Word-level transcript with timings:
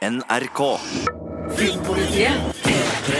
NRK. 0.00 0.80
Filmpolitiet 1.52 2.32
P3. 2.64 3.12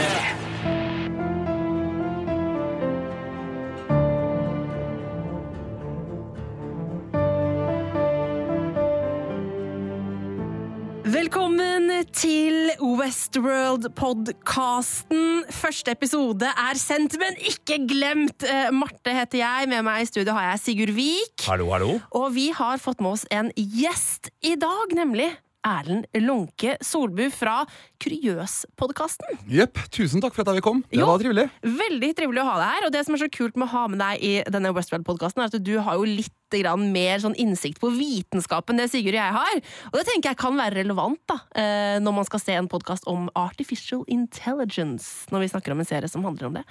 Velkommen 11.05 12.01
til 12.17 12.73
Westworld-podkasten. 12.81 15.45
Første 15.53 15.93
episode 15.93 16.49
er 16.49 16.73
sendt, 16.81 17.13
men 17.21 17.37
ikke 17.45 17.77
glemt. 17.85 18.41
Eh, 18.41 18.73
Marte 18.73 19.13
heter 19.13 19.37
jeg. 19.43 19.69
Med 19.69 19.85
meg 19.85 20.01
i 20.01 20.09
studio 20.09 20.33
har 20.33 20.49
jeg 20.55 20.65
Sigurd 20.65 20.97
Vik. 20.97 21.45
Hallo, 21.45 21.69
hallo. 21.77 22.01
Og 22.09 22.33
vi 22.33 22.49
har 22.49 22.81
fått 22.81 23.05
med 23.05 23.13
oss 23.19 23.29
en 23.29 23.53
gjest 23.53 24.33
i 24.41 24.57
dag, 24.57 24.97
nemlig 24.97 25.29
Erlend 25.63 26.07
Lunke 26.13 26.77
Solbu 26.81 27.29
fra 27.29 27.65
Kuriøs-podkasten. 28.01 29.37
Jepp. 29.51 29.77
Tusen 29.93 30.21
takk 30.23 30.35
for 30.35 30.43
at 30.45 30.57
jeg 30.57 30.65
komme. 30.65 30.83
Det 30.89 30.99
Jo. 30.99 31.05
var 31.05 31.21
trivelig. 31.21 31.49
Veldig 31.61 32.11
trivelig 32.17 32.41
å 32.41 32.49
ha 32.49 32.57
deg 32.57 32.69
her. 32.75 32.85
Og 32.87 32.91
det 32.91 33.05
som 33.05 33.15
er 33.15 33.23
så 33.23 33.29
kult 33.31 33.55
med 33.55 33.67
å 33.67 33.71
ha 33.71 33.87
med 33.87 33.99
deg 33.99 34.23
i 34.23 34.43
denne 34.49 34.73
Westworld-podkasten, 34.73 35.41
er 35.41 35.51
at 35.51 35.63
du 35.63 35.79
har 35.79 35.95
jo 35.95 36.03
litt 36.03 36.33
grann 36.51 36.91
mer 36.91 37.19
sånn 37.23 37.35
innsikt 37.39 37.79
på 37.79 37.87
vitenskapen 37.95 38.75
det 38.75 38.89
Sigurd 38.91 39.15
og 39.15 39.21
jeg 39.21 39.35
har. 39.37 39.61
Og 39.91 39.93
det 39.95 40.05
tenker 40.09 40.31
jeg 40.33 40.37
kan 40.41 40.57
være 40.57 40.81
relevant 40.81 41.19
da, 41.31 41.37
eh, 41.55 41.99
når 42.03 42.13
man 42.17 42.25
skal 42.27 42.39
se 42.43 42.51
en 42.59 42.67
podkast 42.67 43.07
om 43.07 43.29
artificial 43.39 44.03
intelligence. 44.11 45.27
Når 45.31 45.45
vi 45.45 45.47
snakker 45.53 45.71
om 45.71 45.79
en 45.79 45.87
serie 45.87 46.09
som 46.11 46.23
handler 46.27 46.47
om 46.49 46.53
det. 46.59 46.65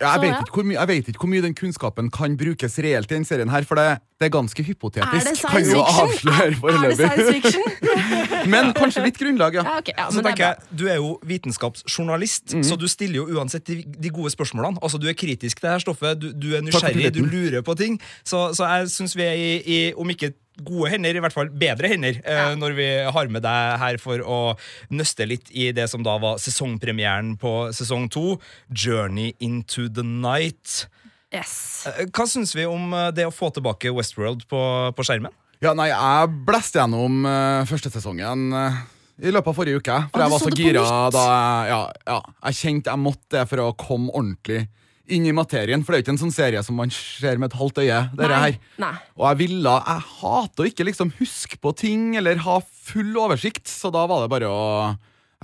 Ja, 0.00 0.14
jeg, 0.14 0.14
Så, 0.14 0.20
vet 0.22 0.56
ja. 0.56 0.64
mye, 0.64 0.78
jeg 0.78 0.88
vet 0.88 1.08
ikke 1.12 1.20
hvor 1.26 1.32
mye 1.34 1.44
den 1.44 1.54
kunnskapen 1.54 2.10
kan 2.10 2.36
brukes 2.40 2.78
reelt 2.78 3.10
i 3.10 3.14
denne 3.18 3.28
serien 3.28 3.52
her, 3.52 3.66
for 3.68 3.76
det, 3.76 4.00
det 4.20 4.30
er 4.30 4.32
ganske 4.32 4.62
hypotetisk. 4.64 5.12
Er 5.12 5.28
det 5.28 5.36
science 5.36 5.72
jo 5.76 5.84
fiction? 5.84 6.32
avsløre 6.32 6.72
Er 6.72 6.88
det 6.88 6.96
science 6.96 7.32
fiction? 7.36 7.62
Men 8.52 8.72
kanskje 8.72 9.04
litt 9.04 9.20
grunnlag, 9.20 9.60
ja. 9.60 9.66
Ja, 9.66 9.78
okay, 9.82 9.94
ja, 9.98 10.08
Så 10.08 10.22
er 10.22 10.30
tenker 10.30 10.44
jeg, 10.48 10.75
Du 10.76 10.84
er 10.88 10.96
jo 11.00 11.16
vitenskapsjournalist, 11.26 12.54
Mhm. 12.54 12.64
så 12.64 12.76
du 12.78 12.86
stiller 12.88 13.22
jo 13.22 13.26
uansett 13.38 13.64
de, 13.66 13.82
de 13.84 14.10
gode 14.10 14.30
spørsmålene. 14.34 14.78
Altså 14.82 14.98
Du 15.00 15.06
er 15.08 15.14
kritisk 15.18 15.58
til 15.60 15.66
det 15.68 15.74
her 15.76 15.84
stoffet, 15.84 16.18
du, 16.20 16.32
du 16.32 16.54
er 16.56 16.62
nysgjerrig, 16.62 17.12
du 17.14 17.22
lurer 17.24 17.62
på 17.62 17.76
ting. 17.76 17.98
Så, 18.24 18.52
så 18.56 18.66
jeg 18.68 18.90
syns 18.92 19.16
vi 19.16 19.22
er 19.26 19.34
i, 19.36 19.50
i, 19.66 19.78
om 19.96 20.08
ikke 20.10 20.32
gode 20.64 20.88
hender, 20.88 21.12
i 21.16 21.20
hvert 21.20 21.34
fall 21.36 21.50
bedre 21.52 21.88
hender, 21.92 22.16
eh, 22.24 22.54
når 22.56 22.72
vi 22.78 22.86
har 23.12 23.28
med 23.28 23.42
deg 23.44 23.78
her 23.82 23.98
for 24.00 24.22
å 24.24 24.38
nøste 24.90 25.26
litt 25.28 25.50
i 25.52 25.70
det 25.76 25.84
som 25.92 26.02
da 26.02 26.14
var 26.22 26.38
sesongpremieren 26.40 27.34
på 27.36 27.68
sesong 27.76 28.06
to, 28.10 28.38
Journey 28.72 29.34
into 29.40 29.88
the 29.92 30.02
Night. 30.02 30.86
Yes. 31.34 31.84
Eh, 31.90 32.06
Hva 32.08 32.24
syns 32.30 32.54
vi 32.56 32.64
om 32.64 32.92
eh, 32.96 33.10
det 33.12 33.26
å 33.28 33.34
få 33.34 33.50
tilbake 33.52 33.92
Westworld 33.92 34.46
på, 34.48 34.62
på 34.96 35.04
skjermen? 35.04 35.34
Ja, 35.60 35.72
nei, 35.76 35.88
jeg 35.88 36.32
blæste 36.46 36.80
gjennom 36.82 37.22
uh, 37.24 37.64
første 37.68 37.88
sesongen 37.92 38.50
eh, 38.52 38.74
i 39.16 39.32
løpet 39.32 39.52
av 39.52 39.56
forrige 39.56 39.80
uke. 39.80 39.98
For 40.12 40.20
ah, 40.20 40.26
jeg 40.26 40.34
var 40.34 40.42
så 40.42 40.50
så 40.50 40.58
gira 40.58 40.86
da 41.14 41.22
jeg, 41.26 41.68
ja, 41.70 41.78
ja, 42.10 42.18
jeg 42.48 42.58
kjente 42.60 42.92
jeg 42.92 43.02
måtte 43.02 43.30
det 43.38 43.44
for 43.50 43.64
å 43.64 43.70
komme 43.80 44.12
ordentlig 44.12 44.66
inn 45.16 45.26
i 45.28 45.34
materien. 45.34 45.84
For 45.84 45.92
det 45.92 45.98
er 45.98 46.02
jo 46.02 46.06
ikke 46.06 46.14
en 46.16 46.22
sånn 46.24 46.34
serie 46.34 46.62
som 46.66 46.78
man 46.78 46.92
ser 46.92 47.40
med 47.40 47.52
et 47.52 47.58
halvt 47.58 47.82
øye. 47.84 47.98
Nei, 48.18 48.30
her. 48.32 48.56
nei. 48.82 48.94
Og 49.16 49.28
jeg 49.30 49.40
ville, 49.44 49.74
jeg 49.76 50.06
hater 50.16 50.64
å 50.64 50.70
ikke 50.70 50.88
liksom 50.88 51.12
huske 51.20 51.60
på 51.62 51.72
ting 51.78 52.08
eller 52.18 52.42
ha 52.46 52.58
full 52.60 53.12
oversikt, 53.22 53.70
så 53.70 53.92
da 53.94 54.04
var 54.10 54.24
det 54.24 54.32
bare 54.34 54.50
å 54.50 54.64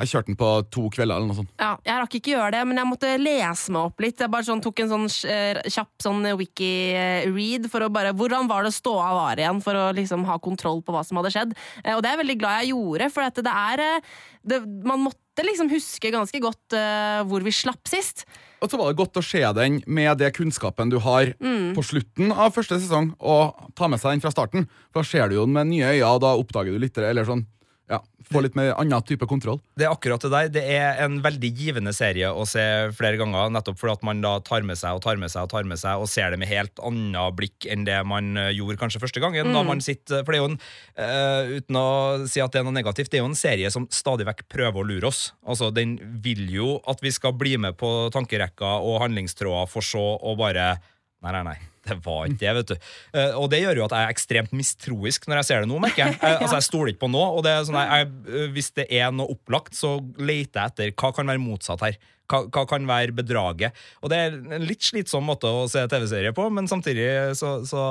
Jeg 0.01 0.09
kjørte 0.09 0.31
den 0.33 0.37
på 0.41 0.51
to 0.73 0.87
kvelder 0.89 1.19
eller 1.19 1.29
noe 1.29 1.37
sånt. 1.37 1.51
Ja, 1.61 1.75
jeg 1.85 2.01
rakk 2.01 2.15
ikke 2.17 2.33
gjøre 2.33 2.53
det, 2.55 2.63
men 2.67 2.79
jeg 2.81 2.89
måtte 2.89 3.11
lese 3.21 3.75
meg 3.75 3.91
opp 3.91 4.01
litt. 4.01 4.21
Jeg 4.25 4.33
bare 4.33 4.47
sånn, 4.47 4.63
tok 4.65 4.81
en 4.81 4.89
sånn 4.89 5.09
eh, 5.29 5.61
kjapp 5.69 5.91
sånn 6.01 6.25
wiki-read 6.41 7.69
for 7.73 7.85
å 7.85 7.91
bare 7.93 8.15
Hvordan 8.17 8.49
var 8.51 8.65
det 8.67 8.73
ståa 8.77 9.11
var 9.17 9.41
igjen, 9.41 9.61
for 9.65 9.77
å 9.79 9.89
liksom 9.97 10.25
ha 10.29 10.39
kontroll 10.43 10.81
på 10.85 10.95
hva 10.95 11.03
som 11.05 11.21
hadde 11.21 11.33
skjedd. 11.35 11.53
Eh, 11.85 11.93
Og 11.95 12.03
det 12.03 12.09
er 12.11 12.17
jeg 12.17 12.23
veldig 12.25 12.39
glad 12.41 12.63
jeg 12.63 12.73
gjorde, 12.73 13.11
for 13.13 13.27
at 13.29 13.43
det 13.45 13.53
er 13.53 13.85
eh, 13.85 14.09
det, 14.49 14.63
Man 14.89 15.05
måtte 15.07 15.45
liksom 15.47 15.71
huske 15.73 16.11
ganske 16.13 16.41
godt 16.45 16.75
uh, 16.77 17.23
hvor 17.25 17.41
vi 17.41 17.53
slapp 17.57 17.89
sist. 17.89 18.27
Og 18.61 18.69
så 18.69 18.77
var 18.77 18.91
det 18.91 18.99
godt 18.99 19.17
å 19.17 19.23
se 19.25 19.41
den 19.57 19.79
med 19.89 20.19
det 20.21 20.29
kunnskapen 20.37 20.91
du 20.93 20.99
har 21.01 21.31
Mm. 21.41 21.73
på 21.75 21.83
slutten 21.83 22.33
av 22.33 22.53
første 22.53 22.77
sesong, 22.81 23.15
og 23.19 23.73
ta 23.75 23.89
med 23.89 23.99
seg 24.03 24.13
den 24.13 24.21
fra 24.21 24.31
starten. 24.35 24.67
For 24.93 25.01
da 25.01 25.09
ser 25.09 25.29
du 25.31 25.37
jo 25.39 25.47
den 25.47 25.55
med 25.57 25.71
nye 25.71 25.89
øyne, 25.95 26.11
og 26.11 26.21
da 26.21 26.35
oppdager 26.37 26.73
du 26.75 26.79
litt 26.83 26.99
eller 26.99 27.25
sånn 27.25 27.47
Ja, 27.93 28.01
Få 28.33 28.41
litt 28.41 28.55
mer 28.57 28.71
annen 28.81 29.05
type 29.05 29.27
kontroll. 29.29 29.59
Det 29.77 29.85
er 29.85 29.93
akkurat 29.93 30.23
det 30.25 30.31
der. 30.33 30.51
Det 30.55 30.63
er 30.77 31.01
en 31.05 31.19
veldig 31.25 31.51
givende 31.59 31.93
serie 31.93 32.31
å 32.33 32.47
se 32.49 32.63
flere 32.97 33.19
ganger, 33.21 33.51
nettopp 33.53 33.81
fordi 33.81 33.97
at 33.99 34.07
man 34.07 34.23
da 34.25 34.37
tar 34.45 34.65
med 34.65 34.79
seg 34.81 34.97
og 34.97 35.03
tar 35.05 35.19
med 35.21 35.33
seg 35.33 35.45
og 35.45 35.51
tar 35.53 35.67
med 35.69 35.81
seg 35.81 36.01
og 36.01 36.09
ser 36.09 36.33
det 36.33 36.39
med 36.41 36.49
helt 36.49 36.81
annet 36.87 37.37
blikk 37.37 37.67
enn 37.69 37.85
det 37.89 37.99
man 38.09 38.39
eh, 38.41 38.53
gjorde 38.57 38.79
kanskje 38.81 39.03
første 39.03 39.21
gangen. 39.23 39.53
Da 39.53 39.65
man 39.67 39.83
sitter, 39.85 40.23
for 40.23 40.33
det 40.33 40.39
er 40.39 40.45
jo 40.45 40.51
en, 40.53 40.59
uh, 40.97 41.53
uten 41.59 41.81
å 41.83 41.89
si 42.31 42.41
at 42.45 42.55
det 42.55 42.63
er 42.63 42.67
noe 42.69 42.77
negativt, 42.79 43.11
det 43.13 43.21
er 43.21 43.25
jo 43.25 43.33
en 43.33 43.39
serie 43.39 43.73
som 43.75 43.89
stadig 43.93 44.29
vekk 44.31 44.47
prøver 44.53 44.81
å 44.81 44.89
lure 44.89 45.11
oss. 45.11 45.27
Altså, 45.45 45.69
Den 45.75 45.99
vil 46.25 46.47
jo 46.53 46.79
at 46.89 47.03
vi 47.05 47.13
skal 47.13 47.37
bli 47.37 47.59
med 47.61 47.77
på 47.81 47.93
tankerekka 48.15 48.79
og 48.81 49.03
handlingstråder 49.05 49.69
for 49.73 49.85
så 49.85 50.07
å 50.17 50.39
bare 50.39 50.75
Nei, 51.23 51.31
nei, 51.37 51.43
nei. 51.47 51.72
Det 51.83 51.99
var 52.05 52.29
ikke 52.29 52.41
det, 52.41 52.53
vet 52.59 52.73
du. 52.73 52.89
Eh, 53.19 53.35
og 53.39 53.49
det 53.53 53.63
gjør 53.63 53.81
jo 53.81 53.87
at 53.89 53.95
jeg 53.97 54.07
er 54.07 54.15
ekstremt 54.15 54.55
mistroisk 54.55 55.27
når 55.29 55.41
jeg 55.41 55.49
ser 55.49 55.65
det 55.65 55.71
nå, 55.73 55.81
merker 55.83 56.05
jeg. 56.07 56.19
Eh, 56.23 56.39
altså, 56.39 56.61
jeg 56.61 56.69
stoler 56.69 56.93
ikke 56.93 57.05
på 57.05 57.13
noe. 57.13 57.29
Og 57.37 57.43
det 57.45 57.53
er 57.53 57.65
sånn, 57.67 57.79
jeg, 57.81 58.07
jeg, 58.31 58.51
hvis 58.55 58.71
det 58.79 58.87
er 58.95 59.11
noe 59.15 59.35
opplagt, 59.35 59.75
så 59.75 59.97
leter 60.23 60.61
jeg 60.61 60.73
etter 60.73 60.93
hva 60.95 61.11
kan 61.17 61.33
være 61.33 61.43
motsatt 61.43 61.83
her. 61.83 61.99
Hva, 62.33 62.47
hva 62.49 62.65
kan 62.69 62.87
være 62.89 63.13
bedraget? 63.17 63.77
Og 64.01 64.13
det 64.13 64.19
er 64.19 64.37
en 64.57 64.65
litt 64.65 64.85
slitsom 64.87 65.27
måte 65.29 65.51
å 65.51 65.67
se 65.71 65.83
TV-serie 65.91 66.33
på, 66.37 66.47
men 66.55 66.69
samtidig 66.71 67.37
så, 67.39 67.59
så, 67.69 67.83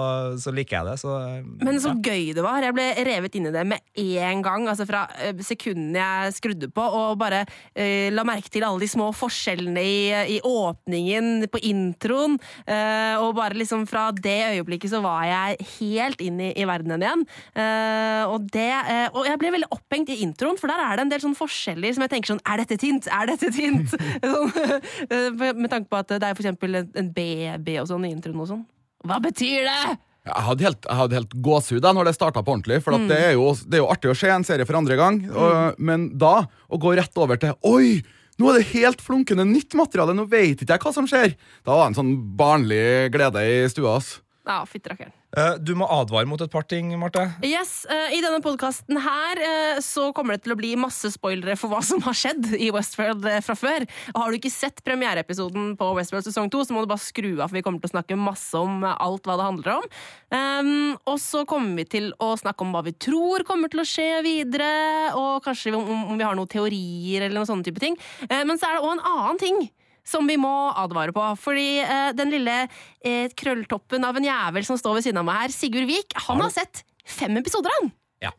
så 0.41 0.53
liker 0.55 0.79
jeg 0.79 0.89
det. 0.89 0.95
Så, 1.01 1.17
Men 1.61 1.77
så 1.83 1.93
ja. 1.93 2.11
gøy 2.11 2.31
det 2.37 2.45
var. 2.45 2.63
Jeg 2.65 2.75
ble 2.77 2.87
revet 3.05 3.37
inn 3.37 3.49
i 3.51 3.53
det 3.53 3.65
med 3.69 4.01
en 4.01 4.41
gang. 4.45 4.65
Altså 4.71 4.87
fra 4.89 5.03
eh, 5.21 5.37
sekundene 5.45 6.01
jeg 6.01 6.37
skrudde 6.39 6.71
på, 6.73 6.85
og 6.85 7.19
bare 7.21 7.43
eh, 7.75 8.09
la 8.13 8.25
merke 8.27 8.49
til 8.51 8.65
alle 8.65 8.81
de 8.81 8.89
små 8.89 9.11
forskjellene 9.15 9.83
i, 9.85 10.01
i 10.37 10.39
åpningen 10.47 11.47
på 11.51 11.61
introen. 11.69 12.39
Eh, 12.65 13.21
og 13.21 13.35
bare 13.37 13.59
liksom 13.59 13.85
fra 13.89 14.09
det 14.15 14.39
øyeblikket 14.55 14.95
så 14.95 15.03
var 15.05 15.27
jeg 15.29 15.69
helt 15.77 16.25
inn 16.25 16.41
i, 16.41 16.51
i 16.57 16.67
verdenen 16.69 17.05
igjen. 17.05 17.27
Eh, 17.53 18.23
og, 18.25 18.49
det, 18.53 18.69
eh, 18.71 19.07
og 19.13 19.29
jeg 19.29 19.41
ble 19.41 19.53
veldig 19.57 19.71
opphengt 19.75 20.11
i 20.13 20.21
introen, 20.25 20.57
for 20.57 20.71
der 20.71 20.81
er 20.81 20.97
det 20.97 21.05
en 21.05 21.13
del 21.13 21.23
sånne 21.23 21.39
forskjeller 21.39 21.95
som 21.95 22.05
jeg 22.05 22.13
tenker 22.15 22.33
sånn 22.33 22.43
Er 22.47 22.61
dette 22.61 22.77
tint? 22.81 23.07
Er 23.11 23.29
dette 23.29 23.51
tint? 23.53 23.93
med 25.61 25.69
tanke 25.71 25.89
på 25.91 25.99
at 25.99 26.13
det 26.13 26.21
er 26.21 26.37
for 26.37 26.43
eksempel 26.43 26.81
en, 26.83 27.11
baby 27.15 27.77
og 27.81 27.89
sånn 27.89 28.07
i 28.07 28.13
introen 28.13 28.41
og 28.43 28.49
sånn. 28.49 28.63
Hva 29.07 29.17
betyr 29.23 29.67
det? 29.67 29.97
Jeg 30.21 30.45
hadde 30.45 30.65
helt, 30.67 30.85
jeg 30.85 30.99
hadde 30.99 31.17
helt 31.17 31.31
gåsehud 31.47 31.85
når 31.97 32.11
det 32.11 32.13
starta 32.13 32.43
på 32.45 32.53
ordentlig. 32.53 32.81
For 32.85 32.93
at 32.93 33.07
det, 33.09 33.19
er 33.31 33.37
jo, 33.39 33.47
det 33.65 33.79
er 33.79 33.81
jo 33.81 33.89
artig 33.89 34.11
å 34.11 34.17
se 34.17 34.29
en 34.29 34.45
serie 34.45 34.67
for 34.69 34.77
andre 34.77 34.97
gang, 34.99 35.21
og, 35.31 35.79
men 35.81 36.11
da 36.21 36.43
å 36.69 36.81
gå 36.81 36.93
rett 36.99 37.21
over 37.21 37.41
til 37.41 37.55
Oi! 37.67 38.01
Nå 38.41 38.49
er 38.49 38.57
det 38.57 38.71
helt 38.71 39.01
flunkende 39.05 39.43
nytt 39.45 39.75
materiale, 39.77 40.15
nå 40.17 40.23
vet 40.29 40.63
ikke 40.63 40.73
jeg 40.73 40.81
hva 40.81 40.93
som 40.95 41.07
skjer. 41.09 41.35
Da 41.67 41.75
var 41.75 41.83
det 41.83 41.91
en 41.91 41.99
sånn 41.99 42.13
barnlig 42.39 43.11
glede 43.13 43.43
i 43.45 43.57
stua. 43.69 43.99
ass. 43.99 44.15
Ja, 44.47 44.63
fytterakkeren. 44.65 45.13
Eh, 45.37 45.53
du 45.63 45.71
må 45.79 45.87
advare 45.87 46.27
mot 46.27 46.41
et 46.43 46.51
par 46.51 46.65
ting, 46.67 46.89
Marte. 46.99 47.23
Yes, 47.45 47.85
eh, 47.87 48.17
I 48.17 48.21
denne 48.23 48.41
podkasten 48.43 48.99
her 48.99 49.39
eh, 49.39 49.79
så 49.83 50.09
kommer 50.15 50.35
det 50.35 50.43
til 50.43 50.55
å 50.55 50.59
bli 50.59 50.73
masse 50.79 51.13
spoilere 51.13 51.55
for 51.59 51.71
hva 51.71 51.79
som 51.85 52.03
har 52.03 52.17
skjedd 52.17 52.49
i 52.57 52.67
Westworld 52.75 53.27
fra 53.45 53.55
før. 53.55 53.87
Har 54.17 54.27
du 54.27 54.39
ikke 54.39 54.51
sett 54.51 54.83
premiereepisoden 54.83 55.77
på 55.79 55.91
Westworld 55.95 56.27
sesong 56.27 56.51
2, 56.51 56.65
så 56.67 56.75
må 56.75 56.83
du 56.83 56.91
bare 56.91 57.03
skru 57.03 57.31
av, 57.37 57.47
for 57.47 57.59
vi 57.59 57.63
kommer 57.63 57.79
til 57.79 57.93
å 57.93 57.95
snakke 57.95 58.19
masse 58.19 58.59
om 58.59 58.83
alt 58.91 59.27
hva 59.29 59.39
det 59.39 59.47
handler 59.47 59.73
om. 59.77 59.89
Um, 60.31 60.71
og 61.07 61.17
så 61.23 61.45
kommer 61.47 61.79
vi 61.79 61.87
til 61.95 62.11
å 62.23 62.33
snakke 62.39 62.65
om 62.65 62.75
hva 62.75 62.83
vi 62.85 62.95
tror 62.95 63.45
kommer 63.47 63.71
til 63.71 63.83
å 63.83 63.87
skje 63.87 64.09
videre, 64.25 64.71
og 65.15 65.43
kanskje 65.45 65.75
om, 65.77 66.17
vi 66.17 66.27
har 66.27 66.35
noen 66.35 66.51
teorier 66.51 67.23
eller 67.23 67.39
noen 67.39 67.49
sånne 67.49 67.67
type 67.67 67.83
ting. 67.83 67.95
Men 68.27 68.59
så 68.59 68.67
er 68.67 68.77
det 68.77 68.83
òg 68.83 68.97
en 68.97 69.07
annen 69.13 69.39
ting 69.41 69.63
som 70.07 70.27
vi 70.27 70.37
må 70.41 70.51
advare 70.75 71.13
på. 71.15 71.23
Fordi 71.39 71.69
eh, 71.83 72.11
den 72.17 72.33
lille 72.33 72.57
eh, 73.05 73.31
krølltoppen 73.37 74.03
av 74.07 74.17
en 74.19 74.27
jævel 74.29 74.65
som 74.67 74.79
står 74.79 74.99
ved 74.99 75.07
siden 75.09 75.21
av 75.23 75.27
meg 75.29 75.43
her, 75.45 75.55
Sigurd 75.55 75.89
Vik, 75.89 76.17
han 76.27 76.41
har 76.43 76.53
sett 76.53 76.83
fem 77.05 77.35
episoder, 77.41 77.73
han! 77.81 77.91
Ja. 78.23 78.31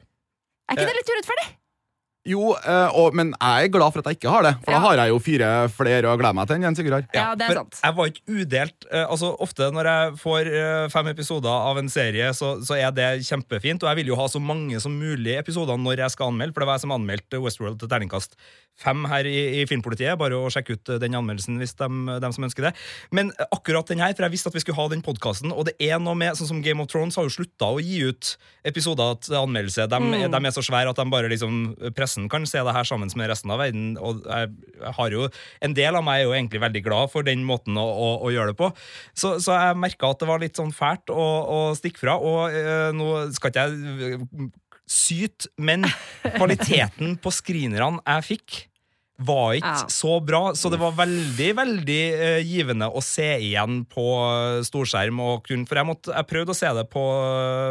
Er 0.70 0.78
ikke 0.78 0.88
det 0.92 1.00
litt 1.02 1.12
urettferdig? 1.16 1.50
Jo, 2.22 2.52
eh, 2.54 2.92
og, 2.94 3.16
men 3.18 3.32
jeg 3.34 3.66
er 3.66 3.70
glad 3.74 3.90
for 3.90 3.98
at 3.98 4.06
jeg 4.12 4.20
ikke 4.20 4.30
har 4.30 4.44
det. 4.46 4.52
For 4.62 4.70
Ja. 4.70 4.76
da 4.78 4.82
har 4.84 5.00
jeg 5.00 5.10
jo 5.10 5.16
fire 5.18 5.46
flere 5.74 6.06
å 6.06 6.14
glede 6.20 6.36
meg 6.38 6.46
til 6.46 6.62
enn 6.68 6.76
Sigurd 6.78 6.94
har. 6.94 7.06
Ja, 7.16 7.24
det 7.34 7.48
er 7.48 7.50
for 7.50 7.58
sant. 7.64 7.80
Jeg 7.82 7.96
var 7.98 8.10
ikke 8.12 8.36
udelt. 8.36 8.86
eh, 8.92 9.06
altså 9.10 9.32
Ofte 9.42 9.66
når 9.74 9.88
jeg 9.90 10.12
får 10.22 10.50
eh, 10.52 10.84
fem 10.94 11.10
episoder 11.10 11.50
av 11.50 11.80
en 11.82 11.90
serie, 11.90 12.28
så, 12.38 12.52
så 12.62 12.78
er 12.78 12.94
det 12.94 13.08
kjempefint. 13.26 13.82
Og 13.82 13.90
jeg 13.90 13.98
vil 14.04 14.12
jo 14.12 14.20
ha 14.20 14.28
så 14.30 14.38
mange 14.38 14.78
som 14.84 14.94
mulig 14.94 15.34
episoder 15.40 15.74
når 15.82 16.04
jeg 16.04 16.14
skal 16.14 16.30
anmelde, 16.30 16.54
for 16.54 16.62
det 16.62 16.70
var 16.70 16.78
jeg 16.78 16.84
som 16.86 16.94
anmeldte 16.94 17.42
Westworld 17.42 17.80
til 17.82 17.90
terningkast 17.90 18.38
fem 18.80 19.04
her 19.10 19.26
i, 19.28 19.60
i 19.60 19.66
Filmpolitiet. 19.68 20.16
Bare 20.18 20.38
å 20.38 20.48
sjekke 20.52 20.74
ut 20.78 20.90
eh, 20.94 20.98
den 21.02 21.14
anmeldelsen 21.18 21.58
hvis 21.60 21.74
de, 21.78 21.88
de 22.22 22.30
som 22.34 22.46
ønsker 22.46 22.66
det. 22.68 22.72
Men 23.14 23.30
eh, 23.36 23.46
akkurat 23.54 23.86
den 23.92 24.00
her, 24.02 24.14
for 24.16 24.26
jeg 24.26 24.34
visste 24.34 24.50
at 24.50 24.56
vi 24.56 24.62
skulle 24.64 24.78
ha 24.80 24.86
den 24.90 25.04
podkasten, 25.04 25.52
og 25.54 25.68
det 25.68 25.74
er 25.82 26.00
noe 26.02 26.16
med 26.18 26.38
sånn 26.38 26.48
som 26.48 26.62
Game 26.64 26.82
of 26.82 26.88
Thrones 26.90 27.18
har 27.20 27.28
jo 27.28 27.34
slutta 27.36 27.68
å 27.68 27.82
gi 27.82 28.00
ut 28.08 28.32
episoder 28.66 29.18
til 29.22 29.38
anmeldelse. 29.42 29.86
De, 29.90 30.00
Mm. 30.02 30.30
de 30.32 30.40
er 30.48 30.54
så 30.54 30.64
svære 30.64 30.90
at 30.90 30.98
de 30.98 31.04
bare 31.12 31.28
liksom 31.30 31.60
pressen 31.94 32.28
kan 32.32 32.46
se 32.48 32.58
det 32.64 32.74
her 32.74 32.88
sammen 32.88 33.10
med 33.18 33.30
resten 33.30 33.52
av 33.54 33.60
verden. 33.62 33.92
Og 34.02 34.24
jeg, 34.26 34.50
jeg 34.80 34.94
har 34.98 35.14
jo 35.14 35.28
En 35.62 35.74
del 35.76 35.94
av 35.96 36.02
meg 36.04 36.20
er 36.20 36.24
jo 36.26 36.32
egentlig 36.34 36.60
veldig 36.62 36.82
glad 36.84 37.10
for 37.12 37.22
den 37.26 37.44
måten 37.46 37.76
å, 37.78 37.84
å, 37.86 38.08
å 38.26 38.32
gjøre 38.34 38.52
det 38.52 38.58
på. 38.58 38.72
Så, 39.14 39.36
så 39.42 39.54
jeg 39.54 39.78
merka 39.78 40.10
at 40.10 40.18
det 40.22 40.28
var 40.28 40.42
litt 40.42 40.58
sånn 40.58 40.72
fælt 40.74 41.12
å, 41.12 41.22
å 41.22 41.60
stikke 41.78 42.02
fra. 42.02 42.16
Og 42.18 42.50
øh, 42.50 42.90
nå 42.96 43.08
skal 43.36 43.52
ikke 43.52 43.66
jeg 43.68 44.50
syt, 44.88 45.48
men 45.56 45.86
kvaliteten 46.36 47.16
på 47.22 47.32
screenerne 47.34 48.02
jeg 48.06 48.28
fikk, 48.32 48.58
var 49.26 49.56
ikke 49.58 49.72
Ja. 49.72 49.86
så 49.92 50.18
bra. 50.24 50.42
Så 50.58 50.70
det 50.72 50.80
var 50.82 50.92
veldig 50.98 51.50
veldig 51.58 52.00
uh, 52.18 52.40
givende 52.46 52.88
å 52.90 53.02
se 53.04 53.28
igjen 53.42 53.82
på 53.90 54.06
eh, 54.22 54.62
storskjerm. 54.66 55.20
Og 55.22 55.44
kun, 55.46 55.66
for 55.68 55.78
jeg, 55.80 55.88
måtte, 55.88 56.12
jeg 56.14 56.28
prøvde 56.30 56.54
å 56.54 56.58
se 56.58 56.70
det 56.76 56.86
på 56.92 57.02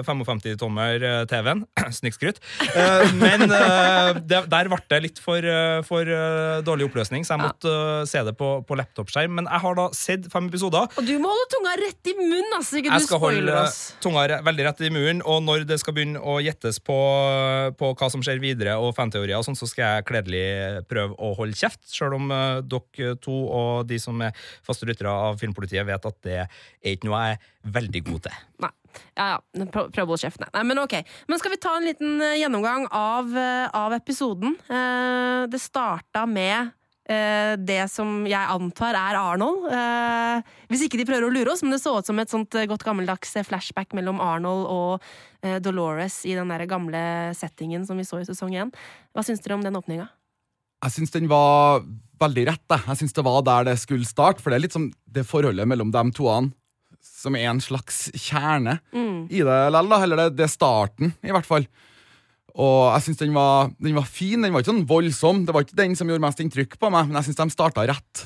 55-tommer-TV-en. 0.07 1.65
Snikskryt. 1.99 2.41
Uh, 2.75 3.05
men 3.19 3.45
uh, 3.51 4.19
det, 4.21 4.43
der 4.51 4.69
ble 4.71 4.79
det 4.91 4.99
litt 5.05 5.19
for, 5.21 5.43
eh, 5.45 5.81
for 5.87 6.07
eh, 6.07 6.61
dårlig 6.65 6.87
oppløsning, 6.89 7.25
så 7.27 7.35
jeg 7.35 7.43
måtte 7.43 7.71
eh, 7.71 8.05
se 8.09 8.21
det 8.27 8.33
på, 8.39 8.49
på 8.67 8.77
laptopskjerm. 8.79 9.33
Men 9.39 9.49
jeg 9.49 9.63
har 9.65 9.77
da 9.77 9.87
sett 9.95 10.27
fem 10.31 10.47
episoder. 10.49 10.87
Og 10.97 11.07
du 11.07 11.13
må 11.21 11.31
holde 11.31 11.49
tunga 11.53 11.75
rett 11.81 12.11
i 12.11 12.15
munnen, 12.17 12.51
altså, 12.57 12.79
ikke 12.79 12.91
Jeg 12.93 13.05
du 13.05 13.07
skal 13.09 13.21
holde 13.23 13.57
oss. 13.61 13.79
tunga 14.03 14.25
veldig 14.45 14.67
rett 14.67 14.83
i 14.87 14.91
muren, 14.93 15.21
og 15.25 15.41
når 15.45 15.65
det 15.69 15.79
skal 15.81 15.95
begynne 15.97 16.21
å 16.21 16.37
gjettes 16.43 16.79
på, 16.83 16.97
på 17.79 17.91
hva 17.97 18.09
som 18.13 18.23
skjer 18.25 18.41
videre, 18.43 18.77
og 18.81 18.95
fanteorier, 18.97 19.37
og 19.39 19.45
sånn, 19.47 19.57
så 19.59 19.69
skal 19.69 19.97
jeg 19.97 20.07
kledelig 20.09 20.45
prøve 20.91 21.17
å 21.17 21.33
holde 21.37 21.40
kjeft, 21.49 21.83
sjøl 21.91 22.15
om 22.17 22.31
eh, 22.31 22.59
dere 22.65 23.15
to 23.21 23.37
og 23.51 23.87
de 23.89 23.99
som 24.01 24.19
er 24.23 24.35
faste 24.65 24.87
lyttere 24.89 25.11
av 25.11 25.39
Filmpolitiet, 25.41 25.85
vet 25.87 26.05
at 26.07 26.19
det 26.25 26.37
er 26.43 26.93
ikke 26.93 27.09
noe 27.09 27.23
jeg 27.25 27.39
er 27.39 27.71
veldig 27.77 28.03
god 28.09 28.27
til. 28.27 28.43
Nei. 28.65 28.71
Ja, 29.15 29.25
ja. 29.29 29.65
Prøv 29.71 30.03
å 30.03 30.09
holde 30.11 30.19
kjeft. 30.25 30.41
Nei. 30.43 30.65
Men 30.67 30.81
ok. 30.83 30.97
Men 31.31 31.39
skal 31.39 31.53
vi 31.53 31.61
ta 31.63 31.77
en 31.77 31.87
liten 31.87 32.21
eh, 32.25 32.37
gjennomgang 32.41 32.85
av, 32.91 33.31
eh, 33.37 33.65
av 33.77 33.95
episoden? 33.95 34.57
Det 35.51 35.59
starta 35.61 36.27
med 36.29 36.77
det 37.11 37.81
som 37.91 38.21
jeg 38.29 38.39
antar 38.53 38.95
er 38.95 39.17
Arnold. 39.19 39.65
Hvis 40.71 40.85
ikke 40.85 40.99
de 41.01 41.05
prøver 41.09 41.25
å 41.27 41.31
lure 41.33 41.51
oss, 41.51 41.63
men 41.65 41.73
det 41.73 41.81
så 41.81 41.97
ut 41.97 42.07
som 42.07 42.21
et 42.21 42.31
sånt 42.31 42.55
godt 42.69 42.85
gammeldags 42.87 43.33
flashback 43.49 43.91
mellom 43.97 44.21
Arnold 44.23 44.69
og 44.71 45.59
Dolores 45.65 46.21
i 46.29 46.37
den 46.37 46.53
der 46.53 46.63
gamle 46.71 47.01
settingen 47.35 47.83
som 47.89 47.99
vi 47.99 48.07
så 48.07 48.21
i 48.21 48.29
sesong 48.29 48.55
én. 48.55 48.71
Hva 49.11 49.25
syns 49.27 49.43
dere 49.43 49.57
om 49.57 49.65
den 49.65 49.75
åpninga? 49.75 50.07
Jeg 50.81 50.95
syns 50.95 51.11
den 51.13 51.27
var 51.29 51.83
veldig 52.21 52.47
rett. 52.49 52.63
Jeg, 52.69 52.83
jeg 52.87 52.97
syns 53.01 53.13
det 53.17 53.23
var 53.25 53.41
der 53.45 53.67
det 53.69 53.77
skulle 53.81 54.05
starte. 54.07 54.41
For 54.41 54.49
det 54.53 54.57
er 54.59 54.65
litt 54.65 54.75
som 54.77 54.89
det 55.05 55.25
forholdet 55.29 55.67
mellom 55.69 55.91
de 55.93 56.03
toene 56.17 56.51
som 57.01 57.35
er 57.37 57.47
en 57.49 57.61
slags 57.61 58.07
kjerne 58.13 58.79
i 59.29 59.41
det 59.41 59.45
likevel. 59.73 59.89
da. 59.89 59.99
Eller 60.05 60.19
det, 60.23 60.27
det 60.37 60.45
er 60.45 60.51
starten, 60.53 61.13
i 61.25 61.31
hvert 61.33 61.45
fall. 61.47 61.65
Og 62.51 62.91
jeg 62.97 63.05
syns 63.05 63.21
den, 63.21 63.33
var- 63.33 63.69
den 63.79 63.95
var 63.95 64.05
fin. 64.09 64.41
Den 64.41 64.51
var 64.53 64.61
ikke 64.63 64.71
sånn 64.73 64.85
voldsom. 64.89 65.45
Det 65.47 65.53
var 65.55 65.63
ikke 65.65 65.77
den 65.79 65.95
som 65.95 66.09
gjorde 66.09 66.21
mest 66.25 66.41
inntrykk 66.43 66.77
på 66.81 66.89
meg, 66.93 67.07
men 67.07 67.17
jeg 67.21 67.29
syns 67.29 67.39
de 67.41 67.49
starta 67.55 67.85
rett. 67.89 68.25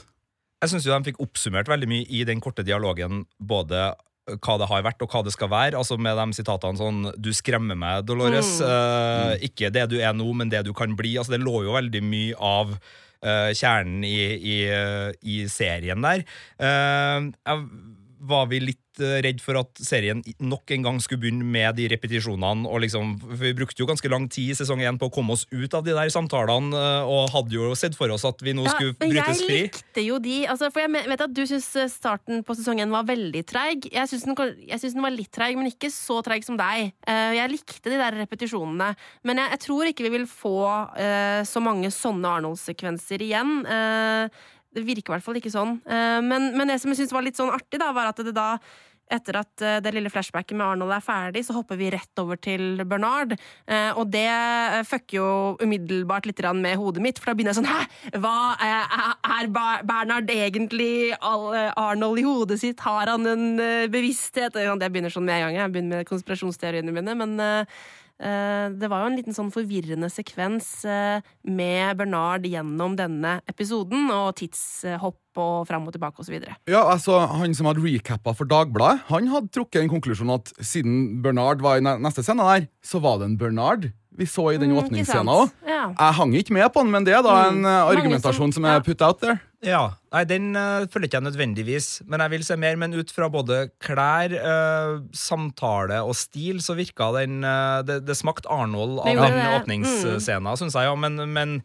Jeg 0.63 0.71
syns 0.71 0.87
de 0.87 1.03
fikk 1.11 1.19
oppsummert 1.21 1.67
veldig 1.69 1.87
mye 1.91 2.07
i 2.09 2.23
den 2.25 2.39
korte 2.41 2.63
dialogen, 2.65 3.25
både 3.39 3.91
hva 4.25 4.57
det 4.57 4.67
har 4.71 4.85
vært 4.85 5.03
og 5.05 5.11
hva 5.13 5.21
det 5.25 5.33
skal 5.35 5.51
være. 5.51 5.77
Altså 5.79 5.97
Med 6.01 6.17
de 6.17 6.37
sitatene 6.37 6.79
sånn 6.79 7.11
'Du 7.17 7.31
skremmer 7.33 7.77
meg, 7.77 8.05
Dolores'. 8.05 8.57
Eh, 8.61 9.45
ikke 9.49 9.71
det 9.71 9.89
du 9.89 9.97
er 9.99 10.13
nå, 10.13 10.27
men 10.33 10.49
det 10.49 10.65
du 10.65 10.73
kan 10.73 10.95
bli. 10.95 11.17
Altså 11.17 11.37
Det 11.37 11.43
lå 11.45 11.63
jo 11.65 11.77
veldig 11.77 12.03
mye 12.03 12.35
av 12.39 12.77
eh, 13.21 13.51
kjernen 13.53 14.03
i, 14.03 14.17
i, 14.37 14.57
eh, 14.69 15.11
i 15.21 15.45
serien 15.47 16.01
der. 16.01 16.25
Eh, 16.59 17.29
jeg 17.45 17.69
var 18.25 18.49
vi 18.49 18.59
litt 18.59 18.84
eh, 19.03 19.19
redd 19.25 19.41
for 19.43 19.59
at 19.59 19.81
serien 19.83 20.21
nok 20.39 20.71
en 20.75 20.85
gang 20.85 20.99
skulle 21.03 21.23
begynne 21.23 21.45
med 21.45 21.77
de 21.79 21.87
repetisjonene. 21.91 22.67
og 22.67 22.81
liksom, 22.83 23.15
Vi 23.39 23.53
brukte 23.57 23.81
jo 23.81 23.87
ganske 23.89 24.09
lang 24.11 24.27
tid 24.31 24.53
i 24.53 24.57
sesong 24.57 24.81
én 24.83 24.99
på 24.99 25.09
å 25.09 25.13
komme 25.13 25.35
oss 25.35 25.45
ut 25.51 25.73
av 25.73 25.85
de 25.85 25.95
der 25.95 26.11
samtalene, 26.13 26.75
eh, 26.75 27.09
og 27.09 27.31
hadde 27.33 27.55
jo 27.55 27.73
sett 27.75 27.97
for 27.97 28.11
oss 28.13 28.25
at 28.25 28.41
vi 28.41 28.55
nå 28.55 28.65
skulle 28.69 28.95
brytes 28.99 29.43
jeg 29.45 29.69
likte 29.69 30.03
jo 30.05 30.19
de 30.19 30.45
altså, 30.47 30.69
For 30.73 30.83
jeg 30.83 31.07
vet 31.09 31.25
at 31.25 31.33
du 31.35 31.43
syns 31.47 31.67
starten 31.91 32.43
på 32.45 32.55
sesongen 32.57 32.91
var 32.93 33.07
veldig 33.07 33.43
treig. 33.47 33.87
Jeg 33.91 34.09
syns 34.11 34.25
den, 34.27 34.35
den 34.35 35.05
var 35.05 35.13
litt 35.13 35.31
treig, 35.35 35.55
men 35.57 35.69
ikke 35.69 35.91
så 35.93 36.21
treig 36.25 36.45
som 36.47 36.57
deg. 36.59 36.93
Eh, 37.07 37.35
jeg 37.39 37.53
likte 37.53 37.91
de 37.91 37.99
der 37.99 38.19
repetisjonene. 38.23 38.93
Men 39.23 39.41
jeg, 39.41 39.55
jeg 39.55 39.63
tror 39.67 39.91
ikke 39.91 40.07
vi 40.07 40.15
vil 40.17 40.27
få 40.29 40.57
eh, 40.99 41.41
så 41.47 41.63
mange 41.63 41.91
sånne 41.93 42.35
Arnold-sekvenser 42.39 43.23
igjen. 43.25 43.57
Det 44.75 44.83
virker 44.83 45.13
i 45.13 45.15
hvert 45.15 45.25
fall 45.25 45.39
ikke 45.39 45.53
sånn. 45.53 45.77
Eh, 45.87 46.19
men, 46.25 46.51
men 46.57 46.71
det 46.71 46.81
som 46.81 46.91
jeg 46.91 47.03
syns 47.03 47.15
var 47.15 47.25
litt 47.25 47.39
sånn 47.39 47.53
artig, 47.53 47.79
da, 47.81 47.93
var 47.95 48.11
at 48.11 48.19
det 48.25 48.35
da 48.35 48.55
etter 49.05 49.37
at 49.37 49.61
eh, 49.61 49.77
det 49.85 49.91
lille 49.93 50.09
flashbacket 50.09 50.57
med 50.57 50.65
Arnold 50.65 50.95
er 50.95 51.03
ferdig, 51.05 51.43
så 51.45 51.53
hopper 51.55 51.77
vi 51.77 51.91
rett 51.93 52.21
over 52.21 52.39
til 52.41 52.81
Bernard. 52.89 53.35
Eh, 53.69 53.91
og 53.93 54.09
det 54.13 54.25
fucker 54.89 55.19
jo 55.19 55.27
umiddelbart 55.61 56.25
litt 56.27 56.41
med 56.57 56.79
hodet 56.81 57.03
mitt, 57.05 57.21
for 57.21 57.31
da 57.31 57.37
begynner 57.37 57.53
jeg 57.53 57.61
sånn 57.61 57.69
Hæ? 57.69 57.83
Hva 58.23 58.37
er 59.39 59.51
Bernard 59.85 60.31
egentlig 60.33 61.13
Arnold 61.21 62.21
i 62.21 62.25
hodet 62.25 62.59
sitt? 62.61 62.81
Har 62.85 63.13
han 63.13 63.29
en 63.29 63.45
bevissthet? 63.93 64.57
Det 64.57 64.89
begynner 64.89 65.13
sånn 65.13 65.27
med 65.27 65.37
en 65.37 65.47
gang. 65.47 65.59
Jeg 65.61 65.75
begynner 65.75 66.01
med 66.01 66.09
konspirasjonsteoriene 66.09 66.95
mine. 66.95 67.15
Men 67.21 67.37
det 68.19 68.87
var 68.89 69.01
jo 69.03 69.09
en 69.11 69.17
liten 69.19 69.35
sånn 69.35 69.51
forvirrende 69.51 70.07
sekvens 70.09 70.85
eh, 70.87 71.19
med 71.43 71.97
Bernard 71.99 72.45
gjennom 72.47 72.95
denne 72.95 73.41
episoden, 73.51 74.07
og 74.13 74.35
tidshopp 74.39 75.19
og 75.35 75.67
fram 75.67 75.83
og 75.87 75.91
tilbake 75.91 76.23
osv. 76.23 76.37
Ja, 76.71 76.85
altså, 76.93 77.19
Han 77.27 77.53
som 77.53 77.67
hadde 77.67 77.83
recappa 77.83 78.31
for 78.33 78.47
Dagbladet, 78.47 79.01
Han 79.09 79.27
hadde 79.27 79.51
trukket 79.51 79.81
en 79.83 79.91
konklusjon 79.91 80.31
at 80.31 80.53
siden 80.63 81.21
Bernard 81.21 81.59
var 81.61 81.77
i 81.77 81.83
neste 81.83 82.23
scene 82.23 82.45
der, 82.47 82.67
så 82.81 83.01
var 83.03 83.19
det 83.19 83.31
en 83.33 83.37
Bernard 83.37 83.91
vi 84.15 84.23
så 84.23 84.53
i 84.53 84.57
den 84.57 84.71
Mm, 84.71 84.77
åpningsscenen 84.79 85.27
òg. 85.27 85.49
Ja. 85.67 85.89
Jeg 85.91 86.13
hang 86.15 86.33
ikke 86.39 86.53
med 86.55 86.69
på 86.71 86.79
den, 86.85 86.91
men 86.93 87.03
det 87.03 87.13
er 87.17 87.21
da 87.21 87.49
en 87.49 87.57
mm. 87.59 87.65
Argumentasjon 87.67 88.53
som- 88.53 88.63
som, 88.63 88.65
er 88.65 88.79
put 88.79 89.01
out 89.01 89.19
there. 89.19 89.41
Ja, 89.65 89.83
nei, 90.13 90.23
Den 90.29 90.51
uh, 90.53 90.85
følger 90.91 91.09
ikke 91.09 91.19
jeg 91.19 91.27
nødvendigvis, 91.27 91.87
men 92.09 92.21
jeg 92.23 92.33
vil 92.35 92.45
se 92.47 92.57
mer. 92.61 92.77
Men 92.79 92.93
ut 92.97 93.11
fra 93.13 93.29
både 93.33 93.65
klær, 93.83 94.35
uh, 94.37 95.01
samtale 95.15 96.03
og 96.05 96.15
stil, 96.19 96.61
så 96.63 96.77
virka 96.77 97.11
den 97.17 97.41
uh, 97.45 97.81
det, 97.85 98.03
det 98.07 98.17
smakte 98.19 98.51
Arnold 98.51 99.01
av 99.01 99.09
den 99.09 99.19
det. 99.19 99.81
Mm. 99.81 100.53
syns 100.61 100.77
jeg. 100.77 100.87
Ja, 100.87 100.95
men, 100.99 101.17
men 101.33 101.59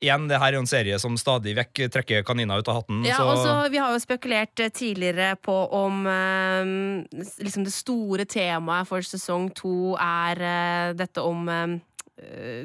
igjen, 0.00 0.26
det 0.30 0.38
her 0.40 0.50
er 0.50 0.58
jo 0.58 0.62
en 0.64 0.70
serie 0.70 0.98
som 1.00 1.16
stadig 1.20 1.54
vekk 1.58 1.82
trekker 1.92 2.24
kanina 2.26 2.58
ut 2.58 2.68
av 2.70 2.80
hatten. 2.80 3.02
Ja, 3.06 3.20
så 3.20 3.28
Også, 3.34 3.54
Vi 3.72 3.80
har 3.80 3.92
jo 3.92 4.00
spekulert 4.02 4.60
eh, 4.60 4.72
tidligere 4.72 5.34
på 5.36 5.56
om 5.76 6.06
eh, 6.08 6.72
liksom 7.44 7.66
det 7.66 7.74
store 7.74 8.26
temaet 8.28 8.88
for 8.88 9.04
sesong 9.04 9.50
to 9.56 9.94
er 10.00 10.40
eh, 10.40 10.92
dette 10.98 11.24
om 11.24 11.48
eh, 11.48 11.78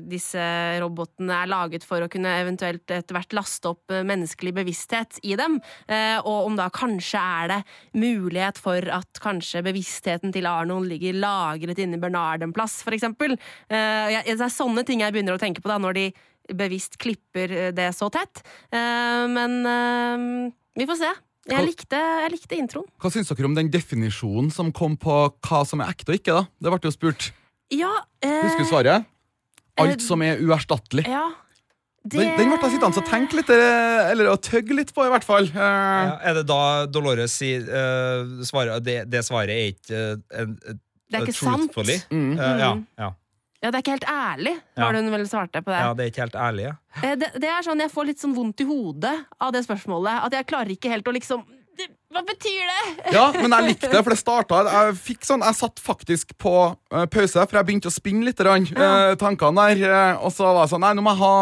disse 0.06 0.42
robotene 0.82 1.42
er 1.44 1.50
laget 1.52 1.86
for 1.88 2.04
å 2.04 2.10
kunne 2.12 2.32
eventuelt 2.42 2.92
etter 2.92 3.16
hvert 3.16 3.36
laste 3.38 3.72
opp 3.72 3.94
eh, 3.94 4.06
menneskelig 4.08 4.54
bevissthet 4.58 5.20
i 5.24 5.36
dem. 5.40 5.58
Eh, 5.88 6.18
og 6.22 6.50
om 6.50 6.58
da 6.60 6.68
kanskje 6.74 7.22
er 7.22 7.52
det 7.52 7.60
mulighet 7.98 8.60
for 8.62 8.90
at 8.94 9.22
kanskje 9.24 9.64
bevisstheten 9.66 10.34
til 10.36 10.50
Arnold 10.50 10.90
ligger 10.92 11.18
lagret 11.20 11.82
inni 11.82 12.00
Bernard 12.02 12.46
en 12.46 12.56
plass, 12.56 12.82
for 12.86 12.96
eksempel. 12.96 13.38
Eh, 13.70 14.22
det 14.26 14.38
er 14.38 14.54
sånne 14.54 14.86
ting 14.88 15.04
jeg 15.04 15.16
begynner 15.16 15.38
å 15.38 15.42
tenke 15.42 15.64
på 15.64 15.72
da, 15.72 15.80
når 15.82 16.00
de 16.00 16.08
bevisst 16.56 17.00
klipper 17.02 17.54
eh, 17.54 17.72
det 17.76 17.92
så 17.98 18.12
tett. 18.14 18.44
Eh, 18.74 19.24
men 19.32 19.62
eh, 19.70 20.28
vi 20.80 20.90
får 20.90 21.02
se. 21.02 21.14
Jeg 21.46 21.62
likte, 21.62 21.98
jeg 22.26 22.32
likte 22.34 22.58
introen. 22.58 22.88
Hva 22.98 23.12
syns 23.14 23.30
dere 23.30 23.46
om 23.46 23.58
den 23.58 23.70
definisjonen 23.70 24.50
som 24.54 24.72
kom 24.74 24.96
på 24.98 25.18
hva 25.46 25.60
som 25.68 25.84
er 25.84 25.92
ekte 25.94 26.10
og 26.16 26.18
ikke? 26.18 26.38
da? 26.40 26.48
Det 26.58 26.74
ble 26.74 26.90
jo 26.90 26.96
spurt. 26.96 27.28
Ja 27.74 27.92
eh, 28.22 28.42
Husker 28.46 28.66
du 28.66 28.70
svaret? 28.70 29.12
Eh, 29.76 29.84
Alt 29.84 30.06
som 30.06 30.24
er 30.26 30.40
uerstattelig. 30.44 31.08
Ja. 31.10 31.26
Det... 32.06 32.20
Den, 32.20 32.36
den 32.38 32.52
ble 32.54 32.70
sittende 32.70 33.02
og 33.02 33.08
tenke 33.10 33.40
litt, 33.40 33.50
eh, 33.50 34.12
eller 34.12 34.30
å 34.30 34.38
tøgge 34.38 34.78
litt 34.78 34.94
på, 34.94 35.08
i 35.08 35.12
hvert 35.14 35.26
fall. 35.26 35.48
Eh, 35.50 35.60
ja, 35.60 36.16
Er 36.30 36.38
det 36.38 36.44
da 36.52 36.62
Dolores 36.86 37.34
sier 37.40 37.66
uh, 37.66 38.44
svaret, 38.46 38.84
det, 38.86 39.00
det 39.10 39.24
svaret 39.26 39.56
er 39.56 39.72
ikke 39.74 40.02
uh, 40.14 40.42
en, 40.44 40.58
Det 40.62 41.18
er 41.18 41.26
ikke 41.26 41.40
sant. 41.40 41.80
Mm. 42.14 42.36
Eh, 42.38 42.60
ja, 42.62 42.74
ja. 43.02 43.14
Ja, 43.64 43.72
det 43.72 43.80
er 43.80 43.82
ikke 43.82 43.96
helt 43.96 44.10
ærlig, 44.12 44.52
var 44.78 44.94
det 44.94 45.00
hun 45.02 45.14
vel 45.16 45.24
svarte 45.26 45.62
på 45.66 45.72
det. 45.74 45.82
ja, 45.82 45.94
det 45.98 46.04
er 46.04 46.10
ikke 46.12 46.22
helt 46.22 46.36
ærlig. 46.38 46.66
Ja. 46.68 46.74
Eh, 47.02 47.16
det. 47.18 47.30
Det 47.42 47.50
er 47.50 47.66
sånn 47.66 47.82
jeg 47.82 47.90
får 47.96 48.10
litt 48.12 48.22
sånn 48.22 48.36
vondt 48.38 48.62
i 48.62 48.68
hodet 48.70 49.16
av 49.42 49.56
det 49.56 49.64
spørsmålet. 49.66 50.20
At 50.28 50.36
jeg 50.38 50.48
klarer 50.52 50.74
ikke 50.76 50.92
helt 50.92 51.10
å 51.10 51.14
liksom 51.16 51.42
Hva 52.14 52.22
betyr 52.26 52.70
det?! 52.70 52.86
Ja, 53.18 53.26
men 53.34 53.54
jeg 53.54 53.74
likte 53.74 53.90
det, 53.92 54.02
for 54.02 54.14
det 54.14 54.20
starta 54.20 54.62
Jeg 54.66 54.96
fikk 55.02 55.28
sånn, 55.28 55.44
jeg 55.46 55.58
satt 55.58 55.82
faktisk 55.84 56.34
på 56.42 56.56
uh, 56.72 57.06
pause, 57.12 57.44
for 57.44 57.60
jeg 57.60 57.68
begynte 57.68 57.92
å 57.92 57.94
spinne 57.94 58.28
litt, 58.28 58.40
grann, 58.40 58.68
uh, 58.78 59.14
tankene 59.20 59.70
der. 59.76 59.86
Uh, 59.86 60.26
og 60.26 60.34
så 60.36 60.48
var 60.50 60.66
jeg 60.66 60.76
sånn 60.76 60.86
Nei, 60.86 60.96
nå 60.98 61.06
må 61.06 61.16
jeg 61.16 61.24
ha 61.24 61.38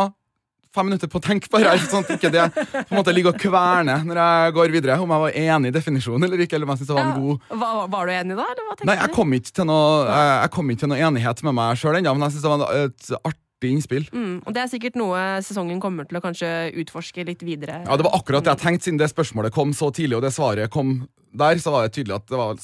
fem 0.74 0.88
minutter 0.90 1.10
på 1.12 1.20
å 1.20 1.22
tenke 1.22 1.50
på 1.52 1.60
det 1.62 1.74
sånn 1.86 2.02
at 2.02 2.16
ikke 2.16 2.32
det 2.34 2.48
på 2.56 2.80
en 2.82 2.98
måte 2.98 3.14
ligger 3.14 3.36
og 3.36 3.42
kverner 3.42 4.02
når 4.08 4.20
jeg 4.20 4.56
går 4.58 4.74
videre. 4.74 4.98
Om 5.04 5.14
jeg 5.14 5.24
var 5.24 5.38
enig 5.44 5.70
i 5.70 5.76
definisjonen 5.76 6.26
eller 6.26 6.42
ikke, 6.46 6.58
eller 6.58 6.66
om 6.66 6.74
jeg 6.74 6.82
synes 6.82 6.90
det 6.90 6.98
var 6.98 7.12
en 7.12 7.22
god 7.22 7.60
Var, 7.64 7.84
var 7.94 8.10
du 8.10 8.16
enig 8.16 8.40
da, 8.40 8.48
Nei, 8.90 8.98
jeg 8.98 9.14
kom 9.14 9.38
noe, 9.70 10.18
jeg 10.18 10.54
kom 10.56 10.74
ikke 10.74 10.86
til 10.86 10.94
noe 10.94 11.06
enighet 11.10 11.46
med 11.46 11.58
meg 11.60 11.78
sjøl 11.78 12.00
ennå, 12.00 12.16
men 12.18 12.26
jeg 12.26 12.36
syns 12.38 12.48
det 12.48 12.54
var 12.56 12.80
et 12.80 13.43
artig 13.64 13.72
innspill. 13.72 14.08
Mm, 14.12 14.44
og 14.46 14.54
det 14.54 14.64
er 14.64 14.72
sikkert 14.72 14.98
noe 15.00 15.42
sesongen 15.44 15.82
kommer 15.82 16.08
til 16.08 16.20
å 16.20 16.24
kanskje 16.24 16.74
utforske 16.84 17.26
litt 17.26 17.44
videre. 17.44 17.84
Ja, 17.88 17.98
Det 17.98 18.06
var 18.06 18.18
akkurat 18.20 18.44
det 18.44 18.52
jeg 18.54 18.64
tenkte, 18.64 18.84
siden 18.84 19.00
det 19.00 19.10
spørsmålet 19.12 19.54
kom 19.54 19.74
så 19.74 19.92
tidlig, 19.92 20.18
og 20.18 20.24
det 20.24 20.34
svaret 20.34 20.70
kom 20.70 21.08
der, 21.34 21.58
så 21.58 21.72
var 21.72 21.88
det 21.88 21.96
tydelig 21.96 22.16
at 22.16 22.28
det 22.28 22.38
var 22.38 22.58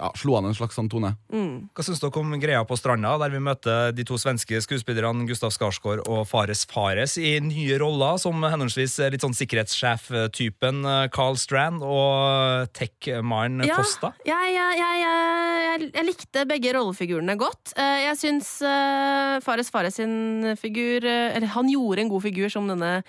ja, 0.00 0.08
slo 0.16 0.38
an 0.38 0.48
en 0.48 0.56
slags 0.56 0.78
sånn 0.78 0.88
tone. 0.90 1.12
Hva 1.30 1.84
syns 1.84 2.00
dere 2.00 2.20
om 2.22 2.32
greia 2.40 2.62
på 2.64 2.78
stranda, 2.78 3.12
der 3.20 3.34
vi 3.34 3.42
møter 3.44 3.92
de 3.94 4.04
to 4.08 4.16
svenske 4.20 4.60
skuespillerne 4.64 5.26
Gustav 5.28 5.52
Skarsgård 5.54 6.02
og 6.08 6.22
Fares 6.30 6.64
Fares 6.70 7.18
i 7.20 7.34
nye 7.44 7.76
roller, 7.82 8.16
som 8.22 8.40
henholdsvis 8.42 8.96
litt 9.12 9.24
sånn 9.24 9.36
sikkerhetssjef-typen 9.36 10.80
eh, 10.88 11.06
Carl 11.12 11.36
Strand 11.40 11.84
og 11.84 12.70
tech-mannen 12.76 13.66
Costa? 13.70 14.14
Jeg, 14.26 14.54
jeg, 14.56 14.78
jeg, 14.80 15.02
jeg, 15.04 15.90
jeg 15.94 16.08
likte 16.08 16.46
begge 16.48 16.74
rollefigurene 16.76 17.36
godt. 17.40 17.74
Eh, 17.76 18.06
Jeg 18.08 18.16
syns 18.20 18.54
eh, 18.64 19.36
Fares 19.44 19.70
Fares 19.72 20.00
sin 20.00 20.54
figur 20.60 21.04
eh, 21.04 21.34
Eller 21.36 21.52
han 21.52 21.68
gjorde 21.70 22.04
en 22.04 22.10
god 22.12 22.24
figur 22.24 22.48
som 22.52 22.68
denne 22.70 23.02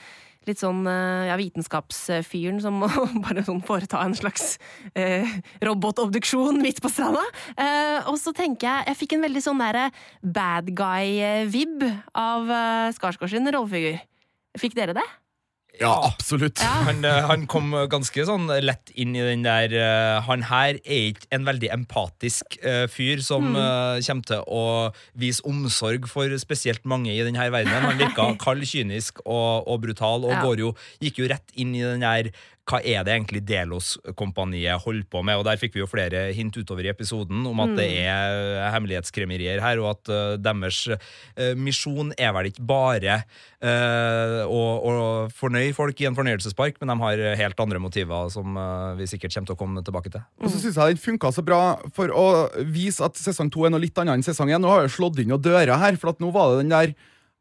litt 0.49 0.61
sånn 0.61 0.85
eh, 0.89 1.29
ja, 1.29 1.37
vitenskapsfyren 1.39 2.61
som 2.63 2.79
må 2.81 2.89
bare 3.25 3.45
sånn 3.47 3.61
foreta 3.65 4.01
en 4.05 4.15
slags 4.17 4.55
eh, 4.95 5.27
robotobduksjon 5.63 6.61
midt 6.63 6.81
på 6.83 6.91
stranda. 6.91 7.23
Eh, 7.55 8.09
og 8.09 8.17
så 8.21 8.33
tenker 8.35 8.67
jeg 8.67 8.91
Jeg 8.91 8.99
fikk 9.03 9.17
en 9.17 9.25
veldig 9.27 9.43
sånn 9.45 9.61
derre 9.61 9.89
bad 10.21 10.71
guy-vib 10.77 11.85
av 12.17 12.49
eh, 12.49 12.93
Skarsgård 12.97 13.33
sin 13.33 13.49
rollefigur. 13.53 14.01
Fikk 14.59 14.75
dere 14.75 14.97
det? 14.97 15.07
Ja, 15.79 15.93
absolutt. 16.05 16.59
Han, 16.59 16.99
eh, 17.07 17.21
han 17.29 17.45
kom 17.49 17.71
ganske 17.89 18.25
sånn 18.27 18.49
lett 18.61 18.91
inn 18.99 19.15
i 19.15 19.21
den 19.23 19.41
der 19.45 19.71
eh, 19.73 20.17
Han 20.27 20.43
her 20.49 20.75
er 20.83 21.07
ikke 21.13 21.29
en 21.33 21.47
veldig 21.47 21.71
empatisk 21.73 22.57
eh, 22.61 22.83
fyr 22.91 23.23
som 23.25 23.47
eh, 23.55 24.01
kommer 24.05 24.27
til 24.27 24.43
å 24.45 24.63
vise 25.17 25.41
omsorg 25.47 26.05
for 26.11 26.35
spesielt 26.43 26.83
mange 26.85 27.09
i 27.15 27.23
denne 27.23 27.47
verdenen. 27.55 27.87
Han 27.87 27.97
virka 28.01 28.27
kald, 28.43 28.67
kynisk 28.67 29.23
og, 29.25 29.65
og 29.71 29.81
brutal, 29.87 30.27
og 30.27 30.35
Ja. 30.35 30.41
går 30.45 30.65
jo, 30.67 30.73
gikk 31.01 31.23
jo 31.23 31.31
rett 31.31 31.55
inn 31.55 31.73
i 31.79 31.81
den 31.87 32.03
der 32.05 32.29
hva 32.69 32.77
er 32.85 33.05
det 33.05 33.13
egentlig 33.15 33.41
Delos-kompaniet 33.47 34.83
holder 34.83 35.07
på 35.09 35.23
med? 35.25 35.39
Og 35.39 35.45
Der 35.47 35.59
fikk 35.59 35.75
vi 35.75 35.81
jo 35.81 35.89
flere 35.89 36.27
hint 36.35 36.55
utover 36.55 36.85
i 36.85 36.91
episoden 36.91 37.43
om 37.49 37.61
at 37.63 37.73
det 37.79 37.87
er 38.03 38.69
hemmelighetskremerier 38.75 39.61
her, 39.63 39.81
og 39.81 39.95
at 39.95 40.11
uh, 40.13 40.35
deres 40.39 40.83
uh, 40.91 41.53
misjon 41.57 42.13
er 42.21 42.33
vel 42.37 42.51
ikke 42.51 42.65
bare 42.69 43.21
uh, 43.25 44.41
å, 44.45 44.61
å 44.77 44.95
fornøye 45.35 45.73
folk 45.77 45.99
i 46.01 46.09
en 46.09 46.17
fornøyelsespark, 46.17 46.77
men 46.81 46.93
de 46.93 46.97
har 47.01 47.25
helt 47.41 47.65
andre 47.65 47.81
motiver 47.81 48.29
som 48.33 48.57
vi 48.97 49.09
sikkert 49.09 49.33
kommer 49.33 49.49
til 49.49 49.57
å 49.57 49.61
komme 49.61 49.85
tilbake 49.85 50.13
til. 50.13 50.25
Og 50.41 50.51
så 50.51 50.61
synes 50.61 50.77
jeg 50.77 50.95
den 50.95 51.01
funka 51.01 51.33
så 51.33 51.45
bra 51.45 51.61
for 51.95 52.13
å 52.13 52.27
vise 52.69 53.03
at 53.05 53.17
sesong 53.19 53.49
to 53.53 53.65
er 53.65 53.73
noe 53.73 53.81
litt 53.81 53.97
annet 53.97 54.19
enn 54.19 54.25
sesong 54.25 54.51
én. 54.51 54.61
Nå 54.61 54.69
har 54.69 54.85
jeg 54.85 54.95
slått 54.99 55.21
inn 55.21 55.31
noen 55.33 55.43
dører 55.43 55.79
her, 55.81 55.97
for 55.99 56.13
at 56.13 56.21
nå 56.21 56.29
var 56.35 56.53
det 56.53 56.63
den 56.63 56.75
der 56.75 56.93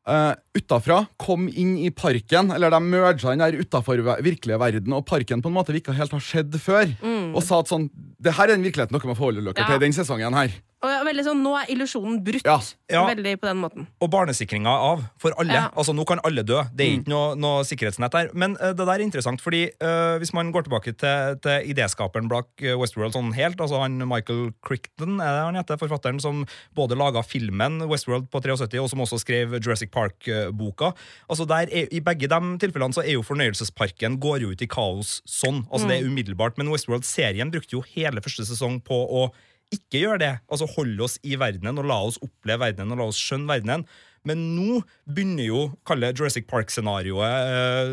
uh, 0.08 0.32
utafra, 0.56 1.02
kom 1.20 1.48
inn 1.48 1.76
i 1.78 1.90
parken, 1.90 2.50
eller 2.54 2.70
de 2.70 2.80
merga 2.84 3.12
den 3.34 3.42
der 3.42 3.58
utafor 3.60 4.00
virkelige 4.22 4.58
verden, 4.60 4.92
og 4.96 5.04
parken 5.06 5.42
på 5.42 5.48
en 5.50 5.56
måte 5.58 5.72
vi 5.74 5.80
ikke 5.82 5.96
helt 5.96 6.12
har 6.12 6.20
sett 6.24 6.54
før, 6.62 6.94
og 7.34 7.42
sa 7.44 7.60
at 7.60 7.68
sånn 7.68 7.90
Det 8.20 8.34
her 8.36 8.50
er 8.50 8.56
den 8.56 8.64
virkeligheten 8.64 8.92
dere 8.92 9.08
må 9.08 9.16
forholde 9.16 9.40
dere 9.44 9.56
Ja. 9.56 9.66
til 9.70 9.80
den 9.80 9.92
sesongen 9.96 10.34
her. 10.36 10.50
Og 10.80 11.04
veldig 11.04 11.24
sånn, 11.26 11.40
Nå 11.44 11.52
er 11.58 11.70
illusjonen 11.74 12.20
brutt. 12.24 12.46
Ja. 12.46 12.56
Ja. 12.90 13.02
Veldig 13.10 13.34
på 13.42 13.46
den 13.46 13.58
måten. 13.60 13.86
Og 14.00 14.08
barnesikringa 14.12 14.72
av 14.72 15.02
for 15.20 15.34
alle. 15.40 15.52
Ja. 15.52 15.64
Altså 15.76 15.92
Nå 15.96 16.06
kan 16.08 16.22
alle 16.24 16.44
dø. 16.46 16.62
Det 16.72 16.86
er 16.86 16.94
ikke 16.98 17.12
noe, 17.12 17.34
noe 17.38 17.66
sikkerhetsnett 17.68 18.14
der. 18.16 18.30
Men 18.32 18.56
uh, 18.62 18.72
det 18.72 18.86
der 18.86 18.94
er 18.96 19.04
interessant, 19.04 19.42
fordi 19.44 19.66
uh, 19.84 20.16
hvis 20.22 20.32
man 20.36 20.52
går 20.54 20.66
tilbake 20.66 20.94
til, 21.00 21.36
til 21.44 21.68
idéskaperen 21.70 22.30
bak 22.30 22.64
eh, 22.64 22.78
Westworld 22.80 23.14
sånn 23.14 23.34
helt, 23.36 23.60
altså 23.60 23.82
han 23.82 24.00
Michael 24.08 24.54
Crichton, 24.66 25.18
er 25.20 25.36
det 25.36 25.44
han 25.50 25.60
heter, 25.60 25.80
forfatteren 25.80 26.20
som 26.22 26.42
både 26.76 26.98
laga 26.98 27.22
filmen 27.26 27.82
Westworld 27.90 28.30
på 28.32 28.42
73, 28.42 28.80
og 28.80 28.88
som 28.92 29.04
også 29.04 29.20
skrev 29.20 29.58
Jurassic 29.60 29.92
Park-boka. 29.94 30.94
Altså 31.28 31.46
der 31.50 31.68
er, 31.68 31.92
I 31.92 32.02
begge 32.04 32.30
de 32.30 32.40
tilfellene 32.62 32.96
så 32.96 33.04
er 33.04 33.18
jo 33.18 33.26
fornøyelsesparken 33.26 34.16
går 34.22 34.46
jo 34.46 34.54
ut 34.54 34.64
i 34.64 34.70
kaos 34.70 35.18
sånn. 35.28 35.64
Altså 35.68 35.90
Det 35.90 36.00
er 36.00 36.08
umiddelbart. 36.08 36.56
Men 36.60 36.72
Westworld-serien 36.72 37.52
brukte 37.52 37.76
jo 37.76 37.84
hele 37.92 38.24
første 38.24 38.48
sesong 38.48 38.80
på 38.86 38.96
å 39.04 39.28
ikke 39.74 40.04
gjøre 40.04 40.20
det. 40.22 40.30
Altså 40.50 40.68
holde 40.76 41.06
oss 41.06 41.18
i 41.26 41.36
verdenen 41.40 41.78
og 41.80 41.88
la 41.88 41.98
oss 42.06 42.20
oppleve 42.22 42.66
verdenen 42.66 42.96
og 42.96 43.02
la 43.02 43.10
oss 43.12 43.20
skjønne 43.20 43.50
verdenen. 43.50 43.86
Men 44.28 44.42
nå 44.52 44.82
begynner 45.08 45.46
jo 45.46 45.60
kalle 45.88 46.10
Jurassic 46.12 46.44
Park-scenarioet 46.50 47.52
eh, 47.54 47.92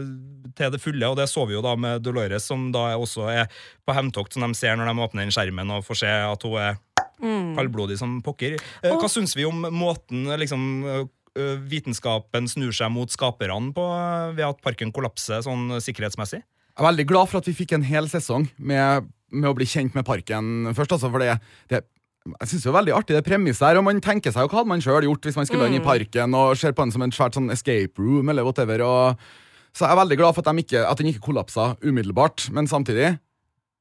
til 0.57 0.73
det 0.73 0.81
fulle, 0.83 1.07
og 1.07 1.15
det 1.19 1.29
så 1.31 1.45
vi 1.47 1.55
jo 1.55 1.63
da 1.63 1.75
med 1.79 2.03
Dolores, 2.03 2.49
som 2.49 2.67
da 2.75 2.89
også 2.99 3.29
er 3.31 3.45
på 3.87 3.95
hevntokt, 3.95 4.35
som 4.35 4.43
de 4.43 4.59
ser 4.59 4.75
når 4.75 4.91
de 4.91 5.05
åpner 5.05 5.23
den 5.23 5.31
skjermen 5.31 5.71
og 5.77 5.85
får 5.87 6.01
se 6.01 6.11
at 6.33 6.43
hun 6.43 6.59
er 6.59 6.81
kaldblodig 7.17 7.97
som 7.99 8.19
pokker. 8.25 8.57
Eh, 8.83 8.93
hva 8.93 9.09
syns 9.11 9.35
vi 9.37 9.47
om 9.47 9.65
måten 9.73 10.27
liksom 10.41 10.65
eh, 10.85 11.55
vitenskapen 11.69 12.49
snur 12.51 12.75
seg 12.75 12.91
mot 12.93 13.11
skaperne 13.11 13.73
på 13.75 13.87
eh, 13.95 14.35
ved 14.37 14.45
at 14.49 14.63
parken 14.65 14.93
kollapser 14.95 15.43
sånn 15.45 15.79
sikkerhetsmessig? 15.83 16.43
Jeg 16.43 16.83
er 16.83 16.89
veldig 16.91 17.07
glad 17.09 17.31
for 17.31 17.41
at 17.41 17.47
vi 17.49 17.55
fikk 17.57 17.73
en 17.73 17.87
hel 17.87 18.05
sesong 18.11 18.51
med, 18.57 19.07
med 19.31 19.49
å 19.49 19.55
bli 19.57 19.65
kjent 19.67 19.95
med 19.97 20.05
parken 20.07 20.73
først. 20.77 20.91
Altså, 20.97 21.09
for 21.11 21.19
det, 21.23 21.37
det 21.71 21.83
jeg 22.27 22.47
synes 22.51 22.63
det 22.65 22.69
er 22.73 22.75
veldig 22.75 22.93
artig 22.97 23.15
det 23.15 23.23
premisset 23.23 23.63
her, 23.69 23.77
og 23.79 23.85
man 23.87 24.01
tenker 24.03 24.33
seg 24.35 24.43
jo 24.43 24.49
hva 24.51 24.57
hadde 24.59 24.67
man 24.73 24.81
sjøl 24.83 25.05
gjort 25.07 25.23
hvis 25.29 25.37
man 25.39 25.45
skulle 25.47 25.67
inn 25.69 25.77
i 25.79 25.83
parken 25.85 26.33
og 26.35 26.57
ser 26.59 26.73
på 26.75 26.83
den 26.83 26.91
som 26.91 27.05
en 27.05 27.13
svært 27.15 27.37
sånn 27.37 27.47
escape 27.53 27.95
room 28.03 28.27
eller 28.33 28.43
whatever. 28.43 28.83
Og, 28.83 29.29
så 29.71 29.85
jeg 29.85 29.93
er 29.95 30.01
veldig 30.01 30.17
glad 30.19 30.35
for 30.35 30.43
at, 30.43 30.49
de 30.51 30.63
ikke, 30.65 30.81
at 30.89 30.99
den 30.99 31.07
ikke 31.13 31.23
kollapsa 31.29 31.69
umiddelbart, 31.85 32.49
men 32.51 32.67
samtidig 32.67 33.13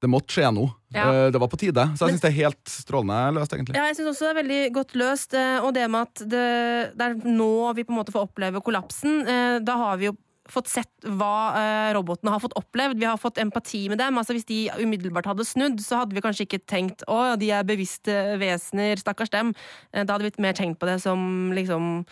det 0.04 0.10
måtte 0.12 0.36
skje 0.36 0.50
noe. 0.52 0.74
Ja. 0.94 1.08
Eh, 1.08 1.30
Det 1.32 1.40
var 1.40 1.48
på 1.50 1.56
tide. 1.58 1.88
Så 1.96 2.04
jeg 2.06 2.14
syns 2.14 2.22
det 2.22 2.28
er 2.30 2.36
helt 2.44 2.68
strålende 2.70 3.34
løst, 3.40 3.54
egentlig. 3.56 3.74
Ja, 3.80 3.86
jeg 3.88 3.96
synes 3.96 4.10
også 4.12 4.26
det 4.28 4.32
er 4.34 4.38
veldig 4.42 4.60
godt 4.76 4.94
løst. 5.00 5.34
eh, 5.34 5.58
Og 5.64 5.72
det 5.74 5.86
med 5.90 6.02
at 6.06 6.22
det, 6.28 6.44
det 7.00 7.06
er 7.08 7.14
nå 7.24 7.48
vi 7.74 7.82
på 7.88 7.94
en 7.94 7.98
måte 7.98 8.12
får 8.14 8.28
oppleve 8.28 8.60
kollapsen. 8.62 9.22
eh, 9.26 9.58
Da 9.64 9.76
har 9.80 9.96
vi 9.96 10.10
jo 10.10 10.14
fått 10.52 10.70
sett 10.70 11.06
hva 11.06 11.32
eh, 11.58 11.90
robotene 11.96 12.32
har 12.34 12.42
fått 12.42 12.56
opplevd. 12.58 13.00
Vi 13.00 13.08
har 13.08 13.18
fått 13.20 13.40
empati 13.42 13.86
med 13.92 13.98
dem. 14.02 14.18
Altså 14.18 14.36
Hvis 14.36 14.48
de 14.48 14.60
umiddelbart 14.78 15.26
hadde 15.30 15.46
snudd, 15.46 15.80
så 15.82 16.02
hadde 16.02 16.16
vi 16.16 16.22
kanskje 16.24 16.46
ikke 16.46 16.62
tenkt 16.68 17.04
å, 17.10 17.36
de 17.40 17.50
er 17.54 17.66
bevisste 17.66 18.36
vesener, 18.40 19.00
stakkars 19.02 19.32
dem. 19.34 19.54
Eh, 19.92 20.04
Da 20.06 20.16
hadde 20.16 20.28
vi 20.30 20.42
mer 20.42 20.56
tenkt 20.56 20.78
på 20.80 20.86
det 20.88 21.00
som 21.04 21.52
liksom 21.56 22.04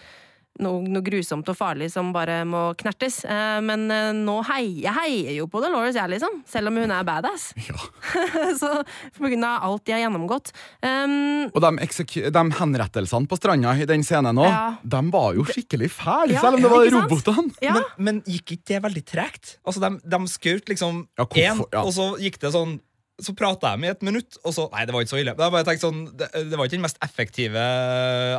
noe, 0.63 0.83
noe 0.87 1.03
grusomt 1.03 1.49
og 1.51 1.57
farlig 1.59 1.89
som 1.93 2.13
bare 2.15 2.43
må 2.47 2.75
knertes. 2.79 3.23
Eh, 3.25 3.59
Men 3.65 3.89
eh, 3.91 4.13
nå 4.15 4.37
heier 4.47 4.85
jeg 4.85 4.95
heier 4.99 5.33
jo 5.41 5.47
på 5.51 5.61
Dolores, 5.65 5.97
jeg, 5.99 6.11
liksom. 6.13 6.43
Selv 6.47 6.71
om 6.71 6.79
hun 6.83 6.91
er 6.95 7.05
badass. 7.07 7.53
Ja. 7.65 7.81
så 8.61 8.71
på 9.17 9.27
grunn 9.31 9.45
av 9.49 9.65
alt 9.67 9.85
de 9.87 9.95
har 9.97 10.03
gjennomgått. 10.05 10.53
Um, 10.85 11.49
Og 11.51 11.61
de, 11.65 11.89
de 12.31 12.43
henrettelsene 12.59 13.31
på 13.31 13.39
stranda 13.41 13.73
i 13.81 13.87
den 13.89 14.05
scenen 14.07 14.39
òg, 14.39 14.51
Ja. 14.51 14.65
de 14.83 15.01
var 15.11 15.35
jo 15.39 15.45
skikkelig 15.49 15.91
fæle, 15.95 16.35
Ja, 16.37 16.41
selv 16.45 16.59
om 16.59 16.63
det 16.63 16.71
var 16.71 16.91
robotene. 16.95 17.55
ja. 17.65 17.75
Men, 17.75 17.85
men 17.99 18.23
gikk 18.29 18.57
ikke 18.59 18.75
det 18.75 18.83
veldig 18.87 19.05
tregt? 19.09 19.57
Altså, 19.67 19.81
de, 19.83 19.99
de 20.05 20.21
skjøt 20.31 20.69
liksom 20.71 21.07
én, 21.19 21.65
og 21.81 21.93
så 21.97 22.13
gikk 22.21 22.39
det 22.45 22.53
sånn 22.55 22.79
så 23.23 23.31
prata 23.39 23.71
jeg 23.75 23.85
i 23.85 23.91
et 23.93 24.01
minutt, 24.03 24.39
og 24.43 24.55
så 24.57 24.65
Nei, 24.73 24.85
det 24.89 24.95
var 24.95 25.05
ikke 25.05 25.13
så 25.13 25.21
ille. 25.21 25.35
Jeg 25.39 25.53
bare 25.55 25.75
sånn, 25.79 26.01
det, 26.19 26.29
det 26.51 26.59
var 26.59 26.67
ikke 26.67 26.75
den 26.75 26.83
mest 26.83 26.99
effektive 27.05 27.67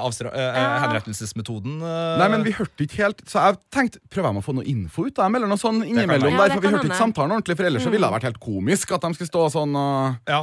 avstra 0.02 0.34
eh, 0.36 0.58
Ja. 0.60 0.66
henrettelsesmetoden. 0.84 1.78
eh. 1.80 2.16
Nei, 2.20 2.28
men 2.34 2.44
vi 2.44 2.56
hørte 2.58 2.84
ikke 2.84 3.00
helt 3.04 3.24
Så 3.30 3.40
jeg 3.40 3.60
tenkte, 3.72 4.02
prøver 4.12 4.34
jeg 4.34 4.44
å 4.44 4.46
få 4.46 4.58
noe 4.58 4.68
info 4.68 5.08
ut 5.08 5.20
av 5.20 5.30
dem, 5.30 5.40
eller 5.40 5.52
noe 5.52 5.62
sånn 5.62 5.80
innimellom 5.86 6.36
Ja, 6.36 6.42
der, 6.44 6.58
for 6.58 6.66
vi 6.66 6.74
hørte 6.74 6.90
ikke 6.90 7.00
samtalen 7.00 7.38
ordentlig, 7.38 7.56
for 7.60 7.70
ellers 7.70 7.88
mm. 7.88 7.94
ville 7.96 8.10
det 8.10 8.18
vært 8.18 8.28
helt 8.30 8.42
komisk 8.44 8.92
at 8.98 9.08
de 9.08 9.14
skulle 9.16 9.32
stå 9.32 9.46
sånn 9.56 9.80
og, 9.80 10.20
Ja. 10.28 10.42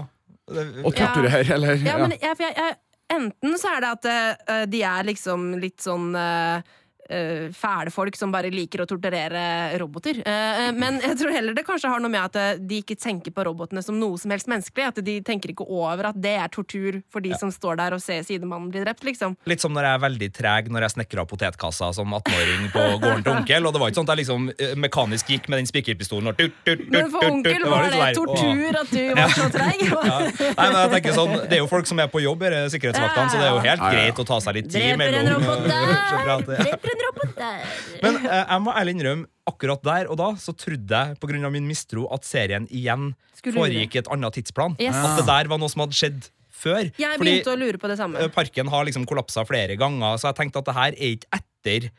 Og 0.83 0.97
torturere, 0.97 1.45
eller 1.59 1.77
Ja, 1.77 1.99
ja. 1.99 1.99
men 2.07 2.17
jeg, 2.17 2.37
for 2.39 2.49
jeg, 2.49 2.57
jeg, 2.57 2.79
enten 3.13 3.59
så 3.61 3.75
er 3.77 3.85
det 3.85 3.91
at 3.99 4.09
uh, 4.49 4.65
de 4.71 4.83
er 4.87 5.09
liksom 5.09 5.51
litt 5.63 5.83
sånn 5.85 6.13
eh, 6.17 6.57
eh, 6.57 6.71
fæle 7.09 7.91
folk 7.93 8.17
som 8.17 8.33
bare 8.33 8.51
liker 8.53 8.83
å 8.85 8.87
torturere 8.89 9.43
roboter. 9.81 10.23
Eh, 10.25 10.67
eh, 10.69 10.73
men 10.77 11.01
jeg 11.03 11.19
tror 11.21 11.33
heller 11.35 11.57
det 11.57 11.65
kanskje 11.67 11.91
har 11.91 12.01
noe 12.01 12.13
med 12.13 12.23
at 12.23 12.37
eh, 12.39 12.61
de 12.61 12.79
ikke 12.83 12.97
tenker 13.01 13.35
på 13.35 13.45
robotene 13.49 13.83
som 13.85 13.99
noe 13.99 14.19
som 14.21 14.33
helst 14.33 14.49
menneskelig. 14.51 14.87
At 14.93 15.01
de 15.05 15.17
tenker 15.27 15.53
ikke 15.53 15.67
over 15.67 16.11
at 16.13 16.19
det 16.23 16.35
er 16.41 16.53
tortur 16.53 17.01
for 17.13 17.25
de 17.25 17.35
som 17.39 17.51
står 17.53 17.81
der 17.81 17.97
og 17.97 18.03
ser 18.03 18.23
sidemannen 18.27 18.71
bli 18.73 18.85
drept, 18.85 19.05
liksom. 19.05 19.37
Litt 19.51 19.65
som 19.65 19.75
når 19.75 19.89
jeg 19.89 19.99
er 19.99 20.05
veldig 20.07 20.29
treg 20.39 20.71
når 20.73 20.87
jeg 20.87 20.95
snekra 20.97 21.27
potetkassa 21.29 21.91
som 21.97 22.15
18-åring 22.17 22.71
på 22.73 22.87
gården 23.03 23.27
til 23.27 23.35
onkel. 23.35 23.69
Og 23.69 23.75
det 23.77 23.83
var 23.83 23.93
ikke 23.93 24.01
sånn 24.01 24.09
at 24.09 24.15
jeg 24.15 24.23
liksom 24.23 24.49
eh, 24.57 24.75
mekanisk 24.87 25.35
gikk 25.35 25.51
med 25.53 25.63
den 25.63 25.71
spikerpistolen 25.73 26.33
og 26.33 26.39
tut, 26.41 26.55
tut, 26.65 26.87
tut, 26.87 26.89
Men 26.95 27.11
for 27.13 27.27
tut, 27.27 27.29
tut. 27.29 27.37
onkel 27.37 27.67
Det 27.67 27.73
var 27.73 27.89
det 27.91 28.13
tortur 28.19 28.81
at 28.83 28.95
du 28.95 29.03
var 29.19 29.37
så 29.37 29.49
treg. 29.59 29.85
Ja. 29.93 30.19
Nei, 30.23 30.67
men 30.73 30.79
jeg 30.79 30.93
tenker 30.97 31.15
sånn, 31.17 31.35
Det 31.51 31.59
er 31.59 31.63
jo 31.63 31.69
folk 31.71 31.89
som 31.89 32.01
er 32.03 32.09
på 32.13 32.23
jobb, 32.23 32.47
disse 32.47 32.77
sikkerhetsvaktene, 32.77 33.31
så 33.33 33.39
det 33.41 33.47
er 33.47 33.53
jo 33.53 33.61
helt 33.67 33.83
Ja, 33.83 33.91
ja. 33.91 33.93
greit 33.99 34.21
å 34.23 34.27
ta 34.29 34.39
seg 34.45 34.57
litt 34.59 34.69
tid 34.71 34.79
Dreper 34.79 34.93
en 34.93 35.01
mellom 35.03 35.43
robot 35.43 35.67
der, 35.73 35.93
ja. 35.93 36.39
dreper 36.65 36.92
en 36.93 37.05
robot 37.07 37.33
der. 37.39 37.73
Men 38.05 38.21
eh, 38.23 38.43
jeg 38.43 38.65
må 38.65 38.75
ærlig 38.79 38.95
innrømme, 38.97 39.29
akkurat 39.49 39.83
der 39.83 40.11
og 40.13 40.21
da 40.21 40.29
så 40.39 40.55
trodde 40.55 41.01
jeg 41.01 41.19
på 41.19 41.31
grunn 41.31 41.49
av 41.49 41.55
min 41.55 41.67
mistro 41.67 42.07
at 42.15 42.27
serien 42.29 42.69
igjen 42.71 43.11
Skulle 43.35 43.59
foregikk 43.59 43.97
i 43.97 44.03
et 44.05 44.13
annet 44.15 44.39
tidsplan. 44.39 44.77
Yes. 44.79 44.95
At 44.95 45.19
det 45.19 45.27
der 45.27 45.51
var 45.51 45.59
noe 45.59 45.73
som 45.73 45.83
hadde 45.83 45.99
skjedd 45.99 46.31
før. 46.63 46.87
Jeg 46.95 47.19
Fordi 47.19 47.27
begynte 47.27 47.55
å 47.57 47.59
lure 47.59 47.81
på 47.83 47.91
det 47.91 47.99
samme. 47.99 48.23
eh, 48.23 48.31
parken 48.33 48.71
har 48.71 48.87
liksom 48.87 49.09
kollapsa 49.09 49.45
flere 49.49 49.77
ganger, 49.81 50.21
så 50.21 50.31
jeg 50.31 50.41
tenkte 50.41 50.63
at 50.63 50.71
det 50.71 50.79
her 50.79 50.95
er 50.95 51.17
ikke 51.17 51.41
etter 51.41 51.91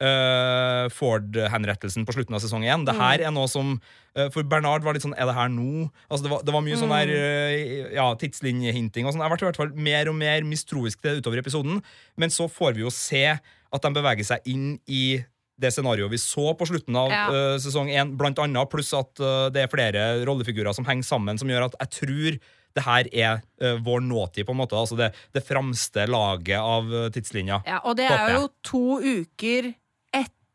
uh, 0.00 0.88
Ford-henrettelsen 0.96 2.06
på 2.08 2.16
slutten 2.16 2.36
av 2.36 2.42
sesong 2.44 2.64
én. 2.66 2.84
Det 2.88 2.96
her 2.96 3.24
er 3.26 3.34
noe 3.34 3.48
som 3.50 3.76
uh, 3.76 4.28
For 4.32 4.46
Bernard 4.48 4.84
var 4.86 4.96
litt 4.96 5.04
sånn 5.04 5.16
Er 5.16 5.28
det 5.28 5.36
her 5.36 5.50
nå? 5.52 5.88
Altså 6.08 6.26
det, 6.26 6.32
var, 6.32 6.44
det 6.46 6.56
var 6.56 6.64
mye 6.66 6.80
sånn 6.80 6.94
der 6.94 7.12
uh, 7.14 7.94
ja, 7.96 8.08
tidslinjehinting 8.20 9.06
og 9.06 9.14
sånn. 9.14 9.24
Jeg 9.24 9.34
ble 9.34 9.40
i 9.44 9.48
hvert 9.50 9.62
fall 9.62 9.74
mer 9.88 10.12
og 10.12 10.18
mer 10.20 10.46
mistroisk 10.48 11.00
til 11.00 11.16
det 11.16 11.24
utover 11.24 11.42
episoden. 11.42 11.80
Men 12.20 12.34
så 12.34 12.48
får 12.50 12.78
vi 12.78 12.86
jo 12.86 12.92
se 12.94 13.24
at 13.70 13.84
de 13.84 13.92
beveger 13.94 14.26
seg 14.26 14.50
inn 14.50 14.72
i 14.90 15.20
det 15.60 15.72
scenarioet 15.74 16.12
vi 16.12 16.20
så 16.20 16.54
på 16.56 16.68
slutten 16.68 16.96
av 16.96 17.12
Ja. 17.12 17.26
uh, 17.28 17.58
sesong 17.60 17.90
én, 17.92 18.14
blant 18.16 18.38
annet, 18.40 18.70
pluss 18.72 18.94
at 18.96 19.20
uh, 19.20 19.50
det 19.52 19.66
er 19.66 19.72
flere 19.72 20.06
rollefigurer 20.24 20.72
som 20.76 20.88
henger 20.88 21.04
sammen, 21.06 21.38
som 21.40 21.50
gjør 21.50 21.68
at 21.68 21.76
jeg 21.82 21.92
tror 21.98 22.40
det 22.78 22.84
her 22.86 23.08
er 23.10 23.42
uh, 23.60 23.76
vår 23.82 24.00
nåtid, 24.06 24.46
på 24.46 24.54
en 24.54 24.60
måte. 24.62 24.78
Altså 24.78 24.96
det, 24.96 25.10
det 25.34 25.44
framste 25.44 26.06
laget 26.08 26.56
av 26.56 26.88
tidslinja. 27.12 27.60
Ja, 27.66 27.82
og 27.84 27.98
det 27.98 28.08
er 28.08 28.36
jo 28.38 28.48
to 28.64 29.00
uker 29.02 29.72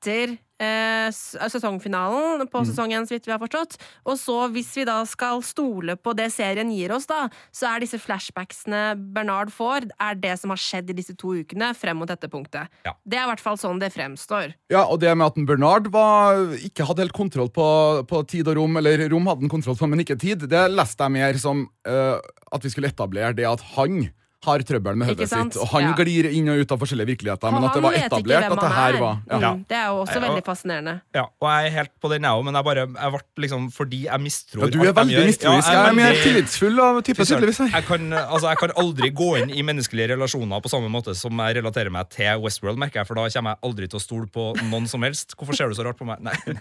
etter 0.05 0.35
eh, 0.62 1.09
sesongfinalen 1.50 2.45
på 2.51 2.62
sesongen, 2.67 3.05
så 3.07 3.15
vidt 3.15 3.27
vi 3.27 3.33
har 3.33 3.41
forstått. 3.41 3.77
Og 4.05 4.17
så, 4.19 4.38
hvis 4.53 4.71
vi 4.77 4.85
da 4.88 5.00
skal 5.09 5.41
stole 5.45 5.97
på 5.97 6.13
det 6.17 6.29
serien 6.33 6.71
gir 6.74 6.93
oss, 6.95 7.07
da, 7.09 7.25
så 7.55 7.69
er 7.71 7.83
disse 7.83 8.00
flashbacksene 8.01 8.95
Bernard 9.15 9.51
får, 9.53 9.89
er 10.01 10.19
det 10.21 10.35
som 10.41 10.53
har 10.53 10.62
skjedd 10.62 10.91
i 10.93 10.97
disse 10.97 11.15
to 11.19 11.35
ukene 11.41 11.74
frem 11.77 12.00
mot 12.00 12.09
dette 12.09 12.29
punktet. 12.31 12.71
Ja. 12.88 12.95
Det 13.03 13.19
er 13.19 13.25
i 13.25 13.31
hvert 13.33 13.43
fall 13.43 13.59
sånn 13.59 13.81
det 13.81 13.91
fremstår. 13.95 14.55
Ja, 14.71 14.85
og 14.85 15.01
det 15.03 15.13
med 15.15 15.33
at 15.33 15.39
Bernard 15.47 15.89
var, 15.93 16.41
ikke 16.65 16.88
hadde 16.88 17.05
helt 17.05 17.17
kontroll 17.17 17.51
på, 17.53 17.67
på 18.09 18.24
tid 18.29 18.51
og 18.51 18.59
rom, 18.59 18.79
eller 18.81 19.07
rom 19.12 19.31
hadde 19.31 19.45
han 19.45 19.55
kontroll 19.57 19.79
på, 19.79 19.89
men 19.89 20.05
ikke 20.05 20.19
tid, 20.21 20.47
det 20.51 20.67
leste 20.71 21.05
jeg 21.05 21.15
mer 21.15 21.41
som 21.41 21.65
uh, 21.88 22.17
at 22.55 22.63
vi 22.63 22.71
skulle 22.71 22.89
etablere 22.91 23.35
det 23.38 23.47
at 23.50 23.63
han 23.75 24.05
har 24.45 24.63
trøbbel 24.69 24.95
med 25.01 25.09
Ikke 25.13 25.25
hodet 25.25 25.53
sitt, 25.53 25.57
og 25.61 25.67
han 25.73 25.83
Ja. 25.89 25.93
glir 25.97 26.29
inn 26.31 26.49
og 26.53 26.61
ut 26.63 26.71
av 26.75 26.79
forskjellige 26.83 27.09
virkeligheter, 27.13 27.51
men 27.55 27.63
at 27.67 27.73
det 27.77 27.83
var 27.83 27.93
etablert 27.99 28.45
at 28.51 28.61
det 28.61 28.71
her 28.75 28.93
er. 28.95 28.99
var 29.01 29.17
ja. 29.29 29.51
Mm, 29.55 29.65
det 29.69 29.77
er 29.77 29.85
jo 29.91 29.97
også 30.05 30.19
veldig 30.23 30.43
fascinerende. 30.45 30.95
Ja, 31.15 31.23
og 31.41 31.47
jeg 31.51 31.65
er 31.71 31.75
helt 31.79 31.91
på 32.01 32.09
den, 32.13 32.21
jeg 32.23 32.31
òg, 32.31 32.43
men 32.45 32.53
jeg 32.59 32.63
bare 32.69 32.85
jeg 32.85 33.11
ble 33.15 33.21
liksom 33.45 33.67
Fordi 33.75 33.99
jeg 34.05 34.21
mistror 34.21 34.65
Ja, 34.65 34.69
du 34.71 34.79
er 34.85 34.93
veldig 34.93 35.25
mistroisk. 35.25 35.67
Ja, 35.69 35.81
jeg 35.81 35.89
er 35.89 35.97
mer 35.99 36.13
tillitsfull 36.23 36.79
av 36.79 37.01
type, 37.03 37.25
tydeligvis. 37.25 37.59
Jeg 37.73 37.85
kan, 37.85 38.09
altså, 38.13 38.47
jeg 38.53 38.57
kan 38.63 38.71
aldri 38.77 39.09
gå 39.11 39.29
inn 39.41 39.49
i 39.51 39.61
menneskelige 39.65 40.09
relasjoner 40.15 40.61
på 40.61 40.69
samme 40.71 40.89
måte 40.93 41.15
som 41.15 41.31
jeg 41.45 41.57
relaterer 41.61 41.91
meg 41.91 42.09
til 42.13 42.39
Westworld, 42.45 42.77
merker 42.77 43.01
jeg, 43.01 43.07
for 43.07 43.15
da 43.19 43.27
kommer 43.29 43.55
jeg 43.55 43.59
aldri 43.69 43.87
til 43.89 43.97
å 43.99 44.03
stole 44.03 44.27
på 44.31 44.47
noen 44.69 44.87
som 44.87 45.01
helst. 45.03 45.35
Hvorfor 45.35 45.55
ser 45.57 45.67
du 45.69 45.75
så 45.75 45.85
rart 45.87 45.97
på 45.97 46.05
meg? 46.05 46.21
Nei, 46.21 46.35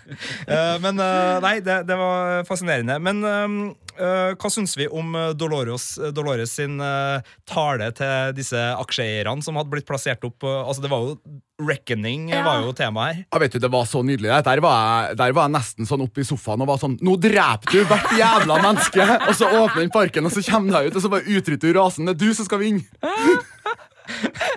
Eh, 0.49 0.79
Men 0.81 0.99
eh, 1.01 1.41
nei, 1.41 1.61
det, 1.61 1.87
det 1.87 1.97
var 1.99 2.45
fascinerende. 2.49 2.99
Men 3.03 3.23
eh, 3.99 4.35
hva 4.35 4.51
syns 4.53 4.75
vi 4.77 4.87
om 4.91 5.13
Dolores, 5.39 5.99
Dolores 6.15 6.53
sin 6.59 6.81
eh, 6.81 7.21
tale 7.79 7.91
til 7.99 8.35
disse 8.39 8.61
aksjeeierne 8.79 9.43
som 9.45 9.57
hadde 9.59 9.71
blitt 9.73 9.87
plassert 9.89 10.25
opp? 10.25 10.43
altså, 10.45 10.83
det 10.85 10.91
var 10.93 11.09
jo 11.11 11.19
Reckoning 11.65 12.31
Ja. 12.33 12.41
var 12.43 12.63
jo 12.67 12.73
temaet 12.75 13.15
her. 13.15 13.25
Ja, 13.33 13.39
vet 13.39 13.53
du, 13.53 13.59
Det 13.63 13.71
var 13.71 13.85
så 13.87 14.03
nydelig. 14.03 14.31
Der 14.45 14.61
var, 14.61 15.07
jeg, 15.09 15.17
der 15.21 15.33
var 15.37 15.47
jeg 15.49 15.55
nesten 15.55 15.87
sånn 15.87 16.03
oppe 16.03 16.21
i 16.21 16.27
sofaen 16.27 16.61
og 16.65 16.67
var 16.73 16.81
sånn 16.83 16.97
Nå 17.01 17.15
dreper 17.23 17.71
du 17.71 17.85
hvert 17.87 18.11
jævla 18.19 18.57
menneske! 18.63 19.07
Og 19.29 19.35
så 19.39 19.47
åpner 19.51 19.85
den 19.85 19.91
parken, 19.95 20.27
og 20.27 20.33
så 20.35 20.43
kommer 20.43 20.81
jeg 20.83 20.91
ut, 20.91 20.97
og 20.99 21.03
så 21.07 21.11
bare 21.13 21.29
utrydder 21.31 21.71
du 21.73 21.79
rasen. 21.79 22.07
Det 22.11 22.17
er 22.17 22.23
du 22.27 22.35
som 22.35 22.45
skal 22.49 22.59
vinne! 22.65 22.83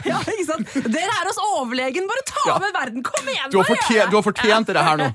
Ja, 0.03 0.17
ikke 0.27 0.43
sant? 0.43 0.73
Dere 0.91 1.07
er 1.21 1.29
oss 1.29 1.37
overlegen! 1.39 2.03
Bare 2.09 2.23
ta 2.27 2.41
Ja. 2.49 2.57
med 2.59 2.73
verden! 2.75 3.03
Kom 3.05 3.29
igjen! 3.31 3.47
Du 3.53 3.57
har, 3.61 3.69
fortjent, 3.69 4.09
du 4.11 4.17
har 4.17 4.25
fortjent 4.25 4.67
det 4.75 4.83
her 4.83 4.97
nå. 4.99 5.07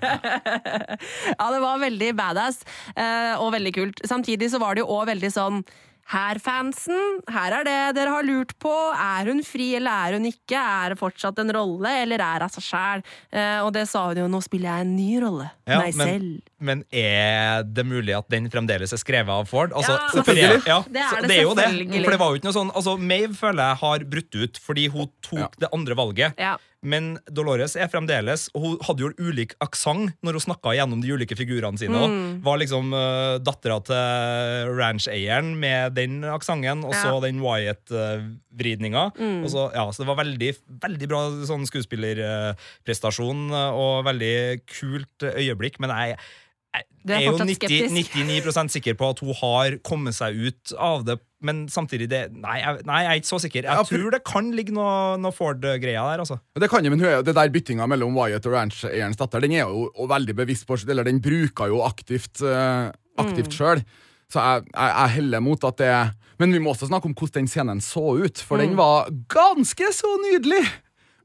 Ja, 1.39 1.51
det 1.53 1.61
var 1.61 1.83
veldig 1.83 2.09
badass 2.17 2.63
eh, 2.97 3.35
og 3.37 3.53
veldig 3.53 3.73
kult. 3.77 4.01
Samtidig 4.09 4.49
så 4.55 4.61
var 4.63 4.75
det 4.79 4.87
jo 4.87 4.89
òg 4.95 5.11
veldig 5.11 5.31
sånn 5.35 5.61
her, 6.13 6.39
fansen, 6.43 7.21
her 7.31 7.55
er 7.61 7.67
det 7.67 7.77
dere 7.97 8.13
har 8.17 8.27
lurt 8.27 8.53
på. 8.61 8.73
Er 8.93 9.31
hun 9.31 9.43
fri, 9.47 9.71
eller 9.79 10.09
er 10.09 10.19
hun 10.19 10.27
ikke? 10.29 10.59
Er 10.59 10.93
det 10.93 11.01
fortsatt 11.01 11.39
en 11.41 11.53
rolle, 11.55 11.93
eller 12.03 12.21
er 12.25 12.45
hun 12.45 12.53
seg 12.53 12.67
sjæl? 12.67 13.05
Eh, 13.31 13.61
og 13.63 13.73
det 13.77 13.87
sa 13.89 14.09
hun 14.11 14.21
jo, 14.25 14.29
nå 14.31 14.43
spiller 14.45 14.73
jeg 14.73 14.87
en 14.89 14.97
ny 14.97 15.11
rolle. 15.25 15.49
Ja, 15.69 15.79
meg 15.81 15.97
selv. 15.97 16.43
Men 16.63 16.85
er 16.95 17.65
det 17.67 17.85
mulig 17.89 18.15
at 18.17 18.29
den 18.33 18.47
fremdeles 18.53 18.95
er 18.95 19.01
skrevet 19.03 19.33
av 19.35 19.49
Ford? 19.51 19.75
Altså, 19.75 19.99
Ja, 19.99 20.09
selvfølgelig. 20.17 20.63
Ja, 20.71 20.81
Det 20.87 21.03
er 21.05 21.23
det, 21.23 21.29
det 21.33 21.41
jo 21.43 21.55
det. 21.59 21.69
For 22.05 22.11
det 22.15 22.21
var 22.23 22.31
jo 22.33 22.41
ikke 22.41 22.49
noe 22.51 22.57
sånn 22.59 22.71
altså, 22.79 22.97
Maeve 22.99 23.35
føler 23.39 23.63
jeg 23.73 23.81
har 23.83 24.05
brutt 24.17 24.37
ut 24.45 24.61
fordi 24.63 24.89
hun 24.95 25.11
tok 25.27 25.41
Ja. 25.43 25.49
det 25.67 25.73
andre 25.75 25.99
valget. 25.99 26.39
Ja. 26.39 26.57
Men 26.83 27.13
Dolores 27.31 27.77
er 27.79 27.87
fremdeles 27.87 28.49
Og 28.59 28.63
hun 28.65 28.73
hadde 28.83 29.05
jo 29.05 29.11
ulik 29.23 29.53
aksent 29.63 30.17
når 30.27 30.35
hun 30.35 30.43
snakka 30.49 30.73
gjennom 30.75 30.99
de 31.05 31.13
ulike 31.15 31.37
figurene 31.39 31.79
sine. 31.79 31.95
Mm. 32.11 32.41
Var 32.43 32.59
liksom 32.59 32.91
uh, 32.91 33.39
dattera 33.39 33.77
til 33.87 34.73
rancheieren 34.81 35.53
med 35.63 35.95
den 35.95 36.23
aksenten, 36.27 36.83
og 36.85 36.91
så 36.95 37.13
Ja. 37.13 37.19
Mm. 37.19 37.23
den 37.23 37.41
Wyatt-vridninga. 37.45 39.05
Og 39.45 39.49
så, 39.53 39.69
ja, 39.75 39.85
så 39.93 40.03
det 40.03 40.09
var 40.11 40.19
veldig, 40.25 40.51
veldig 40.83 41.09
bra 41.11 41.23
sånn 41.47 41.67
skuespillerprestasjon 41.71 43.51
uh, 43.53 43.71
og 43.79 44.05
veldig 44.09 44.35
kult 44.67 45.27
øyeblikk. 45.33 45.79
Men 45.83 45.91
jeg 45.95 46.19
jeg 46.73 47.19
er 47.19 47.19
er 47.19 47.27
jo 47.27 47.35
90, 47.37 47.91
99% 47.93 48.73
sikker 48.77 48.95
på 48.99 49.09
at 49.13 49.21
hun 49.21 49.35
har 49.41 49.75
kommet 49.85 50.17
seg 50.17 50.39
ut 50.39 50.73
av 50.79 51.03
det, 51.07 51.19
men 51.45 51.65
samtidig 51.73 52.07
det, 52.13 52.23
nei, 52.33 52.61
jeg, 52.63 52.85
nei, 52.89 53.01
jeg 53.03 53.11
er 53.11 53.21
ikke 53.21 53.31
så 53.33 53.41
sikker. 53.43 53.67
Jeg 53.67 53.81
ja, 53.81 53.87
tror 53.89 54.15
det 54.15 54.23
kan 54.29 54.53
ligge 54.55 54.75
noe, 54.77 55.19
noe 55.21 55.35
Ford-greier 55.35 55.99
der, 55.99 56.23
altså. 56.23 56.39
Det 56.55 56.71
kan 56.71 56.87
jo, 56.87 56.93
men 56.95 57.03
hun 57.03 57.11
er 57.11 57.27
det 57.27 57.35
der 57.37 57.53
byttinga 57.53 57.89
mellom 57.91 58.15
Wyatt 58.17 58.47
og 58.49 58.55
rancheierens 58.55 59.21
datter, 59.21 59.43
den 59.43 59.57
er 59.59 59.67
jo 59.67 59.89
og 59.91 60.09
veldig 60.13 60.37
bevisst 60.39 60.69
på 60.69 60.79
Eller 60.87 61.09
den 61.09 61.21
bruker 61.23 61.73
jo 61.73 61.83
aktivt, 61.85 62.41
uh, 62.47 62.89
aktivt 63.21 63.59
sjøl. 63.59 63.83
Så 64.33 64.41
jeg, 64.41 64.69
jeg, 64.71 64.95
jeg 64.95 65.15
heller 65.19 65.43
mot 65.45 65.65
at 65.69 65.77
det 65.83 65.93
Men 66.41 66.55
vi 66.55 66.63
må 66.63 66.73
også 66.73 66.89
snakke 66.89 67.11
om 67.11 67.13
hvordan 67.19 67.43
den 67.43 67.51
scenen 67.51 67.83
så 67.85 68.15
ut, 68.23 68.41
for 68.41 68.63
den 68.63 68.79
var 68.79 69.11
ganske 69.31 69.93
så 69.95 70.15
nydelig! 70.23 70.65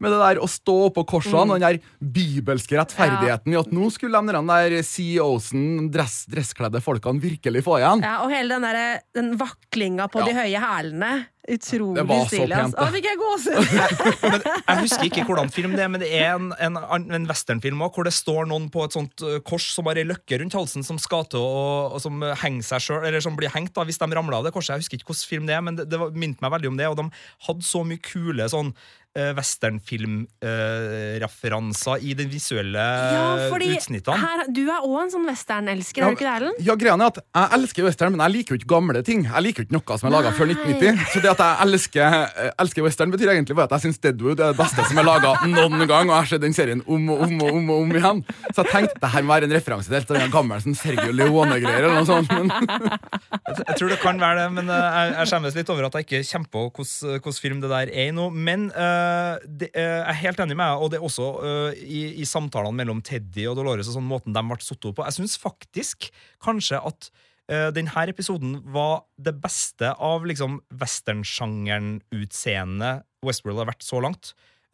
Med 0.04 0.14
det 0.14 0.20
der 0.22 0.42
å 0.44 0.50
stå 0.52 0.78
på 0.94 1.06
korsene 1.10 1.44
og 1.46 1.56
den 1.56 1.66
der 1.66 1.80
bibelske 2.00 2.78
rettferdigheten 2.78 3.54
i 3.54 3.58
at 3.60 3.72
nå 3.74 3.90
skulle 3.94 4.22
de 4.22 4.46
der 4.52 4.78
CEO-en, 4.86 5.88
dress, 5.94 6.20
dresskledde 6.30 6.82
folkene, 6.86 7.22
virkelig 7.24 7.64
få 7.66 7.80
igjen. 7.82 8.06
Ja, 8.06 8.20
og 8.26 8.34
hele 8.34 8.58
den, 8.58 8.68
der, 8.68 9.02
den 9.18 9.34
vaklinga 9.40 10.10
på 10.12 10.22
Ja. 10.22 10.30
de 10.30 10.38
høye 10.38 10.62
hælene. 10.62 11.16
Utrolig 11.48 12.04
Det 12.04 12.16
stilig. 12.28 12.56
Altså. 12.60 12.76
Å, 12.84 12.88
fikk 12.92 13.06
jeg 13.08 13.20
gåsehud! 13.22 14.48
Jeg 14.68 14.82
husker 14.82 15.06
ikke 15.08 15.24
hvordan 15.30 15.52
film 15.54 15.78
det 15.78 15.86
er, 15.86 15.92
men 15.94 16.02
det 16.04 16.10
er 16.12 16.34
en, 16.34 16.50
en, 16.60 17.06
en 17.16 17.28
westernfilm 17.30 17.80
også, 17.86 17.96
hvor 17.96 18.08
det 18.10 18.14
står 18.18 18.50
noen 18.52 18.66
på 18.74 18.84
et 18.84 18.98
sånt 18.98 19.24
uh, 19.24 19.38
kors 19.48 19.70
som 19.72 19.88
har 19.88 20.02
ei 20.02 20.04
løkke 20.10 20.42
rundt 20.42 20.58
halsen, 20.60 20.84
som 20.84 21.00
skal 21.00 21.24
til 21.32 21.40
å 21.40 21.56
og 21.88 22.02
som 22.04 22.20
henger 22.44 22.68
seg 22.68 22.84
selv, 22.84 23.08
eller 23.08 23.24
som 23.24 23.38
blir 23.40 23.54
hengt 23.54 23.72
da, 23.78 23.86
hvis 23.88 24.02
de 24.02 24.10
ramler 24.12 24.42
av 24.42 24.44
det 24.44 24.52
korset. 24.56 24.76
Jeg 24.76 24.84
husker 24.84 25.00
ikke 25.00 25.14
hvilken 25.14 25.32
film 25.32 25.48
det 25.48 25.56
er, 25.56 25.64
men 25.64 25.80
det, 25.80 25.88
det 25.88 26.02
minte 26.20 26.44
meg 26.44 26.52
veldig 26.58 26.74
om 26.74 26.82
det. 26.82 26.92
Og 26.92 27.00
de 27.00 27.08
hadde 27.48 27.70
så 27.70 27.86
mye 27.88 28.04
kule 28.04 28.50
sånn 28.52 28.74
uh, 29.18 29.32
westernfilmreferanser 29.38 31.98
i 32.04 32.14
de 32.18 32.26
visuelle 32.30 32.80
Ja, 32.80 33.50
fordi 33.52 33.68
utsnittene. 33.78 34.18
her, 34.22 34.40
du 34.54 34.62
er 34.68 34.82
òg 34.84 34.98
en 35.04 35.12
sånn 35.14 35.28
westernelsker, 35.30 36.02
er 36.04 36.08
du 36.12 36.16
ikke 36.18 36.28
det, 36.28 36.34
Erlend? 36.42 36.58
Ja, 36.68 36.74
greia 36.80 36.96
er 36.98 37.02
at 37.08 37.18
Jeg 37.24 37.48
elsker 37.60 37.82
western, 37.88 38.12
men 38.16 38.22
jeg 38.26 38.32
liker 38.38 38.52
jo 38.56 38.60
ikke 38.62 38.72
gamle 38.74 39.00
ting. 39.08 39.20
Jeg 39.28 39.42
liker 39.46 39.60
jo 39.64 39.68
ikke 39.68 39.78
noe 39.78 39.86
som 40.02 40.08
er 40.10 40.14
laga 40.18 40.30
før 40.38 40.46
1990. 40.52 40.96
Så 41.14 41.18
det 41.24 41.30
at 41.32 41.42
jeg 41.44 41.54
elsker, 41.68 42.04
eh, 42.28 42.52
elsker 42.64 42.82
western, 42.88 43.10
betyr 43.14 43.30
egentlig 43.34 43.56
bare 43.58 43.68
at 43.70 43.76
jeg 43.78 43.84
syns 43.88 44.00
Deadwood 44.04 44.40
er 44.40 44.44
det 44.54 44.60
beste 44.60 44.82
som 44.90 44.98
er 45.02 45.06
laga 45.08 45.30
noen 45.48 45.82
gang. 45.90 46.06
Og 46.10 46.14
jeg 46.14 46.22
har 46.22 46.30
sett 46.34 46.44
den 46.44 46.56
serien 46.58 46.82
om 46.86 47.04
og 47.14 47.18
om 47.28 47.34
og 47.46 47.50
om, 47.54 47.66
og 47.74 47.78
om 47.86 47.90
igjen. 47.98 48.20
Så 48.54 48.58
jeg 48.64 48.70
tenkte 48.74 48.98
det 49.04 49.10
her 49.14 49.22
må 49.26 49.30
være 49.36 49.46
en 49.50 49.56
referanse 49.58 49.90
til 50.08 50.16
den 50.18 50.34
gammel 50.34 50.58
sånn 50.64 50.78
Sergio 50.78 51.12
Leone-greier. 51.16 51.84
eller 51.88 51.98
noe 52.02 52.10
sånt 52.10 52.30
Men 52.32 52.48
Jeg 53.68 53.76
tror 53.78 53.90
det 53.94 54.00
kan 54.02 54.18
være 54.22 54.38
det, 54.44 54.50
men 54.58 54.66
eh, 54.74 54.88
jeg, 54.98 55.08
jeg 55.18 55.26
skjemmes 55.32 55.54
litt 55.60 55.70
over 55.74 55.84
at 55.88 55.94
jeg 56.00 56.06
ikke 56.08 56.22
kommer 56.32 56.50
på 56.58 56.62
hvordan 56.78 57.36
film 57.48 57.60
det 57.62 57.70
der 57.72 57.88
er 57.94 58.10
i 58.10 58.12
nå. 58.16 58.26
Men 58.34 58.60
eh, 58.74 58.97
det, 59.46 59.70
eh, 59.74 60.02
jeg 60.02 60.14
er 60.14 60.24
helt 60.24 60.40
enig 60.44 60.58
med 60.58 60.66
deg, 60.66 60.76
og 60.82 60.88
det 60.92 60.98
er 61.00 61.08
også 61.08 61.28
eh, 61.50 61.72
i, 61.84 62.02
i 62.22 62.26
samtalene 62.28 62.80
mellom 62.80 63.00
Teddy 63.06 63.44
og 63.50 63.56
Dolores 63.60 63.90
og 63.92 63.96
sånn 63.98 64.10
måten 64.10 64.36
de 64.36 64.42
ble 64.50 64.60
satt 64.64 64.88
opp 64.90 64.98
på. 65.00 65.08
Jeg 65.08 65.18
syns 65.20 65.36
faktisk 65.42 65.98
kanskje 66.44 66.78
at 66.92 67.02
denne 67.48 68.02
episoden 68.12 68.52
var 68.76 68.96
det 69.24 69.40
beste 69.40 69.88
av 70.04 70.20
liksom 70.28 70.60
westernsjangeren-utseendet 70.82 72.96
Westworld 73.24 73.60
har 73.62 73.72
vært 73.72 73.88
så 73.88 73.98
langt. 74.04 74.26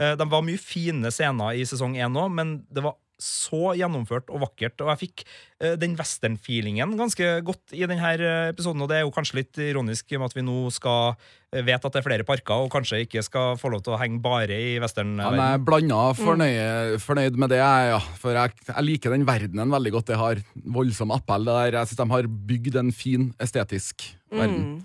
Eh, 0.02 0.16
de 0.18 0.28
var 0.30 0.46
mye 0.46 0.62
fine 0.62 1.12
scener 1.14 1.60
i 1.60 1.66
sesong 1.70 1.98
én 2.00 2.18
òg, 2.18 2.32
men 2.34 2.56
det 2.74 2.84
var 2.86 2.98
så 3.22 3.74
gjennomført 3.78 4.32
og 4.34 4.42
vakkert. 4.44 4.82
Og 4.84 4.92
jeg 4.94 5.02
fikk 5.04 5.24
uh, 5.64 5.74
den 5.80 5.96
western-feelingen 6.00 6.96
ganske 7.00 7.30
godt 7.46 7.76
i 7.76 7.86
denne 7.88 8.14
eh, 8.18 8.50
episoden. 8.52 8.84
Og 8.84 8.90
det 8.92 9.00
er 9.00 9.06
jo 9.06 9.14
kanskje 9.16 9.40
litt 9.42 9.60
ironisk 9.64 10.12
med 10.16 10.28
at 10.28 10.38
vi 10.38 10.46
nå 10.46 10.58
skal 10.74 11.14
eh, 11.54 11.64
vet 11.66 11.78
at 11.78 11.94
det 11.94 12.02
er 12.02 12.08
flere 12.08 12.28
parker, 12.28 12.66
og 12.66 12.72
kanskje 12.74 13.04
ikke 13.06 13.24
skal 13.26 13.58
få 13.60 13.72
lov 13.74 13.84
til 13.86 13.96
å 13.96 14.00
henge 14.02 14.22
bare 14.24 14.58
i 14.58 14.74
ja, 14.76 14.84
western-verdenen. 14.84 15.44
jeg 15.44 15.60
er 15.60 15.68
blanda 15.70 16.02
fornøyd, 16.20 16.98
fornøyd 17.04 17.40
med 17.44 17.54
det. 17.56 17.62
Ja. 17.64 18.00
For 18.22 18.38
jeg, 18.38 18.58
jeg 18.70 18.88
liker 18.90 19.16
den 19.16 19.28
verdenen 19.30 19.74
veldig 19.74 19.98
godt. 19.98 20.10
Det 20.12 20.22
har 20.22 20.42
voldsom 20.80 21.14
appell. 21.16 21.48
Det 21.48 21.60
der. 21.60 21.80
Jeg 21.80 21.92
syns 21.92 22.02
de 22.04 22.10
har 22.18 22.34
bygd 22.54 22.82
en 22.82 22.96
fin, 22.96 23.30
estetisk 23.44 24.10
verden. 24.34 24.66
Mm. 24.74 24.82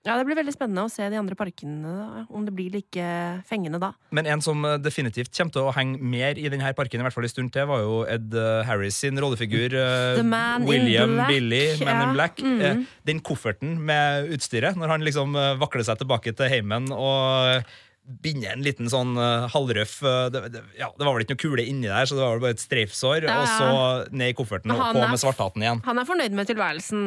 Ja, 0.00 0.14
Det 0.16 0.24
blir 0.24 0.38
veldig 0.38 0.54
spennende 0.54 0.86
å 0.86 0.90
se 0.90 1.04
de 1.12 1.18
andre 1.20 1.36
parkene, 1.36 1.90
om 2.32 2.44
det 2.46 2.54
blir 2.56 2.72
like 2.72 3.08
fengende 3.48 3.76
da. 3.82 3.90
Men 4.16 4.28
en 4.32 4.40
som 4.40 4.64
eh, 4.64 4.78
definitivt 4.80 5.28
kommer 5.36 5.52
til 5.52 5.66
å 5.68 5.74
henge 5.76 6.00
mer 6.00 6.40
i 6.40 6.48
denne 6.48 6.70
parken, 6.76 7.02
i 7.02 7.04
hvert 7.04 7.16
fall 7.16 7.28
en 7.28 7.32
stund 7.34 7.52
til, 7.52 7.66
var 7.68 7.82
jo 7.84 7.98
Ed 8.08 8.32
eh, 8.32 8.62
Harris 8.64 8.96
sin 8.96 9.20
rollefigur. 9.20 9.76
eh, 9.76 10.22
William 10.70 11.18
Billy, 11.28 11.76
Man 11.84 11.92
ja. 11.92 12.06
in 12.06 12.16
Black. 12.16 12.40
Mm. 12.40 12.86
Den 13.04 13.20
kofferten 13.20 13.76
med 13.84 14.32
utstyret, 14.32 14.80
når 14.80 14.96
han 14.96 15.04
liksom 15.04 15.36
vakler 15.60 15.84
seg 15.84 16.00
tilbake 16.00 16.32
til 16.36 16.48
heimen 16.48 16.88
og 16.96 17.60
binder 18.24 18.54
en 18.56 18.64
liten 18.64 18.88
sånn 18.90 19.12
halvrøff 19.52 20.00
det, 20.32 20.40
det, 20.50 20.62
ja, 20.80 20.88
det 20.98 21.04
var 21.06 21.14
vel 21.14 21.22
ikke 21.22 21.36
noe 21.36 21.42
kule 21.44 21.66
inni 21.68 21.86
der, 21.86 22.08
så 22.08 22.16
det 22.16 22.24
var 22.24 22.32
vel 22.38 22.42
bare 22.46 22.56
et 22.56 22.62
streifsår. 22.62 23.28
Ja. 23.28 23.36
Og 23.36 23.52
så 23.52 24.16
ned 24.16 24.32
i 24.32 24.38
kofferten 24.38 24.72
og 24.72 24.80
på 24.80 25.04
er 25.04 25.12
med 25.12 25.20
svarthatten 25.20 25.66
igjen. 25.66 25.84
Han 25.84 26.00
er 26.00 26.08
fornøyd 26.08 26.34
med 26.40 26.48
tilværelsen, 26.48 27.04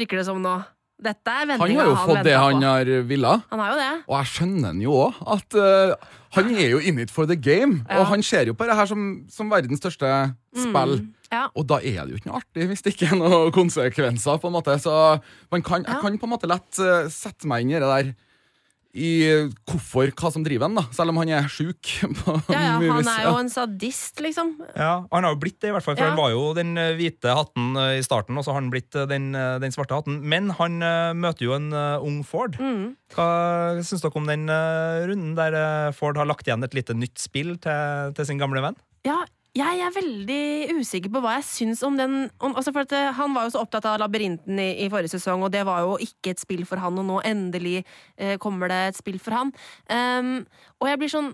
virker 0.00 0.22
det 0.22 0.26
som 0.30 0.40
nå. 0.42 0.56
Dette 1.02 1.26
er 1.28 1.46
Han 1.58 1.60
har 1.60 1.88
jo 1.88 1.94
fått 2.06 2.22
det 2.24 2.36
han 2.38 2.60
på. 2.60 2.66
har 2.66 2.84
villa. 3.08 3.42
Han 3.50 3.58
har 3.60 3.72
jo 3.72 3.78
det. 3.80 4.04
Og 4.08 4.14
jeg 4.20 4.26
skjønner 4.30 4.66
han 4.70 4.80
jo 4.80 4.92
òg, 4.92 5.14
at 5.34 5.54
eh, 5.54 5.94
Han 6.34 6.54
er 6.54 6.68
jo 6.70 6.78
in 6.78 6.98
it 6.98 7.10
for 7.10 7.26
the 7.26 7.36
game, 7.36 7.84
Ja. 7.88 8.00
og 8.00 8.06
han 8.06 8.22
ser 8.22 8.46
jo 8.46 8.54
på 8.54 8.66
det 8.66 8.74
her 8.74 8.86
som, 8.86 9.24
som 9.30 9.50
verdens 9.50 9.78
største 9.78 10.34
spill. 10.54 11.06
Ja. 11.30 11.48
Og 11.56 11.66
da 11.66 11.76
er 11.82 12.04
det 12.06 12.10
jo 12.14 12.16
ikke 12.18 12.30
noe 12.30 12.40
artig 12.40 12.66
hvis 12.70 12.82
det 12.82 12.94
ikke 12.94 13.10
er 13.12 13.16
noen 13.18 13.52
konsekvenser. 13.54 14.38
på 14.40 14.46
en 14.46 14.52
måte 14.54 14.74
Så 14.80 15.20
man 15.50 15.62
kan, 15.62 15.84
Ja. 15.86 15.92
jeg 15.94 16.00
kan 16.02 16.18
på 16.18 16.24
en 16.26 16.30
måte 16.30 16.46
lett 16.50 16.78
uh, 16.78 17.08
sette 17.10 17.46
meg 17.46 17.62
inn 17.62 17.70
i 17.70 17.80
det 17.80 17.82
der 17.90 18.14
i 18.94 19.08
hvorfor, 19.66 20.12
hva 20.14 20.30
som 20.30 20.44
driver 20.46 20.68
han, 20.68 20.76
da. 20.78 20.84
Selv 20.94 21.10
om 21.10 21.18
han 21.18 21.32
er 21.34 21.48
sjuk. 21.50 21.82
Ja, 22.54 22.60
ja, 22.60 22.74
han 22.78 23.08
er 23.10 23.24
jo 23.26 23.34
en 23.40 23.50
sadist, 23.50 24.20
liksom. 24.22 24.52
Ja, 24.76 25.04
Han 25.10 25.26
har 25.26 25.34
jo 25.34 25.40
blitt 25.42 25.58
det, 25.62 25.72
i 25.72 25.74
hvert 25.74 25.82
fall, 25.84 25.96
for 25.96 26.04
Ja. 26.04 26.12
han 26.12 26.18
var 26.20 26.30
jo 26.30 26.44
den 26.56 26.76
eh, 26.78 26.92
hvite 26.98 27.34
hatten 27.34 27.74
eh, 27.80 27.98
i 27.98 28.04
starten, 28.06 28.38
og 28.38 28.44
så 28.46 28.52
har 28.54 28.60
han 28.60 28.70
blitt 28.70 28.94
eh, 28.94 29.06
den, 29.10 29.32
den 29.34 29.74
svarte 29.74 29.96
hatten. 29.98 30.20
Men 30.22 30.52
han 30.60 30.78
møter 31.18 31.48
jo 31.48 31.56
en 31.56 31.70
ung 31.74 32.20
Ford. 32.26 32.54
Mm. 32.60 32.94
Hva 33.14 33.28
syns 33.82 34.04
dere 34.04 34.20
om 34.20 34.28
den 34.30 34.46
runden 34.48 35.34
der 35.38 35.92
Ford 35.96 36.18
har 36.20 36.28
lagt 36.30 36.46
igjen 36.46 36.62
et 36.66 36.74
lite 36.76 36.94
nytt 36.96 37.18
spill 37.22 37.56
til, 37.62 38.14
til 38.14 38.28
sin 38.30 38.38
gamle 38.40 38.62
venn? 38.64 38.78
Ja, 39.06 39.24
jeg 39.54 39.82
er 39.86 39.92
veldig 39.94 40.78
usikker 40.80 41.12
på 41.14 41.20
hva 41.22 41.36
jeg 41.36 41.46
syns 41.46 41.82
om 41.86 41.94
den 41.98 42.16
om, 42.42 42.56
altså 42.56 42.72
for 42.74 42.82
at 42.82 42.94
eh, 42.96 43.12
Han 43.14 43.36
var 43.36 43.46
jo 43.46 43.54
så 43.54 43.62
opptatt 43.62 43.86
av 43.86 44.00
labyrinten 44.02 44.58
i, 44.58 44.70
i 44.82 44.90
forrige 44.90 45.14
sesong, 45.14 45.44
og 45.46 45.52
det 45.54 45.62
var 45.68 45.84
jo 45.84 45.94
ikke 46.02 46.32
et 46.34 46.42
spill 46.42 46.64
for 46.66 46.82
han, 46.82 46.98
og 46.98 47.06
nå 47.06 47.20
endelig 47.28 47.84
eh, 48.18 48.34
kommer 48.42 48.72
det 48.72 48.80
et 48.88 48.98
spill 48.98 49.20
for 49.22 49.36
han. 49.38 49.54
Um, 49.86 50.36
og 50.82 50.90
jeg 50.90 51.00
blir 51.02 51.14
sånn 51.14 51.32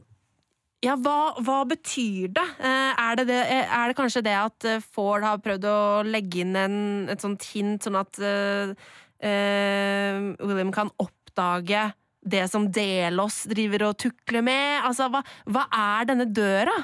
ja, 0.84 0.94
hva, 0.96 1.34
hva 1.44 1.58
betyr 1.68 2.30
det? 2.36 2.46
Eh, 2.60 2.92
er, 3.04 3.16
det 3.20 3.26
det? 3.28 3.40
eh, 3.52 3.72
er 3.78 3.90
det 3.90 3.96
kanskje 3.98 4.24
det 4.24 4.36
at 4.36 4.68
Ford 4.92 5.24
har 5.24 5.40
prøvd 5.44 5.66
å 5.68 5.80
legge 6.08 6.44
inn 6.44 6.54
en, 6.56 6.78
et 7.12 7.20
sånt 7.20 7.44
hint, 7.52 7.84
sånn 7.84 7.98
at 8.00 8.20
uh, 8.20 8.72
uh, 9.20 10.30
William 10.40 10.72
kan 10.72 10.92
oppdage 11.00 11.90
det 12.20 12.46
som 12.52 12.68
Delos 12.72 13.42
driver 13.48 13.90
og 13.90 13.98
tukler 14.00 14.44
med? 14.44 14.80
Altså, 14.88 15.08
hva, 15.12 15.20
hva 15.52 15.68
er 15.72 16.08
denne 16.12 16.28
døra? 16.32 16.80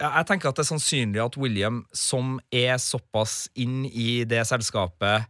Jeg 0.00 0.26
tenker 0.28 0.48
at 0.48 0.56
det 0.56 0.64
er 0.64 0.70
sannsynlig 0.70 1.20
at 1.20 1.36
William, 1.36 1.82
som 1.92 2.38
er 2.54 2.78
såpass 2.80 3.50
inn 3.58 3.84
i 3.84 4.24
det 4.28 4.46
selskapet 4.48 5.28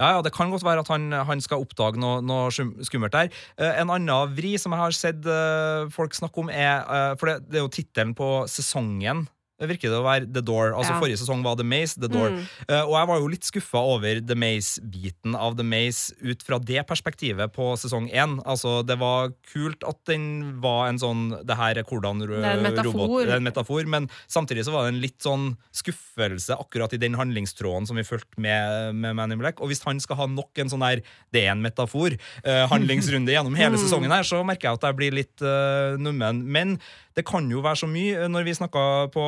ja, 0.00 0.16
ja, 0.16 0.22
Det 0.24 0.32
kan 0.34 0.50
godt 0.50 0.64
være 0.64 0.82
at 0.82 0.90
han, 0.90 1.12
han 1.12 1.42
skal 1.42 1.62
oppdage 1.62 2.00
noe, 2.00 2.22
noe 2.24 2.48
skummelt 2.50 3.14
der. 3.14 3.28
Eh, 3.60 3.80
en 3.82 3.92
annen 3.92 4.34
vri 4.34 4.54
som 4.58 4.74
jeg 4.74 4.82
har 4.82 4.96
sett 4.96 5.28
eh, 5.28 5.90
folk 5.94 6.16
snakke 6.16 6.42
om, 6.42 6.50
er 6.50 6.80
eh, 6.82 7.12
For 7.20 7.30
det, 7.30 7.36
det 7.50 7.60
er 7.60 7.66
jo 7.66 7.74
tittelen 7.76 8.14
på 8.18 8.30
sesongen. 8.50 9.26
Virker 9.68 9.90
det 9.92 9.98
å 9.98 10.02
være 10.04 10.26
The 10.32 10.42
Door. 10.42 10.72
Altså 10.74 10.92
Ja. 10.92 11.00
Forrige 11.00 11.18
sesong 11.22 11.42
var 11.44 11.56
The 11.56 11.64
Maze, 11.64 11.94
The 12.00 12.08
Door. 12.10 12.30
Mm. 12.34 12.46
Uh, 12.68 12.82
og 12.88 12.94
jeg 12.98 13.08
var 13.12 13.18
jo 13.22 13.28
litt 13.32 13.44
skuffa 13.46 13.78
over 13.94 14.20
The 14.20 14.34
Maze-biten 14.34 15.34
av 15.38 15.56
The 15.56 15.64
Maze 15.64 16.14
ut 16.22 16.42
fra 16.42 16.58
det 16.58 16.82
perspektivet 16.88 17.52
på 17.54 17.72
sesong 17.78 18.08
én. 18.12 18.38
Altså, 18.44 18.80
det 18.86 18.98
var 18.98 19.30
kult 19.52 19.82
at 19.86 19.98
den 20.10 20.60
var 20.60 20.88
en 20.88 20.98
sånn 20.98 21.22
Det 21.46 21.56
her 21.56 21.78
er 21.78 21.84
hvordan 21.84 22.20
ro- 22.26 22.40
Det 22.42 22.44
er 22.44 22.58
en 22.58 22.66
metafor. 22.66 22.92
robot 23.06 23.28
er 23.28 23.36
en 23.36 23.44
metafor, 23.46 23.86
men 23.86 24.08
samtidig 24.28 24.64
så 24.66 24.72
var 24.72 24.84
det 24.88 24.94
en 24.94 25.00
litt 25.02 25.18
sånn 25.22 25.56
skuffelse 25.72 26.56
akkurat 26.58 26.92
i 26.92 27.00
den 27.02 27.14
handlingstråden 27.18 27.86
som 27.86 27.96
vi 27.96 28.02
fulgte 28.06 28.38
med, 28.38 28.94
med 28.94 29.14
Man 29.16 29.32
in 29.32 29.38
Black. 29.38 29.60
Og 29.60 29.68
hvis 29.70 29.82
han 29.84 30.00
skal 30.00 30.16
ha 30.16 30.26
nok 30.26 30.50
en 30.58 30.68
sånn 30.68 30.80
der 30.84 31.02
det 31.32 31.44
er 31.46 31.52
en 31.52 31.62
metafor-handlingsrunde 31.64 32.68
handlingsrunde 32.72 33.32
gjennom 33.32 33.56
hele 33.56 33.72
Mm. 33.82 33.84
sesongen 33.88 34.10
her, 34.12 34.22
så 34.26 34.42
merker 34.44 34.68
jeg 34.68 34.74
at 34.78 34.82
jeg 34.88 34.96
blir 34.98 35.14
litt 35.16 35.42
uh, 35.42 35.96
nummen. 35.96 36.42
Men 36.52 36.78
det 37.16 37.24
kan 37.28 37.48
jo 37.50 37.62
være 37.64 37.82
så 37.82 37.88
mye. 37.90 38.28
Når 38.32 38.46
vi 38.46 38.54
snakka 38.56 38.84
på 39.12 39.24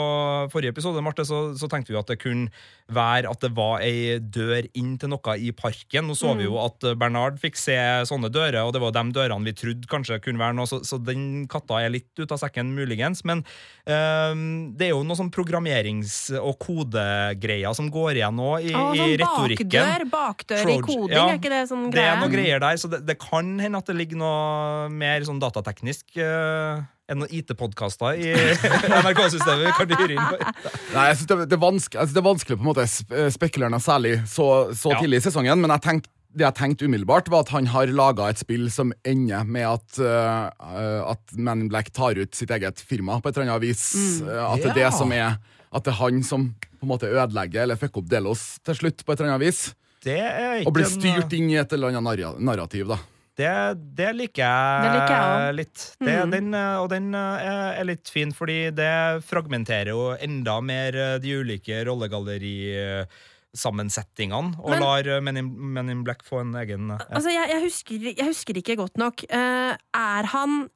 forrige 0.52 0.72
episode, 0.74 1.02
Marte, 1.04 1.26
så, 1.28 1.46
så 1.58 1.68
tenkte 1.70 1.92
vi 1.92 2.00
at 2.00 2.10
det 2.10 2.20
kunne 2.22 2.48
være 2.92 3.30
at 3.30 3.40
det 3.40 3.50
var 3.56 3.82
ei 3.84 4.18
dør 4.18 4.66
inn 4.76 4.94
til 5.00 5.12
noe 5.12 5.36
i 5.40 5.50
parken. 5.56 6.08
Nå 6.08 6.16
så 6.18 6.34
vi 6.38 6.46
jo 6.46 6.58
at 6.62 6.84
Bernard 7.00 7.38
fikk 7.42 7.58
se 7.60 7.76
sånne 8.08 8.30
dører, 8.32 8.62
og 8.64 8.74
det 8.76 8.82
var 8.82 8.94
de 8.96 9.04
dørene 9.14 9.48
vi 9.48 9.56
trodde 9.56 9.90
kanskje 9.90 10.20
kunne 10.24 10.40
være 10.40 10.56
noe, 10.56 10.68
så, 10.68 10.80
så 10.86 10.98
den 11.00 11.44
katta 11.50 11.82
er 11.82 11.92
litt 11.94 12.12
ut 12.20 12.32
av 12.32 12.40
sekken, 12.40 12.72
muligens. 12.76 13.24
Men 13.28 13.44
um, 13.84 14.44
det 14.76 14.88
er 14.88 14.94
jo 14.94 15.04
noe 15.06 15.18
sånn 15.18 15.32
programmerings- 15.34 16.32
og 16.40 16.56
kodegreier 16.62 17.76
som 17.76 17.90
går 17.92 18.20
igjen 18.20 18.38
nå 18.38 18.50
i, 18.60 18.72
i 18.72 18.74
sånn 18.74 19.14
retorikken. 19.20 19.70
bakdør, 19.70 20.08
bakdør 20.12 20.72
i 20.72 20.78
koding, 20.84 21.14
ja, 21.16 21.28
er 21.28 21.40
ikke 21.40 21.52
det 21.52 21.62
sånn 21.70 21.88
Det 21.92 22.04
er 22.04 22.16
noen 22.16 22.24
noe 22.24 22.32
greier 22.32 22.64
der, 22.64 22.80
så 22.80 22.90
det, 22.92 23.04
det 23.08 23.18
kan 23.20 23.54
hende 23.60 23.80
at 23.80 23.90
det 23.90 23.96
ligger 23.98 24.20
noe 24.20 24.90
mer 24.92 25.24
sånn 25.26 25.40
datateknisk 25.42 26.16
uh, 26.20 26.84
enn 27.10 27.20
noen 27.20 27.32
IT-podkaster 27.36 28.16
i 28.16 28.30
NRK-systemet 29.02 29.66
vi 29.66 29.72
kan 29.76 29.94
hyre 29.98 30.16
inn. 30.16 30.50
Nei, 30.94 31.06
jeg 31.10 31.18
synes 31.20 31.28
det, 31.30 31.36
det, 31.50 31.56
er 31.58 31.62
vanskelig, 31.62 32.00
jeg 32.00 32.14
det 32.16 32.20
er 32.22 32.26
vanskelig 32.30 32.58
på 32.58 32.64
en 32.64 32.70
måte 32.70 32.86
eh, 32.88 33.30
spekulere 33.34 33.72
noe 33.74 33.84
særlig 33.84 34.14
så, 34.30 34.48
så 34.76 34.94
Ja. 34.94 35.00
tidlig 35.02 35.20
i 35.20 35.26
sesongen, 35.26 35.60
men 35.60 35.74
jeg 35.74 35.84
tenk, 35.84 36.08
det 36.34 36.46
jeg 36.46 36.56
tenkte 36.58 36.88
umiddelbart, 36.88 37.28
var 37.30 37.44
at 37.44 37.52
han 37.54 37.68
har 37.74 37.92
laga 37.94 38.30
et 38.32 38.40
spill 38.40 38.66
som 38.72 38.94
ender 39.06 39.44
med 39.46 39.68
at, 39.68 40.00
eh, 40.00 41.04
at 41.12 41.36
Man 41.36 41.66
in 41.66 41.70
Black 41.70 41.92
tar 41.94 42.16
ut 42.18 42.34
sitt 42.34 42.50
eget 42.54 42.80
firma 42.82 43.20
på 43.22 43.30
et 43.30 43.36
eller 43.38 43.52
annet 43.52 43.68
vis. 43.68 43.84
Eh, 44.24 44.40
at 44.48 44.64
det 44.64 44.72
er 44.72 44.80
det 44.86 44.92
som 44.96 45.12
er 45.14 45.36
At 45.74 45.84
det 45.86 45.92
er 45.92 46.00
han 46.00 46.22
som 46.22 46.52
på 46.78 46.86
en 46.86 46.90
måte 46.92 47.08
ødelegger 47.10 47.64
eller 47.64 47.78
fucker 47.78 48.02
opp 48.02 48.10
Delos 48.10 48.60
til 48.64 48.76
slutt, 48.78 49.02
på 49.04 49.12
et 49.12 49.20
eller 49.20 49.34
annet 49.34 49.46
vis. 49.48 49.62
Det 50.04 50.18
er 50.20 50.60
ikke 50.60 50.68
Og 50.70 50.74
blir 50.76 50.86
styrt 50.86 51.32
inn 51.34 51.48
i 51.50 51.56
et 51.58 51.72
eller 51.74 51.90
annet 51.94 52.38
narrativ, 52.38 52.90
da. 52.92 52.98
Det, 53.34 53.50
det 53.98 54.12
liker 54.14 54.44
jeg, 54.46 54.82
Det 54.84 54.90
liker 54.94 55.14
jeg 55.18 55.54
litt. 55.58 55.78
Det, 55.98 56.12
den, 56.30 56.52
eh, 56.54 56.76
og 56.78 56.86
den 56.92 57.08
eh, 57.18 57.74
er, 57.80 57.84
litt 57.88 58.06
fin, 58.12 58.30
fordi 58.34 58.70
det 58.70 59.22
fragmenterer 59.26 59.88
jo 59.90 60.14
enda 60.22 60.60
mer 60.62 60.94
eh, 60.94 61.16
de 61.22 61.32
ulike 61.42 61.80
rollegallerisammensetningene, 61.88 64.54
og 64.62 64.70
Men- 64.70 64.82
lar 64.84 65.02
Men 65.20 65.36
in, 65.42 65.48
Men 65.74 65.90
in 65.90 66.04
Black 66.06 66.22
få 66.22 66.40
en 66.44 66.54
egen 66.62 66.90
ja. 66.94 66.98
Altså, 67.10 67.30
jeg, 67.34 67.46
jeg, 67.50 67.60
husker, 67.66 67.98
jeg 68.14 68.26
husker 68.30 68.54
ikke 68.62 68.76
godt 68.78 68.94
nok. 69.02 69.26
Uh, 69.26 69.74
er 69.98 70.24
han 70.30 70.70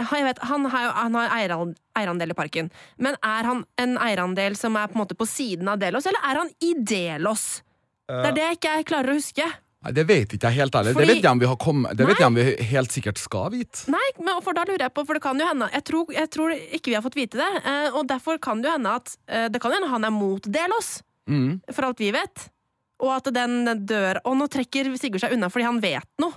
jeg 0.00 0.24
vet, 0.24 0.38
Han 0.48 0.64
har, 0.72 0.92
han 0.96 1.12
har 1.14 1.28
eieran- 1.36 1.76
eierandel 1.98 2.30
i 2.32 2.34
parken, 2.38 2.70
men 2.96 3.12
er 3.20 3.44
han 3.44 3.66
en 3.76 3.98
eierandel 4.00 4.56
som 4.56 4.72
er 4.80 4.88
på 4.88 4.96
en 4.96 5.02
måte 5.04 5.12
på 5.18 5.26
siden 5.28 5.68
av 5.68 5.76
Delos, 5.82 6.06
eller 6.08 6.22
er 6.24 6.36
han 6.40 6.48
i 6.64 6.72
Delos? 6.80 7.60
Det 8.08 8.24
er 8.30 8.32
det 8.32 8.40
jeg 8.46 8.56
ikke 8.56 8.78
klarer 8.88 9.12
å 9.12 9.18
huske. 9.20 9.44
Nei, 9.82 9.92
Det 9.96 10.04
vet 10.06 10.28
ikke 10.36 10.50
jeg 10.50 10.58
helt 10.60 10.74
ærlig. 10.76 10.92
Fordi- 10.92 11.06
Det 11.06 11.14
vet 11.14 11.22
jeg 11.22 11.30
om 11.32 11.38
vi, 11.38 11.94
det 11.96 12.06
vet 12.06 12.18
jeg 12.18 12.26
om 12.26 12.34
vi 12.34 12.44
helt 12.72 12.90
sikkert 12.92 13.18
skal 13.18 13.50
vite. 13.50 13.88
Nei, 13.88 14.08
men 14.20 14.42
for 14.42 14.52
da 14.52 14.64
lurer 14.64 14.78
jeg 14.84 14.92
på, 14.94 15.06
for 15.06 15.14
det 15.14 15.22
kan 15.22 15.38
jo 15.40 15.46
hende 15.46 15.70
Jeg 15.72 15.84
tror, 15.84 16.06
jeg 16.12 16.30
tror 16.30 16.50
ikke 16.52 16.84
vi 16.90 16.94
har 16.94 17.02
fått 17.02 17.14
vite 17.16 17.38
det, 17.40 17.64
eh, 17.64 17.90
og 17.96 18.06
derfor 18.06 18.38
kan 18.38 18.60
det 18.60 18.68
jo 18.68 18.76
hende 18.76 18.94
at 18.94 19.16
eh, 19.28 19.48
Det 19.48 19.60
kan 19.60 19.72
hende 19.72 19.88
han 19.88 20.04
er 20.04 20.10
mot 20.10 20.42
Delos, 20.42 21.02
Mm. 21.28 21.60
for 21.72 21.84
alt 21.84 21.98
vi 21.98 22.10
vet. 22.10 22.48
Og 23.00 23.10
at 23.16 23.32
den 23.32 23.64
dør 23.86 24.18
Og 24.26 24.36
nå 24.36 24.48
trekker 24.50 24.84
Sigurd 24.98 25.20
seg 25.20 25.32
unna 25.32 25.48
fordi 25.48 25.64
han 25.64 25.80
vet 25.80 26.04
noe. 26.18 26.32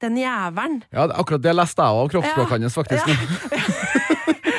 Den 0.00 0.16
jævelen. 0.16 0.82
Ja, 0.92 1.06
akkurat 1.08 1.42
det 1.42 1.54
leste 1.54 1.82
jeg 1.82 1.86
av 1.86 2.08
kroppsspråket 2.08 2.50
Ja. 2.50 2.58
hans, 2.58 2.74
faktisk. 2.74 3.06
Ja. 3.06 3.58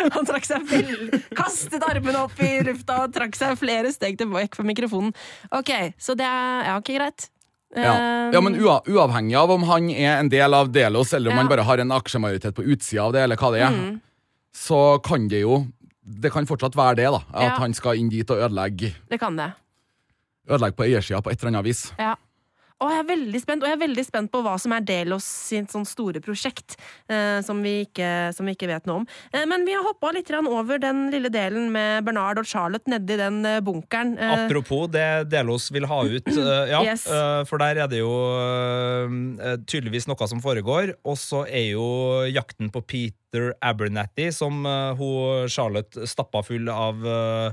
Han 0.13 0.25
trakk 0.25 0.45
seg 0.45 0.63
vel 0.67 1.21
Kastet 1.36 1.84
armene 1.84 2.15
opp 2.23 2.39
i 2.41 2.62
lufta 2.63 3.04
og 3.04 3.13
trakk 3.13 3.36
seg 3.36 3.58
flere 3.60 3.91
steg 3.93 4.17
tilbake 4.17 4.56
fra 4.56 4.63
mikrofonen. 4.63 5.13
Ok, 5.52 5.93
så 5.99 6.15
det 6.15 6.25
er 6.25 6.63
Ja, 6.65 6.78
ok, 6.78 6.91
greit. 6.97 7.30
Ja. 7.75 8.32
Ja, 8.34 8.41
men 8.41 8.55
ua 8.55 8.79
Uavhengig 8.88 9.36
av 9.38 9.51
om 9.51 9.63
han 9.63 9.89
er 9.89 10.17
en 10.19 10.29
del 10.29 10.53
av 10.53 10.71
Delos, 10.71 11.13
eller 11.13 11.29
om 11.32 11.36
Ja. 11.38 11.41
han 11.43 11.49
bare 11.49 11.63
har 11.63 11.77
en 11.77 11.91
aksjemajoritet 11.91 12.55
på 12.55 12.63
utsida 12.65 13.03
av 13.03 13.13
det, 13.13 13.21
eller 13.21 13.36
hva 13.38 13.51
det 13.53 13.62
er, 13.62 13.69
Mm. 13.71 14.01
så 14.53 15.01
kan 15.03 15.27
det 15.27 15.41
jo 15.41 15.67
Det 16.21 16.32
kan 16.34 16.45
fortsatt 16.47 16.73
være 16.75 16.95
det, 16.95 17.03
da. 17.05 17.17
At 17.34 17.41
Ja. 17.43 17.49
han 17.60 17.73
skal 17.73 17.93
inn 17.95 18.10
dit 18.10 18.27
og 18.32 18.38
ødelegge, 18.38 18.95
Det 19.10 19.19
kan 19.19 19.36
det. 19.36 19.53
ødelegge 20.49 20.75
på 20.75 20.84
eiersida 20.88 21.21
på 21.21 21.29
et 21.32 21.38
eller 21.43 21.49
annet 21.60 21.65
vis. 21.65 21.91
Ja. 21.99 22.15
Og 22.80 22.92
jeg 22.94 23.02
er 23.02 23.08
veldig 23.10 23.39
spent, 23.44 23.63
og 23.63 23.68
jeg 23.68 23.76
er 23.76 23.82
veldig 23.82 24.06
spent 24.08 24.32
på 24.32 24.39
hva 24.46 24.54
som 24.62 24.72
er 24.76 24.86
Delos 24.88 25.26
sitt 25.28 25.72
sånn 25.74 25.88
store 25.88 26.22
prosjekt, 26.24 26.78
eh, 27.12 27.39
som, 27.44 27.60
vi 27.65 27.82
ikke, 27.84 28.10
som 28.36 28.48
vi 28.48 28.56
ikke 28.56 28.70
vet 28.72 28.88
noe 28.88 29.02
om. 29.02 29.08
Eh, 29.34 29.44
men 29.50 29.65
vi 29.68 29.76
har 29.76 29.84
hoppa 29.84 30.13
litt 30.15 30.32
over 30.39 30.80
den 30.80 31.10
lille 31.12 31.32
delen 31.34 31.68
med 31.74 32.06
Bernard 32.08 32.39
og 32.39 32.48
Charlotte 32.48 32.88
nedi 32.92 33.18
den 33.20 33.42
eh, 33.46 33.60
bunkeren. 33.65 34.15
Eh, 34.18 34.46
Apropos 34.46 34.88
det 34.94 35.08
Delos 35.32 35.68
vil 35.76 35.89
ha 35.92 36.02
ut, 36.08 36.32
eh, 36.32 36.72
ja, 36.72 36.84
Yes. 36.89 37.04
eh, 37.12 37.44
for 37.50 37.60
der 37.62 37.84
er 37.84 37.92
det 37.92 38.00
jo 38.00 38.13
tydeligvis 39.68 40.08
noe 40.10 40.28
som 40.32 40.39
foregår. 40.44 40.96
Og 41.04 41.20
så 41.20 41.44
er 41.48 41.74
jo 41.74 41.86
jakten 42.32 42.72
på 42.74 42.84
Peter 43.30 43.54
Abernathy, 43.62 44.32
som 44.32 44.65
eh, 44.65 44.96
hun 44.98 45.50
Charlotte 45.50 46.08
stappa 46.08 46.42
full 46.44 46.70
av 46.70 47.06
uh, 47.06 47.52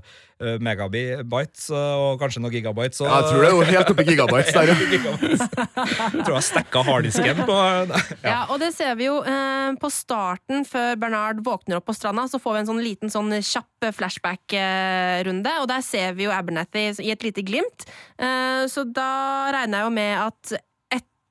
megabytes 0.61 1.71
eh, 1.73 1.97
og 1.97 2.21
kanskje 2.21 2.43
noen 2.43 2.53
gigabytes. 2.53 3.01
Og, 3.01 3.09
Ja, 3.09 3.21
jeg 3.21 3.31
tror 3.31 3.45
det 3.45 3.51
er 3.51 3.71
helt 3.73 3.93
oppi 3.93 4.05
gigabytes 4.05 4.53
der, 4.53 4.69
ja. 4.69 4.77
gigabytes. 4.91 5.45
Jeg 6.17 6.25
tror 6.27 6.35
jeg 6.37 6.45
stekka 6.45 6.83
harddisken 6.85 7.41
på 7.49 7.55
ja. 7.57 8.01
Ja, 8.25 8.39
og 8.53 8.61
det 8.61 8.71
ser 8.77 8.95
vi 8.99 9.07
jo 9.09 9.19
eh, 9.25 9.73
på 9.81 9.91
starten, 9.93 10.65
før 10.69 10.97
Bernard 11.01 11.41
våkner 11.45 11.81
opp 11.81 11.89
på 11.89 11.97
stranda, 11.97 12.27
så 12.29 12.41
får 12.43 12.57
vi 12.57 12.63
en 12.63 12.71
sånn 12.71 12.83
liten 12.85 13.13
sånn 13.13 13.33
kjapp 13.41 13.89
flashback-runde, 13.97 15.53
og 15.63 15.69
der 15.71 15.85
ser 15.85 16.17
vi 16.19 16.27
jo 16.27 16.35
Abernathy 16.35 16.89
i 17.05 17.13
et 17.15 17.25
lite 17.25 17.45
glimt. 17.47 17.87
Eh, 18.19 18.65
så 18.73 18.85
da 18.89 19.53
regner 19.55 19.83
jeg 19.83 19.89
jo 19.89 19.95
med 19.97 20.15
at 20.27 20.57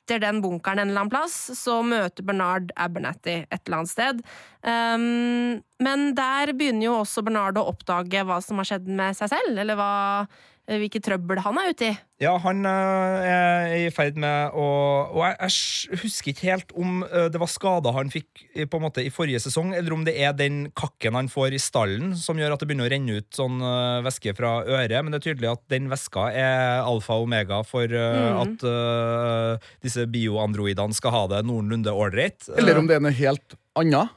etter 0.06 0.22
den 0.22 0.42
bunkeren 0.42 0.80
en 0.80 0.90
eller 0.90 1.02
annen 1.06 1.14
plass, 1.14 1.36
så 1.58 1.80
møter 1.82 2.26
Bernard 2.26 2.70
Abernathy 2.78 3.42
et 3.50 3.62
eller 3.66 3.80
annet 3.80 3.92
sted. 3.92 4.22
Um, 4.62 5.62
men 5.82 6.12
der 6.18 6.54
begynner 6.54 6.86
jo 6.86 7.00
også 7.02 7.24
Bernard 7.26 7.58
å 7.58 7.66
oppdage 7.72 8.22
hva 8.26 8.38
som 8.44 8.62
har 8.62 8.70
skjedd 8.70 8.88
med 8.88 9.18
seg 9.18 9.34
selv, 9.34 9.58
eller 9.58 9.80
hva, 9.80 10.28
hvilke 10.66 11.02
trøbbel 11.04 11.40
han 11.46 11.58
er 11.62 11.72
ute 11.74 11.88
i. 11.92 11.96
Ja, 12.24 12.32
han 12.42 12.66
øh, 12.66 13.26
er 13.28 13.74
i 13.76 13.90
ferd 13.94 14.16
med 14.24 14.54
å 14.56 14.66
Og 15.12 15.20
jeg, 15.20 15.36
jeg 15.36 16.00
husker 16.00 16.32
ikke 16.32 16.48
helt 16.48 16.72
om 16.80 17.04
øh, 17.04 17.28
det 17.30 17.42
var 17.42 17.52
skader 17.52 17.94
han 17.98 18.10
fikk 18.14 18.46
på 18.72 18.80
en 18.80 18.86
måte 18.86 19.04
i 19.04 19.12
forrige 19.14 19.42
sesong, 19.44 19.74
eller 19.76 19.94
om 19.94 20.06
det 20.08 20.16
er 20.16 20.32
den 20.38 20.70
kakken 20.78 21.18
han 21.20 21.30
får 21.30 21.58
i 21.58 21.62
stallen 21.62 22.16
som 22.18 22.40
gjør 22.40 22.56
at 22.56 22.64
det 22.64 22.70
begynner 22.70 22.88
å 22.88 22.94
renne 22.94 23.20
ut 23.20 23.30
sånn 23.36 23.60
væske 24.06 24.34
fra 24.38 24.58
øret. 24.64 24.98
Men 25.04 25.12
det 25.14 25.20
er 25.20 25.28
tydelig 25.28 25.52
at 25.52 25.64
den 25.74 25.92
væska 25.92 26.30
er 26.32 26.82
alfa 26.86 27.20
og 27.20 27.28
omega 27.28 27.62
for 27.68 27.92
mm. 27.92 28.40
at 28.42 28.66
uh, 28.66 29.70
disse 29.84 30.06
bioandroidene 30.12 30.96
skal 30.96 31.14
ha 31.16 31.24
det 31.36 31.44
noenlunde 31.48 31.94
ålreit. 31.94 32.48
Eller 32.56 32.80
om 32.80 32.88
det 32.90 32.98
er 32.98 33.04
noe 33.04 33.16
helt 33.16 33.58
annet. 33.78 34.16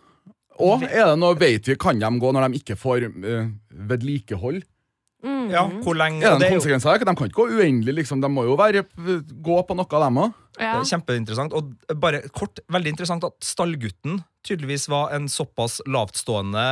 Og 0.59 0.83
er 0.87 1.13
det 1.13 1.19
noe, 1.21 1.37
vet 1.39 1.71
vi, 1.71 1.77
kan 1.79 2.01
de 2.01 2.11
gå 2.19 2.33
når 2.35 2.49
de 2.49 2.63
ikke 2.63 2.79
får 2.79 3.09
uh, 3.11 3.51
vedlikehold? 3.91 4.63
Ja, 5.51 5.65
hvor 5.83 5.95
lenge 5.99 6.23
Er 6.23 6.39
det 6.39 6.49
er 6.49 6.55
jo- 6.55 6.61
konsekvens 6.61 6.87
av 6.87 6.99
det? 6.99 7.07
De 7.07 7.15
kan 7.15 7.29
ikke 7.29 7.41
gå 7.43 7.49
uendelig, 7.59 7.95
liksom. 8.03 8.21
De 8.21 8.29
må 8.29 8.45
jo 8.45 8.57
være, 8.57 8.85
gå 9.43 9.57
på 9.67 9.77
noe, 9.77 9.87
dem 10.05 10.19
òg. 10.25 10.35
Ja. 10.59 10.73
Det 10.81 10.93
er 10.93 10.99
Kjempeinteressant. 10.99 11.53
Og 11.55 11.73
bare 12.01 12.23
kort, 12.35 12.59
veldig 12.71 12.89
interessant 12.95 13.25
at 13.25 13.33
stallgutten 13.41 14.25
tydeligvis 14.49 14.89
var 14.91 15.13
en 15.17 15.29
såpass 15.29 15.79
lavtstående 15.87 16.65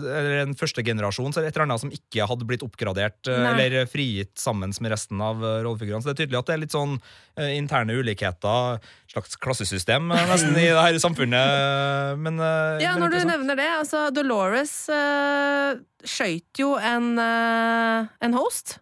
Eller 0.00 0.42
en 0.42 0.56
førstegenerasjon, 0.58 1.32
så 1.32 1.40
er 1.40 1.46
det 1.46 1.52
et 1.52 1.58
eller 1.58 1.68
annet 1.68 1.84
som 1.84 1.94
ikke 1.94 2.26
hadde 2.30 2.48
blitt 2.48 2.64
oppgradert 2.66 3.30
eh, 3.30 3.42
Nei. 3.44 3.52
eller 3.66 3.90
frigitt 3.90 4.34
sammen 4.40 4.72
med 4.80 4.94
resten 4.94 5.20
av 5.24 5.42
eh, 5.44 5.60
rollefigurene. 5.66 6.02
Så 6.02 6.10
det 6.10 6.16
er 6.16 6.22
tydelig 6.24 6.40
at 6.40 6.50
det 6.50 6.56
er 6.56 6.62
litt 6.64 6.76
sånn 6.76 6.96
eh, 6.96 7.54
interne 7.58 7.96
ulikheter, 7.96 8.80
slags 9.10 9.38
klassesystem 9.42 10.10
nesten, 10.10 10.54
i 10.56 10.68
det 10.68 10.76
her 10.78 11.00
samfunnet. 11.02 12.18
Men 12.20 12.38
Ja, 12.82 12.94
når 12.98 13.16
du 13.16 13.18
nevner 13.28 13.58
det, 13.58 13.66
altså 13.80 14.06
Dolores 14.14 14.74
uh, 14.92 15.74
skøyt 16.06 16.62
jo 16.62 16.76
en, 16.78 17.12
uh, 17.18 18.06
en 18.22 18.38
host. 18.38 18.78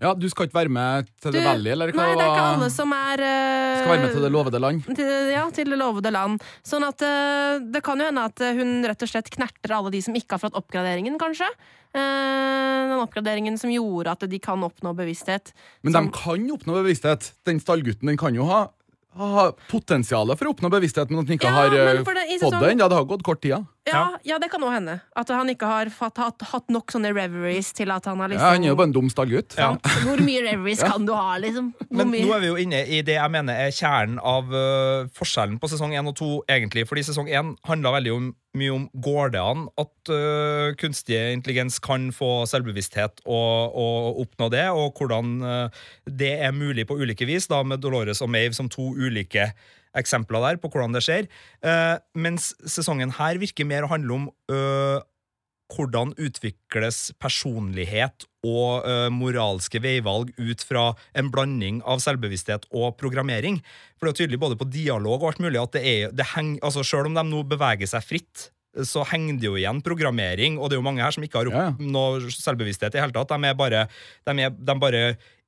Ja, 0.00 0.14
du 0.16 0.24
skal 0.32 0.46
ikke 0.48 0.56
være 0.56 0.72
med 0.72 1.08
til 1.20 1.34
det 1.34 1.42
veldige? 1.44 1.74
Eller 1.76 1.90
hva 1.92 2.04
Nei, 2.06 2.14
det 2.16 2.24
er 2.24 2.30
ikke 2.32 2.44
alle 2.54 2.68
som 2.72 2.92
er 2.96 3.20
uh, 3.20 3.80
Skal 3.82 3.90
være 3.90 4.00
med 4.06 4.14
til 4.14 4.22
det 4.24 4.30
lovede 4.32 4.60
land? 4.64 4.78
til, 4.96 5.10
ja, 5.34 5.42
til 5.52 5.68
det 5.74 5.78
lovede 5.80 6.12
land. 6.14 6.46
Sånn 6.64 6.86
at 6.88 7.04
uh, 7.04 7.58
det 7.74 7.82
kan 7.84 8.00
jo 8.00 8.06
hende 8.08 8.24
at 8.30 8.40
eh, 8.40 8.54
hun 8.56 8.80
rett 8.88 9.04
og 9.04 9.10
slett 9.12 9.28
knerter 9.34 9.74
alle 9.76 9.92
de 9.92 10.00
som 10.06 10.16
ikke 10.16 10.38
har 10.38 10.42
fått 10.46 10.56
oppgraderingen, 10.56 11.18
kanskje. 11.20 11.48
Uh, 11.92 12.88
den 12.90 13.00
oppgraderingen 13.02 13.58
som 13.60 13.72
gjorde 13.74 14.12
at 14.16 14.24
de 14.30 14.38
kan 14.42 14.62
oppnå 14.64 14.94
bevissthet. 14.96 15.52
Men 15.84 15.92
Som- 15.92 16.08
de 16.08 16.16
kan 16.16 16.48
oppnå 16.56 16.80
bevissthet. 16.80 17.32
Den 17.44 17.60
stallgutten 17.60 18.08
den 18.08 18.16
kan 18.20 18.34
jo 18.34 18.46
ha, 18.48 18.62
ha 19.20 19.50
potensialet 19.68 20.38
for 20.40 20.48
å 20.48 20.54
oppnå 20.54 20.70
bevissthet, 20.72 21.10
men 21.12 21.20
at 21.24 21.26
den 21.28 21.36
ikke 21.38 21.50
Ja, 21.50 21.56
har 21.60 21.70
det- 21.76 22.04
fått 22.06 22.24
sesong- 22.40 22.60
den. 22.62 22.78
Ja, 22.78 22.88
Det 22.88 22.96
har 22.96 23.04
gått 23.04 23.22
kort 23.26 23.42
tid. 23.42 23.66
Ja, 23.90 24.02
ja, 24.26 24.38
det 24.42 24.50
kan 24.52 24.62
òg 24.64 24.72
hende. 24.74 24.96
At 25.18 25.30
han 25.34 25.50
ikke 25.52 25.68
har 25.68 25.90
fatt, 25.94 26.18
hatt, 26.20 26.44
hatt 26.52 26.72
nok 26.72 26.92
sånne 26.94 27.12
reveries 27.16 27.72
til 27.76 27.92
at 27.94 28.06
han 28.08 28.20
har 28.22 28.32
liksom 28.32 28.46
Ja, 28.46 28.54
han 28.56 28.66
er 28.66 28.72
jo 28.72 28.78
bare 28.78 28.90
en 28.90 28.96
dum 28.96 29.10
stallgutt. 29.12 29.56
Ja. 29.58 29.72
Hvor 30.06 30.22
mye 30.24 30.44
reveries 30.46 30.82
kan 30.84 31.06
du 31.08 31.14
ha, 31.16 31.38
liksom? 31.42 31.72
Hvor 31.82 32.02
Men 32.02 32.12
mye? 32.12 32.26
nå 32.26 32.34
er 32.36 32.44
vi 32.44 32.50
jo 32.52 32.58
inne 32.64 32.82
i 32.86 33.00
det 33.06 33.16
jeg 33.18 33.34
mener 33.34 33.64
er 33.66 33.74
kjernen 33.74 34.20
av 34.22 34.52
uh, 34.54 35.08
forskjellen 35.16 35.58
på 35.62 35.70
sesong 35.72 35.96
1 35.98 36.12
og 36.12 36.16
2, 36.20 36.30
egentlig. 36.56 36.86
Fordi 36.90 37.04
sesong 37.10 37.30
1 37.30 37.56
handla 37.68 37.94
veldig 37.98 38.14
om, 38.14 38.30
mye 38.60 38.74
om 38.74 38.86
går 39.02 39.34
det 39.34 39.42
an 39.42 39.66
at 39.80 40.12
uh, 40.12 40.70
kunstig 40.80 41.18
intelligens 41.34 41.80
kan 41.82 42.08
få 42.14 42.46
selvbevissthet 42.50 43.24
og, 43.26 43.76
og 43.78 44.22
oppnå 44.24 44.50
det, 44.54 44.68
og 44.74 44.98
hvordan 44.98 45.36
uh, 45.44 45.84
det 46.06 46.36
er 46.40 46.56
mulig 46.56 46.86
på 46.88 46.98
ulike 46.98 47.28
vis, 47.28 47.50
da 47.50 47.62
med 47.66 47.82
Dolores 47.82 48.22
og 48.24 48.32
Mave 48.32 48.56
som 48.56 48.70
to 48.72 48.92
ulike 48.94 49.50
eksempler 49.98 50.44
der 50.44 50.60
på 50.62 50.70
hvordan 50.70 50.94
det 50.94 51.04
skjer. 51.06 51.30
Eh, 51.66 51.96
mens 52.14 52.52
sesongen 52.68 53.14
her 53.18 53.40
virker 53.42 53.68
mer 53.68 53.86
å 53.86 53.92
handle 53.92 54.18
om 54.18 54.28
øh, 54.52 55.00
hvordan 55.70 56.14
utvikles 56.18 57.10
personlighet 57.22 58.26
og 58.46 58.86
ø, 58.88 58.94
moralske 59.14 59.78
veivalg 59.82 60.32
ut 60.38 60.64
fra 60.66 60.88
en 61.14 61.30
blanding 61.32 61.80
av 61.86 62.02
selvbevissthet 62.02 62.66
og 62.74 62.96
programmering. 62.98 63.60
For 63.98 64.08
det 64.08 64.14
er 64.14 64.20
tydelig 64.24 64.40
både 64.42 64.58
på 64.58 64.66
dialog 64.72 65.20
og 65.20 65.28
alt 65.32 65.44
mulig 65.44 65.60
at 65.60 65.76
det 65.76 65.84
er, 65.86 66.14
det 66.16 66.32
heng, 66.34 66.56
altså 66.58 66.82
Selv 66.86 67.10
om 67.10 67.14
de 67.14 67.24
nå 67.28 67.44
beveger 67.46 67.86
seg 67.90 68.02
fritt, 68.06 68.48
så 68.86 69.02
henger 69.10 69.38
det 69.40 69.48
jo 69.48 69.56
igjen 69.58 69.80
programmering, 69.82 70.58
og 70.58 70.70
det 70.70 70.76
er 70.76 70.80
jo 70.80 70.86
mange 70.86 71.02
her 71.02 71.14
som 71.14 71.24
ikke 71.26 71.40
har 71.40 71.50
Ja, 71.50 71.64
oppnådd 71.72 72.28
selvbevissthet 72.36 72.94
i 72.94 73.02
hele 73.02 73.14
tatt. 73.14 73.32
De 73.32 73.48
er 73.50 73.56
bare, 73.58 73.86
de 74.26 74.46
er, 74.46 74.54
de 74.54 74.76
bare 74.78 75.02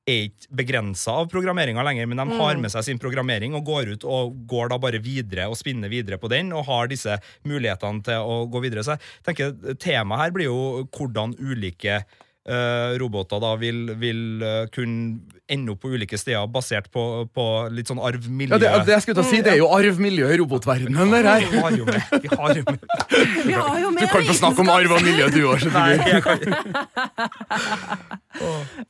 er 0.09 0.25
ikke 0.27 0.57
begrensa 0.63 1.15
av 1.21 1.29
programmeringa 1.31 1.83
lenger, 1.87 2.09
men 2.11 2.19
de 2.19 2.39
har 2.41 2.59
med 2.59 2.73
seg 2.75 2.87
sin 2.87 3.01
programmering 3.03 3.55
og 3.55 3.67
går 3.69 3.93
ut 3.95 4.07
og 4.09 4.35
går 4.51 4.73
da 4.73 4.79
bare 4.83 5.03
videre 5.03 5.47
og 5.51 5.59
spinner 5.59 5.93
videre 5.93 6.19
på 6.19 6.31
den 6.33 6.51
og 6.57 6.67
har 6.67 6.91
disse 6.91 7.19
mulighetene 7.47 8.03
til 8.09 8.27
å 8.27 8.43
gå 8.51 8.65
videre. 8.65 8.83
Så 8.83 8.97
jeg 8.97 9.27
tenker 9.29 9.79
Temaet 9.79 10.25
her 10.25 10.35
blir 10.35 10.51
jo 10.51 10.61
hvordan 10.91 11.37
ulike 11.39 12.03
eh, 12.49 12.99
roboter 12.99 13.41
da 13.43 13.53
vil, 13.61 13.85
vil 13.99 14.43
uh, 14.43 14.67
kunne 14.73 15.21
ende 15.53 15.73
opp 15.75 15.83
på 15.85 15.91
ulike 15.93 16.19
steder 16.19 16.47
basert 16.51 16.89
på, 16.93 17.27
på 17.35 17.45
litt 17.75 17.89
sånn 17.91 18.01
arv-miljø. 18.03 18.55
Ja, 18.57 18.61
det, 18.63 18.71
det 18.89 18.95
jeg 18.97 19.05
skulle 19.05 19.21
ta 19.21 19.27
si, 19.29 19.43
det 19.45 19.53
er 19.55 19.61
jo 19.61 19.69
arvmiljø 19.75 20.31
i 20.33 20.39
robotverdenen. 20.41 21.13
det 21.13 21.23
her. 21.27 21.47
Vi 21.53 21.59
har 21.63 21.77
jo 21.77 21.85
med. 21.89 22.03
Vi 22.25 22.29
har 22.33 22.57
jo 22.57 22.65
med. 22.67 22.81
Vi 23.49 23.55
har 23.59 23.79
jo 23.83 23.91
Du 23.93 24.07
kan 24.07 24.23
ikke 24.25 24.39
snakke 24.39 24.65
om 24.65 24.71
arv 24.73 24.91
og 24.97 25.03
miljø, 25.05 25.27
du 25.35 25.43
òg. 25.53 25.61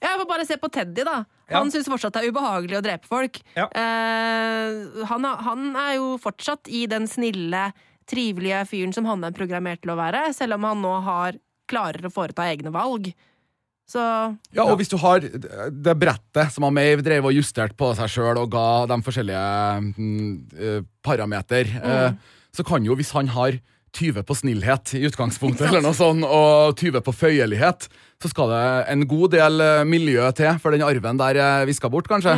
Jeg 0.02 0.18
får 0.20 0.26
bare 0.28 0.46
se 0.48 0.56
på 0.60 0.68
Teddy, 0.72 1.02
da. 1.04 1.22
Ja. 1.50 1.58
Han 1.58 1.70
syns 1.74 1.88
fortsatt 1.90 2.14
det 2.14 2.22
er 2.22 2.32
ubehagelig 2.32 2.78
å 2.78 2.84
drepe 2.84 3.06
folk. 3.10 3.40
Ja. 3.58 3.66
Uh, 3.74 5.02
han, 5.10 5.26
han 5.48 5.72
er 5.88 5.96
jo 5.98 6.14
fortsatt 6.22 6.70
i 6.70 6.86
den 6.90 7.08
snille, 7.10 7.72
trivelige 8.08 8.64
fyren 8.70 8.92
som 8.94 9.06
han 9.08 9.24
er 9.26 9.34
programmert 9.34 9.82
til 9.82 9.92
å 9.94 9.98
være, 9.98 10.28
selv 10.36 10.56
om 10.58 10.64
han 10.70 10.80
nå 10.84 10.94
har 11.06 11.38
klarer 11.70 12.06
å 12.06 12.12
foreta 12.12 12.46
egne 12.50 12.72
valg. 12.74 13.12
Så 13.92 14.02
Ja, 14.56 14.64
og 14.64 14.78
hvis 14.80 14.90
du 14.92 14.96
har 15.02 15.20
det 15.20 15.96
brettet 16.00 16.54
som 16.54 16.64
han 16.66 16.76
Mave 16.76 17.04
drev 17.04 17.28
og 17.28 17.36
justerte 17.36 17.76
på 17.78 17.90
seg 17.98 18.12
sjøl 18.12 18.40
og 18.40 18.52
ga 18.52 18.66
de 18.88 18.98
forskjellige 19.04 19.44
mm, 19.92 20.32
parameter, 21.04 21.68
parameter, 21.72 21.76
eh, 21.82 22.38
så 22.52 22.64
kan 22.66 22.84
jo, 22.84 22.96
hvis 22.96 23.12
han 23.16 23.28
har 23.32 23.58
20 23.92 24.24
på 24.24 24.36
snillhet 24.36 24.94
i 24.96 25.02
utgangspunktet, 25.08 25.66
eller 25.68 25.84
noe 25.84 25.96
sånt, 25.96 26.24
og 26.24 26.78
20 26.80 27.02
på 27.04 27.12
føyelighet, 27.12 27.88
så 28.22 28.30
skal 28.30 28.52
det 28.52 28.62
en 28.94 29.04
god 29.08 29.34
del 29.34 29.64
eh, 29.64 29.82
miljø 29.88 30.24
til 30.36 30.56
for 30.62 30.72
den 30.72 30.84
arven 30.86 31.20
der 31.20 31.40
eh, 31.40 31.66
viska 31.68 31.90
bort, 31.92 32.08
kanskje. 32.08 32.32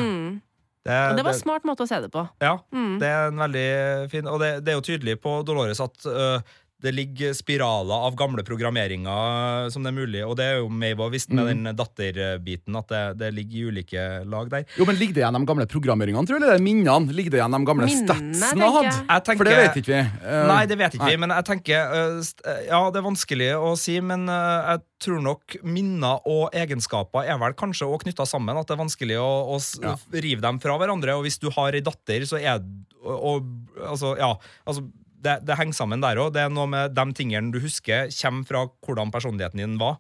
det, 0.85 0.99
og 0.99 1.21
det 1.21 1.27
var 1.27 1.31
en 1.37 1.39
smart 1.39 1.69
måte 1.69 1.87
å 1.87 1.91
se 1.91 2.01
det 2.03 2.11
på. 2.15 2.27
Ja, 2.43 2.57
det 2.99 3.11
er 3.11 3.31
en 3.31 3.39
veldig 3.45 3.69
fin 4.13 4.27
Og 4.29 4.43
det, 4.43 4.51
det 4.67 4.75
er 4.75 4.81
jo 4.81 4.87
tydelig 4.91 5.21
på 5.23 5.39
Dolores 5.47 5.81
at 5.85 6.11
øh, 6.11 6.57
det 6.85 6.93
ligger 6.95 7.33
spiraler 7.37 8.05
av 8.09 8.15
gamle 8.21 8.45
programmeringer 8.47 9.71
som 9.73 9.83
det 9.85 9.91
er 9.93 9.97
mulig, 9.97 10.21
og 10.27 10.37
det 10.39 10.45
er 10.51 10.59
jo 10.61 10.69
Mave 10.69 11.07
visst 11.15 11.33
med 11.35 11.49
den 11.49 11.71
datterbiten, 11.77 12.77
at 12.79 12.91
det, 12.93 13.03
det 13.23 13.31
ligger 13.37 13.57
i 13.57 13.65
ulike 13.73 14.05
lag 14.29 14.51
der. 14.53 14.67
Jo, 14.79 14.85
men 14.89 14.99
Ligger 15.01 15.17
det 15.17 15.23
igjen 15.25 15.39
de 15.39 15.49
gamle 15.49 15.67
programmeringene, 15.71 16.29
tror 16.29 16.39
du, 16.39 16.45
eller 16.45 16.59
er 16.59 16.63
minnene? 16.65 17.13
Ligger 17.17 17.35
det 17.35 17.41
igjen 17.41 17.57
de 17.57 17.63
gamle 17.69 17.89
Minnene, 17.89 18.07
statsene 18.07 18.69
han 18.69 18.77
hadde? 18.79 19.37
For 19.41 19.49
det 19.49 19.57
vet 19.59 19.79
ikke 19.81 19.93
vi. 19.95 20.01
Uh, 20.23 20.41
Nei, 20.53 20.61
det 20.71 20.79
vet 20.81 20.95
ikke 20.99 21.09
nei. 21.09 21.15
vi, 21.17 21.21
men 21.25 21.35
jeg 21.35 21.47
tenker 21.51 21.95
uh, 21.95 22.19
st- 22.25 22.57
Ja, 22.69 22.81
det 22.95 23.01
er 23.01 23.07
vanskelig 23.09 23.51
å 23.59 23.73
si, 23.81 23.97
men 24.05 24.29
uh, 24.31 24.75
jeg 24.75 24.85
tror 25.05 25.21
nok 25.25 25.57
minner 25.67 26.23
og 26.31 26.55
egenskaper 26.57 27.27
er 27.29 27.41
vel 27.43 27.57
kanskje 27.59 27.89
òg 27.91 28.05
knytta 28.07 28.25
sammen. 28.29 28.57
At 28.61 28.71
det 28.71 28.77
er 28.77 28.83
vanskelig 28.85 29.19
å, 29.21 29.31
å 29.57 29.61
Ja. 29.85 29.97
rive 30.15 30.41
dem 30.45 30.61
fra 30.63 30.77
hverandre. 30.81 31.17
Og 31.19 31.27
hvis 31.27 31.41
du 31.43 31.51
har 31.57 31.77
ei 31.77 31.83
datter, 31.85 32.25
så 32.29 32.39
er 32.41 32.61
og, 33.05 33.17
og, 33.19 33.49
Altså, 33.85 34.15
ja. 34.17 34.31
Altså, 34.65 34.87
det, 35.25 35.39
det 35.49 35.59
henger 35.59 35.77
sammen 35.77 36.05
der 36.05 36.21
òg. 36.21 36.35
Det 36.37 36.45
er 36.45 36.53
noe 36.53 36.69
med 36.71 36.95
de 36.97 37.07
tingene 37.17 37.55
du 37.55 37.61
husker, 37.65 38.11
kommer 38.21 38.49
fra 38.49 38.65
hvordan 38.85 39.13
personligheten 39.15 39.63
din 39.63 39.79
var. 39.81 39.99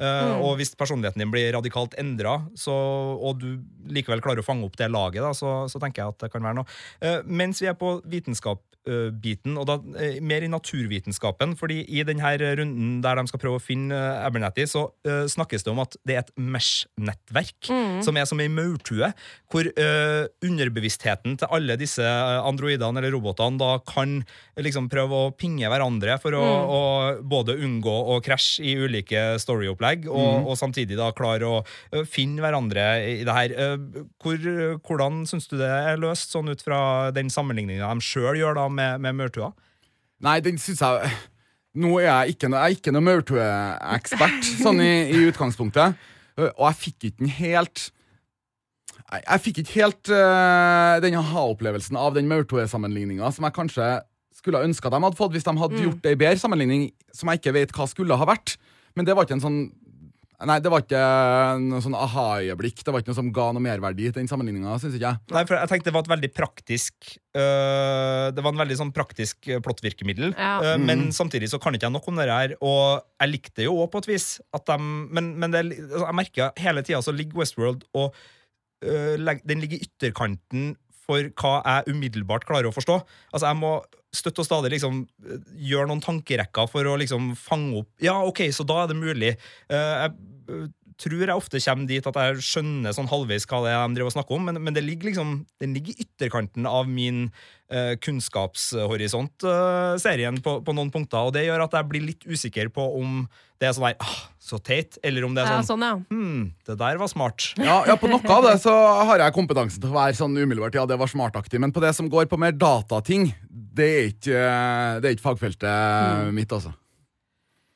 Eh, 0.00 0.40
Og 0.40 0.56
hvis 0.56 0.72
personligheten 0.80 1.20
din 1.20 1.30
blir 1.32 1.50
radikalt 1.52 1.94
endra, 2.00 2.38
og 3.20 3.40
du 3.42 3.60
likevel 3.92 4.22
klarer 4.24 4.40
å 4.40 4.46
fange 4.46 4.64
opp 4.64 4.76
det 4.80 4.88
laget, 4.90 5.20
da, 5.22 5.32
så, 5.36 5.66
så 5.68 5.80
tenker 5.82 6.02
jeg 6.02 6.14
at 6.14 6.24
det 6.24 6.32
kan 6.32 6.44
være 6.44 6.56
noe. 6.62 6.68
Uh, 7.04 7.20
mens 7.26 7.60
vi 7.60 7.68
er 7.68 7.76
på 7.76 7.98
vitenskap-biten, 8.08 9.58
og 9.60 9.66
da 9.68 9.74
eh, 10.00 10.20
mer 10.24 10.44
i 10.46 10.48
naturvitenskapen, 10.50 11.52
fordi 11.58 11.82
i 11.98 12.04
denne 12.06 12.30
runden 12.40 13.00
der 13.04 13.18
de 13.20 13.24
skal 13.28 13.40
prøve 13.42 13.58
å 13.58 13.62
finne 13.62 13.92
eh, 13.96 14.24
Abernathy, 14.24 14.64
så 14.70 14.86
eh, 15.04 15.26
snakkes 15.28 15.66
det 15.66 15.72
om 15.74 15.82
at 15.84 15.96
det 16.06 16.16
er 16.16 16.22
et 16.22 16.32
Mesh-nettverk, 16.40 17.68
som 18.06 18.16
er 18.16 18.24
som 18.30 18.40
ei 18.40 18.48
maurtue, 18.52 19.10
hvor 19.52 19.66
eh, 19.68 20.24
underbevisstheten 20.46 21.36
til 21.42 21.50
alle 21.52 21.76
disse 21.80 22.06
androidene 22.46 23.02
eller 23.02 23.12
robotene 23.18 23.60
da 23.60 23.74
kan 23.84 24.20
eh, 24.22 24.62
liksom 24.64 24.88
prøve 24.92 25.12
å 25.26 25.30
pinge 25.36 25.68
hverandre 25.68 26.16
for 26.22 26.38
å, 26.38 26.40
å 26.70 26.80
både 27.26 27.58
unngå 27.60 27.96
å 28.14 28.20
krasje 28.24 28.64
i 28.70 28.76
ulike 28.80 29.34
storyopplegg, 29.42 29.89
og, 30.08 30.46
og 30.50 30.56
samtidig 30.60 30.96
da 30.98 31.10
klare 31.16 31.48
å 31.48 32.04
finne 32.08 32.42
hverandre 32.44 32.84
i 33.06 33.24
det 33.26 33.34
her. 33.36 33.54
Hvor, 34.22 34.38
hvordan 34.86 35.22
syns 35.30 35.48
du 35.50 35.56
det 35.60 35.68
er 35.70 36.00
løst, 36.02 36.30
sånn 36.34 36.50
ut 36.52 36.62
fra 36.64 36.80
den 37.16 37.30
sammenligninga 37.32 37.90
de 37.94 38.04
sjøl 38.04 38.38
gjør 38.40 38.58
da 38.60 38.68
med, 38.72 39.00
med 39.06 39.18
maurtua? 39.20 39.52
Nei, 40.24 40.38
den 40.44 40.58
syns 40.60 40.82
jeg 40.84 41.12
Nå 41.80 41.92
er 42.00 42.08
jeg 42.08 42.32
ikke, 42.34 42.48
noe- 42.50 42.64
jeg 42.64 42.74
er 42.74 42.78
ikke 42.80 42.92
noe 42.96 43.04
maurtue-ekspert, 43.06 44.48
sånn 44.64 44.80
i, 44.82 44.92
i 45.14 45.20
utgangspunktet. 45.30 45.94
Og 46.40 46.64
jeg 46.66 46.78
fikk 46.80 47.04
ikke 47.10 47.20
den 47.22 47.30
helt 47.36 47.84
Jeg, 49.10 49.22
jeg 49.26 49.42
fikk 49.44 49.60
ikke 49.62 49.76
helt 49.80 50.10
uh, 50.14 50.96
den 51.02 51.14
aha-opplevelsen 51.20 51.98
av 51.98 52.14
den 52.18 52.26
maurtue-sammenligninga 52.30 53.30
som 53.34 53.46
jeg 53.46 53.54
kanskje 53.56 53.86
skulle 54.40 54.62
ønske 54.64 54.88
at 54.88 54.94
de 54.96 55.00
hadde 55.04 55.18
fått, 55.18 55.34
hvis 55.34 55.44
de 55.46 55.52
hadde 55.60 55.76
Mm. 55.76 55.82
gjort 55.84 56.02
det 56.06 56.12
i 56.14 56.18
bedre 56.24 56.40
sammenligning, 56.40 56.84
som 57.12 57.28
jeg 57.28 57.40
ikke 57.42 57.52
vet 57.58 57.72
hva 57.76 57.84
skulle 57.90 58.16
ha 58.16 58.24
vært. 58.30 58.54
Men 58.98 59.06
det 59.08 59.16
var 59.16 59.26
ikke 59.26 59.38
en 59.38 59.46
sånn 59.46 59.62
Nei, 60.48 60.56
det 60.64 60.70
var 60.72 60.80
ikke 60.80 61.00
noe 61.60 61.82
sånn 61.84 61.96
aha-øyeblikk. 61.98 62.78
Det 62.80 62.92
var 62.94 63.02
ikke 63.02 63.10
noe 63.10 63.18
som 63.18 63.26
ga 63.36 63.50
noe 63.52 63.60
merverdi 63.60 64.06
til 64.06 64.22
den 64.22 64.30
sammenligninga. 64.30 64.78
Nei, 65.34 65.42
for 65.44 65.58
jeg 65.58 65.68
tenkte 65.68 65.90
det 65.90 65.94
var 65.98 66.06
et 66.06 66.12
veldig 66.14 66.30
praktisk 66.32 67.10
øh, 67.36 68.30
Det 68.32 68.44
var 68.46 68.54
en 68.54 68.62
veldig 68.62 68.78
sånn 68.80 68.92
praktisk 68.96 69.50
øh, 69.50 69.60
plottvirkemiddel. 69.66 70.32
Ja. 70.32 70.54
øh, 70.64 70.80
Men 70.80 71.10
samtidig 71.12 71.50
så 71.52 71.60
kan 71.60 71.76
ikke 71.76 71.90
jeg 71.90 71.96
nok 71.98 72.08
om 72.08 72.16
det 72.16 72.28
her. 72.32 72.56
Og 72.64 73.04
jeg 73.20 73.34
likte 73.34 73.68
jo 73.68 73.76
òg 73.82 73.90
på 73.92 74.00
et 74.00 74.10
vis 74.14 74.28
at 74.56 74.64
de 74.70 74.78
Men, 74.80 75.34
men 75.36 75.52
det, 75.52 75.64
altså, 75.76 76.06
jeg 76.06 76.18
merker 76.22 76.64
hele 76.64 76.86
tida 76.88 77.04
så 77.04 77.12
ligger 77.12 77.42
Westworld 77.42 77.84
og 77.92 78.16
øh, 78.80 79.20
Den 79.44 79.60
ligger 79.60 79.76
i 79.76 79.90
ytterkanten 79.90 80.72
for 81.04 81.26
hva 81.36 81.56
jeg 81.66 81.92
umiddelbart 81.92 82.48
klarer 82.48 82.70
å 82.70 82.72
forstå. 82.72 83.02
Altså 83.34 83.50
Jeg 83.50 83.60
må 83.60 83.76
støtt 84.14 84.40
og 84.42 84.46
stadig 84.46 84.72
liksom 84.74 85.04
øh, 85.26 85.40
gjøre 85.70 85.88
noen 85.90 86.02
tankerekker 86.04 86.70
for 86.70 86.88
å 86.88 86.96
liksom 87.00 87.32
fange 87.38 87.82
opp 87.82 88.04
Ja, 88.04 88.18
OK, 88.26 88.46
så 88.54 88.66
da 88.66 88.82
er 88.82 88.90
det 88.90 88.98
mulig. 88.98 89.34
Uh, 89.70 89.76
jeg 89.76 90.14
øh, 90.50 90.68
tror 91.00 91.22
jeg 91.24 91.36
ofte 91.36 91.62
kommer 91.64 91.88
dit 91.90 92.06
at 92.10 92.18
jeg 92.20 92.44
skjønner 92.44 92.96
sånn 92.96 93.10
halvveis 93.10 93.48
hva 93.48 93.62
det 93.64 93.72
er 93.74 93.80
de 93.80 93.98
driver 93.98 94.12
og 94.12 94.16
snakker 94.16 94.36
om, 94.36 94.48
men, 94.50 94.60
men 94.66 94.76
det 94.76 94.84
ligger 94.86 95.10
liksom 95.10 95.32
Den 95.60 95.74
ligger 95.76 95.94
i 95.94 96.04
ytterkanten 96.06 96.68
av 96.68 96.88
min 96.88 97.28
uh, 97.72 97.94
kunnskapshorisont, 98.04 99.46
serien, 100.02 100.40
på, 100.44 100.58
på 100.64 100.74
noen 100.76 100.92
punkter, 100.92 101.28
og 101.28 101.36
det 101.36 101.46
gjør 101.46 101.66
at 101.66 101.78
jeg 101.78 101.90
blir 101.90 102.10
litt 102.10 102.26
usikker 102.28 102.72
på 102.74 102.84
om 103.00 103.24
det 103.60 103.68
er 103.68 103.74
sånn 103.76 103.90
der 103.90 103.96
ah, 104.00 104.20
Så 104.40 104.58
teit, 104.64 104.96
eller 105.04 105.26
om 105.26 105.34
det 105.36 105.44
er 105.44 105.50
Ja, 105.50 105.60
sånn 105.60 105.68
sånn, 105.74 105.84
ja. 105.84 105.96
Hm, 106.08 106.44
det 106.66 106.76
der 106.80 107.00
var 107.00 107.10
smart. 107.12 107.50
Ja, 107.60 107.82
ja, 107.88 107.96
På 108.00 108.08
noe 108.08 108.20
av 108.24 108.46
det 108.48 108.56
så 108.62 108.72
har 109.10 109.20
jeg 109.20 109.36
kompetansen 109.36 109.82
til 109.82 109.92
å 109.92 109.98
være 109.98 110.16
sånn 110.16 110.36
umiddelbart 110.38 110.78
Ja, 110.80 110.86
det 110.88 110.96
var 111.00 111.10
smartaktig. 111.12 111.60
Men 111.60 111.74
på 111.76 111.82
det 111.84 111.92
som 111.96 112.08
går 112.10 112.30
på 112.30 112.40
mer 112.40 112.56
datating, 112.56 113.28
det 113.50 113.88
er 113.88 114.08
ikke, 114.14 114.44
det 115.02 115.10
er 115.10 115.16
ikke 115.16 115.26
fagfeltet 115.28 116.32
mitt, 116.36 116.52
altså. 116.56 116.72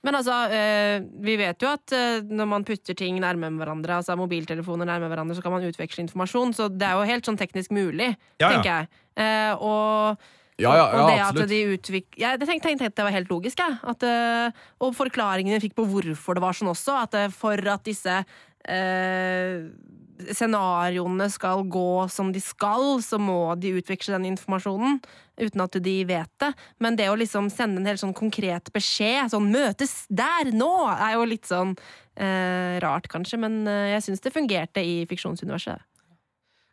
Men 0.05 0.19
altså, 0.19 0.37
eh, 0.53 0.99
vi 1.25 1.37
vet 1.40 1.64
jo 1.64 1.71
at 1.73 1.95
eh, 1.97 2.21
når 2.29 2.49
man 2.51 2.67
putter 2.69 2.97
ting 2.99 3.17
nærme 3.23 3.49
hverandre, 3.57 3.99
altså 4.03 4.17
mobiltelefoner 4.21 4.88
nærme 4.88 5.09
hverandre, 5.09 5.37
så 5.38 5.45
kan 5.45 5.55
man 5.55 5.64
utveksle 5.64 6.05
informasjon. 6.05 6.53
Så 6.57 6.69
det 6.73 6.87
er 6.88 6.99
jo 6.99 7.09
helt 7.09 7.29
sånn 7.29 7.40
teknisk 7.40 7.73
mulig, 7.75 8.12
Ja, 8.38 8.47
ja. 8.47 8.51
tenker 8.53 8.71
jeg. 8.71 8.90
Eh, 9.17 9.53
og 9.57 10.21
Ja, 10.61 10.71
ja, 10.77 10.85
og 10.87 11.09
det 11.11 11.19
absolutt. 11.19 11.43
at 11.43 11.51
de 11.51 11.62
utvik... 11.75 12.07
Jeg 12.21 12.38
tenkte, 12.38 12.69
tenkte 12.69 12.93
det 12.95 13.09
var 13.09 13.17
helt 13.17 13.33
logisk, 13.33 13.59
jeg. 13.59 13.79
At, 13.83 14.05
og 14.79 14.93
forklaringen 14.95 15.57
vi 15.57 15.64
fikk 15.64 15.75
på 15.81 15.88
hvorfor 15.90 16.38
det 16.38 16.45
var 16.45 16.55
sånn 16.55 16.71
også, 16.71 16.95
at 17.09 17.17
for 17.35 17.59
at 17.73 17.83
disse 17.88 18.21
eh, 18.69 19.64
scenarioene 20.31 21.27
skal 21.33 21.64
gå 21.67 22.07
som 22.12 22.31
de 22.35 22.43
skal, 22.43 23.01
så 23.03 23.19
må 23.19 23.55
de 23.59 23.75
utveksle 23.81 24.14
den 24.19 24.31
informasjonen 24.35 25.01
uten 25.40 25.64
at 25.64 25.79
de 25.83 25.97
vet 26.09 26.31
det. 26.42 26.53
Men 26.83 26.97
det 26.99 27.09
å 27.11 27.16
liksom 27.18 27.51
sende 27.53 27.81
en 27.81 27.88
helt 27.90 28.03
sånn 28.03 28.14
konkret 28.16 28.70
beskjed, 28.75 29.33
sånn 29.33 29.51
'møtes 29.51 30.07
der 30.11 30.53
nå', 30.53 30.90
er 30.94 31.16
jo 31.16 31.25
litt 31.29 31.47
sånn 31.47 31.75
eh, 32.16 32.79
rart, 32.85 33.09
kanskje. 33.09 33.40
Men 33.40 33.66
eh, 33.66 33.94
jeg 33.94 34.09
syns 34.09 34.25
det 34.25 34.35
fungerte 34.35 34.85
i 34.85 35.03
fiksjonsuniverset. 35.11 35.83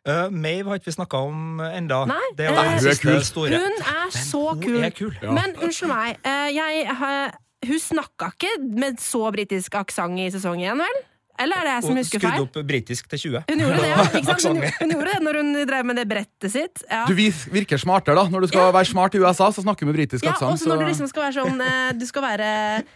Uh, 0.02 0.26
Mave 0.34 0.66
har 0.66 0.80
ikke 0.80 0.90
vi 0.90 0.96
snakka 0.96 1.18
om 1.28 1.60
enda. 1.62 2.00
Nei, 2.10 2.24
det 2.34 2.48
er 2.48 2.56
eh, 2.58 2.72
Hun 2.74 2.88
er 2.90 2.98
kul. 2.98 3.20
store. 3.22 3.58
Hun 3.62 3.76
er 3.86 4.08
så 4.10 4.42
Hun 4.50 4.62
kul. 4.64 4.80
er 4.82 4.90
kul. 4.90 5.14
Ja. 5.22 5.30
Men 5.30 5.54
unnskyld 5.62 5.92
meg, 5.92 6.18
uh, 6.26 6.48
jeg, 6.50 6.88
uh, 6.90 7.68
hun 7.68 7.78
snakka 7.78 8.32
ikke 8.34 8.50
med 8.82 8.98
så 8.98 9.30
britisk 9.30 9.78
aksent 9.78 10.18
i 10.18 10.26
sesong 10.34 10.58
én, 10.58 10.82
vel? 10.82 10.98
Eller 11.42 11.58
er 11.60 11.66
det 11.68 11.72
jeg 11.74 11.82
som 11.84 11.92
Hun 11.92 12.04
feil? 12.04 12.22
Hun 12.22 12.30
feil? 12.30 12.42
opp 12.46 12.58
britisk 12.70 13.08
til 13.12 13.18
20. 13.24 13.44
Hun 13.50 13.62
gjorde 13.64 13.80
det, 13.82 13.90
ja. 13.90 14.04
Ikke 14.22 14.36
sant? 14.40 14.60
Hun, 14.62 14.76
hun 14.80 14.94
gjorde 14.94 15.12
det 15.12 15.20
når 15.26 15.38
hun 15.40 15.50
drev 15.72 15.88
med 15.90 15.98
det 16.00 16.06
brettet 16.10 16.52
sitt. 16.54 16.84
Ja. 16.90 17.02
Du 17.10 17.14
virker 17.18 17.82
smartere, 17.82 18.14
da. 18.18 18.24
Når 18.32 18.46
du 18.46 18.48
skal 18.52 18.70
være 18.76 18.90
smart 18.92 19.16
i 19.18 19.22
USA, 19.22 19.50
så 19.52 19.64
snakker 19.66 19.84
du 19.86 19.90
med 19.92 19.98
britisk 20.00 20.24
Ja, 20.26 20.32
aksent. 20.36 20.54
også 20.56 20.70
når 20.72 20.82
du 20.84 20.86
liksom 20.92 21.10
skal 21.12 21.26
være 21.28 21.36
sånn 21.42 21.60
eh, 21.66 21.92
Du 21.98 22.06
skal 22.08 22.22
være 22.28 22.48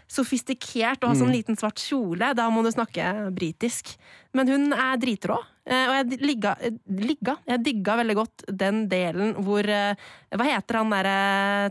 sofistikert 0.08 1.02
og 1.02 1.10
ha 1.10 1.14
Mm. 1.16 1.20
sånn 1.24 1.32
liten 1.34 1.56
svart 1.58 1.78
kjole. 1.82 2.32
Da 2.36 2.48
må 2.50 2.62
du 2.64 2.70
snakke 2.74 3.10
britisk. 3.34 3.96
Men 4.36 4.48
hun 4.48 4.72
er 4.72 4.96
dritrå. 5.00 5.38
eh, 5.66 5.86
Og 5.88 5.94
jeg 6.10 6.20
ligga, 6.20 6.54
ligga 6.86 7.36
Jeg 7.48 7.62
digga 7.64 7.96
veldig 7.96 8.14
godt 8.14 8.44
den 8.52 8.84
delen 8.88 9.34
hvor 9.42 9.64
eh, 9.66 9.94
Hva 10.36 10.44
heter 10.44 10.76
han 10.82 10.90
derre 10.90 11.70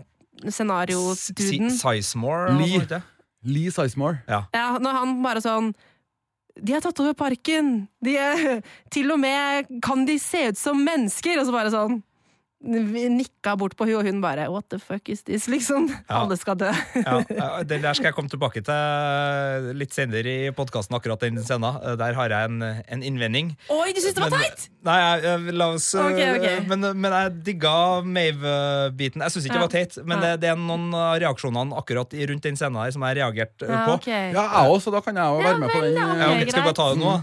scenarioduden? 0.49 1.69
Sizemore? 1.71 2.55
Lee. 2.59 3.01
Lee 3.45 3.71
Sizemore. 3.71 4.23
Ja, 4.27 4.43
når 4.81 4.91
han 4.99 5.13
bare 5.23 5.41
sånn 5.43 5.73
De 6.55 6.71
har 6.73 6.83
tatt 6.83 6.99
over 7.03 7.15
parken! 7.17 7.87
De 8.03 8.15
er, 8.17 8.61
til 8.93 9.11
og 9.11 9.19
med 9.19 9.71
kan 9.83 10.05
de 10.07 10.15
se 10.21 10.49
ut 10.51 10.59
som 10.59 10.79
mennesker! 10.85 11.39
Og 11.39 11.49
så 11.49 11.55
bare 11.55 11.73
sånn 11.73 11.99
nikka 12.65 13.55
bort 13.59 13.75
på 13.77 13.85
hun, 13.87 13.99
og 13.99 14.07
hun 14.07 14.21
bare 14.23 14.47
What 14.51 14.67
the 14.73 14.79
fuck 14.81 15.09
is 15.09 15.23
this? 15.23 15.47
Liksom. 15.51 15.87
Ja. 16.09 16.23
Alle 16.23 16.37
skal 16.37 16.57
dø. 16.59 16.71
Ja, 16.97 17.19
ja, 17.39 17.49
det 17.63 17.81
der 17.83 17.93
skal 17.97 18.09
jeg 18.09 18.17
komme 18.17 18.31
tilbake 18.31 18.63
til 18.65 19.69
litt 19.77 19.93
senere 19.95 20.25
i 20.25 20.51
podkasten, 20.55 20.97
akkurat 20.97 21.21
den 21.21 21.37
scenen. 21.43 21.77
Der 21.99 22.17
har 22.17 22.33
jeg 22.33 22.49
en, 22.51 22.61
en 22.63 23.03
innvending. 23.05 23.53
Oi, 23.69 23.93
du 23.93 24.01
syns 24.01 24.17
det 24.17 24.25
var 24.25 24.33
teit?! 24.35 24.67
Nei, 24.85 24.95
jeg, 25.01 25.21
jeg, 25.25 25.53
la 25.57 25.67
oss 25.73 25.87
okay, 25.97 26.35
okay. 26.37 26.59
Men, 26.69 26.91
men 27.01 27.13
jeg 27.15 27.31
digga 27.47 27.75
Mave-biten. 28.05 29.23
Jeg 29.25 29.33
syns 29.33 29.47
ikke 29.47 29.57
det 29.57 29.63
var 29.65 29.73
teit, 29.73 29.97
men 30.05 30.21
det, 30.21 30.33
det 30.43 30.51
er 30.51 30.59
noen 30.59 30.91
av 30.93 31.15
reaksjonene 31.23 31.77
akkurat 31.79 32.13
rundt 32.31 32.45
den 32.45 32.59
scenen 32.59 32.81
her 32.83 32.93
som 32.93 33.05
jeg 33.05 33.15
har 33.15 33.21
reagert 33.23 33.65
eh, 33.65 33.71
Ja, 33.71 33.85
på. 33.87 33.95
Okay. 34.01 34.27
Ja, 34.35 34.43
jeg 34.43 34.75
også, 34.75 34.89
så 34.89 34.93
da 34.97 35.01
kan 35.05 35.17
jeg 35.17 35.25
jo 35.25 35.41
være 35.41 35.61
med 35.63 35.73
på 35.73 35.81
den. 35.85 35.97
ja, 35.97 36.09
eh, 36.13 36.21
Ja, 36.21 36.49
skal 36.51 36.61
vi 36.61 36.67
bare 36.69 36.77
ta 36.77 36.89
det 36.93 37.01
nå? 37.01 37.15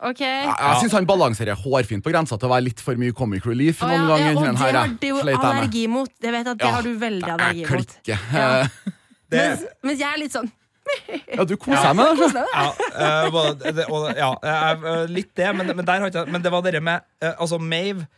Ok. 0.00 0.20
Jeg, 0.24 0.46
jeg 0.48 0.76
syns 0.80 0.94
han 0.96 1.06
balanserer 1.08 1.58
hårfint 1.60 2.02
på 2.04 2.12
grensa 2.14 2.38
til 2.40 2.48
å 2.48 2.52
være 2.54 2.64
litt 2.70 2.80
for 2.80 2.96
mye 2.96 3.12
comic 3.12 3.44
relief 3.44 3.82
Å, 3.84 3.88
noen 3.90 4.06
ganger. 4.08 4.22
ja, 4.22 4.30
og 4.32 4.46
det 4.46 4.62
her, 4.62 4.78
har 4.78 4.94
du 4.96 5.48
allergi 5.50 5.82
mot. 5.92 6.12
Jeg 6.24 6.32
vet 6.32 6.46
at 6.54 6.56
det 6.62 6.64
Ja, 6.64 6.70
har 6.78 6.86
du 6.86 6.94
veldig 7.02 7.28
allergi 7.34 7.66
mot. 7.68 7.92
Ja. 8.08 8.16
Mens, 9.30 9.60
mens 9.86 10.00
jeg 10.00 10.08
er 10.10 10.18
litt 10.18 10.32
sånn 10.34 10.48
Ja, 11.36 11.44
du 11.46 11.52
koser 11.60 11.84
deg 11.92 11.98
med 12.00 12.18
det. 12.18 12.40
ja, 12.50 12.64
uh, 12.96 13.26
både- 13.30 13.72
det, 13.76 13.84
og, 13.92 14.08
ja 14.18 14.30
jeg- 14.42 14.80
eh, 14.90 15.04
litt 15.12 15.28
det, 15.38 15.50
men, 15.54 15.68
men, 15.76 15.84
der 15.86 16.00
har 16.02 16.10
ikke, 16.10 16.24
jeg- 16.24 16.32
men 16.34 16.42
det 16.42 16.50
var 16.50 16.64
det 16.66 16.80
med 16.82 17.04
uh, 17.22 17.34
Altså, 17.36 17.60
Mave 17.62 18.08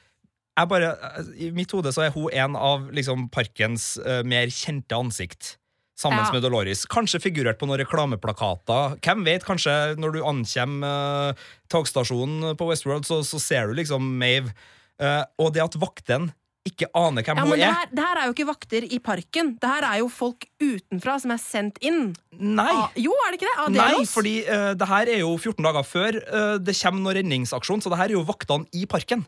jeg 0.57 0.69
bare, 0.69 0.89
eh, 1.19 1.29
I 1.49 1.51
mitt 1.57 1.71
hode 1.73 1.93
så 1.93 2.07
er 2.07 2.15
hun 2.15 2.31
en 2.33 2.57
av 2.57 2.89
liksom, 2.93 3.27
parkens 3.33 3.99
mer 4.25 4.47
kjente 4.53 4.93
ansikt. 4.97 5.57
Sammen 5.99 6.23
Ja. 6.25 6.33
med 6.33 6.43
Dolores. 6.43 6.87
Kanskje 6.89 7.21
figurert 7.21 7.59
på 7.61 7.67
noen 7.69 7.83
reklameplakater. 7.83 8.97
Hvem 9.05 9.25
vet, 9.27 9.45
kanskje 9.45 9.95
når 10.01 10.15
du 10.17 10.21
ankommer 10.25 11.35
uh, 11.35 11.49
togstasjonen 11.69 12.57
på 12.57 12.69
Westworld, 12.71 13.05
så, 13.07 13.21
så 13.27 13.41
ser 13.43 13.69
du 13.69 13.75
liksom 13.79 14.01
Mave. 14.19 14.55
Uh, 15.03 15.23
og 15.39 15.53
det 15.53 15.63
at 15.65 15.77
vakten 15.81 16.31
ikke 16.69 16.87
aner 16.95 17.25
hvem 17.27 17.41
Ja, 17.41 17.45
hun 17.45 17.53
er. 17.53 17.59
det 17.59 17.67
er 17.67 17.75
her, 17.75 17.89
det 17.91 18.05
her 18.07 18.19
er 18.21 18.27
jo 18.29 18.35
ikke 18.37 18.47
vakter 18.47 18.85
i 18.87 18.99
parken. 19.03 19.49
Det 19.59 19.69
her 19.69 19.87
er 19.89 19.99
jo 19.99 20.09
folk 20.15 20.47
utenfra 20.63 21.17
som 21.21 21.33
er 21.35 21.41
sendt 21.43 21.81
inn. 21.83 22.13
Nei! 22.39 22.69
Ah, 22.71 22.93
jo, 22.97 23.15
er 23.27 23.35
det 23.35 23.41
ikke 23.41 23.51
det? 23.51 23.57
Ah, 23.59 23.69
det 23.73 23.81
Nei, 23.83 24.05
fordi 24.07 24.35
uh, 24.47 24.71
det 24.79 24.89
her 24.93 25.11
er 25.11 25.23
jo 25.25 25.33
14 25.37 25.67
dager 25.67 25.87
før 25.89 26.21
uh, 26.23 26.57
det 26.63 26.77
kommer 26.79 27.03
noen 27.03 27.19
redningsaksjon, 27.19 27.83
så 27.83 27.91
det 27.93 27.99
her 27.99 28.13
er 28.13 28.17
jo 28.21 28.27
vaktene 28.29 28.71
i 28.79 28.87
parken. 28.87 29.27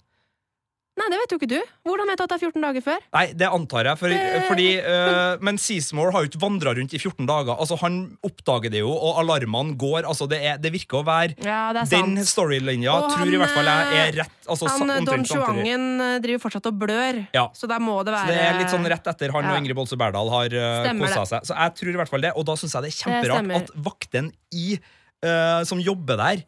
Nei, 0.95 1.09
det 1.11 1.17
vet 1.19 1.33
jo 1.35 1.37
ikke 1.41 1.49
du. 1.51 1.57
Hvordan 1.89 2.07
vet 2.07 2.21
du 2.21 2.23
at 2.23 2.31
det 2.31 2.37
er 2.37 2.43
14 2.47 2.63
dager 2.63 2.83
før? 2.87 3.01
Nei, 3.17 3.25
det 3.35 3.49
antar 3.51 3.89
jeg, 3.89 3.99
for, 3.99 4.13
Det- 4.15 4.45
fordi 4.47 4.67
uh, 4.79 5.43
Men 5.43 5.59
Seasmore 5.59 6.13
har 6.15 6.23
jo 6.23 6.31
ikke 6.31 6.41
vandra 6.45 6.75
rundt 6.79 6.95
i 6.95 7.01
14 7.03 7.27
dager. 7.27 7.51
Altså, 7.59 7.79
Han 7.83 7.97
oppdager 8.23 8.71
det 8.71 8.85
jo, 8.85 8.93
og 8.95 9.19
alarmene 9.25 9.75
går. 9.75 10.07
Altså, 10.07 10.29
Det, 10.31 10.39
er, 10.39 10.61
det 10.63 10.71
virker 10.77 11.01
å 11.01 11.05
være 11.09 11.35
Ja, 11.43 11.73
det 11.75 11.83
er 11.83 11.91
Den 11.97 12.15
storylinja 12.23 12.95
tror 13.09 13.19
han, 13.25 13.35
i 13.35 13.43
hvert 13.43 13.57
fall 13.57 13.71
jeg 13.73 13.91
eh, 13.91 14.05
er 14.05 14.19
rett. 14.23 14.39
Altså, 14.47 14.71
Han, 14.71 14.95
eh, 14.95 15.03
Don. 15.11 15.27
Juangen 15.35 15.87
eh, 16.07 16.17
driver 16.23 16.45
fortsatt 16.47 16.71
og 16.71 16.79
blør, 16.79 17.23
Ja. 17.35 17.49
så 17.59 17.67
der 17.75 17.83
må 17.83 17.99
det 18.07 18.15
Så 18.15 18.27
det 18.31 18.41
er 18.47 18.59
litt 18.63 18.71
sånn 18.79 18.87
rett 18.95 19.07
etter 19.15 19.35
han 19.35 19.45
Ja. 19.51 19.51
og 19.57 19.63
Ingrid 19.65 19.75
Bolse 19.83 19.99
Berdal 19.99 20.31
har 20.31 20.55
uh, 20.55 20.93
kosa 21.03 21.27
seg. 21.27 21.49
Så 21.51 21.59
jeg 21.59 21.75
tror 21.81 21.91
i 21.91 21.99
hvert 22.05 22.13
fall 22.15 22.23
det, 22.23 22.33
og 22.39 22.47
da 22.47 22.55
syns 22.61 22.79
jeg 22.79 22.87
det 22.87 22.95
er 22.95 23.01
kjemperart 23.03 23.57
at 23.65 23.75
vakten 23.91 24.31
i, 24.55 24.79
eh, 25.27 25.65
som 25.67 25.83
jobber 25.83 26.23
der, 26.23 26.45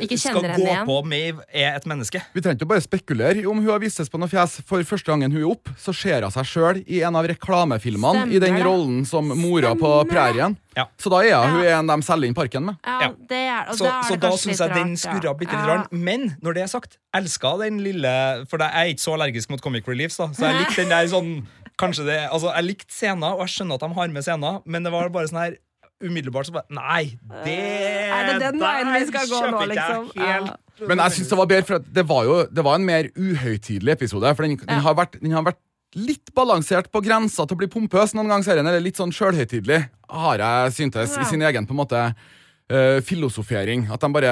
skal 0.00 0.40
gå 0.40 0.56
igjen. 0.56 0.86
på 0.86 1.04
med 1.04 1.40
er 1.52 1.76
et 1.76 1.84
menneske. 1.86 2.20
Vi 2.34 2.40
trenger 2.40 2.56
ikke 2.58 2.68
bare 2.70 2.80
spekulere 2.80 3.44
om 3.46 3.58
hun 3.60 3.68
har 3.68 3.78
vistes 3.82 4.08
på 4.08 4.18
noe 4.18 4.28
fjes. 4.28 4.60
For 4.66 4.82
første 4.82 5.04
gangen 5.12 5.30
hun 5.32 5.42
er 5.42 5.50
opp, 5.50 5.68
så 5.78 5.92
ser 5.94 6.22
hun 6.24 6.32
seg 6.32 6.44
sjøl 6.48 6.80
i 6.88 7.02
en 7.04 7.14
av 7.16 7.26
reklamefilmene 7.28 8.24
Stemmer 8.24 8.34
i 8.34 8.40
den 8.42 8.56
det. 8.56 8.64
rollen 8.64 9.04
som 9.06 9.28
mora 9.28 9.74
på 9.76 9.84
Stemmer 9.84 10.04
på 10.04 10.10
prærien. 10.10 10.56
Ja. 10.76 10.86
Så 10.98 11.10
da 11.12 11.20
er 11.22 11.46
hun 11.50 11.64
Ja. 11.64 11.78
en 11.80 11.86
de 11.86 12.02
selger 12.02 12.26
inn 12.28 12.34
parken 12.34 12.64
med. 12.64 12.76
Ja, 12.84 13.10
er, 13.30 13.68
og 13.68 13.76
Så, 13.76 13.84
da 13.84 13.98
er 14.00 14.02
så 14.08 14.10
det 14.16 14.20
da 14.20 14.30
syns 14.36 14.58
jeg 14.58 14.70
den 14.74 14.96
skurra 14.96 15.34
bitte 15.36 15.52
litt. 15.52 15.66
Rart. 15.66 15.88
rann. 15.92 16.04
Men 16.04 16.36
når 16.42 16.54
det 16.54 16.62
er 16.62 16.66
sagt, 16.72 16.96
elska 17.14 17.58
den 17.60 17.78
lille 17.84 18.46
For 18.48 18.56
jeg 18.58 18.70
er 18.72 18.94
ikke 18.94 19.00
så 19.04 19.12
allergisk 19.18 19.50
mot 19.50 19.60
comic 19.60 19.86
reliefs, 19.86 20.16
da. 20.16 20.28
Så 20.32 20.40
jeg 20.48 20.56
likte 20.66 20.76
den 20.76 20.88
der 20.88 21.06
sånn 21.06 21.46
Kanskje 21.78 22.04
det 22.06 22.28
Altså, 22.30 22.52
jeg 22.54 22.64
likte 22.64 22.92
scener, 22.92 23.32
og 23.34 23.40
jeg 23.46 23.48
skjønner 23.48 23.74
at 23.74 23.80
de 23.80 23.94
har 23.94 24.08
med 24.08 24.22
scener, 24.22 24.62
men 24.66 24.82
det 24.84 24.92
var 24.92 25.08
bare 25.10 25.26
sånn 25.28 25.40
her 25.40 25.56
umiddelbart 26.02 26.48
så 26.48 26.54
bare 26.56 26.76
Nei, 26.76 27.16
det 27.46 27.56
Er 27.56 28.28
det 28.30 28.38
den 28.44 28.60
veien 28.62 28.92
vi 28.94 29.06
skal 29.10 29.28
gå 29.30 29.40
nå, 29.54 29.62
liksom? 29.72 30.10
helt. 30.16 30.52
Ja. 30.82 30.86
Men 30.88 30.98
jeg 31.04 31.16
synes 31.18 31.28
det 31.30 31.38
var 31.38 31.48
bedre, 31.50 31.66
for 31.68 31.78
det 32.00 32.04
var 32.08 32.24
jo 32.26 32.36
det 32.50 32.64
var 32.66 32.78
en 32.78 32.86
mer 32.88 33.08
uhøytidelig 33.16 33.92
episode. 33.94 34.34
For 34.34 34.46
den, 34.46 34.56
den, 34.58 34.82
har 34.82 34.96
vært, 34.98 35.18
den 35.22 35.34
har 35.36 35.46
vært 35.46 35.60
litt 35.94 36.32
balansert 36.34 36.88
på 36.90 37.02
grensa 37.04 37.44
til 37.46 37.54
å 37.54 37.60
bli 37.60 37.68
pompøs 37.70 38.14
noen 38.16 38.30
ganger, 38.32 38.46
serien, 38.48 38.66
eller 38.66 38.80
litt 38.82 38.96
sånn 38.98 39.12
sjølhøytidelig, 39.12 39.82
har 40.08 40.42
jeg 40.44 40.72
syntes, 40.78 41.16
Ja. 41.16 41.22
i 41.22 41.28
sin 41.28 41.42
egen 41.42 41.68
på 41.68 41.76
en 41.76 41.82
måte 41.84 42.04
Uh, 42.72 43.02
filosofering. 43.04 43.82
At 43.92 44.00
de 44.00 44.08
bare 44.14 44.30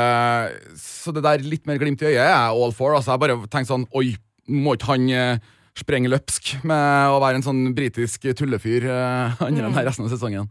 Så 0.78 1.12
det 1.12 1.20
der 1.26 1.42
litt 1.44 1.66
mer 1.66 1.76
glimt 1.76 2.00
i 2.00 2.06
øyet 2.06 2.22
er 2.22 2.28
jeg 2.30 2.54
all 2.62 2.72
for. 2.72 2.94
Altså, 2.96 3.11
jeg 3.12 3.20
bare 3.20 3.37
tenker 3.50 3.68
sånn 3.68 3.85
Oi, 3.92 4.14
må 4.48 4.76
ikke 4.78 4.94
han 4.94 5.09
uh, 5.11 5.50
sprenge 5.76 6.09
løpsk 6.09 6.54
med 6.64 7.11
å 7.12 7.18
være 7.20 7.40
en 7.40 7.44
sånn 7.44 7.61
britisk 7.76 8.24
tullefyr 8.38 8.87
uh, 8.88 9.42
andre 9.44 9.66
enn 9.68 9.77
resten 9.85 10.06
av 10.06 10.14
sesongen. 10.14 10.48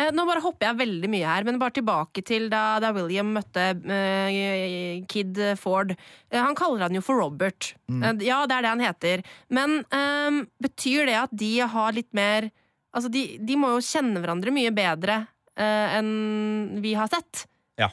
Eh, 0.00 0.10
Nå 0.14 0.24
bare 0.28 0.42
hopper 0.44 0.70
jeg 0.70 0.80
veldig 0.80 1.10
mye 1.12 1.28
her, 1.28 1.46
men 1.46 1.58
bare 1.60 1.74
tilbake 1.76 2.24
til 2.26 2.48
da, 2.52 2.78
da 2.82 2.92
William 2.96 3.32
møtte 3.36 3.66
uh, 3.76 5.04
Kid 5.10 5.40
Ford. 5.60 5.94
Eh, 6.30 6.40
han 6.40 6.56
kaller 6.58 6.86
han 6.86 6.96
jo 6.96 7.04
for 7.04 7.20
Robert. 7.20 7.74
Eh, 7.90 8.24
ja, 8.26 8.42
det 8.48 8.56
er 8.56 8.66
det 8.66 8.72
han 8.72 8.84
heter. 8.84 9.24
Men 9.52 9.80
eh, 9.90 10.40
betyr 10.62 11.10
det 11.10 11.18
at 11.24 11.34
de 11.34 11.52
har 11.60 11.96
litt 11.96 12.12
mer 12.16 12.50
Altså, 12.90 13.06
de, 13.06 13.36
de 13.46 13.54
må 13.54 13.68
jo 13.70 13.82
kjenne 13.86 14.18
hverandre 14.18 14.50
mye 14.50 14.72
bedre 14.74 15.20
enn 15.54 16.80
vi 16.82 16.96
har 16.98 17.06
sett. 17.06 17.44
Ja. 17.78 17.86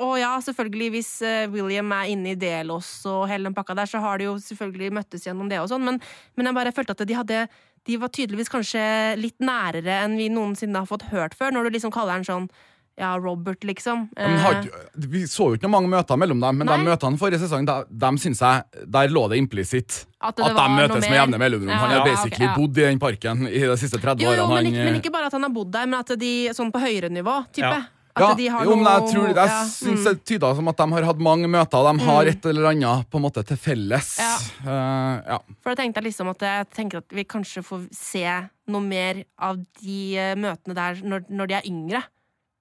Og 0.00 0.16
ja, 0.18 0.32
selvfølgelig, 0.42 0.88
hvis 0.90 1.10
William 1.52 1.92
er 1.94 2.10
inne 2.10 2.32
i 2.32 2.40
Delos 2.40 2.88
og 3.06 3.28
hele 3.30 3.46
den 3.46 3.54
pakka 3.54 3.76
der, 3.78 3.86
så 3.86 4.00
har 4.02 4.18
de 4.18 4.26
jo 4.26 4.32
selvfølgelig 4.42 4.90
møttes 4.98 5.28
gjennom 5.28 5.46
det 5.52 5.60
og 5.62 5.70
sånn, 5.70 5.86
men, 5.86 6.00
men 6.34 6.50
jeg 6.50 6.58
bare 6.58 6.74
følte 6.74 6.96
at 6.98 7.06
de 7.06 7.14
hadde 7.20 7.44
De 7.84 7.98
var 8.00 8.12
tydeligvis 8.14 8.52
kanskje 8.52 8.84
litt 9.20 9.40
nærere 9.44 10.02
enn 10.04 10.16
vi 10.16 10.30
noensinne 10.32 10.80
har 10.80 10.88
fått 10.88 11.08
hørt 11.10 11.36
før, 11.36 11.52
når 11.52 11.68
du 11.68 11.76
liksom 11.76 11.92
kaller 11.94 12.18
han 12.18 12.24
sånn 12.26 12.48
ja, 12.96 13.18
Robert, 13.18 13.64
liksom. 13.64 14.08
Men 14.16 14.36
har, 14.38 14.54
Eh, 14.54 15.06
vi 15.10 15.24
så 15.26 15.48
jo 15.50 15.58
ikke 15.58 15.68
mange 15.70 15.90
møter 15.90 16.18
mellom 16.20 16.38
dem, 16.40 16.60
men 16.60 16.68
Nei. 16.68 16.76
de 16.78 16.90
møtene 16.92 17.18
forrige 17.18 17.42
sesong, 17.42 17.66
de, 17.66 17.74
de 17.90 18.10
synes 18.22 18.42
jeg, 18.44 18.84
der 18.86 19.10
lå 19.10 19.24
det 19.32 19.40
implisitt. 19.42 20.04
At 20.20 20.38
At, 20.38 20.54
de 20.54 20.68
møtes 20.76 21.08
med 21.08 21.18
jevne 21.18 21.40
mellomrom. 21.42 21.72
Ja, 21.72 21.80
han 21.82 21.90
har 21.90 21.98
ja, 21.98 22.04
basically 22.12 22.46
okay, 22.46 22.52
ja. 22.52 22.54
bodd 22.54 22.78
i 22.78 22.86
den 22.86 23.02
parken 23.02 23.48
i 23.48 23.64
de 23.66 23.76
siste 23.80 23.98
30 23.98 24.22
jo, 24.22 24.30
jo, 24.30 24.46
årene. 24.46 24.46
men 24.46 24.56
han, 24.56 24.70
ikke, 24.70 24.84
men 24.84 24.94
eh, 24.94 25.00
ikke 25.02 25.14
bare 25.16 25.26
at 25.30 25.36
han 25.36 25.48
har 25.48 25.54
bodd 25.56 25.74
der, 25.74 25.90
men 25.90 25.98
at 25.98 26.14
de 26.22 26.32
sånn 26.54 26.70
på 26.74 26.84
høyere 26.84 27.10
nivå, 27.10 27.40
type. 27.50 27.74
Ja. 27.74 27.82
At 28.14 28.22
ja, 28.22 28.34
de 28.38 28.44
har 28.46 28.62
jo, 28.62 28.76
men 28.78 28.86
jeg, 28.86 29.02
noe- 29.02 29.10
tror, 29.10 29.24
jeg 29.26 29.50
ja, 29.50 29.62
mm. 29.66 30.02
det 30.04 30.12
tyder 30.30 30.52
som 30.54 30.68
at 30.70 30.78
de 30.78 30.84
har 30.94 31.06
hatt 31.08 31.22
mange 31.26 31.48
møter, 31.50 31.86
de 31.88 32.04
har 32.06 32.28
et 32.30 32.46
eller 32.46 32.68
annet 32.70 33.08
på 33.10 33.18
en 33.18 33.24
måte 33.24 33.42
til 33.48 33.58
felles. 33.58 34.10
Ja. 34.22 34.34
Uh, 34.62 35.16
ja. 35.32 35.38
For 35.58 35.74
da 35.74 35.82
tenkte 35.82 35.98
jeg 35.98 36.12
liksom 36.12 36.30
at 36.30 36.44
jeg 36.46 36.68
tenker 36.76 37.02
at 37.02 37.16
vi 37.18 37.26
kanskje 37.26 37.64
får 37.66 37.88
se 37.98 38.22
noe 38.70 38.86
mer 38.86 39.24
av 39.42 39.58
de 39.82 39.98
eh, 40.14 40.36
møtene 40.38 40.78
der 40.78 41.02
når, 41.02 41.26
når 41.28 41.50
de 41.50 41.58
er 41.58 41.68
yngre. 41.68 42.04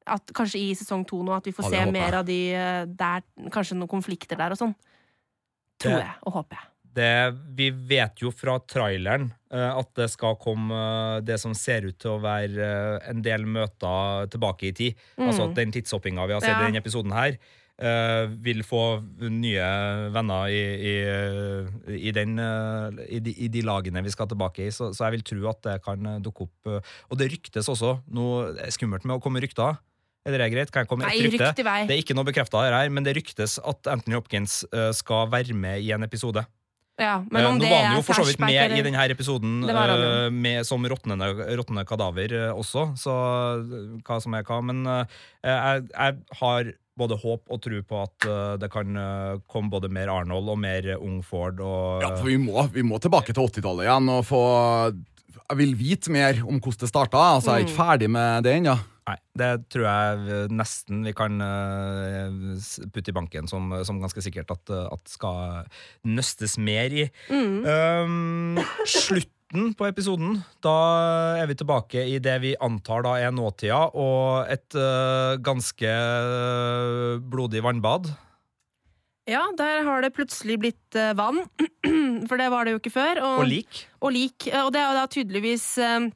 At 0.09 0.33
Kanskje 0.35 0.59
i 0.59 0.73
sesong 0.75 1.05
to 1.07 1.21
nå 1.23 1.37
at 1.37 1.45
vi 1.47 1.53
får 1.55 1.69
se 1.69 1.85
mer 1.93 2.17
av 2.19 2.25
de 2.27 2.39
eh, 2.57 2.81
der, 2.89 3.21
kanskje 3.53 3.77
noen 3.77 3.93
konflikter 3.93 4.41
der 4.41 4.57
og 4.57 4.59
sånn. 4.59 4.73
Tror 5.83 6.01
jeg, 6.01 6.17
og 6.25 6.39
håper 6.41 6.59
jeg. 6.59 6.72
Det, 6.93 7.33
vi 7.57 7.71
vet 7.89 8.21
jo 8.21 8.29
fra 8.33 8.59
traileren 8.69 9.31
uh, 9.53 9.79
at 9.79 9.89
det 9.97 10.09
skal 10.13 10.37
komme 10.41 10.69
uh, 10.77 11.23
det 11.25 11.39
som 11.41 11.55
ser 11.57 11.87
ut 11.89 11.97
til 11.97 12.15
å 12.15 12.21
være 12.21 12.67
uh, 12.69 13.09
en 13.09 13.23
del 13.25 13.47
møter 13.49 14.29
tilbake 14.33 14.69
i 14.69 14.75
tid. 14.77 15.03
Altså 15.17 15.47
at 15.47 15.57
den 15.57 15.73
tidshoppinga 15.73 16.27
vi 16.29 16.37
har 16.37 16.43
sett 16.43 16.53
Mm. 16.53 16.59
Ja. 16.59 16.61
i 16.61 16.69
denne 16.69 16.81
episoden 16.83 17.13
her, 17.15 17.37
vil 18.45 18.59
få 18.61 18.79
nye 19.33 19.63
venner 20.13 20.51
i, 20.53 20.59
i, 20.85 20.93
i, 21.97 22.11
den, 22.13 22.37
i, 22.37 23.17
de, 23.25 23.33
i 23.33 23.49
de 23.49 23.63
lagene 23.65 24.03
vi 24.05 24.13
skal 24.13 24.29
tilbake 24.29 24.67
i. 24.67 24.69
Så, 24.71 24.91
så 24.93 25.07
jeg 25.07 25.15
vil 25.17 25.25
tro 25.25 25.49
at 25.49 25.63
det 25.65 25.73
kan 25.83 26.05
dukke 26.23 26.45
opp. 26.45 26.69
Og 27.09 27.17
det 27.17 27.31
ryktes 27.33 27.67
også. 27.73 27.95
Noe 28.13 28.69
skummelt 28.71 29.09
med 29.09 29.17
å 29.17 29.23
komme 29.25 29.41
rykter. 29.43 29.81
Er 30.23 30.37
det 30.37 30.51
greit? 30.53 30.71
Kan 30.71 30.85
jeg 30.85 30.91
komme 30.93 31.09
med 31.09 31.17
et 31.17 31.25
rykte? 31.25 31.49
rykt 31.49 31.65
vei. 31.65 31.79
Det 31.89 31.97
er 31.97 32.03
ikke 32.05 32.15
noe 32.15 32.29
bekrefta 32.29 32.61
her, 32.61 32.93
men 32.93 33.09
det 33.09 33.17
ryktes 33.17 33.57
at 33.57 33.89
Anthony 33.97 34.21
Hopkins 34.21 34.61
skal 35.01 35.33
være 35.33 35.57
med 35.57 35.81
i 35.81 35.89
en 35.97 36.05
episode. 36.05 36.45
Ja, 37.01 37.23
men 37.25 37.41
Eh, 37.41 37.49
om 37.49 37.57
Nå 37.57 37.65
det 37.65 37.71
var 37.71 37.87
han 37.87 37.97
jo 37.97 38.05
for 38.05 38.21
så 38.21 38.27
vidt 38.27 38.41
med 38.43 38.75
i 38.77 38.83
denne 38.85 39.07
episoden 39.09 39.63
ja. 39.65 39.85
eh, 39.95 40.29
med, 40.29 40.61
som 40.67 40.85
råtnende 40.85 41.31
råtnende 41.57 41.85
kadaver 41.89 42.35
eh, 42.37 42.51
også, 42.53 42.91
så 42.99 43.15
hva 44.05 44.19
som 44.21 44.37
er 44.37 44.45
hva. 44.45 44.59
Men 44.61 44.85
jeg, 44.85 45.87
jeg 45.89 46.39
har 46.41 46.73
både 46.93 47.17
håp 47.17 47.49
og 47.49 47.61
tro 47.63 47.79
på 47.89 48.01
at 48.03 48.27
det 48.61 48.69
kan 48.69 48.93
komme 49.49 49.73
både 49.73 49.89
mer 49.89 50.11
Arnold 50.13 50.51
og 50.53 50.59
mer 50.61 50.91
Ung 50.99 51.23
Ford. 51.25 51.57
Og, 51.57 52.05
Ja, 52.05 52.13
for 52.13 52.29
vi 52.29 52.37
må, 52.37 52.67
vi 52.75 52.85
må 52.85 53.01
tilbake 53.01 53.33
til 53.33 53.41
80-tallet 53.41 53.87
igjen 53.87 54.13
og 54.13 54.21
få 54.29 54.43
Jeg 54.93 55.57
vil 55.57 55.73
vite 55.79 56.13
mer 56.13 56.43
om 56.45 56.61
hvordan 56.61 56.83
det 56.85 56.91
starta. 56.91 57.23
Altså, 57.39 57.55
jeg 57.57 57.63
er 57.63 57.71
ikke 57.71 57.81
ferdig 57.81 58.11
med 58.13 58.45
det 58.45 58.59
ennå. 58.61 58.77
Nei, 59.03 59.17
det 59.35 59.49
tror 59.73 59.83
jeg 59.83 60.49
nesten 60.55 61.03
vi 61.03 61.11
kan 61.17 61.43
eh, 61.43 62.31
putte 62.93 63.11
i 63.11 63.15
banken 63.15 63.49
som, 63.51 63.73
som 63.83 63.99
ganske 63.99 64.23
sikkert 64.23 64.53
at, 64.55 64.71
at 64.71 65.11
skal 65.11 65.67
nøstes 66.07 66.55
mer 66.55 66.95
i. 66.95 67.09
Um, 67.27 68.61
slutten 68.87 69.73
på 69.77 69.89
episoden, 69.89 70.39
da 70.63 70.75
er 71.41 71.51
vi 71.51 71.59
tilbake 71.59 72.05
i 72.13 72.15
det 72.23 72.37
vi 72.45 72.55
antar 72.63 73.03
da 73.05 73.17
er 73.19 73.35
nåtida, 73.35 73.89
og 73.91 74.47
et 74.47 74.79
uh, 74.79 75.35
ganske 75.43 75.89
eh, 75.89 77.19
blodig 77.19 77.63
vannbad. 77.65 78.07
Ja, 79.29 79.43
der 79.55 79.83
har 79.87 80.03
det 80.03 80.15
plutselig 80.15 80.57
blitt 80.63 80.97
vann. 81.15 81.45
For 82.29 82.39
det 82.39 82.49
var 82.51 82.65
det 82.65 82.73
jo 82.73 82.79
ikke 82.81 82.91
før. 82.91 83.21
Og 83.23 83.45
lik. 83.47 83.85
og 84.03 84.11
lik. 84.15 84.49
Og 84.65 84.73
det 84.75 84.81
er 84.81 84.89
jo 84.89 84.97
da 84.97 85.05
tydeligvis 85.11 85.67
eh, 85.79 86.09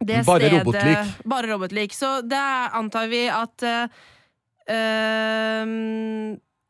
det 0.00 0.24
Bare 0.26 0.40
stedet 0.40 0.58
robotlik. 0.60 1.14
Bare 1.24 1.46
robotlik. 1.52 1.94
Så 1.96 2.20
det 2.22 2.42
antar 2.76 3.08
vi 3.08 3.22
at 3.32 3.62
eh, 3.66 3.86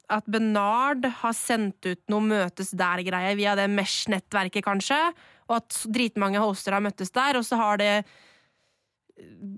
At 0.07 0.29
Bernard 0.31 1.09
har 1.23 1.35
sendt 1.35 1.87
ut 1.89 2.03
noe 2.13 2.23
møtes 2.23 2.71
der-greier 2.71 3.35
via 3.35 3.57
det 3.59 3.67
Mesh-nettverket, 3.73 4.63
kanskje. 4.63 5.01
Og 5.51 5.59
at 5.59 5.81
dritmange 5.91 6.39
hoster 6.39 6.77
har 6.77 6.85
møttes 6.85 7.11
der, 7.11 7.39
og 7.39 7.45
så 7.47 7.59
har 7.59 7.83
det 7.83 7.93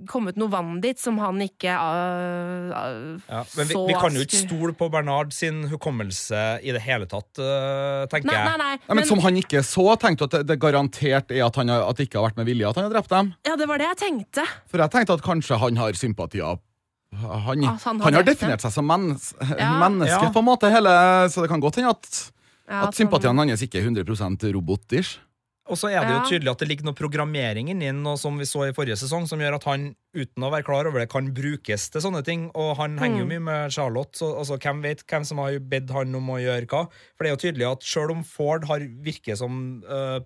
kommet 0.08 0.36
noe 0.38 0.48
vann 0.52 0.76
dit 0.80 0.98
som 1.00 1.16
han 1.20 1.40
ikke 1.42 1.72
uh, 1.74 2.68
uh, 2.70 3.16
Ja, 3.28 3.40
men 3.58 3.66
vi, 3.66 3.74
så 3.74 3.82
vi 3.88 3.96
kan 3.98 4.14
jo 4.14 4.22
ikke 4.24 4.38
stole 4.44 4.74
på 4.78 4.86
Bernard 4.92 5.34
sin 5.34 5.64
hukommelse 5.70 6.38
i 6.62 6.72
det 6.74 6.82
hele 6.84 7.08
tatt, 7.10 7.28
uh, 7.42 8.06
tenker 8.10 8.30
Nei, 8.30 8.38
nei, 8.38 8.52
jeg. 8.54 8.60
nei. 8.62 8.70
Men, 8.86 9.00
men- 9.00 9.08
som 9.10 9.22
han 9.24 9.40
ikke 9.40 9.64
så, 9.66 9.84
tenkte 10.00 10.24
du 10.24 10.28
at 10.30 10.36
det, 10.38 10.44
det 10.52 10.58
garantert 10.62 11.34
er 11.34 11.44
at, 11.48 11.58
han 11.58 11.68
har, 11.74 11.84
at 11.90 11.98
det 11.98 12.08
ikke 12.08 12.20
har 12.22 12.28
vært 12.30 12.40
med 12.40 12.48
vilje 12.52 12.70
at 12.70 12.78
han 12.80 12.86
har 12.88 12.94
drept 12.94 13.12
dem? 13.12 13.34
Ja, 13.50 13.58
det 13.58 13.68
var 13.68 13.82
det 13.82 13.90
jeg 13.90 14.00
tenkte. 14.04 14.46
For 14.70 14.84
jeg 14.84 14.94
tenkte 14.94 15.18
at 15.18 15.26
kanskje 15.26 15.60
han 15.60 15.82
har 15.82 15.98
sympatier 15.98 16.58
Han, 17.18 17.62
altså, 17.64 17.88
han 17.88 18.00
han, 18.00 18.02
har 18.04 18.20
har 18.22 18.26
definert 18.30 18.60
seg 18.64 18.72
som 18.78 18.86
mennes, 18.86 19.30
Ja. 19.58 19.74
menneske, 19.82 20.26
Ja. 20.28 20.32
på 20.34 20.42
en 20.42 20.48
måte, 20.48 20.70
hele, 20.72 20.90
så 21.32 21.42
det 21.42 21.50
kan 21.50 21.60
godt 21.60 21.80
hende 21.80 21.90
at, 21.96 22.08
Ja, 22.68 22.86
at 22.86 22.94
sympatiene 22.94 23.48
hans 23.48 23.62
ikke 23.64 23.80
er 23.80 23.88
100 23.88 24.52
robot-ish. 24.54 25.18
Og 25.68 25.76
så 25.76 25.90
er 25.92 26.00
det 26.06 26.14
jo 26.14 26.20
tydelig 26.30 26.50
at 26.54 26.62
det 26.62 26.68
ligger 26.70 26.86
noe 26.88 26.96
programmering 26.96 27.68
inni 27.72 27.90
den, 27.90 28.04
som 28.16 28.38
vi 28.40 28.46
så 28.48 28.66
i 28.68 28.72
forrige 28.76 28.96
sesong, 28.96 29.26
som 29.28 29.40
gjør 29.42 29.58
at 29.58 29.66
han 29.68 29.90
uten 30.16 30.46
å 30.46 30.50
være 30.50 30.64
klar 30.64 30.88
over 30.88 31.02
det, 31.02 31.10
kan 31.12 31.28
brukes 31.36 31.90
til 31.92 32.00
sånne 32.04 32.22
ting. 32.24 32.48
Og 32.56 32.76
han 32.80 32.96
henger 32.98 33.20
jo 33.20 33.26
Mm. 33.26 33.34
mye 33.34 33.44
med 33.50 33.72
Charlotte, 33.76 34.16
så 34.16 34.32
altså, 34.40 34.56
hvem 34.58 34.80
vet 34.82 35.04
hvem 35.06 35.24
som 35.28 35.38
har 35.38 35.58
bedt 35.60 35.90
han 35.92 36.14
om 36.14 36.30
å 36.32 36.40
gjøre 36.40 36.66
hva? 36.66 36.86
For 37.16 37.24
det 37.24 37.30
er 37.30 37.36
jo 37.36 37.44
tydelig 37.44 37.70
at 37.72 37.82
selv 37.84 38.10
om 38.16 38.24
Ford 38.24 38.64
har 38.64 38.80
virker 38.80 39.36
som 39.36 39.82
uh, 39.88 40.20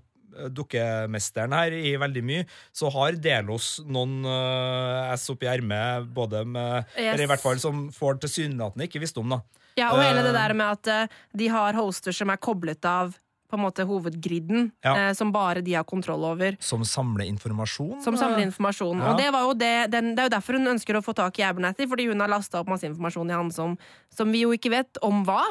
dukkemesteren 0.49 1.53
her 1.53 1.72
i 1.76 1.97
veldig 2.01 2.22
mye, 2.24 2.45
så 2.72 2.88
har 2.95 3.18
Delos 3.20 3.80
noen 3.84 4.22
øh, 4.24 5.12
S 5.12 5.28
oppi 5.32 5.45
ermet, 5.51 6.07
både 6.14 6.45
med 6.49 6.86
Yes. 6.97 7.14
Eller 7.14 7.24
i 7.24 7.30
hvert 7.32 7.43
fall 7.43 7.59
som 7.61 7.90
Ford 7.93 8.20
tilsynelatende 8.22 8.86
ikke 8.88 9.03
visste 9.03 9.20
om, 9.20 9.28
da. 9.34 9.40
Ja, 9.76 9.90
og 9.93 10.01
hele 10.03 10.22
det 10.24 10.32
Eh. 10.34 10.38
der 10.40 10.55
med 10.55 10.66
at 10.78 10.86
eh, 10.88 11.07
de 11.36 11.49
har 11.49 11.72
hoster 11.74 12.12
som 12.12 12.30
er 12.30 12.36
koblet 12.40 12.84
av 12.84 13.14
på 13.53 13.59
en 13.61 13.64
måte 13.66 13.84
hovedgriden, 13.88 14.70
Ja. 14.82 14.94
eh, 14.96 15.12
som 15.18 15.30
bare 15.34 15.61
de 15.62 15.74
har 15.76 15.84
kontroll 15.84 16.24
over. 16.24 16.57
Som 16.61 16.84
samler 16.88 17.28
informasjon. 17.28 18.00
Som 18.03 18.16
samler 18.16 18.46
informasjon. 18.46 18.98
Ja. 18.98 19.11
Og 19.12 19.18
det, 19.20 19.28
var 19.34 19.44
jo 19.44 19.53
det, 19.55 19.74
den, 19.92 20.14
det 20.16 20.24
er 20.24 20.30
jo 20.30 20.36
derfor 20.38 20.57
hun 20.59 20.72
ønsker 20.72 20.96
å 20.96 21.05
få 21.05 21.12
tak 21.14 21.38
i 21.38 21.44
Abernathy, 21.44 21.86
fordi 21.90 22.09
hun 22.09 22.20
har 22.24 22.32
lasta 22.32 22.62
opp 22.62 22.72
masse 22.72 22.88
informasjon 22.88 23.30
i 23.30 23.36
han 23.36 23.53
som, 23.53 23.76
som 24.09 24.32
vi 24.32 24.42
jo 24.46 24.55
ikke 24.57 24.72
vet 24.72 24.98
om 25.05 25.20
hva. 25.28 25.42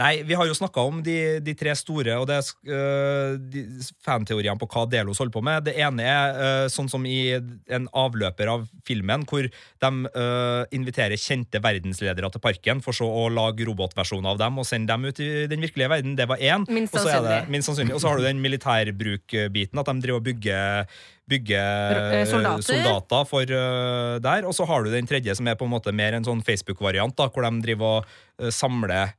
Nei, 0.00 0.22
vi 0.24 0.36
har 0.38 0.48
jo 0.48 0.54
snakka 0.56 0.80
om 0.88 1.02
de, 1.04 1.14
de 1.44 1.52
tre 1.58 1.74
store, 1.76 2.14
og 2.16 2.24
det 2.30 2.38
er 2.38 2.46
øh, 2.72 3.34
de 3.52 3.64
fanteoriene 4.06 4.56
på 4.60 4.68
hva 4.72 4.86
Delos 4.88 5.20
holder 5.20 5.34
på 5.34 5.42
med. 5.44 5.66
Det 5.66 5.74
ene 5.76 6.06
er 6.08 6.38
uh, 6.38 6.68
sånn 6.72 6.88
som 6.88 7.04
i 7.04 7.34
en 7.36 7.88
avløper 7.92 8.48
av 8.48 8.64
filmen, 8.88 9.26
hvor 9.28 9.44
de 9.44 9.90
uh, 10.14 10.62
inviterer 10.72 11.20
kjente 11.20 11.60
verdensledere 11.60 12.32
til 12.32 12.44
parken 12.44 12.80
for 12.84 12.96
så 12.96 13.04
å 13.04 13.26
lage 13.28 13.68
robotversjoner 13.68 14.32
av 14.32 14.40
dem 14.40 14.62
og 14.62 14.68
sende 14.70 14.88
dem 14.94 15.04
ut 15.10 15.20
i 15.20 15.30
den 15.52 15.60
virkelige 15.68 15.92
verden. 15.92 16.16
Det 16.16 16.30
var 16.32 16.40
én. 16.40 16.64
Minst 16.72 16.96
Og 16.96 17.04
så 17.04 17.18
er 17.18 17.28
det- 17.44 17.62
sannsynlig. 17.68 17.92
Og 17.92 18.00
så 18.00 18.08
har 18.08 18.16
du 18.16 18.24
den 18.24 18.40
militærbruk-biten, 18.40 19.84
at 19.84 19.92
de 19.92 20.00
driver 20.00 20.22
og 20.22 20.28
bygger 20.30 21.00
bygger 21.30 21.98
Eh, 22.10 22.24
soldater. 22.26 22.64
soldater 22.66 23.28
for 23.28 23.44
der. 23.46 24.46
Og 24.48 24.54
så 24.56 24.64
har 24.66 24.82
du 24.82 24.90
den 24.90 25.06
tredje, 25.06 25.36
som 25.36 25.46
er 25.46 25.54
på 25.54 25.68
en 25.68 25.70
måte 25.76 25.92
mer 25.94 26.16
en 26.16 26.24
sånn 26.24 26.42
Facebook-variant, 26.42 27.14
hvor 27.14 27.44
de 27.46 27.62
driver 27.62 28.00
og 28.00 28.50
samler 28.50 29.12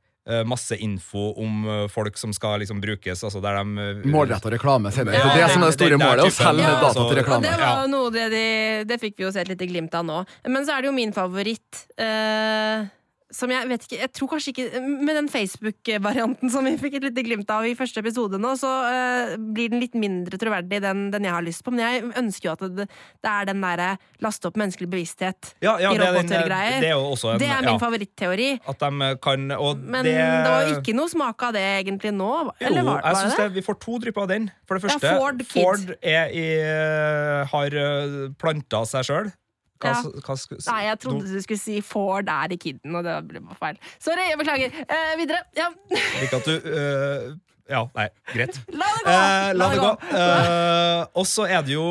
masse 0.46 0.76
info 0.78 1.32
om 1.42 1.64
øh, 1.66 1.88
folk 1.90 2.18
som 2.20 2.32
skal 2.36 2.62
liksom 2.62 2.80
brukes. 2.80 3.24
Altså 3.24 3.40
der 3.42 3.58
de 3.58 3.78
øh, 3.82 4.06
Målretta 4.06 4.52
reklame, 4.54 4.92
sier 4.94 5.08
det. 5.08 5.16
Ja, 5.18 5.26
det 5.26 5.42
er 5.42 5.48
det 5.48 5.54
som 5.56 5.64
er 5.66 5.72
det 5.72 5.78
store 5.78 5.96
den 5.96 6.02
målet, 6.04 6.24
å 6.28 6.34
selge 6.36 6.62
ja, 6.62 6.74
data 6.76 6.90
altså- 6.92 7.08
til 7.08 7.20
reklame. 7.22 7.42
det 7.48 7.58
var 7.58 7.90
noe 7.90 8.14
det, 8.14 8.26
de, 8.30 8.46
det 8.86 9.00
fikk 9.02 9.18
vi 9.18 9.26
jo 9.26 9.32
se 9.34 9.42
et 9.42 9.50
lite 9.50 9.66
glimt 9.70 9.94
av 9.98 10.06
nå. 10.06 10.22
Men 10.46 10.66
så 10.68 10.76
er 10.76 10.84
det 10.84 10.92
jo 10.92 10.96
min 10.96 11.14
favoritt. 11.16 11.86
Eh, 11.98 12.86
som 13.32 13.50
jeg 13.52 13.68
vet 13.70 13.86
ikke 13.86 13.98
Jeg 14.00 14.12
tror 14.16 14.30
kanskje 14.34 14.52
ikke 14.52 14.80
Med 14.82 15.16
den 15.16 15.28
Facebook-varianten 15.32 16.52
som 16.52 16.66
vi 16.66 16.74
fikk 16.80 16.98
et 16.98 17.06
lite 17.08 17.24
glimt 17.26 17.50
av 17.52 17.66
i 17.66 17.74
første 17.78 18.02
episode 18.02 18.38
nå, 18.40 18.52
så 18.60 18.70
uh, 18.84 19.34
blir 19.36 19.72
den 19.72 19.82
litt 19.82 19.96
mindre 19.98 20.38
troverdig, 20.40 20.82
den, 20.84 21.06
den 21.12 21.26
jeg 21.26 21.34
har 21.34 21.44
lyst 21.44 21.64
på. 21.64 21.72
Men 21.74 21.82
jeg 21.84 22.04
ønsker 22.20 22.48
jo 22.48 22.54
at 22.54 22.64
det, 22.76 22.86
det 23.22 23.32
er 23.32 23.48
den 23.48 23.62
derre 23.64 23.88
laste 24.24 24.50
opp 24.50 24.58
menneskelig 24.60 24.90
bevissthet 24.92 25.52
Ja, 25.64 25.76
ja, 25.80 25.92
i 25.92 25.98
det 25.98 26.06
er 26.06 26.16
roboter-greier. 26.16 26.78
det 26.82 26.92
en- 26.92 27.40
Det 27.42 27.48
er 27.48 27.64
min 27.64 27.72
ja. 27.72 27.78
favorittteori. 27.82 28.50
At 28.68 28.84
de 28.84 29.10
kan 29.22 29.46
Men 29.48 30.04
det, 30.04 30.14
det, 30.14 30.52
var 30.52 30.72
ikke 30.76 30.96
noe 30.96 31.12
smak 31.12 31.46
av 31.48 31.56
det 31.56 31.64
egentlig 31.82 32.12
nå. 32.16 32.30
Eller 32.60 32.82
jo, 32.82 32.88
var, 32.90 33.02
jeg 33.02 33.16
var 33.16 33.20
synes 33.22 33.36
det 33.36 33.46
det, 33.48 33.54
Vi 33.58 33.66
får 33.68 33.78
to 33.86 33.98
drypp 34.06 34.18
av 34.24 34.28
den. 34.32 34.50
For 34.68 34.78
det 34.78 34.86
første, 34.86 35.14
Ford 35.18 35.44
Ford 35.52 35.94
er 36.02 36.32
i, 36.32 36.48
har 37.52 37.78
planta 38.40 38.84
seg 38.88 39.08
sjøl. 39.08 39.32
Hva, 39.82 39.92
Ja. 39.92 40.20
hva, 40.26 40.34
sk- 40.38 40.58
Nei, 40.70 40.80
jeg 40.86 40.98
trodde 41.02 41.26
du 41.34 41.40
skulle 41.42 41.58
si 41.58 41.80
Ford 41.82 42.28
er 42.28 42.52
i 42.54 42.56
Kidden, 42.56 42.94
og 42.96 43.04
det 43.04 43.16
ble 43.28 43.40
feil. 43.58 43.78
Sorry, 43.98 44.28
jeg 44.30 44.38
beklager. 44.38 44.70
Eh, 44.88 45.14
videre. 45.18 45.42
Ja. 45.58 45.68
Ikke 46.22 46.36
at 46.38 46.46
du 46.46 46.54
øh, 46.70 47.32
Ja, 47.72 47.86
nei, 47.96 48.08
greit. 48.34 48.58
La 48.82 48.88
det 48.92 49.04
gå! 49.06 49.12
Eh, 49.12 49.52
la 49.56 49.68
det 49.72 49.78
gå. 49.80 49.90
Eh, 50.18 51.04
og 51.18 51.26
så 51.28 51.46
er 51.48 51.62
det 51.66 51.72
jo 51.74 51.82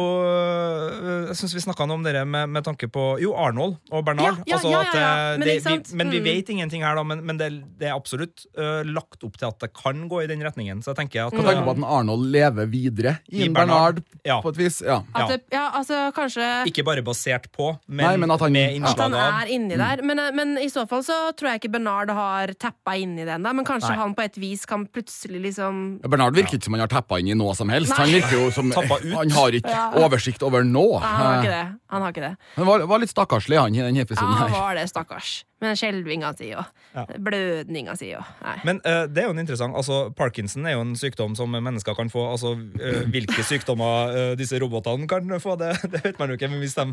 øh, 0.45 1.27
Jeg 1.32 1.38
syns 1.39 1.55
vi 1.57 1.63
snakka 1.63 1.88
om 1.89 2.03
dere 2.05 2.23
med, 2.27 2.49
med 2.53 2.65
tanke 2.67 2.88
på 2.91 3.05
Jo, 3.21 3.34
Arnold 3.38 3.77
og 3.91 4.05
Bernard. 4.07 4.41
Ja, 4.45 4.53
ja, 4.53 4.57
altså 4.59 4.71
ja, 4.71 4.82
at, 4.86 4.95
ja, 4.95 5.09
eh, 5.34 5.39
Men 5.41 5.47
det, 5.47 5.55
vi, 5.65 5.97
men 5.97 6.11
vi 6.13 6.19
Mm. 6.21 6.25
vet 6.27 6.49
ingenting 6.53 6.84
her, 6.86 6.93
da. 6.99 7.03
Men, 7.07 7.21
men 7.25 7.38
det, 7.39 7.47
det 7.79 7.88
er 7.89 7.95
absolutt 7.97 8.43
uh, 8.59 8.84
lagt 8.86 9.23
opp 9.25 9.38
til 9.41 9.47
at 9.47 9.57
det 9.63 9.71
kan 9.73 10.03
gå 10.11 10.19
i 10.21 10.27
den 10.29 10.43
retningen. 10.45 10.84
Så 10.86 10.91
jeg 10.91 10.99
tenker 11.01 11.23
at 11.25 11.34
Kan 11.34 11.47
tenke 11.47 11.63
på 11.65 11.73
at 11.73 11.79
en 11.82 11.88
Arnold 11.88 12.27
lever 12.34 12.67
videre 12.69 13.15
i 13.32 13.45
I 13.45 13.49
Bernard. 13.49 14.01
Bernard, 14.01 14.03
Ja. 14.27 14.38
på 14.43 14.51
et 14.53 14.59
vis. 14.59 14.82
Ja. 14.86 14.99
Det, 15.32 15.39
ja, 15.53 15.63
altså 15.79 16.03
kanskje 16.15 16.45
Ikke 16.69 16.86
bare 16.86 17.01
basert 17.05 17.47
på, 17.55 17.71
men, 17.88 18.05
Nei, 18.05 18.13
men 18.21 18.32
at 18.36 18.43
han- 18.45 18.51
med 18.53 18.86
at 18.86 18.99
han 19.01 19.15
er 19.17 19.49
inni 19.55 19.77
der. 19.79 20.03
Men, 20.05 20.19
eh, 20.19 20.32
men 20.38 20.53
i 20.61 20.69
så 20.69 20.86
fall 20.89 21.01
så 21.07 21.17
tror 21.34 21.53
jeg 21.53 21.61
ikke 21.63 21.71
Bernard 21.79 22.11
har 22.13 22.53
tappa 22.59 22.93
inni 22.99 23.23
i 23.23 23.25
det 23.25 23.34
ennå. 23.39 23.53
Men 23.55 23.65
kanskje 23.65 23.95
Nei. 23.95 24.01
han 24.03 24.13
på 24.17 24.23
et 24.27 24.38
vis 24.38 24.65
kan 24.69 24.86
plutselig 24.86 25.41
liksom 25.47 25.70
Ja, 26.01 26.09
Bernard 26.11 26.36
virker 26.38 26.57
ikke 26.57 26.67
som 26.67 26.76
han 26.78 26.84
har 26.86 26.91
tappa 26.91 27.19
inn 27.22 27.30
i 27.32 27.36
noe 27.38 27.53
som 27.57 27.69
helst. 27.74 27.91
Nei. 27.93 27.99
Han 28.01 28.13
virker 28.15 28.36
jo 28.38 28.49
som 28.55 28.72
ut. 28.74 28.78
Han 29.13 29.32
har 29.38 29.57
ikke 29.59 29.72
Ja. 29.76 29.86
oversikt 30.01 30.43
over 30.47 30.65
nå. 30.67 30.86
Nei, 30.99 31.11
han 31.11 31.26
har 31.28 31.38
ikke 31.43 31.53
det. 31.55 31.63
Han 31.91 32.01
har 32.05 32.13
ikke 32.15 32.26
det. 32.26 32.34
Han 32.55 32.67
var, 32.69 32.86
var 32.91 33.01
litt 33.03 33.11
stakkarslig, 33.13 33.57
han, 33.59 33.76
i 33.76 33.82
den 33.84 33.99
Ja, 34.01 34.05
han 34.17 34.51
var 34.53 34.76
det, 34.80 34.88
stakkars. 34.91 35.32
Med 35.61 35.78
skjelvinga 35.78 36.32
si 36.38 36.49
og 36.57 36.65
Ja. 36.95 37.03
blødninga 37.22 37.93
si 37.99 38.13
og 38.17 38.24
Nei. 38.41 38.55
Men 38.65 38.80
uh, 38.86 39.05
det 39.05 39.22
er 39.24 39.28
jo 39.30 39.34
en 39.36 39.41
interessant 39.43 39.76
altså, 39.78 39.99
Parkinson 40.17 40.65
er 40.65 40.74
jo 40.74 40.82
en 40.82 40.95
sykdom 40.97 41.36
som 41.38 41.51
mennesker 41.53 41.93
kan 41.97 42.09
få. 42.09 42.24
Altså, 42.34 42.55
uh, 42.57 43.03
Hvilke 43.13 43.43
sykdommer 43.45 44.15
uh, 44.15 44.36
disse 44.39 44.57
robotene 44.61 45.07
kan 45.11 45.28
få, 45.43 45.57
det, 45.61 45.76
det 45.91 46.01
vet 46.03 46.17
man 46.19 46.34
jo 46.34 46.39
ikke. 46.39 46.49
Men 46.49 46.63
hvis 46.63 46.74
de 46.80 46.88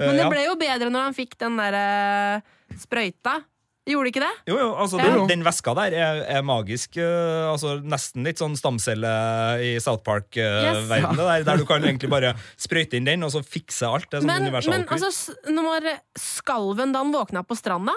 Men 0.00 0.16
det 0.16 0.30
ble 0.32 0.46
jo 0.46 0.56
bedre 0.60 0.88
når 0.90 1.10
han 1.10 1.18
fikk 1.18 1.36
den 1.42 1.58
derre 1.60 1.84
sprøyta. 2.80 3.40
Gjorde 3.86 4.10
ikke 4.10 4.22
det? 4.24 4.32
Jo, 4.50 4.56
jo, 4.58 4.70
altså 4.82 4.98
Ja. 4.98 5.10
den, 5.14 5.28
den 5.30 5.44
veska 5.46 5.74
der 5.78 5.94
er, 5.94 6.20
er 6.38 6.42
magisk. 6.42 6.96
Uh, 6.98 7.52
altså 7.52 7.76
Nesten 7.86 8.26
litt 8.26 8.40
sånn 8.42 8.56
stamcelle 8.58 9.12
i 9.62 9.76
South 9.82 10.02
Park-verden. 10.06 10.82
Yes. 10.82 11.20
der, 11.20 11.44
der 11.46 11.62
du 11.62 11.66
kan 11.68 11.84
egentlig 11.86 12.10
bare 12.10 12.34
sprøyte 12.58 12.98
inn 12.98 13.06
den, 13.06 13.22
og 13.22 13.30
så 13.34 13.44
fikse 13.46 13.86
alt. 13.86 14.08
Det 14.10 14.18
er 14.18 14.26
sånn 14.26 14.50
Men, 14.50 14.66
men 14.74 14.88
altså, 14.90 15.36
når 15.54 15.86
skalven 16.18 16.94
da 16.96 17.04
han 17.04 17.14
våkna 17.14 17.44
på 17.46 17.54
stranda 17.58 17.94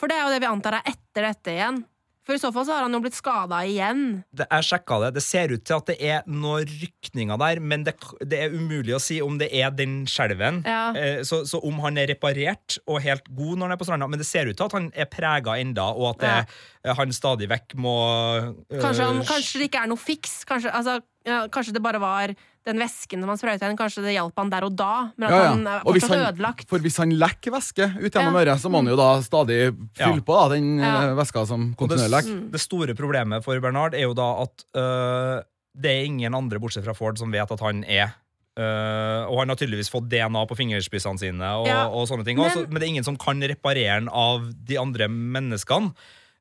For 0.00 0.10
det 0.10 0.18
er 0.18 0.26
jo 0.26 0.34
det 0.34 0.42
vi 0.42 0.50
antar 0.50 0.80
er 0.80 0.90
etter 0.90 1.28
dette 1.30 1.54
igjen. 1.54 1.82
For 2.22 2.36
i 2.36 2.38
så 2.38 2.52
fall 2.54 2.66
så 2.68 2.76
har 2.76 2.84
han 2.86 2.94
jo 2.94 3.00
blitt 3.02 3.16
skada 3.18 3.64
igjen. 3.66 4.22
det, 4.30 4.46
jeg 4.46 4.66
sjekka 4.68 4.98
det. 5.02 5.08
Det 5.16 5.22
ser 5.26 5.50
ut 5.50 5.64
til 5.66 5.74
at 5.74 5.88
det 5.90 5.96
er 5.98 6.28
noen 6.30 6.68
rykninger 6.70 7.40
der, 7.42 7.60
men 7.60 7.82
det, 7.88 7.96
det 8.22 8.38
er 8.44 8.54
umulig 8.54 8.94
å 8.94 9.00
si 9.02 9.18
om 9.24 9.40
det 9.40 9.48
er 9.50 9.72
den 9.74 10.04
skjelven. 10.06 10.62
Ja. 10.62 10.84
Eh, 10.94 11.22
Så, 11.26 11.42
så 11.50 11.58
om 11.66 11.80
han 11.82 11.98
er 11.98 12.12
reparert 12.12 12.78
og 12.86 13.02
helt 13.02 13.26
god 13.34 13.58
når 13.58 13.66
han 13.66 13.74
er 13.74 13.80
på 13.80 13.88
stranda, 13.88 14.06
men 14.10 14.22
det 14.22 14.28
ser 14.28 14.46
ut 14.46 14.56
til 14.58 14.68
at 14.68 14.76
han 14.78 14.88
er 14.94 15.10
prega 15.10 15.58
enda, 15.58 15.88
og 15.90 16.12
at 16.12 16.22
det, 16.22 16.56
ja. 16.86 16.94
han 17.00 17.12
stadig 17.14 17.50
vekk 17.50 17.74
må 17.82 17.96
øh, 18.38 18.78
Kanskje, 18.78 19.08
han, 19.08 19.22
kanskje 19.26 19.62
det 19.62 19.70
ikke 19.72 19.82
er 19.82 19.90
noe 19.90 20.00
fiks. 20.00 20.42
Kanskje, 20.48 20.70
altså, 20.70 21.00
ja, 21.26 21.44
kanskje 21.52 21.74
det 21.74 21.82
bare 21.82 22.00
var 22.02 22.34
den 22.64 22.78
væsken 22.78 23.20
som 23.20 23.28
han 23.32 23.38
sprøyta 23.40 23.68
inn. 23.70 23.76
Kanskje 23.76 24.02
det 24.04 24.12
hjalp 24.14 24.36
han 24.38 24.50
der 24.50 24.64
og 24.68 24.76
da, 24.76 24.90
men 25.16 25.26
at 25.28 25.30
Ja, 25.34 25.42
ja. 25.42 25.48
han 25.54 25.66
er 25.66 25.80
Og 25.84 25.94
hvis 25.94 26.04
fortsatt 26.04 26.22
han- 26.24 26.34
ødelagt. 26.34 26.68
For 26.68 26.78
hvis 26.78 26.96
han 27.02 27.10
lekker 27.10 27.50
væske 27.52 27.88
ut 27.98 28.12
gjennom 28.12 28.34
Ja. 28.34 28.44
øret, 28.44 28.60
så 28.60 28.70
må 28.70 28.76
han 28.82 28.86
jo 28.86 28.96
da 28.96 29.20
stadig 29.22 29.58
fylle 29.96 30.20
Ja. 30.20 30.26
på 30.26 30.34
da, 30.48 30.54
den 30.54 30.78
Ja. 30.78 31.02
eh, 31.10 31.14
væska 31.16 31.46
som 31.46 31.70
det, 31.70 31.76
kontinuerlig 31.76 32.10
lekker. 32.22 32.50
det 32.52 32.60
store 32.60 32.94
problemet 32.94 33.42
for 33.44 33.58
Bernard 33.60 33.94
er 33.94 34.02
jo 34.02 34.14
da 34.14 34.42
at 34.42 34.64
øh, 34.76 35.42
det 35.74 35.90
er 35.90 36.04
ingen 36.04 36.34
andre 36.34 36.58
bortsett 36.60 36.84
fra 36.84 36.92
Ford 36.94 37.16
som 37.18 37.30
vet 37.32 37.50
at 37.50 37.60
han 37.60 37.82
er 37.84 38.14
øh, 38.58 39.24
og 39.32 39.38
han 39.40 39.48
har 39.48 39.56
tydeligvis 39.56 39.88
fått 39.90 40.08
DNA 40.10 40.44
på 40.46 40.54
fingerspissene 40.58 41.18
sine, 41.18 41.42
og, 41.42 41.66
Ja, 41.66 41.86
og 41.88 42.06
sånne 42.06 42.24
ting 42.24 42.36
men- 42.36 42.50
også, 42.50 42.66
men 42.68 42.74
det 42.74 42.82
er 42.82 42.92
ingen 42.92 43.04
som 43.04 43.16
kan 43.16 43.40
reparere 43.40 43.98
den 44.00 44.08
av 44.10 44.42
de 44.64 44.76
andre 44.78 45.08
menneskene. 45.08 45.94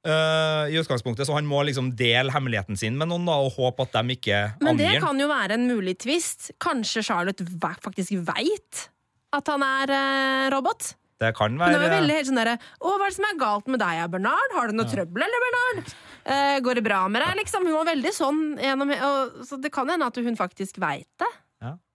Øh, 0.07 0.71
i 0.71 0.79
utgangspunktet, 0.81 1.27
Så 1.27 1.35
han 1.35 1.47
må 1.49 1.61
liksom 1.67 1.91
dele 1.97 2.33
hemmeligheten 2.33 2.79
sin 2.79 2.97
med 2.99 3.11
noen 3.11 3.27
da, 3.27 3.37
og 3.41 3.53
håpe 3.57 3.87
at 3.87 3.99
de 3.99 4.17
ikke 4.17 4.39
Men 4.63 4.79
det 4.79 4.95
kan 5.03 5.19
jo 5.19 5.27
være 5.31 5.59
en 5.59 5.67
mulig 5.69 5.97
twist. 6.01 6.51
Kanskje 6.61 7.03
Charlotte 7.05 7.45
faktisk 7.83 8.15
veit 8.27 8.87
at 9.31 9.47
han 9.47 9.63
er 9.63 9.93
uh, 9.95 10.47
robot? 10.51 10.95
Det 11.21 11.29
kan 11.37 11.53
være 11.59 11.77
Hun 11.77 11.85
er 11.85 11.93
veldig 11.93 12.15
helt 12.17 12.27
sånn 12.31 12.39
derre 12.41 12.55
Å, 12.57 12.95
hva 12.97 13.05
er 13.05 13.11
det 13.11 13.17
som 13.19 13.27
er 13.29 13.37
galt 13.39 13.69
med 13.71 13.79
deg, 13.79 14.01
Bernard? 14.11 14.55
Har 14.57 14.71
du 14.71 14.75
noe 14.75 14.89
trøbbel, 14.89 15.23
eller, 15.27 15.45
Bernard? 15.45 15.93
Uh, 16.25 16.57
går 16.65 16.81
det 16.81 16.85
bra 16.89 17.03
med 17.11 17.23
deg, 17.23 17.37
liksom? 17.43 17.69
Hun 17.69 17.77
var 17.77 17.87
veldig 17.93 18.15
sånn 18.15 18.41
gjennom 18.61 18.91
og, 18.97 19.39
Så 19.47 19.61
det 19.61 19.71
kan 19.73 19.89
hende 19.89 20.09
at 20.09 20.19
hun 20.19 20.39
faktisk 20.39 20.81
veit 20.81 21.09
det. 21.21 21.31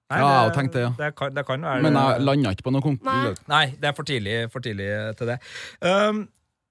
Nei, 0.06 0.20
Ja, 0.22 0.46
det, 0.46 0.54
tenkte 0.54 0.78
det, 0.78 0.82
ja. 0.84 0.90
Det 1.00 1.06
kan, 1.18 1.34
det 1.34 1.42
kan 1.46 1.64
være 1.66 1.82
Men 1.82 1.96
jeg 1.98 2.22
landa 2.22 2.50
ikke 2.54 2.68
på 2.68 2.72
noe 2.76 2.84
konk... 2.84 3.02
Nei. 3.06 3.32
Nei, 3.50 3.64
det 3.74 3.90
er 3.90 3.94
for 3.96 4.06
tidlig, 4.06 4.36
for 4.52 4.62
tidlig 4.62 4.86
til 5.18 5.32
det. 5.32 5.38
Um, 5.82 6.20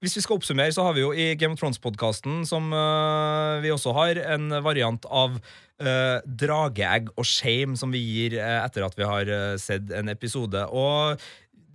hvis 0.04 0.18
vi 0.18 0.22
skal 0.24 0.36
oppsummere, 0.36 0.74
så 0.74 0.84
har 0.84 0.96
vi 0.96 1.00
jo 1.04 1.14
i 1.16 1.30
Game 1.40 1.56
of 1.56 1.60
Thrones-podkasten, 1.62 2.42
som 2.48 2.68
uh, 2.74 3.62
vi 3.64 3.72
også 3.72 3.94
har, 3.96 4.20
en 4.36 4.52
variant 4.64 5.08
av 5.08 5.38
uh, 5.40 6.18
drageegg 6.28 7.08
og 7.16 7.24
shame 7.24 7.78
som 7.80 7.94
vi 7.94 8.02
gir 8.04 8.36
uh, 8.36 8.60
etter 8.66 8.84
at 8.84 8.96
vi 8.98 9.08
har 9.08 9.30
uh, 9.32 9.56
sett 9.60 9.88
en 9.96 10.12
episode. 10.12 10.66
Og 10.68 11.16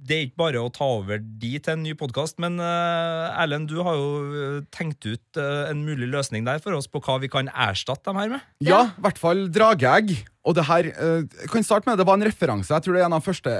det 0.01 0.15
er 0.15 0.27
ikke 0.27 0.41
bare 0.41 0.61
å 0.61 0.69
ta 0.73 0.85
over 0.99 1.17
de 1.21 1.55
til 1.57 1.73
en 1.73 1.81
ny 1.81 1.95
podkast, 1.97 2.37
men 2.41 2.61
uh, 2.61 3.33
Erlend, 3.41 3.73
du 3.73 3.81
har 3.85 3.97
jo 3.97 4.61
tenkt 4.73 5.01
ut 5.09 5.41
uh, 5.41 5.71
en 5.71 5.81
mulig 5.85 6.09
løsning 6.13 6.45
der 6.45 6.61
for 6.61 6.77
oss 6.77 6.89
på 6.89 7.01
hva 7.01 7.17
vi 7.21 7.29
kan 7.29 7.49
erstatte 7.49 8.05
dem 8.11 8.21
her 8.21 8.35
med. 8.35 8.45
Ja, 8.61 8.83
i 8.93 9.05
hvert 9.07 9.21
fall 9.21 9.47
drageegg. 9.49 10.13
Og 10.45 10.57
det 10.57 10.65
her, 10.65 10.87
kan 11.53 11.65
starte 11.65 11.85
med 11.85 11.99
Det 12.01 12.05
var 12.09 12.17
en 12.17 12.25
referanse. 12.25 12.73
Jeg 12.73 12.81
tror 12.81 12.95
det 12.95 13.01
er 13.01 13.09
en 13.09 13.17
av 13.17 13.25
første 13.25 13.51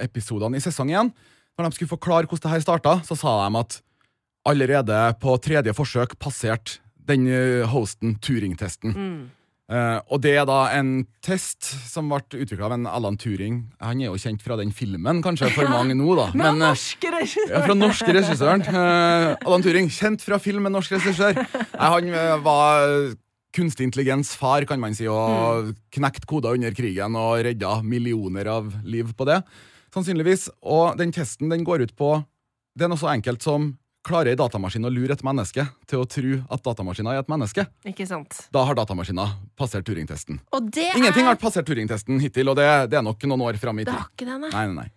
episodene 0.00 0.56
i 0.56 0.64
sesong 0.64 0.92
én. 0.92 1.10
Når 1.56 1.68
de 1.68 1.76
skulle 1.76 1.92
forklare 1.92 2.28
hvordan 2.28 2.46
det 2.46 2.52
her 2.54 2.64
starta, 2.64 2.94
så 3.04 3.16
sa 3.16 3.34
de 3.42 3.60
at 3.60 3.80
allerede 4.48 4.98
på 5.22 5.36
tredje 5.42 5.74
forsøk 5.76 6.16
passert 6.20 6.78
den 7.08 7.28
eh, 7.30 7.62
hosten 7.70 8.16
Turing-testen. 8.22 8.94
Eh, 9.72 9.98
og 10.12 10.20
det 10.24 10.34
er 10.36 10.46
da 10.48 10.58
en 10.76 11.04
test 11.24 11.64
som 11.88 12.10
ble 12.10 12.42
utvikla 12.42 12.68
av 12.68 12.74
en 12.76 12.86
Alan 12.90 13.16
Turing. 13.20 13.62
Han 13.82 14.02
er 14.02 14.10
jo 14.10 14.20
kjent 14.20 14.42
fra 14.44 14.58
den 14.60 14.72
filmen, 14.74 15.22
kanskje 15.24 15.52
for 15.54 15.70
mange 15.76 15.96
nå, 15.98 16.10
da. 16.18 16.28
Men, 16.34 16.58
Men, 16.58 16.62
eh, 16.68 16.72
norske 16.74 17.12
regissøren! 17.14 17.52
ja, 17.54 17.64
fra 17.66 17.78
norske 17.78 18.16
regissøren. 18.18 18.64
Uh, 18.68 19.26
Alan 19.46 19.64
Turing, 19.64 19.90
kjent 19.92 20.24
fra 20.26 20.40
film 20.42 20.66
med 20.66 20.74
norsk 20.76 20.96
regissør. 20.98 21.38
Uh, 21.38 21.86
han 21.86 22.12
var 22.44 22.88
kunstig 23.52 23.86
intelligens 23.88 24.32
far, 24.38 24.64
kan 24.68 24.80
man 24.80 24.96
si, 24.96 25.06
og 25.12 25.74
knekt 25.92 26.24
koder 26.28 26.56
under 26.56 26.72
krigen 26.76 27.16
og 27.20 27.42
redda 27.44 27.78
millioner 27.84 28.48
av 28.48 28.72
liv 28.84 29.12
på 29.16 29.28
det. 29.28 29.42
Sannsynligvis. 29.92 30.48
Og 30.64 30.96
den 31.00 31.12
testen 31.12 31.52
den 31.52 31.64
går 31.68 31.84
ut 31.84 31.96
på 31.96 32.14
Det 32.72 32.86
er 32.86 32.88
noe 32.88 33.00
så 33.00 33.10
enkelt 33.12 33.44
som 33.44 33.74
Klarer 34.02 34.32
ei 34.32 34.38
datamaskin 34.38 34.82
å 34.82 34.90
lure 34.90 35.14
et 35.14 35.20
menneske 35.22 35.62
til 35.86 36.00
å 36.02 36.06
tro 36.10 36.38
at 36.50 36.62
datamaskinen 36.66 37.12
er 37.12 37.20
et 37.20 37.28
menneske? 37.30 37.64
Ikke 37.86 38.06
sant. 38.08 38.34
Da 38.54 38.64
har 38.66 38.74
datamaskinen 38.74 39.36
passert 39.58 39.86
Turing-testen. 39.86 40.40
Og 40.50 40.72
det 40.74 40.88
Ingenting 40.98 41.28
har 41.28 41.38
passert 41.38 41.68
Turing-testen 41.68 42.18
hittil, 42.22 42.50
og 42.50 42.58
det, 42.58 42.66
det 42.90 42.98
er 42.98 43.04
nok 43.06 43.22
noen 43.30 43.46
år 43.46 43.60
fram 43.62 43.78
i 43.78 43.86
Det 43.86 43.92
tid. 43.92 44.00
har 44.00 44.10
ikke 44.10 44.26
det, 44.26 44.40
nei. 44.42 44.50
Nei, 44.50 44.64
nei, 44.72 44.74
nei. 44.80 44.88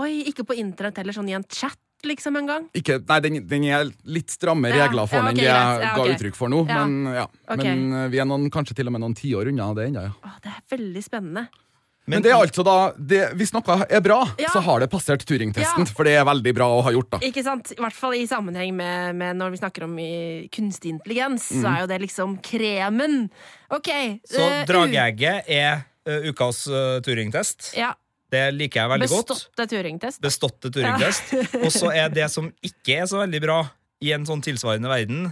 Oi, 0.00 0.08
ikke 0.32 0.46
på 0.48 0.56
internett 0.56 1.02
heller, 1.02 1.12
sånn 1.12 1.28
i 1.28 1.36
en 1.36 1.44
chat, 1.44 1.76
liksom, 2.08 2.40
en 2.40 2.48
gang. 2.48 2.66
Ikke, 2.78 2.96
nei, 3.04 3.20
den, 3.26 3.38
den 3.50 3.68
er 3.68 3.92
litt 4.08 4.32
stramme 4.32 4.72
regler 4.72 5.10
for 5.10 5.20
ja, 5.20 5.26
den 5.26 5.34
enn 5.34 5.42
det 5.42 5.48
jeg 5.50 5.52
ja, 5.52 5.78
okay. 5.92 5.94
ga 5.98 6.16
uttrykk 6.16 6.40
for 6.40 6.54
nå. 6.54 6.64
Ja. 6.70 6.82
Men, 6.86 7.14
ja. 7.20 7.28
Okay. 7.44 7.68
men 7.68 8.00
eh, 8.00 8.10
vi 8.14 8.24
er 8.24 8.32
noen, 8.32 8.48
kanskje 8.54 8.80
til 8.80 8.88
og 8.88 8.96
med 8.96 9.04
noen 9.04 9.18
tiår 9.18 9.52
unna 9.52 9.68
det 9.76 9.90
ennå. 9.90 10.08
Ja. 10.08 10.36
Det 10.40 10.54
er 10.56 10.62
veldig 10.72 11.04
spennende. 11.04 11.48
Men 12.08 12.24
det 12.24 12.32
er 12.32 12.38
altså 12.38 12.64
da 12.66 12.76
det, 12.96 13.20
Hvis 13.38 13.52
noe 13.54 13.76
er 13.84 14.00
bra, 14.04 14.22
Ja. 14.40 14.50
så 14.54 14.62
har 14.64 14.80
det 14.80 14.88
passert 14.92 15.24
Turing-testen. 15.28 15.84
Ja. 15.86 15.94
For 15.94 16.08
det 16.08 16.16
er 16.16 16.24
veldig 16.28 16.54
bra 16.56 16.68
å 16.72 16.80
ha 16.86 16.92
gjort, 16.94 17.10
da. 17.14 17.20
Ikke 17.28 17.44
sant? 17.44 17.72
I 17.76 17.80
hvert 17.82 17.96
fall 17.96 18.16
i 18.16 18.24
sammenheng 18.30 18.74
med, 18.76 19.16
med 19.20 19.38
når 19.38 19.54
vi 19.54 19.60
snakker 19.60 19.84
om 19.84 19.94
i 20.02 20.48
kunstig 20.54 20.94
intelligens, 20.96 21.50
så 21.52 21.68
er 21.70 21.80
jo 21.84 21.90
det 21.90 22.00
liksom 22.06 22.38
kremen. 22.44 23.30
OK. 23.74 23.90
Så 24.28 24.42
uh, 24.42 24.64
drageegget 24.68 25.48
er 25.52 25.84
uh, 26.08 26.28
ukas 26.32 26.64
uh, 26.72 26.98
Turing-test. 27.04 27.74
Ja. 27.78 27.92
Det 28.28 28.44
liker 28.52 28.82
jeg 28.82 28.92
veldig 28.92 29.08
godt. 29.08 29.34
Beståtte 29.34 29.68
Turing-test. 29.70 30.20
beståtte 30.24 30.72
Turing-test. 30.72 31.34
Og 31.62 31.70
så 31.72 31.92
er 31.96 32.12
det 32.12 32.28
som 32.32 32.50
ikke 32.64 33.02
er 33.02 33.06
så 33.08 33.22
veldig 33.22 33.40
bra 33.44 33.62
i 34.04 34.12
en 34.14 34.26
sånn 34.28 34.42
tilsvarende 34.44 34.90
verden, 34.90 35.30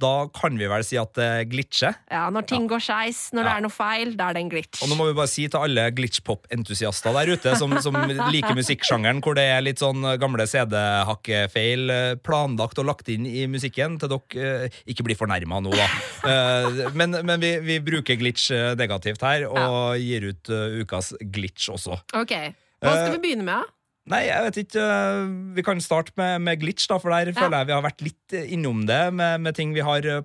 da 0.00 0.12
kan 0.34 0.56
vi 0.58 0.68
vel 0.70 0.84
si 0.86 0.98
at 1.00 1.12
det 1.18 1.28
glitcher. 1.52 1.96
Ja, 2.10 2.26
Når 2.32 2.46
ting 2.48 2.66
går 2.70 2.82
skeis, 2.84 3.26
når 3.36 3.46
det 3.46 3.52
er 3.52 3.64
noe 3.66 3.74
feil, 3.74 4.14
da 4.18 4.30
er 4.30 4.38
det 4.38 4.42
en 4.44 4.52
glitch. 4.52 4.82
Og 4.84 4.90
nå 4.90 4.96
må 4.98 5.08
vi 5.10 5.16
bare 5.18 5.30
si 5.30 5.46
til 5.50 5.60
alle 5.60 5.86
glitchpop-entusiaster 5.96 7.16
der 7.16 7.32
ute 7.34 7.54
som, 7.60 7.74
som 7.84 7.96
liker 8.34 8.56
musikksjangeren 8.58 9.20
hvor 9.24 9.36
det 9.38 9.46
er 9.52 9.64
litt 9.64 9.82
sånn 9.82 10.04
gamle 10.22 10.46
CD-hakkefeil 10.50 11.94
eh, 11.94 12.14
planlagt 12.24 12.80
og 12.80 12.88
lagt 12.90 13.10
inn 13.12 13.26
i 13.28 13.44
musikken, 13.50 13.98
til 14.00 14.12
dere 14.14 14.46
eh, 14.66 14.80
ikke 14.90 15.06
blir 15.06 15.18
fornærma 15.18 15.60
nå, 15.64 15.74
da. 15.76 15.88
Eh, 16.30 16.80
men 16.96 17.18
men 17.20 17.36
vi, 17.42 17.52
vi 17.64 17.80
bruker 17.84 18.16
glitch 18.20 18.48
negativt 18.78 19.22
her, 19.26 19.44
og 19.50 19.98
gir 20.00 20.30
ut 20.30 20.50
ukas 20.82 21.12
glitch 21.32 21.68
også. 21.72 22.00
Ok, 22.16 22.32
Hva 22.80 22.94
skal 22.96 23.14
vi 23.18 23.22
begynne 23.26 23.46
med? 23.46 23.76
Nei, 24.10 24.24
jeg 24.26 24.42
vet 24.48 24.58
ikke. 24.64 24.82
øh, 24.82 25.30
Vi 25.56 25.62
kan 25.66 25.80
starte 25.84 26.12
med, 26.18 26.40
med 26.42 26.60
glitch, 26.62 26.88
da, 26.90 26.98
for 26.98 27.12
der 27.14 27.30
føler 27.36 27.60
jeg 27.60 27.68
vi 27.70 27.74
har 27.76 27.84
vært 27.84 28.02
litt 28.04 28.34
øh, 28.36 28.48
innom 28.56 28.84
det 28.88 28.98
med, 29.14 29.40
med 29.46 29.54
ting 29.56 29.72
vi 29.76 29.84
har 29.86 30.06
uh, 30.10 30.24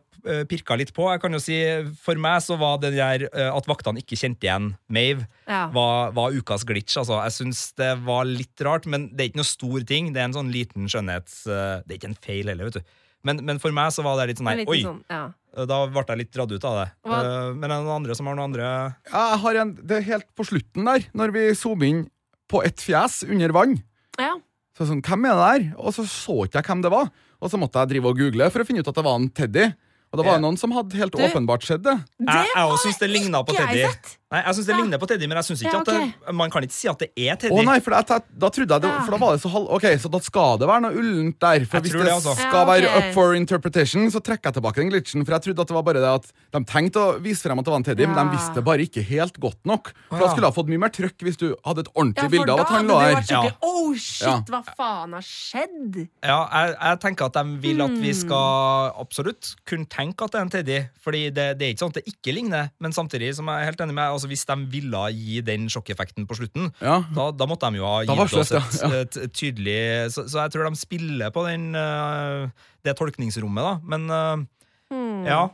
pirka 0.49 0.73
litt 0.79 0.89
på. 0.95 1.05
Jeg 1.13 1.21
kan 1.21 1.37
jo 1.37 1.41
si, 1.43 1.59
For 2.01 2.17
meg 2.17 2.41
så 2.41 2.57
var 2.57 2.79
det 2.81 2.95
der 2.97 3.27
at 3.29 3.67
vaktene 3.69 4.01
ikke 4.01 4.17
kjente 4.17 4.47
igjen 4.47 4.71
Mave, 4.89 5.27
Ja. 5.45 5.67
var, 5.75 6.11
var 6.17 6.33
ukas 6.33 6.65
glitch. 6.65 6.97
Altså, 6.97 7.19
jeg 7.27 7.35
syns 7.37 7.67
det 7.77 7.91
var 8.07 8.25
litt 8.25 8.65
rart, 8.65 8.87
men 8.89 9.11
det 9.13 9.21
er 9.21 9.29
ikke 9.29 9.43
noe 9.43 9.51
stor 9.53 9.85
ting. 9.85 10.09
Det 10.15 10.23
er 10.23 10.31
en 10.31 10.37
sånn 10.39 10.49
liten 10.53 10.89
skjønnhets... 10.89 11.43
det 11.45 11.91
er 11.93 11.99
ikke 11.99 12.09
en 12.09 12.17
feil 12.25 12.49
heller, 12.49 12.71
vet 12.71 12.79
du. 12.81 12.95
Men, 13.25 13.39
men 13.45 13.57
for 13.61 13.73
meg 13.73 13.93
så 13.93 14.01
var 14.05 14.17
det 14.19 14.31
litt 14.33 14.41
sånn 14.41 14.49
nei, 14.51 14.65
oi, 14.69 14.81
sånn, 14.85 14.99
ja. 15.09 15.21
da 15.65 15.77
ble 15.89 16.03
jeg 16.09 16.19
litt 16.19 16.33
dratt 16.35 16.51
ut 16.53 16.65
av 16.69 16.75
det. 16.77 16.89
Hva- 17.09 17.21
men 17.55 17.63
er 17.69 17.71
det 17.73 17.85
noen 17.87 17.95
andre 17.99 18.17
som 18.17 18.27
har 18.29 18.35
noen 18.37 18.51
andre 18.51 18.67
Ja, 18.67 19.23
jeg 19.31 19.39
har 19.45 19.61
en, 19.63 19.71
det 19.81 19.95
er 19.97 20.05
helt 20.11 20.27
på 20.37 20.45
slutten 20.45 20.85
der, 20.89 21.07
når 21.17 21.33
vi 21.37 21.45
zoomer 21.57 21.89
inn 21.89 22.03
på 22.51 22.63
et 22.65 22.77
fjes 22.77 23.23
under 23.29 23.49
vann. 23.55 23.77
ja. 24.19 24.35
Så 24.75 24.83
sånn, 24.89 24.99
hvem 25.01 25.23
er 25.29 25.37
det 25.39 25.43
der? 25.71 25.77
Og 25.79 25.93
så 25.95 26.03
så 26.03 26.33
ikke 26.43 26.59
jeg 26.59 26.65
hvem 26.67 26.81
det 26.83 26.89
var. 26.91 27.07
Og 27.41 27.47
så 27.49 27.55
måtte 27.57 27.79
jeg 27.79 27.87
drive 27.93 28.09
og 28.11 28.17
google 28.19 28.49
for 28.51 28.59
å 28.59 28.65
finne 28.67 28.81
ut 28.83 28.87
at 28.91 28.97
det 28.97 29.03
var 29.05 29.15
en 29.15 29.29
Teddy. 29.31 29.63
Og 30.11 30.17
det 30.19 30.25
var 30.25 30.33
Ja. 30.35 30.39
noen 30.43 30.57
som 30.59 30.71
hadde 30.75 30.91
helt 30.99 31.13
Du- 31.15 31.23
åpenbart 31.23 31.63
sett 31.63 31.81
det. 31.81 31.95
Det 32.19 32.27
Jeg, 32.27 32.47
også 32.57 32.83
syns 32.91 32.99
det 32.99 33.09
ligna 33.09 33.39
på 33.45 33.55
Teddy. 33.55 33.87
sett. 33.87 34.17
Nei, 34.33 34.39
jeg 34.41 34.55
synes 34.57 34.65
det 34.65 34.73
Ja. 34.73 34.81
ligner 34.81 34.97
på 34.97 35.07
Teddy, 35.07 35.27
men 35.29 35.37
jeg 35.37 35.45
synes 35.45 35.61
ikke 35.61 35.71
Ja, 35.75 35.79
at 35.79 35.85
det, 36.25 36.33
man 36.33 36.49
kan 36.49 36.63
ikke 36.65 36.73
si 36.73 36.87
at 36.89 36.97
det 36.97 37.11
er 37.15 37.35
Teddy. 37.37 37.53
Å 37.53 37.63
nei, 37.63 37.79
for, 37.79 37.93
jeg, 37.93 38.05
da 38.41 38.49
trodde 38.49 38.73
jeg 38.73 38.81
det, 38.81 38.89
for 39.05 39.11
da 39.13 39.17
var 39.21 39.35
det 39.35 39.41
så 39.43 39.49
halv... 39.53 39.67
Ok, 39.69 39.85
så 40.01 40.09
da 40.09 40.19
skal 40.25 40.57
det 40.57 40.67
være 40.67 40.81
noe 40.81 40.97
ullent 40.97 41.37
der. 41.39 41.65
For 41.69 41.77
Jeg 41.77 41.83
hvis 41.85 41.93
det, 41.93 42.01
det, 42.07 42.11
altså. 42.15 42.33
skal 42.33 42.49
Ja, 42.49 42.63
okay. 42.63 42.81
være 42.81 42.89
up 42.97 43.13
for 43.13 43.35
interpretation, 43.37 44.07
så 44.09 44.19
trekker 44.25 44.49
jeg 44.49 44.57
tilbake 44.57 44.81
den 44.81 44.89
glitchen. 44.89 45.23
For 45.27 45.31
jeg 45.37 45.41
trodde 45.45 45.61
at 45.61 45.67
det 45.69 45.75
var 45.77 45.83
bare 45.85 46.01
det 46.01 46.09
at 46.09 46.25
de 46.57 46.63
tenkte 46.65 46.97
å 47.05 47.21
vise 47.21 47.45
frem 47.45 47.59
at 47.61 47.65
det 47.69 47.71
var 47.75 47.77
en 47.77 47.85
Teddy, 47.85 48.07
men 48.09 48.17
de 48.17 48.33
visste 48.33 48.63
bare 48.65 48.81
ikke 48.89 49.05
helt 49.05 49.37
godt 49.39 49.61
nok. 49.63 49.93
For 50.09 50.17
da 50.25 50.31
skulle 50.33 50.49
ha 50.49 50.55
fått 50.57 50.73
mye 50.73 50.81
mer 50.81 50.89
trøkk 50.89 51.21
hvis 51.21 51.37
du 51.37 51.47
hadde 51.63 51.85
et 51.85 51.91
ordentlig 51.93 52.25
Ja, 52.25 52.33
bilde 52.33 52.49
av 52.57 52.59
at 52.65 52.73
han 52.73 52.87
lå 52.89 52.97
her. 52.99 53.21
Ja. 53.29 53.43
Oh, 53.61 53.93
shit, 53.93 54.25
Ja. 54.25 54.41
hva 54.49 54.63
faen 54.73 55.13
har 55.13 55.21
skjedd? 55.21 56.07
Ja, 56.25 56.39
jeg, 56.49 56.75
jeg 56.81 56.99
tenker 57.05 57.29
at 57.29 57.37
de 57.37 57.45
vil 57.61 57.79
at 57.85 57.93
Hmm. 57.93 58.01
vi 58.01 58.11
skal 58.17 58.91
absolutt 58.99 59.53
kunne 59.69 59.85
tenke 59.85 60.25
at 60.25 60.31
det 60.33 60.39
er 60.41 60.41
en 60.41 60.49
Teddy. 60.49 60.79
Fordi 61.05 61.29
det, 61.29 61.47
det 61.59 61.67
er 61.69 61.73
ikke 61.75 61.83
sånn 61.85 61.93
at 61.93 62.01
det 62.01 62.07
ikke 62.09 62.33
ligner, 62.33 62.71
men 62.81 62.91
samtidig, 62.91 63.35
som 63.37 63.45
jeg 63.45 63.61
er 63.61 63.65
helt 63.69 63.77
enig 63.85 63.93
med 63.93 64.14
altså 64.15 64.29
Hvis 64.31 64.45
de 64.49 64.55
ville 64.71 65.03
gi 65.13 65.41
den 65.45 65.67
sjokkeffekten 65.71 66.25
på 66.29 66.37
slutten, 66.39 66.71
Ja. 66.81 67.01
da, 67.15 67.27
da 67.35 67.45
måtte 67.51 67.69
de 67.71 67.81
jo 67.81 67.85
ha 67.89 67.99
gitt 68.07 68.35
oss 68.39 68.51
et, 68.55 68.79
det, 68.81 69.01
et, 69.03 69.19
et 69.27 69.33
tydelig 69.35 69.77
så, 70.15 70.25
så 70.31 70.45
jeg 70.45 70.55
tror 70.55 70.69
de 70.71 70.79
spiller 70.79 71.31
på 71.35 71.45
den, 71.49 71.69
øh, 71.75 72.47
det 72.85 72.95
tolkningsrommet, 72.99 73.63
da. 73.63 73.75
Men 73.95 74.09
øh, 74.09 74.45
Hmm. 74.91 75.23
ja. 75.25 75.47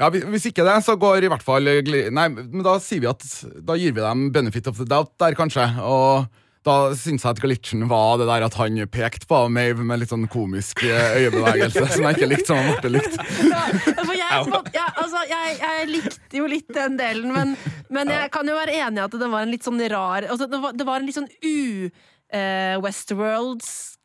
Ja, 0.00 0.08
hvis- 0.08 0.46
ikke 0.48 0.64
det, 0.64 0.78
så 0.86 0.94
går 0.96 1.22
i 1.26 1.28
hvert 1.28 1.42
fall 1.44 1.66
Nei, 1.84 2.28
men 2.32 2.62
da 2.64 2.78
sier 2.80 3.02
vi 3.02 3.06
at 3.10 3.20
Da 3.60 3.74
gir 3.76 3.92
vi 3.92 4.00
dem 4.00 4.30
benefit 4.32 4.66
of 4.70 4.78
the 4.80 4.86
doubt 4.88 5.10
der, 5.20 5.34
kanskje. 5.36 5.66
Og 5.84 6.24
da 6.64 6.94
syns 6.96 7.22
jeg 7.24 7.30
at 7.36 7.42
glitchen 7.44 7.84
var 7.88 8.16
det 8.20 8.26
der 8.28 8.46
at 8.46 8.56
han 8.56 8.80
pekte 8.88 9.28
på 9.28 9.42
Mave 9.52 9.84
med 9.84 10.00
litt 10.00 10.08
sånn 10.12 10.24
komisk 10.32 10.80
eh, 10.88 11.20
øyebevegelse, 11.20 11.84
som 11.92 12.08
jeg 12.08 12.16
ikke 12.16 12.30
likte, 12.32 12.46
som 12.48 12.56
han 12.56 12.72
måtte 12.72 12.90
likt. 12.92 13.14
For 13.20 14.16
jeg, 14.16 14.32
på 14.32 14.48
en 14.48 14.50
måte- 14.56 14.74
ja, 14.74 14.86
altså, 14.96 15.22
jeg, 15.28 15.60
jeg 15.60 15.88
likte 15.92 16.36
jo 16.40 16.48
litt 16.52 16.72
den 16.76 16.96
delen, 17.00 17.32
men, 17.36 17.54
men 17.90 18.08
jeg 18.14 18.30
kan 18.34 18.46
jo 18.48 18.54
være 18.54 18.72
enig 18.86 18.98
i 19.00 19.04
at 19.04 19.10
det 19.20 19.28
var 19.32 19.42
en 19.42 19.50
litt 19.52 19.64
sånn 19.66 19.80
rar 19.90 20.22
altså, 20.30 20.46
det, 20.50 20.58
var, 20.62 20.72
det 20.78 20.84
var 20.86 20.96
en 21.00 21.06
litt 21.08 21.18
sånn 21.18 21.32
u-Westworldsk 21.40 23.98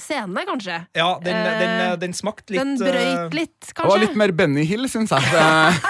scene, 0.00 0.40
kanskje. 0.48 0.76
ja 0.96 1.10
den, 1.20 1.36
Eh, 1.36 1.58
den, 1.60 1.72
den 2.00 2.12
smakte 2.16 2.54
litt 2.54 2.62
Den 2.62 2.78
brøyt 2.80 3.34
litt, 3.36 3.60
kanskje. 3.74 3.82
Det 3.82 3.90
var 3.90 4.00
litt 4.00 4.16
mer 4.16 4.32
Benny 4.32 4.62
Hill, 4.64 4.88
syns 4.88 5.10
jeg. 5.12 5.20
Eh, 5.36 5.72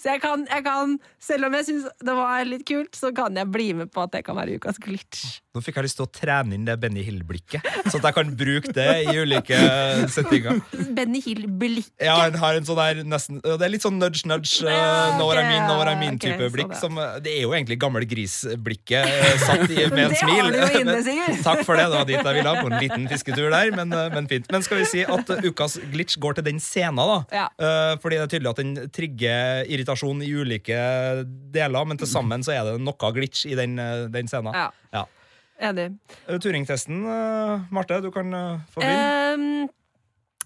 Så 0.00 0.08
jeg 0.14 0.20
kan, 0.22 0.46
jeg 0.48 0.64
kan, 0.66 0.96
selv 1.22 1.46
om 1.46 1.54
jeg 1.58 1.66
syns 1.68 1.84
det 2.02 2.14
var 2.16 2.44
litt 2.48 2.64
kult, 2.66 2.96
så 2.98 3.12
kan 3.14 3.36
jeg 3.38 3.50
bli 3.54 3.68
med 3.78 3.90
på 3.92 4.02
at 4.02 4.12
det 4.16 4.22
kan 4.26 4.36
være 4.38 4.56
ukas 4.58 4.78
glitch. 4.82 5.20
Nå 5.52 5.60
fikk 5.60 5.76
jeg 5.76 5.84
lyst 5.84 5.98
til 5.98 6.06
å 6.06 6.08
trene 6.08 6.54
inn 6.56 6.62
det 6.64 6.78
Benny 6.80 7.02
Hill-blikket, 7.04 7.66
så 7.92 7.98
at 7.98 8.06
jeg 8.08 8.14
kan 8.16 8.28
bruke 8.40 8.70
det 8.72 8.86
i 9.04 9.12
ulike 9.20 9.56
settinger. 10.08 10.62
Benny 10.96 11.20
Hill-blikket? 11.20 11.92
Ja, 12.00 12.14
han 12.22 12.38
har 12.40 12.56
en 12.56 12.64
sånn 12.64 12.78
der 12.78 13.02
nesten 13.04 13.42
Det 13.44 13.66
er 13.66 13.72
litt 13.74 13.84
sånn 13.84 13.98
nudge-nudge, 14.00 14.62
uh, 14.64 14.72
Ja, 14.72 14.94
know 15.18 15.28
what 15.28 15.36
I 15.36 15.44
mean, 15.44 15.66
know 15.68 15.76
what 15.76 15.90
I 15.92 15.96
mean-type 16.00 16.38
okay, 16.38 16.48
blikk. 16.54 16.72
det. 16.72 16.80
Som, 16.80 16.96
uh, 16.96 17.18
det 17.20 17.34
er 17.36 17.44
jo 17.44 17.52
egentlig 17.52 17.76
gammel 17.84 18.08
gris-blikket 18.08 19.04
uh, 19.12 19.44
satt 19.44 19.66
i, 19.68 19.84
med 19.92 20.06
en 20.06 20.14
Det 20.14 20.22
smil. 20.22 20.40
har 20.40 20.56
du 20.56 20.58
jo 20.62 20.80
inne, 20.86 20.96
Sigurd. 21.04 21.44
Takk 21.44 21.62
for 21.68 21.76
det, 21.76 21.84
det 21.84 22.00
var 22.00 22.08
dit 22.08 22.16
jeg 22.16 22.40
ville, 22.40 22.56
på 22.62 22.72
en 22.72 22.80
liten 22.86 23.08
fisketur 23.12 23.52
der, 23.52 23.76
men, 23.76 23.92
uh, 23.92 24.08
men 24.16 24.32
fint. 24.32 24.48
Men 24.56 24.64
skal 24.64 24.80
vi 24.80 24.88
si 24.88 25.04
at 25.04 25.36
uh, 25.36 25.46
ukas 25.52 25.76
glitch 25.92 26.16
går 26.22 26.40
til 26.40 26.48
den 26.48 26.64
scenen, 26.64 27.04
da. 27.04 27.22
Ja. 27.28 27.46
Uh, 27.60 27.94
fordi 28.00 28.22
det 28.22 28.24
er 28.24 28.36
tydelig 28.38 28.54
at 28.56 28.64
den 28.64 28.76
trigger 28.88 29.68
irritasjon 29.68 30.24
i 30.24 30.32
ulike 30.32 30.80
deler, 31.52 31.84
men 31.92 32.00
til 32.00 32.08
sammen 32.08 32.40
så 32.40 32.56
er 32.56 32.70
det 32.72 32.78
noe 32.80 33.16
glitch 33.20 33.44
i 33.52 33.58
den, 33.58 33.76
uh, 33.76 34.06
den 34.08 34.32
scenen. 34.32 34.56
Ja. 34.56 34.70
Ja. 34.96 35.10
Enig. 35.62 35.92
Turingtesten, 36.42 37.04
uh, 37.06 37.68
Marte, 37.70 38.00
du 38.02 38.10
kan 38.14 38.34
uh, 38.34 38.64
få 38.72 38.82
begynne. 38.82 39.36
Um 39.36 39.70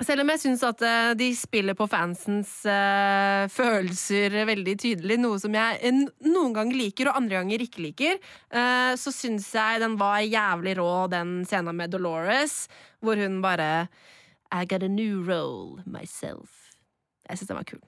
selv 0.05 0.23
om 0.23 0.31
jeg 0.33 0.43
syns 0.43 0.65
at 0.67 0.83
eh, 0.85 1.15
de 1.17 1.31
spiller 1.37 1.77
på 1.77 1.87
fansens 1.89 2.51
uh, 2.69 3.47
følelser 3.49 4.35
veldig 4.49 4.75
tydelig, 4.83 5.17
noe 5.23 5.41
som 5.41 5.57
jeg 5.57 5.79
eh, 5.81 6.03
noen 6.27 6.53
ganger 6.57 6.77
liker 6.77 7.09
og 7.09 7.21
andre 7.23 7.39
ganger 7.39 7.65
ikke 7.65 7.85
liker, 7.87 8.21
uh, 8.53 8.93
så 9.01 9.13
syns 9.15 9.49
jeg 9.57 9.81
den 9.81 9.97
var 10.01 10.21
jævlig 10.21 10.77
rå, 10.77 10.91
den 11.13 11.39
scenen 11.49 11.81
med 11.81 11.95
Dolores, 11.97 12.67
hvor 13.01 13.17
hun 13.17 13.41
bare 13.45 13.89
I 14.53 14.69
got 14.69 14.85
a 14.85 14.89
new 14.89 15.25
role 15.25 15.81
myself. 15.87 16.77
Jeg 17.31 17.41
syns 17.41 17.55
den 17.55 17.63
var 17.63 17.71
kul. 17.73 17.81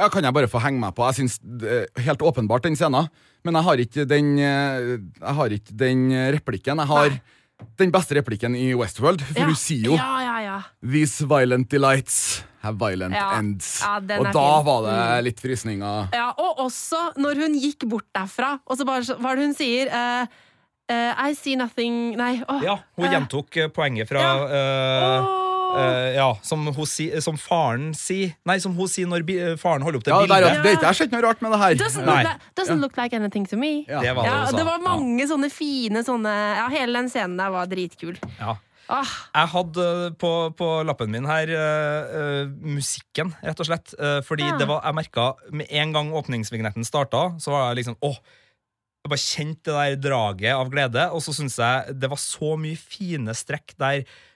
Ja, 0.00 0.08
Kan 0.08 0.24
jeg 0.24 0.32
bare 0.36 0.48
få 0.48 0.60
henge 0.64 0.80
meg 0.80 0.94
på? 0.96 1.04
Jeg 1.10 1.20
syns 1.20 1.36
er 1.60 1.84
helt 2.06 2.22
åpenbart 2.24 2.64
den 2.64 2.76
scenen. 2.78 3.10
Men 3.44 3.56
jeg 3.58 3.64
har 3.68 3.76
ikke 3.84 4.06
den, 4.08 4.32
eh, 4.38 4.96
jeg 5.20 5.34
har 5.36 5.48
ikke 5.56 5.76
den 5.76 6.06
replikken. 6.36 6.80
Jeg 6.80 6.88
har 6.90 7.20
den 7.76 7.90
beste 7.92 8.16
replikken 8.16 8.54
i 8.56 8.70
Westworld. 8.74 9.20
For 9.20 9.38
Ja. 9.40 9.46
hun 9.50 9.54
sier 9.60 9.84
jo 9.84 9.96
Ja, 9.96 10.20
ja, 10.24 10.36
ja. 10.40 10.58
'These 10.82 11.26
violent 11.28 11.68
delights 11.68 12.42
have 12.62 12.78
violent 12.78 13.14
Ja. 13.14 13.32
ends'. 13.40 13.80
Ja, 13.82 13.96
Og 13.96 14.04
da 14.32 14.32
fin. 14.32 14.60
Mm. 14.60 14.64
var 14.64 14.80
det 15.16 15.24
litt 15.24 15.40
frysninger. 15.40 16.08
Ja, 16.12 16.30
og 16.38 16.58
også 16.58 17.12
når 17.16 17.34
hun 17.36 17.54
gikk 17.60 17.88
bort 17.88 18.06
derfra, 18.14 18.58
og 18.66 18.78
så 18.78 18.84
bare 18.86 19.02
hva 19.02 19.32
er 19.32 19.36
det 19.36 19.44
hun 19.44 19.54
sier? 19.54 19.86
Uh, 19.92 20.26
uh, 20.90 21.28
I 21.28 21.32
see 21.34 21.54
nothing 21.56 22.16
Nei, 22.16 22.42
Oh, 22.48 22.60
Ja, 22.62 22.78
hun 22.96 23.04
eh, 23.06 23.12
gjentok 23.12 23.56
uh, 23.64 23.68
poenget 23.68 24.08
fra 24.08 24.20
Ja. 24.20 25.49
Uh. 25.74 25.80
Eh, 25.80 26.14
ja, 26.16 26.28
som, 26.42 26.66
hun 26.66 26.86
si, 26.88 27.08
som 27.24 27.36
faren 27.40 27.90
sier 27.96 28.34
Nei, 28.48 28.58
som 28.62 28.74
hun 28.76 28.88
sier 28.90 29.08
når 29.10 29.24
bi, 29.26 29.36
eh, 29.40 29.56
faren 29.60 29.82
holder 29.86 30.00
opp 30.00 30.04
det 30.06 30.12
Ja, 30.14 30.20
det, 30.22 30.28
bildet. 30.28 30.50
at- 30.50 30.80
det 30.80 30.88
er 30.90 31.06
ikke 31.06 31.16
noe 31.16 31.24
rart 31.28 31.42
med 31.42 31.52
det 31.52 31.60
her. 31.62 31.74
Doesn't, 31.82 32.06
look, 32.06 32.48
doesn't 32.56 32.80
look 32.80 32.96
like 32.96 33.16
anything 33.16 33.46
to 33.46 33.56
me. 33.56 33.84
Ja. 33.88 34.00
Det 34.00 34.14
var 34.16 34.24
det 34.24 34.32
Ja, 34.32 34.50
det 34.58 34.66
var 34.66 34.82
mange 34.84 35.28
sånne 35.28 35.50
fine 35.50 36.02
sånne 36.06 36.34
Ja, 36.56 36.68
hele 36.68 36.92
den 37.00 37.08
scenen 37.08 37.36
der 37.40 37.50
var 37.50 37.66
dritkul. 37.70 38.18
Ja. 38.38 38.56
Ah, 38.90 39.06
Jeg 39.34 39.48
hadde 39.52 39.84
på, 40.18 40.30
på 40.58 40.68
lappen 40.82 41.12
min 41.14 41.24
her 41.28 41.46
uh, 41.54 42.18
eh, 42.20 42.46
musikken, 42.74 43.30
rett 43.38 43.60
og 43.62 43.68
slett. 43.68 43.94
Uh, 43.94 44.18
fordi 44.26 44.48
Ja. 44.48 44.56
det 44.58 44.66
var, 44.66 44.82
jeg 44.82 44.94
merka 44.98 45.34
med 45.54 45.70
en 45.70 45.92
gang 45.94 46.10
åpningsvignetten 46.10 46.84
starta, 46.84 47.38
så 47.38 47.54
var 47.54 47.68
jeg 47.70 47.84
liksom 47.84 47.96
åh, 48.02 48.18
jeg 49.00 49.12
bare 49.12 49.22
kjente 49.22 49.70
det 49.70 50.00
der 50.02 50.10
draget 50.10 50.56
av 50.58 50.70
glede, 50.72 51.06
og 51.14 51.22
så 51.22 51.32
syns 51.32 51.56
jeg 51.56 51.94
det 52.00 52.10
var 52.10 52.18
så 52.20 52.56
mye 52.58 52.76
fine 52.76 53.32
strekk 53.32 53.72
der 53.78 54.02
eh, 54.02 54.04
eh, 54.04 54.29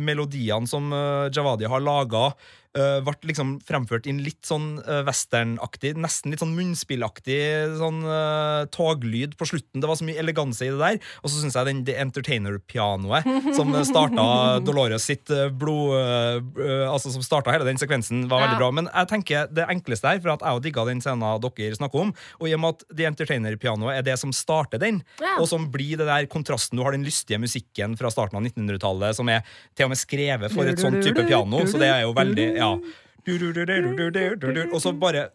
melodiene 0.00 0.66
som 0.66 0.92
eh, 0.92 1.28
Javadi 1.32 1.68
har 1.68 1.82
laga, 1.84 2.30
ble 2.72 3.14
liksom 3.30 3.56
fremført 3.66 4.06
i 4.06 4.12
en 4.14 4.20
litt 4.22 4.46
sånn 4.46 4.78
uh, 4.86 5.00
westernaktig, 5.06 5.96
nesten 5.98 6.30
litt 6.30 6.42
sånn 6.42 6.54
munnspillaktig 6.54 7.40
sånn 7.80 8.02
uh, 8.06 8.64
toglyd 8.70 9.34
på 9.40 9.48
slutten. 9.48 9.80
Det 9.82 9.88
var 9.90 9.98
så 9.98 10.06
mye 10.06 10.20
eleganse 10.22 10.66
i 10.66 10.70
det 10.70 10.78
der. 10.78 11.00
Og 11.24 11.32
så 11.32 11.40
syns 11.42 11.56
jeg 11.58 11.66
den 11.70 11.82
The 11.88 11.96
Entertainer-pianoet 12.04 13.26
som 13.56 13.72
starta 13.86 14.24
Dolores 14.66 15.06
sitt 15.10 15.30
eh, 15.34 15.48
blod 15.50 15.96
eh, 15.98 16.86
Altså 16.90 17.10
som 17.12 17.22
starta 17.24 17.52
hele 17.54 17.66
den 17.66 17.78
sekvensen, 17.80 18.26
var 18.30 18.44
veldig 18.44 18.56
Ja. 18.56 18.60
bra. 18.60 18.70
Men 18.74 18.88
jeg 18.90 19.08
tenker 19.10 19.50
det 19.54 19.66
enkleste 19.70 20.08
her, 20.10 20.20
for 20.22 20.32
at 20.34 20.42
jeg 20.44 20.62
digga 20.68 20.84
den 20.88 21.00
scenen 21.02 21.22
dere 21.40 21.76
snakker 21.76 22.02
om, 22.06 22.10
og 22.40 22.48
i 22.48 22.54
og 22.56 22.60
med 22.62 22.74
at 22.76 22.84
The 22.96 23.06
Entertainer-pianoet 23.10 23.98
er 23.98 24.06
det 24.06 24.16
som 24.20 24.32
starter 24.34 24.80
den, 24.82 25.02
Ja. 25.20 25.36
og 25.40 25.48
som 25.48 25.68
blir 25.72 25.96
det 26.00 26.06
der 26.08 26.26
kontrasten 26.30 26.76
Du 26.78 26.82
har 26.84 26.92
den 26.92 27.04
lystige 27.06 27.38
musikken 27.40 27.96
fra 27.98 28.10
starten 28.10 28.36
av 28.38 28.44
1900-tallet, 28.46 29.16
som 29.16 29.28
er 29.28 29.42
til 29.74 29.86
og 29.86 29.92
med 29.94 30.00
skrevet 30.00 30.52
for 30.54 30.64
et 30.70 30.78
sånn 30.82 31.00
type 31.02 31.26
piano, 31.28 31.64
så 31.66 31.78
det 31.80 31.88
er 31.90 32.02
jo 32.06 32.14
veldig 32.16 32.48
Ja. 32.60 32.72
Og 34.70 34.80
så 34.82 34.92
bare 34.96 35.28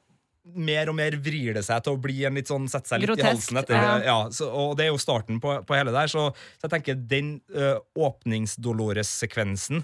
mer 0.46 0.90
og 0.92 0.96
mer 0.98 1.16
vrir 1.26 1.56
det 1.58 1.64
seg 1.66 1.82
til 1.86 1.96
å 1.96 2.00
bli 2.02 2.20
en 2.28 2.36
litt 2.38 2.50
sånn 2.52 2.68
sette 2.70 2.92
seg 2.92 3.02
litt 3.02 3.18
i 3.18 3.26
halsen 3.26 3.58
etter 3.58 3.74
ja. 3.80 3.96
ja, 4.06 4.18
så, 4.30 4.46
Og 4.54 4.76
det 4.78 4.86
er 4.86 4.92
jo 4.92 5.00
starten 5.02 5.40
på, 5.42 5.56
på 5.66 5.74
hele 5.78 5.90
der, 5.96 6.12
så, 6.12 6.28
så 6.60 6.68
jeg 6.68 6.74
tenker 6.76 7.00
den 7.10 7.32
uh, 7.56 7.80
åpnings-Dolores-sekvensen 7.98 9.82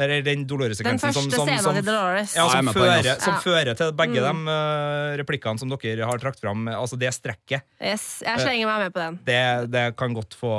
eller 0.00 0.22
den 0.24 0.46
Dolores-sekvensen 0.48 1.12
som, 1.12 1.26
som, 1.28 1.48
som, 1.60 1.76
Dolores. 1.84 2.32
ja, 2.32 2.46
som, 2.48 2.70
fører, 2.72 3.04
som 3.20 3.34
Ja. 3.34 3.40
fører 3.44 3.76
til 3.76 3.92
begge 3.92 4.22
Mm. 4.22 4.46
de 4.46 4.48
uh, 4.48 5.16
replikkene 5.20 5.60
som 5.60 5.68
dere 5.68 6.06
har 6.08 6.18
trakt 6.22 6.40
fram. 6.40 6.64
Altså 6.72 6.96
det 6.96 7.12
strekket. 7.12 7.60
Yes, 7.76 8.22
jeg 8.24 8.40
slenger 8.40 8.70
meg 8.70 8.86
med 8.86 8.94
på 8.94 9.02
den. 9.02 9.18
Det, 9.28 9.42
det 9.70 9.96
kan 10.00 10.14
godt 10.16 10.32
få 10.32 10.54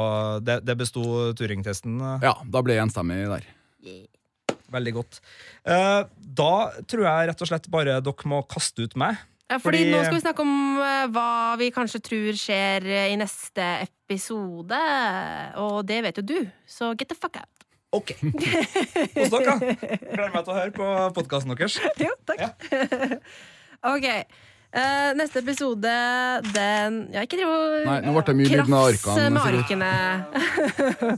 Det, 0.46 0.60
det 0.62 0.78
besto 0.78 1.34
Turing-testen 1.34 1.98
uh, 1.98 2.20
Ja, 2.22 2.36
da 2.46 2.62
ble 2.62 2.78
jeg 2.78 2.86
enstemmig 2.86 3.24
der. 3.26 3.50
Veldig 4.74 4.96
godt. 5.00 5.22
Uh, 5.66 6.04
da 6.18 6.54
tror 6.90 7.06
jeg 7.08 7.30
rett 7.32 7.46
og 7.46 7.52
slett 7.52 7.70
bare 7.74 8.00
dere 8.04 8.30
må 8.30 8.42
kaste 8.50 8.88
ut 8.88 8.98
meg. 9.00 9.22
Ja, 9.52 9.60
fordi, 9.62 9.84
Fordi- 9.84 9.92
nå 9.92 10.04
skal 10.04 10.16
vi 10.16 10.22
snakke 10.24 10.42
om 10.42 10.54
eh, 10.82 11.08
hva 11.14 11.58
vi 11.60 11.68
kanskje 11.70 12.00
tror 12.02 12.38
skjer 12.40 12.86
eh, 12.88 13.12
i 13.14 13.18
neste 13.20 13.66
episode. 13.84 14.80
Og 15.62 15.84
det 15.86 16.00
vet 16.06 16.18
jo 16.18 16.24
du, 16.24 16.40
så 16.66 16.94
get 16.98 17.10
the 17.12 17.16
fuck 17.16 17.38
out. 17.38 17.68
Ok. 17.94 18.16
Hos 18.24 19.30
dere, 19.30 19.44
da. 19.46 19.58
Gleder 19.60 20.32
meg 20.34 20.42
til 20.48 20.54
å 20.54 20.58
høre 20.58 20.74
på 20.74 20.88
podkasten 21.20 21.54
deres. 21.54 21.78
Jo, 22.02 22.16
takk. 22.26 22.58
ok. 23.94 24.08
Uh, 24.74 25.12
neste 25.20 25.44
episode, 25.44 25.92
den 26.56 26.96
Ja, 27.14 27.22
ikke 27.22 27.38
driv 27.38 27.52
og 27.54 27.86
krafse 27.86 29.04
krafse 29.06 29.22
arkene, 29.22 29.30
med 29.30 29.42
arkene. 29.54 29.92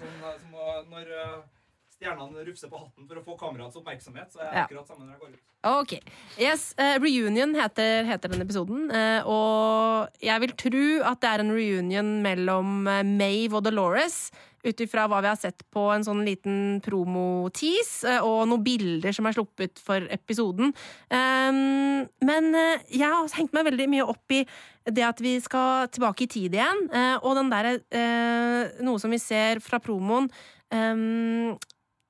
når 0.91 1.13
uh, 1.15 1.54
stjernene 1.95 2.45
rufser 2.47 2.69
på 2.71 2.79
hatten 2.81 3.07
for 3.07 3.15
å 3.19 3.23
få 3.25 3.35
kameraets 3.39 3.77
oppmerksomhet, 3.79 4.31
så 4.33 4.39
er 4.43 4.53
Ja. 4.53 4.63
akkurat 4.65 4.87
sammen 4.87 5.07
når 5.07 5.15
jeg 5.15 5.21
går 5.21 5.33
ut. 5.35 5.43
Ok. 5.65 5.93
Yes, 6.37 6.75
uh, 6.77 6.99
Reunion 7.01 7.55
heter, 7.55 8.03
heter 8.05 8.29
den 8.29 8.41
episoden. 8.43 8.91
Uh, 8.91 9.21
og 9.25 10.09
jeg 10.21 10.41
vil 10.43 10.51
tro 10.59 10.83
at 11.09 11.21
det 11.21 11.29
er 11.31 11.39
en 11.41 11.51
reunion 11.55 12.21
mellom 12.21 12.85
uh, 12.87 13.01
Mave 13.03 13.55
og 13.57 13.63
Dolores. 13.65 14.29
Ut 14.65 14.79
ifra 14.81 15.07
hva 15.07 15.19
vi 15.21 15.27
har 15.29 15.37
sett 15.37 15.61
på 15.73 15.91
en 15.93 16.01
sånn 16.03 16.23
liten 16.25 16.81
promo-tease, 16.81 18.15
eh, 18.15 18.23
og 18.25 18.47
noen 18.49 18.63
bilder 18.65 19.13
som 19.13 19.27
er 19.29 19.35
sluppet 19.37 19.77
for 19.77 20.07
episoden. 20.09 20.71
Um, 21.13 22.07
men 22.25 22.47
eh, 22.57 22.81
jeg 22.97 23.05
har 23.11 23.29
hengt 23.37 23.53
meg 23.53 23.67
veldig 23.69 23.87
mye 23.93 24.07
opp 24.09 24.33
i 24.33 24.41
det 24.89 25.05
at 25.05 25.21
vi 25.21 25.35
skal 25.41 25.85
tilbake 25.93 26.25
i 26.25 26.27
tid 26.33 26.57
igjen. 26.57 26.81
eh, 26.93 27.15
og 27.21 27.37
den 27.37 27.51
derre 27.53 27.75
eh, 27.93 28.81
Noe 28.85 28.97
som 29.01 29.13
vi 29.13 29.21
ser 29.21 29.61
fra 29.61 29.77
promoen. 29.79 30.31
um, 30.73 31.53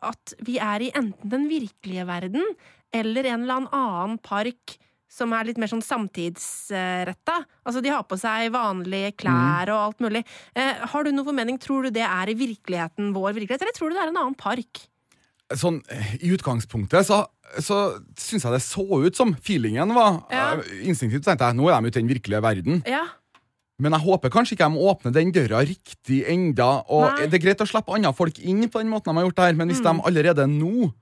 at 0.05 0.35
vi 0.45 0.57
er 0.61 0.85
i 0.85 0.93
enten 0.95 1.31
den 1.31 1.47
virkelige 1.51 2.05
verden 2.07 2.43
eller 2.95 3.27
en 3.31 3.43
eller 3.43 3.69
annen 3.75 4.17
park 4.23 4.77
som 5.15 5.31
er 5.35 5.47
litt 5.47 5.59
mer 5.61 5.71
sånn 5.71 5.83
samtidsretta. 5.85 7.37
Altså, 7.63 7.81
de 7.83 7.91
har 7.93 8.03
på 8.07 8.17
seg 8.19 8.49
vanlige 8.53 9.13
klær 9.21 9.71
og 9.71 9.79
alt 9.79 10.03
mulig. 10.03 10.25
Eh, 10.57 10.81
har 10.91 11.05
du 11.05 11.13
noen 11.13 11.27
formening? 11.29 11.59
Tror 11.61 11.87
du 11.87 11.93
det 11.95 12.03
er 12.03 12.31
i 12.31 12.35
virkeligheten 12.37 13.13
vår 13.15 13.37
virkelighet, 13.37 13.63
eller 13.63 13.77
tror 13.77 13.91
du 13.91 13.95
det 13.95 14.03
er 14.03 14.11
en 14.11 14.19
annen 14.19 14.35
park? 14.39 14.83
Sånn, 15.55 15.77
I 16.19 16.31
utgangspunktet 16.33 17.05
så, 17.07 17.21
så 17.61 17.77
syns 18.17 18.47
jeg 18.47 18.55
det 18.55 18.63
så 18.65 18.85
ut 19.05 19.15
som 19.15 19.35
feelingen 19.45 19.93
var. 19.95 20.23
Ja. 20.33 20.47
Eh, 20.57 20.81
Instinktivt 20.89 21.27
tenkte 21.27 21.51
jeg 21.51 21.59
nå 21.59 21.69
er 21.69 21.79
de 21.79 21.91
ute 21.93 22.01
i 22.01 22.03
den 22.03 22.11
virkelige 22.11 22.43
verden. 22.43 22.81
Ja. 22.89 23.05
Men 23.83 23.91
jeg 23.97 24.05
håper 24.05 24.31
kanskje 24.31 24.55
ikke 24.55 24.69
de 24.71 24.85
åpner 24.87 25.13
den 25.15 25.33
døra 25.35 25.59
riktig 25.67 26.21
enda. 26.31 26.69
Og 26.87 27.09
Nei. 27.09 27.25
Det 27.27 27.39
er 27.41 27.45
greit 27.49 27.63
å 27.63 27.67
slippe 27.67 27.91
andre 27.95 28.13
folk 28.15 28.39
inn 28.39 28.63
på 28.71 28.79
den 28.79 28.91
måten 28.93 29.11
de 29.11 29.19
har 29.19 29.27
gjort 29.27 29.35
det 29.41 29.49
her, 29.49 29.57
men 29.59 29.67
hvis 29.73 29.81
Mm. 29.83 29.89
de 29.89 30.07
allerede 30.07 30.45
nå 30.47 30.93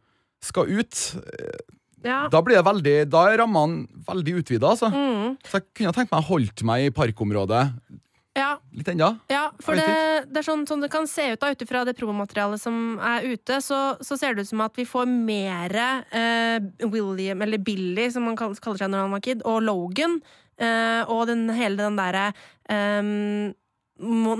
skal 0.41 0.65
ut, 0.67 1.01
eh, 1.21 1.59
ja. 2.03 2.27
da 2.27 2.41
blir 2.41 2.57
det 2.57 2.65
veldig 2.65 3.09
Da 3.09 3.27
er 3.31 3.37
rammene 3.37 3.85
veldig 4.07 4.39
utvida, 4.41 4.73
altså. 4.73 4.89
Mm. 4.91 5.37
Så 5.45 5.59
jeg 5.61 5.69
kunne 5.75 5.93
tenkt 5.93 6.11
meg 6.11 6.23
å 6.23 6.27
holdt 6.33 6.63
meg 6.63 6.87
i 6.87 6.89
parkområdet 6.89 7.71
ja. 8.35 8.57
litt 8.73 8.87
enda. 8.89 9.19
Ja, 9.29 9.51
for 9.61 9.77
det, 9.77 9.85
det 10.33 10.41
er 10.41 10.45
sånn, 10.47 10.65
sånn 10.67 10.81
det 10.81 10.89
kan 10.89 11.05
se 11.05 11.29
ut 11.35 11.39
da, 11.39 11.51
ut 11.53 11.61
ifra 11.61 11.85
det 11.85 11.93
promomaterialet 11.95 12.59
som 12.59 12.97
er 12.99 13.21
ute, 13.29 13.61
så, 13.61 13.95
så 14.01 14.17
ser 14.17 14.33
det 14.33 14.47
ut 14.47 14.49
som 14.49 14.61
at 14.65 14.73
vi 14.75 14.85
får 14.89 15.05
mer 15.05 15.75
eh, 16.09 16.57
William, 16.89 17.41
eller 17.45 17.61
Billy, 17.61 18.09
som 18.11 18.25
han 18.25 18.35
kaller, 18.35 18.57
kaller 18.57 18.81
seg 18.81 18.89
når 18.89 19.05
han 19.05 19.13
var 19.13 19.21
kid, 19.21 19.45
og 19.45 19.61
Logan, 19.61 20.17
eh, 20.57 21.03
og 21.09 21.27
den, 21.27 21.47
hele 21.49 21.77
den 21.77 21.95
derre 21.97 22.33
um, 22.69 23.53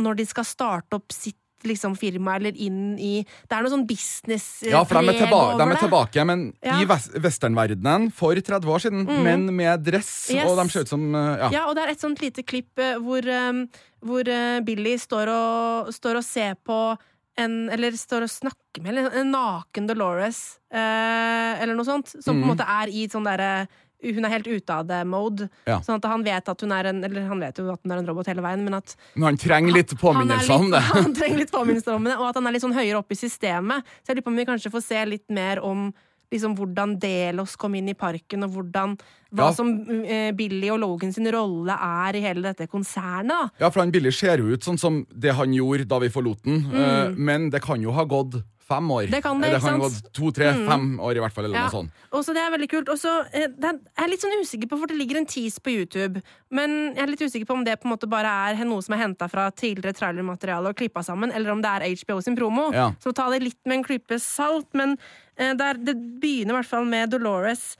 Når 0.03 0.15
de 0.17 0.25
skal 0.25 0.45
starte 0.47 0.97
opp 0.97 1.11
sitt 1.13 1.37
liksom, 1.63 1.93
firma, 1.95 2.33
eller 2.35 2.57
inn 2.59 2.97
i 2.99 3.21
Det 3.23 3.55
er 3.55 3.63
noe 3.63 3.71
sånn 3.71 3.85
business 3.87 4.63
Ja, 4.67 4.81
for 4.83 4.99
de 4.99 5.13
er, 5.13 5.19
tilbake, 5.23 5.57
de 5.61 5.67
er 5.71 5.79
tilbake, 5.79 6.25
men 6.27 6.41
Ja. 6.65 6.79
i 6.81 6.85
wes- 6.89 7.07
westernverdenen 7.23 8.09
for 8.11 8.35
30 8.35 8.67
år 8.67 8.79
siden. 8.83 9.05
Mm. 9.07 9.23
Men 9.23 9.45
med 9.55 9.83
dress, 9.85 10.29
Yes. 10.33 10.43
og 10.49 10.57
de 10.59 10.69
ser 10.69 10.81
ut 10.81 10.89
som 10.91 11.15
eh, 11.15 11.37
Ja. 11.39 11.49
Ja, 11.51 11.63
og 11.69 11.75
det 11.75 11.85
er 11.85 11.91
et 11.91 12.01
sånt 12.03 12.19
lite 12.21 12.43
klipp 12.43 12.77
eh, 12.79 12.97
hvor, 12.99 13.23
eh, 13.25 13.65
hvor 14.03 14.27
eh, 14.27 14.59
Billy 14.61 14.97
står 14.99 15.27
og, 15.31 15.93
står 15.95 16.17
og 16.19 16.23
ser 16.27 16.55
på 16.67 16.97
en, 17.37 17.69
eller 17.71 17.91
står 17.97 18.23
og 18.27 18.29
snakker 18.29 18.83
med 18.83 18.97
en 19.15 19.31
naken 19.31 19.87
Dolores, 19.87 20.59
eh, 20.69 21.61
eller 21.63 21.73
noe 21.75 21.85
sånt, 21.87 22.11
som 22.21 22.35
på 22.35 22.43
en 22.43 22.43
Mhm. 22.43 22.51
måte 22.57 22.67
er 22.67 22.87
i 22.91 23.07
sånn 23.07 23.23
derre 23.25 23.67
hun 24.03 24.25
er 24.27 24.33
helt 24.35 24.47
ute 24.47 24.75
av 24.75 24.85
det-mode. 24.89 25.49
Ja. 25.69 25.79
Sånn 25.85 25.97
at 26.01 26.05
han 26.11 26.23
vet 26.27 26.49
at 26.51 26.61
hun 26.61 26.71
er 26.75 26.91
en 26.91 27.03
Eller 27.03 27.27
han 27.29 27.39
vet 27.39 27.57
jo 27.57 27.69
at 27.71 27.79
hun 27.83 27.91
er 27.95 28.01
en 28.03 28.07
robot 28.11 28.27
hele 28.27 28.43
veien, 28.45 28.63
men 28.63 28.73
at 28.79 28.95
Men 29.15 29.29
han 29.31 29.37
trenger 29.37 29.73
litt 29.73 29.93
er 29.95 30.01
påminnelser 30.03 30.53
om 30.55 30.71
det. 30.71 30.81
Han 30.93 31.13
trenger 31.15 31.37
litt 31.43 31.51
påminnelser 31.53 31.95
om 31.95 32.03
det, 32.09 32.17
og 32.19 32.29
at 32.29 32.35
han 32.35 32.47
er 32.47 32.55
litt 32.57 32.63
sånn 32.65 32.75
høyere 32.75 32.99
oppe 32.99 33.15
i 33.15 33.21
systemet. 33.23 33.83
Så 34.03 34.11
jeg 34.11 34.17
lurer 34.19 34.27
på 34.27 34.33
om 34.33 34.41
vi 34.41 34.45
kanskje 34.49 34.71
får 34.73 34.83
se 34.85 35.05
litt 35.05 35.29
mer 35.33 35.61
om 35.63 35.91
liksom 36.33 36.55
hvordan 36.57 36.95
Delos 36.97 37.55
kom 37.61 37.75
inn 37.77 37.91
i 37.91 37.93
parken, 37.93 38.43
og 38.47 38.55
hvordan 38.55 38.95
hva 39.33 39.49
Ja. 39.49 39.53
som 39.53 39.69
eh, 40.05 40.31
Billy 40.33 40.69
og 40.73 40.79
Logan 40.81 41.13
sin 41.13 41.29
rolle 41.33 41.73
er 41.77 42.15
i 42.17 42.21
hele 42.21 42.41
dette 42.41 42.67
konsernet. 42.69 43.51
Ja, 43.59 43.69
for 43.69 43.81
han 43.81 43.91
Billy 43.93 44.11
ser 44.11 44.37
jo 44.41 44.49
ut 44.53 44.65
sånn 44.65 44.79
som 44.81 45.05
det 45.13 45.33
han 45.37 45.53
gjorde 45.53 45.85
da 45.89 45.99
vi 46.01 46.09
forlot 46.09 46.43
den, 46.43 46.65
eh, 46.73 47.09
men 47.17 47.49
det 47.53 47.61
kan 47.61 47.81
jo 47.81 47.91
ha 47.93 48.03
gått 48.05 48.39
fem 48.73 48.89
år. 48.97 49.03
Mm. 49.07 49.11
Det 49.15 49.21
kan 49.23 49.41
det, 49.41 49.49
Eh, 49.49 49.55
ikke 49.59 49.69
kan? 49.69 49.81
Mm. 49.81 50.11
to, 50.19 50.31
tre, 50.31 50.51
fem 50.67 50.85
år 50.99 51.17
i 51.17 51.21
hvert 51.23 51.33
fall, 51.35 51.45
eller 51.45 51.57
Ja. 51.59 51.63
noe 51.67 51.75
sånt. 51.77 51.91
Også 52.11 52.33
Det 52.33 52.41
er 52.43 52.51
veldig 52.57 52.69
kult. 52.69 52.87
Også, 52.93 53.11
eh, 53.33 53.47
det 53.47 53.63
er- 53.69 53.79
Jeg 53.97 54.03
er 54.05 54.09
litt 54.09 54.21
sånn 54.21 54.39
usikker 54.41 54.67
på, 54.69 54.77
for 54.79 54.87
det 54.87 54.97
ligger 54.97 55.17
en 55.17 55.25
tease 55.25 55.59
på 55.61 55.71
YouTube. 55.77 56.21
Men 56.51 56.93
jeg 56.95 57.03
er 57.03 57.07
litt 57.07 57.21
usikker 57.21 57.45
på 57.45 57.53
om 57.53 57.63
det 57.63 57.79
på 57.81 57.85
en 57.85 57.91
måte 57.97 58.09
bare 58.09 58.25
er 58.51 58.65
noe 58.65 58.81
som 58.81 58.93
er 58.95 59.03
henta 59.07 59.29
fra 59.29 59.49
tidligere 59.51 59.93
trailermateriale 59.93 60.67
og 60.69 60.75
klippa 60.75 61.03
sammen, 61.03 61.31
eller 61.33 61.51
om 61.51 61.61
det 61.61 61.69
er 61.69 61.89
HBO 61.95 62.19
sin 62.21 62.35
promo. 62.35 62.71
Ja. 62.73 62.91
Så 62.99 63.13
ta 63.13 63.29
det 63.29 63.41
litt 63.43 63.59
med 63.65 63.77
en 63.77 63.83
klype 63.83 64.19
salt. 64.19 64.67
Men 64.73 64.97
eh, 65.37 65.53
der, 65.53 65.73
det 65.75 65.95
begynner 66.19 66.53
i 66.53 66.61
hvert 66.61 66.65
fall 66.69 66.85
med 66.85 67.09
Dolores. 67.11 67.75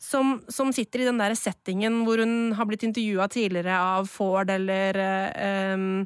Som, 0.00 0.42
som 0.48 0.70
sitter 0.72 1.00
i 1.00 1.04
den 1.06 1.18
der 1.18 1.32
settingen 1.34 2.04
hvor 2.06 2.18
hun 2.18 2.52
har 2.54 2.64
blitt 2.66 2.84
intervjua 2.86 3.26
tidligere 3.28 3.74
av 3.76 4.06
Ford 4.06 4.48
eller 4.48 4.94
eh, 4.96 6.04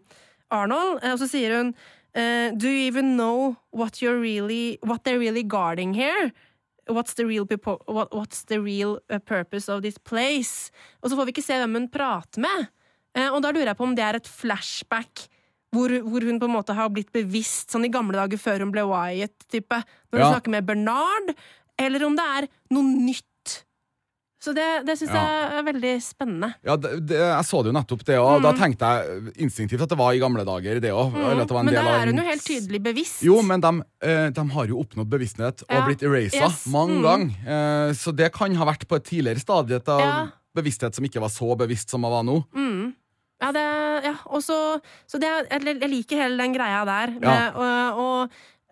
Arnold. 0.51 1.03
Eh, 1.03 1.13
Og 1.13 1.19
så 1.21 1.29
sier 1.29 1.57
hun 1.59 1.75
eh, 2.15 2.51
Do 2.57 2.69
you 2.69 2.87
even 2.87 3.17
know 3.17 3.57
what, 3.71 4.01
you're 4.03 4.21
really, 4.21 4.79
what 4.83 5.05
they're 5.05 5.19
really 5.19 5.43
guarding 5.43 5.95
here? 5.95 6.33
What's 6.89 7.15
the 7.15 7.25
real, 7.27 7.47
what, 7.87 8.13
what's 8.13 8.45
the 8.45 8.61
real 8.61 8.99
uh, 9.09 9.19
purpose 9.19 9.69
of 9.69 9.83
this 9.83 9.99
place? 9.99 10.71
Og 11.03 11.11
så 11.11 11.17
får 11.17 11.29
vi 11.29 11.33
ikke 11.37 11.45
se 11.47 11.59
hvem 11.61 11.75
hun 11.79 11.89
prater 11.89 12.43
med. 12.43 12.69
Uh, 13.17 13.29
og 13.35 13.43
da 13.45 13.53
lurer 13.53 13.71
jeg 13.71 13.79
på 13.79 13.85
om 13.87 13.95
det 13.95 14.05
er 14.05 14.19
et 14.19 14.29
flashback 14.29 15.29
hvor, 15.73 15.89
hvor 16.05 16.21
hun 16.27 16.37
på 16.41 16.49
en 16.51 16.53
måte 16.59 16.75
har 16.77 16.91
blitt 16.93 17.13
bevisst, 17.15 17.71
sånn 17.73 17.87
i 17.87 17.93
gamle 17.93 18.19
dager 18.19 18.37
før 18.41 18.61
hun 18.61 18.73
ble 18.75 18.83
Wyatt-type, 18.85 19.79
når 20.13 20.19
hun 20.19 20.27
Ja. 20.27 20.33
snakker 20.35 20.53
med 20.53 20.67
Bernard, 20.69 21.31
eller 21.81 22.05
om 22.05 22.17
det 22.19 22.27
er 22.29 22.49
noe 22.77 22.83
nytt. 22.85 23.25
Så 24.43 24.51
det, 24.57 24.65
det 24.89 24.97
syns 24.99 25.13
Ja. 25.15 25.21
jeg 25.23 25.59
er 25.61 25.67
veldig 25.69 25.91
spennende. 26.03 26.49
Ja, 26.67 26.75
det, 26.77 26.91
det, 27.07 27.19
Jeg 27.21 27.45
så 27.47 27.61
det 27.63 27.71
jo 27.71 27.77
nettopp, 27.77 28.01
det 28.09 28.17
òg. 28.19 28.41
Mm. 28.41 28.43
Da 28.43 28.53
tenkte 28.59 28.89
jeg 28.91 29.35
instinktivt 29.47 29.85
at 29.87 29.93
det 29.93 29.99
var 30.01 30.17
i 30.17 30.19
gamle 30.19 30.43
dager, 30.49 30.81
det 30.83 30.91
òg. 30.91 31.13
Men 31.15 31.71
da 31.71 31.85
er 32.01 32.11
hun 32.11 32.19
jo 32.19 32.25
helt 32.27 32.43
tydelig 32.43 32.81
bevisst. 32.83 33.23
Jo, 33.23 33.37
men 33.47 33.63
de, 33.63 33.73
eh, 34.03 34.31
de 34.35 34.45
har 34.57 34.67
jo 34.67 34.81
oppnådd 34.83 35.07
bevissthet 35.13 35.63
og 35.63 35.71
Ja. 35.77 35.85
blitt 35.87 36.03
erasa 36.03 36.43
Yes. 36.49 36.67
mange 36.67 36.99
Mm. 36.99 37.03
ganger. 37.07 37.31
Eh, 37.47 37.93
så 37.95 38.11
det 38.17 38.33
kan 38.33 38.53
ha 38.57 38.65
vært 38.67 38.89
på 38.89 38.97
et 38.97 39.05
tidligere 39.05 39.39
stadie 39.39 39.79
av 39.87 40.01
Ja. 40.01 40.27
bevissthet 40.57 40.95
som 40.95 41.05
ikke 41.05 41.21
var 41.21 41.29
så 41.31 41.57
bevisst 41.57 41.89
som 41.91 42.03
den 42.03 42.11
var 42.11 42.25
nå. 42.25 42.45
Mm. 42.53 42.95
Ja, 43.41 43.53
det, 43.53 44.05
ja. 44.05 44.15
Og 44.27 44.43
så, 44.43 44.81
så 45.07 45.19
det, 45.21 45.31
jeg, 45.51 45.79
jeg 45.81 45.91
liker 45.91 46.17
hele 46.17 46.37
den 46.37 46.53
greia 46.55 46.85
der. 46.85 47.07
Med, 47.15 47.23
Ja. 47.23 47.51
og, 47.55 47.99
og, 47.99 48.31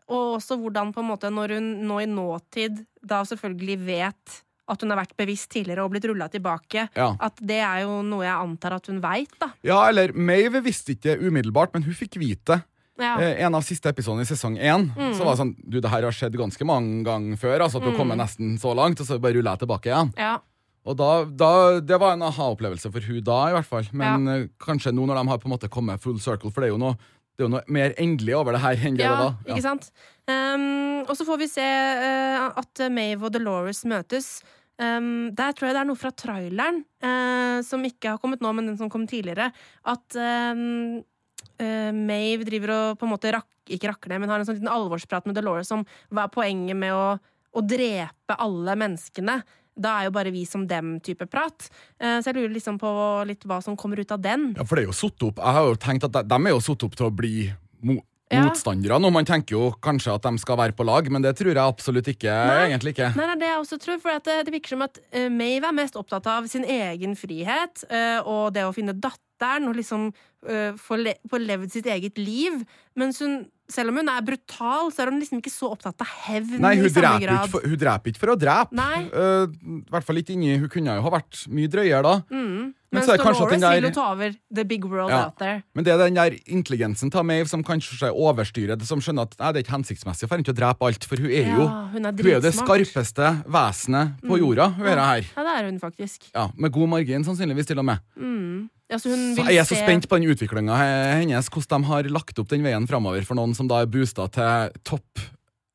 og 0.08 0.40
også 0.40 0.58
hvordan 0.58 0.92
på 0.92 0.98
en 0.98 1.08
måte 1.08 1.30
når 1.30 1.54
hun 1.54 1.86
nå 1.86 2.02
i 2.02 2.06
nåtid 2.06 2.84
da 3.06 3.22
selvfølgelig 3.22 3.78
vet 3.86 4.42
at 4.70 4.82
hun 4.84 4.94
har 4.94 5.00
vært 5.02 5.16
bevisst 5.18 5.50
tidligere 5.52 5.84
og 5.84 5.92
blitt 5.94 6.06
rulla 6.08 6.30
tilbake. 6.32 6.88
Ja. 6.96 7.12
At 7.18 7.40
det 7.42 7.60
er 7.60 7.84
jo 7.84 8.00
noe 8.06 8.24
jeg 8.24 8.34
antar 8.34 8.78
at 8.78 8.90
hun 8.90 9.00
veit, 9.02 9.32
da. 9.42 9.50
Ja, 9.66 9.82
eller 9.90 10.14
Mave 10.14 10.62
visste 10.64 10.94
ikke 10.94 11.18
umiddelbart, 11.20 11.74
men 11.74 11.86
hun 11.86 11.96
fikk 11.96 12.20
vite 12.22 12.60
det. 12.60 12.62
Ja. 13.00 13.14
Eh, 13.20 13.44
en 13.44 13.56
av 13.56 13.64
siste 13.64 13.88
episodene 13.88 14.26
i 14.26 14.28
sesong 14.28 14.58
én 14.58 14.90
Mm. 14.92 15.14
Så 15.16 15.24
var 15.24 15.32
det 15.32 15.40
sånn 15.40 15.54
Du, 15.64 15.80
det 15.80 15.88
her 15.88 16.04
har 16.04 16.12
skjedd 16.12 16.36
ganske 16.36 16.64
mange 16.68 17.02
ganger 17.04 17.36
før. 17.40 17.60
Altså 17.64 17.78
at 17.80 17.84
du 17.84 17.92
mm. 17.92 17.96
kommer 17.96 18.16
nesten 18.16 18.58
så 18.60 18.74
langt, 18.76 19.00
og 19.00 19.06
så 19.06 19.18
bare 19.18 19.38
ruller 19.38 19.56
jeg 19.56 19.64
tilbake 19.64 19.88
igjen. 19.90 20.12
ja. 20.18 20.38
Og 20.88 20.96
da, 20.96 21.24
da, 21.24 21.80
Det 21.80 21.98
var 22.00 22.14
en 22.16 22.22
aha-opplevelse 22.24 22.90
for 22.92 23.04
hun 23.04 23.20
da, 23.22 23.40
i 23.50 23.52
hvert 23.52 23.68
fall. 23.68 23.88
Men 23.92 24.26
ja. 24.26 24.36
kanskje 24.58 24.92
nå 24.92 25.04
når 25.06 25.20
de 25.20 25.28
har 25.28 25.38
på 25.38 25.48
en 25.48 25.52
måte 25.52 25.68
kommet 25.68 26.00
full 26.00 26.18
circle, 26.18 26.50
for 26.50 26.60
det 26.64 26.70
er 26.70 26.72
jo 26.72 26.80
noe, 26.80 26.96
det 27.36 27.44
er 27.44 27.48
jo 27.48 27.52
noe 27.52 27.64
mer 27.68 27.92
endelig 28.00 28.34
over 28.38 28.56
det 28.56 28.62
her 28.64 28.86
enn 28.88 28.96
det 28.96 29.04
Ja, 29.04 29.12
da. 29.12 29.26
var. 29.28 29.52
ikke 29.52 29.66
sant? 29.66 29.90
Um, 30.24 31.04
og 31.04 31.12
så 31.18 31.26
får 31.28 31.38
vi 31.42 31.50
se 31.52 31.66
uh, 31.66 32.48
at 32.62 32.82
Mave 32.90 33.28
og 33.28 33.32
Dolores 33.32 33.84
møtes. 33.84 34.40
Um, 34.80 35.30
Der 35.36 35.54
tror 35.54 35.68
jeg 35.68 35.76
det 35.76 35.82
er 35.82 35.88
noe 35.88 36.00
fra 36.00 36.10
traileren, 36.16 36.82
uh, 37.04 37.60
som 37.66 37.84
ikke 37.86 38.14
har 38.14 38.22
kommet 38.22 38.42
nå, 38.44 38.52
men 38.56 38.72
den 38.72 38.80
som 38.80 38.90
kom 38.92 39.06
tidligere, 39.10 39.50
at 39.92 40.18
um, 40.18 40.98
uh, 41.60 41.92
Maeve 41.96 42.48
driver 42.48 42.74
og 42.76 43.00
på 43.00 43.08
en 43.08 43.14
måte 43.14 43.34
rak, 43.36 43.48
ikke 43.70 43.92
rakker 43.92 44.12
ned, 44.12 44.22
men 44.22 44.32
har 44.32 44.42
en 44.42 44.48
sånn 44.48 44.58
liten 44.58 44.72
alvorsprat 44.72 45.28
med 45.28 45.38
Dolores 45.38 45.70
om 45.74 45.84
hva 46.10 46.26
er 46.26 46.34
poenget 46.34 46.78
med 46.78 46.96
å, 46.96 47.06
å 47.20 47.64
drepe 47.64 48.38
alle 48.40 48.76
menneskene. 48.80 49.40
Da 49.80 49.94
er 50.00 50.08
jo 50.08 50.14
bare 50.16 50.32
vi 50.34 50.42
som 50.48 50.66
dem-type 50.68 51.28
prat. 51.30 51.70
Uh, 52.02 52.18
så 52.18 52.30
jeg 52.30 52.40
lurer 52.40 52.54
liksom 52.56 52.80
på 52.80 52.90
litt 53.28 53.46
hva 53.48 53.60
som 53.64 53.78
kommer 53.78 54.02
ut 54.02 54.12
av 54.16 54.22
den. 54.24 54.50
Ja, 54.58 54.66
for 54.66 54.76
det 54.76 54.86
er 54.86 54.90
jo 54.90 54.98
satt 54.98 55.28
opp 55.28 55.40
Jeg 55.40 55.56
har 55.56 55.68
jo 55.68 55.80
tenkt 55.80 56.08
at 56.08 56.16
de, 56.18 56.24
de 56.28 56.40
er 56.40 56.56
jo 56.56 56.62
satt 56.64 56.88
opp 56.88 56.98
til 56.98 57.08
å 57.08 57.14
bli 57.14 57.34
mo 57.86 58.00
Ja. 58.30 58.44
motstandere 58.46 58.98
nå. 59.02 59.10
Man 59.10 59.26
tenker 59.26 59.56
jo 59.56 59.62
kanskje 59.82 60.14
at 60.14 60.26
de 60.26 60.38
skal 60.38 60.58
være 60.60 60.74
på 60.78 60.86
lag, 60.86 61.08
men 61.10 61.24
det 61.24 61.32
tror 61.38 61.50
jeg 61.50 61.62
absolutt 61.62 62.10
ikke. 62.12 62.30
Nei. 62.30 62.68
egentlig 62.68 62.94
ikke. 62.94 63.10
Nei, 63.18 63.26
nei, 63.32 63.38
det 63.40 63.48
jeg 63.48 63.62
også 63.64 63.78
tror, 63.82 63.98
for 64.02 64.26
det, 64.28 64.36
det 64.46 64.54
virker 64.54 64.74
som 64.76 64.84
at 64.86 65.00
uh, 65.02 65.26
Maeve 65.34 65.70
er 65.70 65.76
mest 65.80 65.98
opptatt 65.98 66.28
av 66.30 66.46
sin 66.50 66.66
egen 66.66 67.16
frihet 67.18 67.84
uh, 67.90 68.20
og 68.22 68.52
det 68.54 68.66
å 68.68 68.74
finne 68.76 68.94
datteren 68.94 69.66
og 69.70 69.78
liksom 69.80 70.10
uh, 70.12 70.70
få, 70.78 71.00
le 71.02 71.16
få 71.30 71.42
levd 71.42 71.74
sitt 71.74 71.90
eget 71.90 72.20
liv. 72.22 72.62
Mens 72.98 73.18
hun, 73.24 73.40
selv 73.70 73.92
om 73.92 73.96
hun 74.02 74.08
er 74.12 74.20
brutal, 74.26 74.90
så 74.92 75.02
er 75.04 75.10
hun 75.12 75.20
liksom 75.22 75.38
ikke 75.40 75.52
så 75.54 75.70
opptatt 75.72 76.00
av 76.02 76.10
hevn 76.26 76.58
Nei, 76.60 76.74
hun 76.76 76.86
i 76.86 76.90
samme 76.90 77.06
dreper, 77.06 77.26
grad. 77.26 77.46
ikke 77.46 77.50
for, 77.54 77.68
hun 77.70 77.78
dreper 77.78 78.10
ikke 78.12 78.22
for 78.24 78.34
å 78.34 78.36
drepe. 78.40 78.88
Eh, 79.00 79.46
I 79.46 79.80
hvert 79.94 80.04
fall 80.04 80.16
ikke 80.22 80.34
inni 80.36 80.58
Hun 80.58 80.68
kunne 80.68 80.96
jo 80.98 81.02
ha 81.06 81.10
vært 81.16 81.46
mye 81.48 81.68
drøyere 81.70 82.02
da. 82.02 82.14
Mm. 82.30 82.74
Men 82.90 83.04
men 83.06 83.10
er 83.14 83.20
Dolores 83.22 83.60
der- 83.60 83.74
vil 83.80 83.84
jo 83.86 83.90
ta 83.94 84.04
over 84.12 84.32
the 84.52 84.64
big 84.64 84.84
world 84.84 85.10
Ja. 85.10 85.26
out 85.26 85.36
there. 85.38 85.62
Men 85.76 85.84
det 85.84 85.92
er 85.94 85.98
den 85.98 86.14
der 86.14 86.30
intelligensen 86.50 87.08
til 87.10 87.22
Maeve 87.22 87.46
som 87.46 87.62
kanskje 87.62 88.10
overstyrer 88.10 88.76
det, 88.76 88.86
som 88.88 88.98
skjønner 88.98 89.22
at 89.30 89.36
nei, 89.38 89.52
det 89.52 89.60
er 89.60 89.62
ikke 89.70 89.76
hensiktsmessig 89.78 90.26
for 90.28 90.34
henne 90.34 90.44
til 90.44 90.54
å 90.54 90.58
drepe 90.58 90.82
alt, 90.88 91.04
for 91.04 91.16
hun 91.16 91.30
er 91.30 91.54
jo, 91.54 91.68
hun 91.68 92.04
er 92.04 92.10
hun 92.10 92.26
er 92.26 92.40
det. 92.40 92.52
Mm. 92.52 92.66
skarpeste 92.66 93.44
vesenet 93.46 94.20
på 94.26 94.40
jorda. 94.42 94.74
Hun 94.74 94.86
er 94.86 94.96
her. 94.98 95.22
Ja, 95.36 95.42
det 95.46 95.54
er 95.62 95.70
hun 95.70 95.78
faktisk. 95.78 96.30
Ja, 96.34 96.48
Med 96.58 96.72
god 96.72 96.88
margin, 96.88 97.22
sannsynligvis, 97.22 97.66
til 97.66 97.78
og 97.78 97.84
med. 97.84 98.00
Ja, 98.18 98.68
så 98.98 99.12
hun 99.12 99.36
vil 99.36 99.46
jeg 99.52 99.60
er 99.62 99.68
så 99.68 99.76
spent 99.78 100.08
på 100.10 100.18
den 100.18 100.32
utviklinga 100.32 100.78
hennes, 101.20 101.50
hvordan 101.52 101.84
de 101.84 101.90
har 101.92 102.08
lagt 102.10 102.38
opp 102.42 102.48
den 102.50 102.64
veien 102.66 102.88
framover 102.90 103.22
for 103.28 103.38
noen 103.38 103.54
som 103.54 103.68
da 103.70 103.82
er 103.84 103.86
boosta 103.92 104.26
til 104.34 104.74
topp 104.82 105.22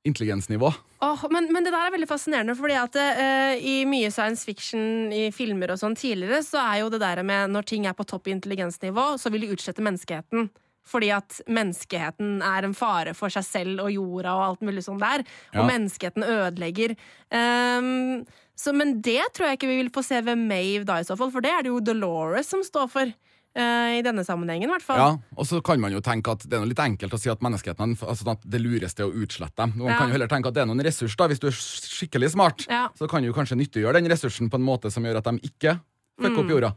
intelligensnivå. 0.06 0.70
Åh, 1.06 1.24
men, 1.32 1.48
men 1.54 1.66
det 1.66 1.72
der 1.74 1.88
er 1.88 1.94
veldig 1.96 2.10
fascinerende, 2.10 2.56
fordi 2.58 2.76
at 2.78 2.98
uh, 2.98 3.56
i 3.58 3.86
mye 3.90 4.12
science 4.14 4.46
fiction 4.46 5.12
i 5.14 5.30
filmer 5.34 5.74
og 5.74 5.80
sånn 5.82 5.98
tidligere, 5.98 6.44
så 6.46 6.62
er 6.62 6.84
jo 6.84 6.92
det 6.94 7.02
der 7.02 7.24
med 7.26 7.54
når 7.54 7.66
ting 7.72 7.88
er 7.90 7.98
på 7.98 8.06
topp 8.08 8.30
intelligensnivå, 8.32 9.16
så 9.22 9.32
vil 9.34 9.46
de 9.46 9.56
utslette 9.56 9.86
menneskeheten. 9.86 10.50
Fordi 10.86 11.10
at 11.16 11.40
menneskeheten 11.50 12.44
er 12.46 12.68
en 12.68 12.76
fare 12.78 13.16
for 13.18 13.34
seg 13.34 13.46
selv 13.48 13.82
og 13.88 13.90
jorda 13.90 14.36
og 14.38 14.44
alt 14.52 14.66
mulig 14.68 14.84
sånn 14.86 15.02
der. 15.02 15.24
Og 15.56 15.64
Ja. 15.64 15.68
menneskeheten 15.72 16.22
ødelegger. 16.22 16.94
Ehm, 17.34 18.26
så, 18.56 18.74
men 18.74 19.02
det 19.02 19.22
tror 19.36 19.50
jeg 19.50 19.58
ikke 19.60 19.68
vi 19.70 19.78
vil 19.84 19.90
få 19.94 20.04
se 20.04 20.22
ved 20.24 20.38
Mave 20.40 20.86
da, 20.88 21.00
i 21.02 21.04
så 21.08 21.18
fall, 21.20 21.32
for 21.32 21.42
det 21.42 21.52
er 21.52 21.64
det 21.64 21.70
jo 21.74 21.80
Dolores 21.84 22.48
som 22.48 22.64
står 22.64 22.88
for. 22.90 23.14
eh, 23.56 24.00
I 24.00 24.02
denne 24.04 24.24
sammenhengen, 24.28 24.68
i 24.68 24.72
hvert 24.74 24.84
fall. 24.84 24.98
Ja, 25.00 25.18
Og 25.38 25.46
så 25.48 25.62
kan 25.64 25.80
man 25.80 25.94
jo 25.94 26.02
tenke 26.04 26.32
at 26.34 26.42
det 26.44 26.58
er 26.58 26.60
noe 26.60 26.68
litt 26.68 26.80
enkelt 26.84 27.14
å 27.16 27.20
si 27.20 27.30
at 27.32 27.40
menneskeheten 27.40 27.96
altså 28.04 28.28
at 28.34 28.42
det 28.44 28.60
lureste 28.60 29.00
er 29.00 29.08
å 29.08 29.16
utslette 29.24 29.56
dem. 29.56 29.74
Man 29.78 29.88
Ja. 29.94 29.98
kan 29.98 30.10
jo 30.10 30.14
heller 30.18 30.28
tenke 30.28 30.48
at 30.48 30.54
det 30.56 30.62
er 30.64 30.66
noen 30.68 30.84
ressurs, 30.84 31.16
da. 31.16 31.28
Hvis 31.28 31.40
du 31.40 31.48
er 31.48 31.56
skikkelig 31.56 32.32
smart, 32.32 32.66
Ja. 32.68 32.90
så 33.00 33.08
kan 33.08 33.24
du 33.24 33.32
kanskje 33.32 33.56
nyttiggjøre 33.56 33.94
den 34.02 34.12
ressursen 34.12 34.50
på 34.50 34.56
en 34.60 34.66
måte 34.68 34.92
som 34.92 35.04
gjør 35.04 35.18
at 35.18 35.24
de 35.24 35.40
ikke 35.40 35.80
fucker 36.20 36.40
opp 36.44 36.50
jorda. 36.52 36.74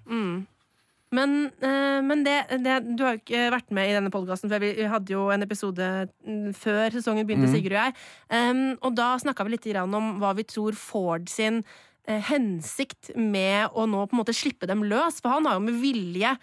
Men, 1.15 1.49
eh, 1.65 2.01
men 2.05 2.23
det, 2.25 2.37
det, 2.61 2.75
du 2.99 3.03
har 3.05 3.17
jo 3.17 3.23
ikke 3.23 3.49
vært 3.55 3.71
med 3.75 3.89
i 3.89 3.95
denne 3.97 4.13
podkasten, 4.13 4.51
for 4.53 4.61
vi 4.61 4.89
hadde 4.93 5.15
jo 5.15 5.29
en 5.33 5.45
episode 5.47 5.89
mm, 6.27 6.53
før 6.59 6.93
sesongen 6.99 7.29
begynte, 7.29 7.49
Sigurd 7.53 7.77
og 7.79 7.81
jeg. 7.81 7.97
Um, 8.29 8.63
og 8.85 8.97
da 8.99 9.15
snakka 9.23 9.47
vi 9.47 9.57
litt 9.57 9.69
om 9.81 10.19
hva 10.21 10.35
vi 10.37 10.45
tror 10.49 10.77
Ford 10.77 11.29
sin 11.33 11.63
eh, 12.05 12.21
hensikt 12.29 13.15
med 13.17 13.73
å 13.73 13.89
nå 13.89 14.05
på 14.05 14.17
en 14.17 14.23
måte 14.23 14.37
slippe 14.37 14.69
dem 14.69 14.85
løs. 14.89 15.23
For 15.25 15.33
han 15.33 15.49
har 15.49 15.57
jo 15.57 15.65
med 15.65 15.81
vilje 15.81 16.35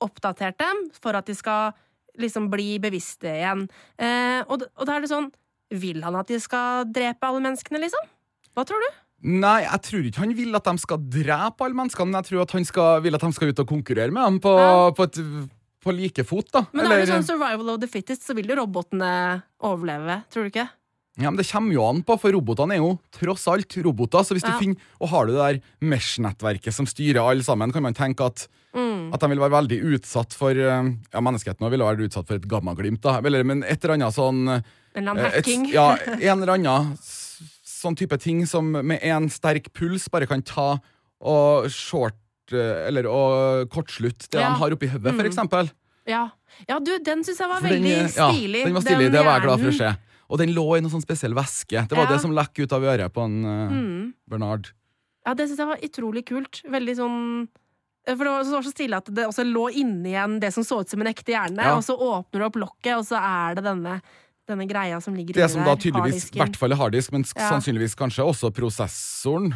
oppdatert 0.00 0.60
dem 0.62 0.86
for 0.96 1.18
at 1.18 1.26
de 1.28 1.36
skal 1.36 1.74
liksom 2.20 2.46
bli 2.52 2.78
bevisste 2.82 3.34
igjen. 3.40 3.66
Uh, 3.98 4.46
og, 4.46 4.68
og 4.78 4.86
da 4.86 4.96
er 4.96 5.04
det 5.04 5.12
sånn 5.12 5.30
Vil 5.70 6.00
han 6.02 6.16
at 6.18 6.30
de 6.30 6.38
skal 6.42 6.88
drepe 6.90 7.26
alle 7.26 7.42
menneskene, 7.44 7.78
liksom? 7.82 8.06
Hva 8.54 8.64
tror 8.66 8.82
du? 8.82 8.90
Nei, 9.22 9.62
jeg 9.66 9.80
tror 9.84 10.06
ikke 10.08 10.22
han 10.24 10.34
vil 10.34 10.54
at 10.56 10.64
de 10.64 10.78
skal 10.80 10.98
drepe 11.12 11.60
alle 11.66 11.76
menneskene. 11.76 12.08
men 12.08 12.22
Jeg 12.22 12.30
tror 12.30 12.42
at 12.46 12.52
han 12.56 12.64
skal, 12.64 13.00
vil 13.04 13.14
at 13.14 13.20
de 13.20 13.32
skal 13.36 13.48
ut 13.52 13.58
og 13.60 13.66
konkurrere 13.68 14.10
med 14.10 14.24
dem 14.24 14.38
på, 14.40 14.52
Ja. 14.58 14.90
på, 14.96 15.02
et, 15.04 15.18
på 15.84 15.92
like 15.92 16.24
fot. 16.24 16.48
da. 16.52 16.64
Men 16.72 16.86
er 16.90 17.04
det 17.04 17.08
sånn 17.12 17.24
survival 17.28 17.68
of 17.74 17.80
the 17.80 17.86
fittest, 17.86 18.22
så 18.26 18.34
vil 18.34 18.46
jo 18.48 18.56
robotene 18.56 19.42
overleve, 19.60 20.22
tror 20.32 20.44
du 20.48 20.50
ikke? 20.54 20.68
Ja, 21.20 21.28
men 21.28 21.36
Det 21.36 21.50
kommer 21.50 21.72
jo 21.74 21.84
an 21.84 22.02
på, 22.02 22.16
for 22.18 22.32
robotene 22.32 22.72
er 22.72 22.80
jo 22.80 22.98
tross 23.12 23.46
alt 23.48 23.68
roboter. 23.84 24.24
Så 24.24 24.32
hvis 24.32 24.42
Ja. 24.46 24.52
du 24.56 24.58
finner, 24.64 24.76
og 25.02 25.08
har 25.10 25.26
du 25.26 25.32
det 25.32 25.60
der 25.60 25.60
Mesh-nettverket 25.86 26.72
som 26.72 26.86
styrer 26.86 27.20
alle 27.20 27.42
sammen, 27.42 27.72
kan 27.72 27.82
man 27.82 27.92
tenke 27.94 28.24
at, 28.24 28.48
Mm. 28.72 29.12
at 29.12 29.20
de 29.20 29.28
vil 29.28 29.38
være 29.38 29.50
veldig 29.50 29.82
utsatt 29.98 30.32
for 30.32 30.50
eh, 30.52 30.82
Ja, 31.12 31.20
menneskeheten 31.20 31.68
ville 31.70 31.84
vært 31.84 32.06
utsatt 32.08 32.26
for 32.28 32.34
et 32.36 32.46
gammaglimt, 32.48 33.00
da. 33.02 33.18
Eller, 33.18 33.42
men 33.44 33.64
et 33.64 33.84
eller 33.84 33.94
annet 33.98 34.14
sånn 34.14 34.48
En 34.48 34.64
eller 34.94 35.10
annen 35.10 35.32
hacking. 35.32 35.66
et. 35.66 35.72
Ja, 35.74 35.96
en 36.06 36.42
eller 36.42 36.54
annen 36.54 36.96
sånn 37.80 37.96
type 37.98 38.16
ting 38.20 38.44
som 38.46 38.70
med 38.72 39.00
en 39.02 39.28
sterk 39.32 39.72
puls 39.76 40.08
bare 40.12 40.26
kan 40.30 40.42
ta 40.42 40.74
og 41.20 41.66
short 41.72 42.16
eh, 42.52 42.86
Eller 42.88 43.04
å 43.06 43.66
kortslutte 43.70 44.28
det 44.32 44.40
Ja. 44.40 44.50
de 44.54 44.58
har 44.58 44.70
oppi 44.76 44.88
hodet, 44.90 45.12
for 45.14 45.22
Mm. 45.24 45.30
eksempel. 45.30 45.70
Ja. 46.06 46.30
ja, 46.68 46.78
du, 46.80 46.98
den 46.98 47.20
syns 47.22 47.38
jeg 47.38 47.48
var 47.48 47.60
For 47.60 47.68
den, 47.68 47.82
veldig 47.84 47.92
eh, 47.92 48.16
ja, 48.16 48.30
stilig. 48.32 48.64
den 48.64 48.74
var 48.74 48.80
stilig, 48.82 49.10
det 49.12 49.24
var 49.24 49.38
jeg 49.38 49.44
glad 49.46 49.60
for 49.60 49.68
å 49.70 49.76
se. 49.78 49.90
Og 50.30 50.38
den 50.38 50.52
lå 50.54 50.64
i 50.76 50.80
noe 50.80 50.90
sånn 50.90 51.02
spesiell 51.04 51.34
væske. 51.34 51.84
Det 51.88 51.96
var 51.98 52.06
det 52.06 52.20
som 52.22 52.32
lekk 52.34 52.58
ut 52.64 52.72
av 52.72 52.82
øret 52.82 53.12
på 53.12 53.24
en 53.24 53.44
eh, 53.44 53.70
Mm. 53.74 54.14
Bernard. 54.28 54.70
Ja, 55.26 55.34
det 55.34 55.48
syns 55.50 55.58
jeg 55.58 55.66
var 55.68 55.76
utrolig 55.84 56.24
kult. 56.26 56.62
Veldig 56.64 56.96
sånn 56.96 57.48
For 58.08 58.24
det 58.24 58.32
var, 58.32 58.42
det 58.42 58.50
var 58.56 58.62
så 58.64 58.72
stille 58.72 58.96
at 58.96 59.04
det 59.14 59.26
også 59.28 59.44
lå 59.44 59.68
inni 59.76 60.14
igjen 60.16 60.38
det 60.40 60.50
som 60.54 60.64
så 60.64 60.80
ut 60.80 60.88
som 60.88 61.00
en 61.02 61.06
ekte 61.12 61.34
hjerne, 61.36 61.60
Ja. 61.62 61.76
og 61.76 61.82
så 61.84 61.94
åpner 62.00 62.40
du 62.40 62.44
opp 62.46 62.56
lokket, 62.56 62.96
og 62.96 63.04
så 63.04 63.20
er 63.20 63.54
det 63.56 63.62
denne, 63.64 64.00
denne 64.48 64.66
greia 64.68 65.00
som 65.02 65.14
ligger 65.14 65.34
Det 65.34 65.50
som 65.52 65.64
da 65.66 65.74
tydeligvis, 65.76 66.30
i 66.34 66.40
hvert 66.40 66.56
fall 66.58 66.72
er 66.72 66.80
harddisk, 66.80 67.12
men 67.12 67.24
Ja. 67.24 67.50
sannsynligvis 67.50 67.94
kanskje 67.98 68.24
også 68.24 68.50
prosessoren. 68.54 69.52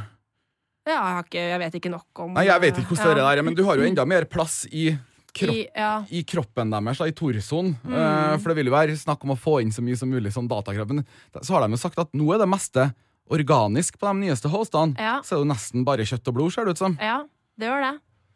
Ja, 0.85 0.93
jeg, 0.93 1.15
har 1.17 1.25
ikke, 1.25 1.45
jeg 1.49 1.59
vet 1.63 1.75
ikke 1.81 1.91
nok 1.95 2.21
om 2.21 2.35
Nei, 2.37 2.45
jeg 2.45 2.61
vet 2.61 2.79
ikke 2.79 2.93
hvordan 2.93 3.09
ja. 3.09 3.15
det 3.17 3.39
er, 3.39 3.43
men 3.43 3.55
du 3.57 3.65
har 3.65 3.81
jo 3.81 3.87
enda 3.89 4.05
mer 4.05 4.27
plass 4.29 4.67
i, 4.69 4.91
kropp, 5.33 5.55
I, 5.55 5.65
ja. 5.75 5.95
i 6.13 6.23
kroppen 6.29 6.75
deres, 6.75 7.01
da, 7.01 7.09
i 7.09 7.17
torsoen. 7.17 7.73
Mm. 7.83 7.95
Uh, 7.97 8.37
for 8.37 8.53
det 8.53 8.59
vil 8.61 8.69
jo 8.69 8.77
være 8.77 8.97
snakk 9.01 9.25
om 9.25 9.33
å 9.35 9.41
få 9.41 9.63
inn 9.65 9.73
så 9.73 9.83
mye 9.83 9.97
som 9.97 10.13
mulig 10.13 10.35
sånn 10.35 10.51
datakraft. 10.51 10.93
Men 10.93 11.07
så 11.41 11.57
har 11.57 11.65
de 11.65 11.75
jo 11.75 11.81
sagt 11.81 11.99
at 11.99 12.13
nå 12.13 12.29
er 12.35 12.45
det 12.45 12.51
meste 12.53 12.91
organisk 13.33 13.97
på 13.97 14.11
de 14.11 14.27
nyeste 14.27 14.51
hostene. 14.53 14.95
Ja. 15.01 15.21
Så 15.25 15.35
er 15.35 15.41
det 15.41 15.47
jo 15.47 15.53
nesten 15.55 15.87
bare 15.89 16.05
kjøtt 16.05 16.29
og 16.29 16.37
blod, 16.37 16.53
ser 16.53 16.69
det 16.69 16.77
ut 16.77 16.85
som. 16.85 16.99
ja, 17.01 17.23
det 17.57 17.71
gjør 17.71 17.87
det. 17.89 17.95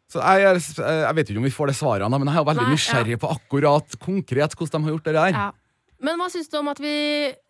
Så 0.09 0.21
jeg, 0.25 0.41
jeg, 0.41 0.61
jeg 0.81 1.15
vet 1.19 1.29
ikke 1.29 1.37
om 1.37 1.45
vi 1.45 1.53
får 1.53 1.69
det 1.69 1.77
svarene, 1.77 2.17
men 2.17 2.31
jeg 2.31 2.41
er 2.41 2.45
veldig 2.47 2.63
Nei, 2.65 2.73
nysgjerrig 2.73 3.17
på 3.21 3.29
akkurat 3.29 3.97
konkret 4.01 4.55
hvordan 4.57 4.81
de 4.81 4.87
har 4.87 4.95
gjort 4.95 5.05
det 5.05 5.13
der. 5.19 5.35
Ja. 5.37 5.49
Men 5.99 6.15
hva 6.19 6.29
syns 6.31 6.47
du 6.47 6.55
om 6.61 6.69
at 6.71 6.79
vi, 6.79 6.93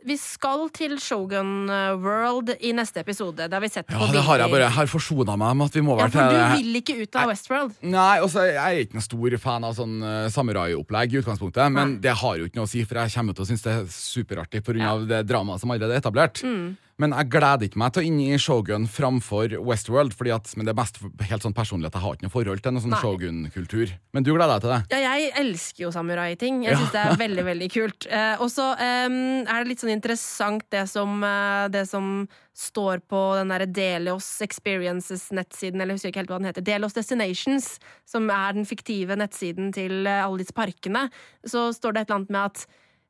vi 0.10 0.16
skal 0.18 0.66
til 0.74 0.96
Shogun 1.02 1.70
eh, 1.70 1.92
World 2.02 2.56
i 2.66 2.72
neste 2.74 3.04
episode? 3.04 3.46
Det 3.46 3.54
har 3.54 3.62
vi 3.62 3.70
sett 3.70 3.86
på 3.90 3.94
Ja, 3.94 4.08
det 4.14 4.24
har 4.26 4.42
jeg 4.42 4.54
bare. 4.54 4.66
Jeg 4.66 4.76
har 4.80 4.90
forsona 4.90 5.36
meg 5.38 5.60
med 5.60 5.70
at 5.70 5.78
vi 5.78 5.84
må 5.86 5.98
være 6.00 6.10
Ja, 6.10 6.16
være 6.18 6.32
for 6.34 6.58
du 6.58 6.66
vil 6.66 6.82
ikke 6.82 6.98
ut 7.04 7.20
av 7.22 7.30
Westworld. 7.30 7.78
Nei, 7.86 8.16
altså, 8.18 8.48
jeg 8.50 8.58
er 8.58 8.84
ikke 8.88 8.98
noen 8.98 9.06
stor 9.06 9.38
fan 9.46 9.70
av 9.70 9.78
sånn 9.78 9.96
uh, 10.02 10.26
samurai-opplegg 10.34 11.14
i 11.14 11.22
utgangspunktet, 11.22 11.70
men 11.76 11.96
Nei. 11.96 12.04
det 12.08 12.18
har 12.24 12.42
jo 12.42 12.50
ikke 12.50 12.62
noe 12.62 12.70
å 12.70 12.74
si, 12.74 12.82
for 12.90 13.04
jeg 13.04 13.14
kommer 13.20 13.38
til 13.38 13.46
å 13.46 13.50
synes 13.52 13.66
det 13.68 13.76
er 13.76 13.90
superartig 13.94 14.64
pga. 14.66 14.78
Ja. 14.80 14.98
det 15.14 15.24
dramaet 15.30 15.62
som 15.62 15.74
allerede 15.74 15.98
er 15.98 16.02
etablert. 16.02 16.42
Mm. 16.42 16.74
Men 17.00 17.14
jeg 17.16 17.30
gleder 17.32 17.70
ikke 17.70 17.80
meg 17.80 17.94
til 17.96 18.04
å 18.04 18.08
inn 18.10 18.18
i 18.20 18.40
Shogun 18.42 18.88
framfor 18.92 19.54
Westworld, 19.64 20.12
fordi 20.20 20.34
at, 20.36 20.50
men 20.60 20.68
det 20.68 20.74
er 20.74 20.80
mest 20.82 21.00
helt 21.30 21.46
sånn 21.46 21.56
personlig 21.56 21.88
at 21.88 21.96
jeg 21.96 22.04
har 22.04 22.18
ikke 22.18 22.28
noe 22.28 22.34
forhold 22.34 22.64
til 22.66 22.76
noe 22.76 22.84
sånn 22.84 22.98
Shogun-kultur. 23.00 23.94
Men 24.16 24.26
du 24.28 24.34
gleder 24.34 24.58
deg 24.58 24.66
til 24.66 24.74
det? 24.74 24.80
Ja, 24.92 25.14
jeg 25.16 25.32
elsker 25.40 25.86
jo 25.86 25.94
samurai-ting. 25.96 26.66
Jeg 26.68 26.76
syns 26.76 26.92
det 26.96 27.06
er 27.06 27.20
veldig 27.26 27.46
veldig 27.48 27.70
kult. 27.72 28.10
Eh, 28.12 28.44
og 28.44 28.52
så 28.52 28.74
eh, 28.76 29.08
er 29.08 29.54
det 29.54 29.72
litt 29.72 29.86
sånn 29.86 29.94
interessant 29.96 30.68
det 30.76 30.84
som, 30.92 31.24
eh, 31.24 31.70
det 31.72 31.86
som 31.88 32.28
står 32.60 33.06
på 33.08 33.22
den 33.40 33.54
derre 33.54 33.70
Delos 33.72 34.28
Experiences-nettsiden, 34.44 35.80
eller 35.80 35.96
jeg 35.96 36.02
husker 36.02 36.12
ikke 36.12 36.24
helt 36.26 36.34
hva 36.34 36.42
den 36.42 36.50
heter. 36.52 36.68
Delos 36.68 36.98
Destinations, 36.98 37.72
som 38.10 38.28
er 38.34 38.60
den 38.60 38.68
fiktive 38.68 39.16
nettsiden 39.20 39.72
til 39.76 40.04
eh, 40.04 40.20
alle 40.26 40.44
disse 40.44 40.56
parkene. 40.58 41.08
Så 41.48 41.70
står 41.80 41.96
det 41.96 42.04
et 42.04 42.12
eller 42.12 42.22
annet 42.22 42.36
med 42.36 42.52
at 42.52 42.68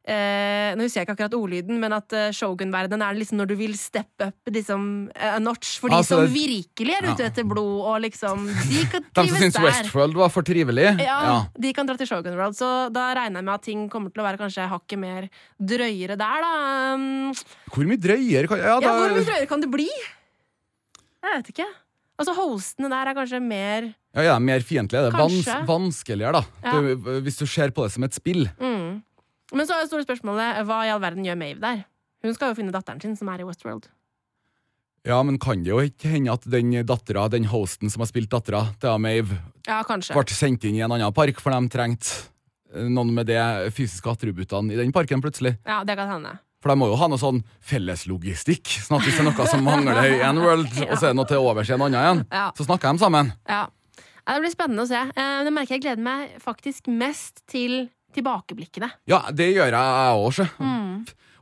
Eh, 0.09 0.71
nå 0.73 0.85
husker 0.87 1.03
jeg 1.03 1.05
ikke 1.05 1.13
akkurat 1.19 1.35
ordlyden, 1.37 1.77
men 1.77 1.93
at 1.93 2.13
eh, 2.17 2.31
Shogun-verdenen 2.33 3.03
er 3.05 3.17
liksom 3.19 3.37
når 3.37 3.49
du 3.51 3.55
vil 3.59 3.75
steppe 3.77 4.29
up 4.31 4.49
liksom, 4.55 4.87
eh, 5.13 5.35
a 5.35 5.39
notch 5.43 5.75
for 5.77 5.91
de 5.91 5.99
Altså, 5.99 6.17
som 6.17 6.25
det- 6.25 6.33
virkelig 6.33 6.95
er 6.97 7.07
ute 7.11 7.27
etter 7.27 7.45
blod, 7.45 7.75
og 7.91 7.99
liksom 8.01 8.47
De 8.47 8.81
kan 8.89 9.05
De 9.13 9.13
som 9.13 9.27
trives 9.27 9.43
syns 9.43 9.53
der. 9.59 9.67
Westworld 9.67 10.17
var 10.17 10.31
for 10.33 10.41
trivelig? 10.47 10.87
Ja, 11.05 11.45
de 11.53 11.73
kan 11.77 11.85
dra 11.85 11.97
til 11.99 12.09
Shogun 12.09 12.37
World, 12.39 12.57
så 12.57 12.71
da 12.91 13.11
regner 13.19 13.37
jeg 13.43 13.45
med 13.51 13.53
at 13.53 13.67
ting 13.67 13.83
kommer 13.93 14.09
til 14.15 14.23
å 14.23 14.27
være 14.31 14.41
kanskje 14.41 14.65
hakket 14.71 14.99
mer 15.03 15.29
drøyere 15.61 16.17
der, 16.17 16.41
da. 16.47 16.53
Um, 16.95 17.33
Hvor 17.69 17.85
mye 17.91 18.01
drøyere 18.01 18.49
kan 18.49 18.57
ja, 18.63 18.73
ja, 18.75 18.79
da, 18.81 18.95
hvor 19.03 19.13
mye 19.13 19.27
drøyere 19.29 19.47
kan 19.53 19.61
det 19.61 19.69
bli? 19.77 19.87
Jeg 21.19 21.35
vet 21.43 21.51
ikke. 21.53 21.67
Altså, 22.19 22.33
hostene 22.35 22.89
der 22.91 23.11
er 23.11 23.15
kanskje 23.15 23.39
mer 23.43 23.91
ja, 24.17 24.23
ja, 24.25 24.39
Mer 24.41 24.63
fiendtlig 24.65 24.97
er 24.99 25.05
det. 25.07 25.13
Vans, 25.13 25.35
Kanskje. 25.45 25.59
vanskeligere, 25.69 26.39
da. 26.41 26.43
Ja. 26.65 26.71
Du, 26.81 27.19
hvis 27.23 27.37
du 27.39 27.45
ser 27.47 27.69
på 27.71 27.85
det 27.85 27.93
som 27.93 28.03
et 28.07 28.17
spill. 28.17 28.47
mm. 28.59 29.03
Men 29.55 29.65
så 29.65 29.73
er 29.77 29.83
det 29.85 29.89
store 29.91 30.05
spørsmålet 30.05 30.63
hva 30.67 30.81
i 30.85 30.91
all 30.93 31.01
verden 31.01 31.25
gjør 31.25 31.37
Mave 31.39 31.59
der? 31.63 31.85
Hun 32.23 32.33
skal 32.35 32.51
jo 32.51 32.57
finne 32.59 32.73
datteren 32.75 32.99
sin, 33.01 33.15
som 33.17 33.29
er 33.31 33.41
i 33.41 33.47
Westworld. 33.47 33.87
Ja, 35.07 35.21
men 35.23 35.37
kan 35.39 35.61
det 35.63 35.71
jo 35.71 35.79
ikke 35.79 36.09
hende 36.11 36.33
at 36.35 36.43
den 36.51 36.73
dattera, 36.85 37.29
den 37.31 37.45
hosten 37.49 37.89
som 37.89 38.03
har 38.03 38.09
spilt 38.11 38.29
dattera 38.29 38.65
til 38.81 38.97
Maeve, 38.99 39.37
Ja, 39.65 39.79
kanskje. 39.87 40.13
ble 40.13 40.35
sendt 40.35 40.65
inn 40.67 40.75
i 40.75 40.83
en 40.83 40.91
annen 40.91 41.13
park, 41.15 41.39
for 41.39 41.55
de 41.55 41.69
trengte 41.71 42.27
eh, 42.75 42.83
noen 42.91 43.13
med 43.15 43.25
de 43.31 43.39
fysiske 43.71 44.11
attributtene 44.11 44.73
i 44.75 44.77
den 44.77 44.91
parken 44.91 45.23
plutselig? 45.23 45.55
Ja, 45.65 45.79
det 45.87 45.95
kan 45.97 46.11
hende. 46.11 46.35
For 46.61 46.69
de 46.73 46.75
må 46.75 46.89
jo 46.91 46.97
ha 46.99 47.07
noe 47.07 47.17
sånn 47.21 47.39
felleslogistikk. 47.63 48.67
Sånn 48.83 48.97
at 48.99 49.05
hvis 49.07 49.15
det 49.15 49.23
er 49.23 49.29
noe 49.31 49.47
som 49.47 49.63
mangler 49.63 50.01
i 50.03 50.19
en 50.27 50.41
world, 50.43 50.67
og 50.91 50.95
så 50.99 51.07
er 51.07 51.13
det 51.13 51.19
noe 51.21 51.29
til 51.31 51.39
overs 51.47 51.71
i 51.71 51.73
en 51.77 51.85
annen 51.87 52.01
igjen, 52.03 52.25
Ja. 52.35 52.49
så 52.59 52.67
snakker 52.67 52.91
de 52.91 52.99
sammen. 52.99 53.31
Ja. 53.47 53.61
ja, 54.27 54.33
Det 54.35 54.41
blir 54.43 54.51
spennende 54.53 54.83
å 54.83 54.89
se. 54.91 54.99
Eh, 55.15 55.43
Det 55.47 55.53
merker 55.55 55.77
jeg 55.77 55.85
gleder 55.87 56.03
meg 56.03 56.35
faktisk 56.43 56.91
mest 56.91 57.39
til 57.47 57.87
tilbakeblikkene. 58.15 58.89
Ja, 59.09 59.23
det 59.35 59.51
gjør 59.53 59.73
jeg 59.75 60.19
òg, 60.19 60.29
sjø. 60.35 60.47
Mm. 60.59 60.93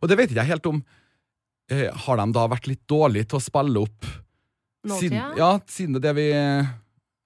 Og 0.01 0.09
det 0.09 0.17
vet 0.19 0.31
ikke 0.31 0.43
jeg 0.43 0.53
helt 0.53 0.69
om. 0.69 0.81
Eh, 1.71 1.87
har 2.05 2.19
de 2.19 2.25
da 2.35 2.47
vært 2.47 2.67
litt 2.69 2.83
dårlige 2.87 3.31
til 3.31 3.39
å 3.39 3.43
spille 3.43 3.83
opp 3.83 4.05
Nåtida? 4.87 4.99
siden, 4.99 5.39
ja, 5.39 5.49
siden 5.67 5.97
det 5.97 6.03
det 6.05 6.13
vi 6.15 6.27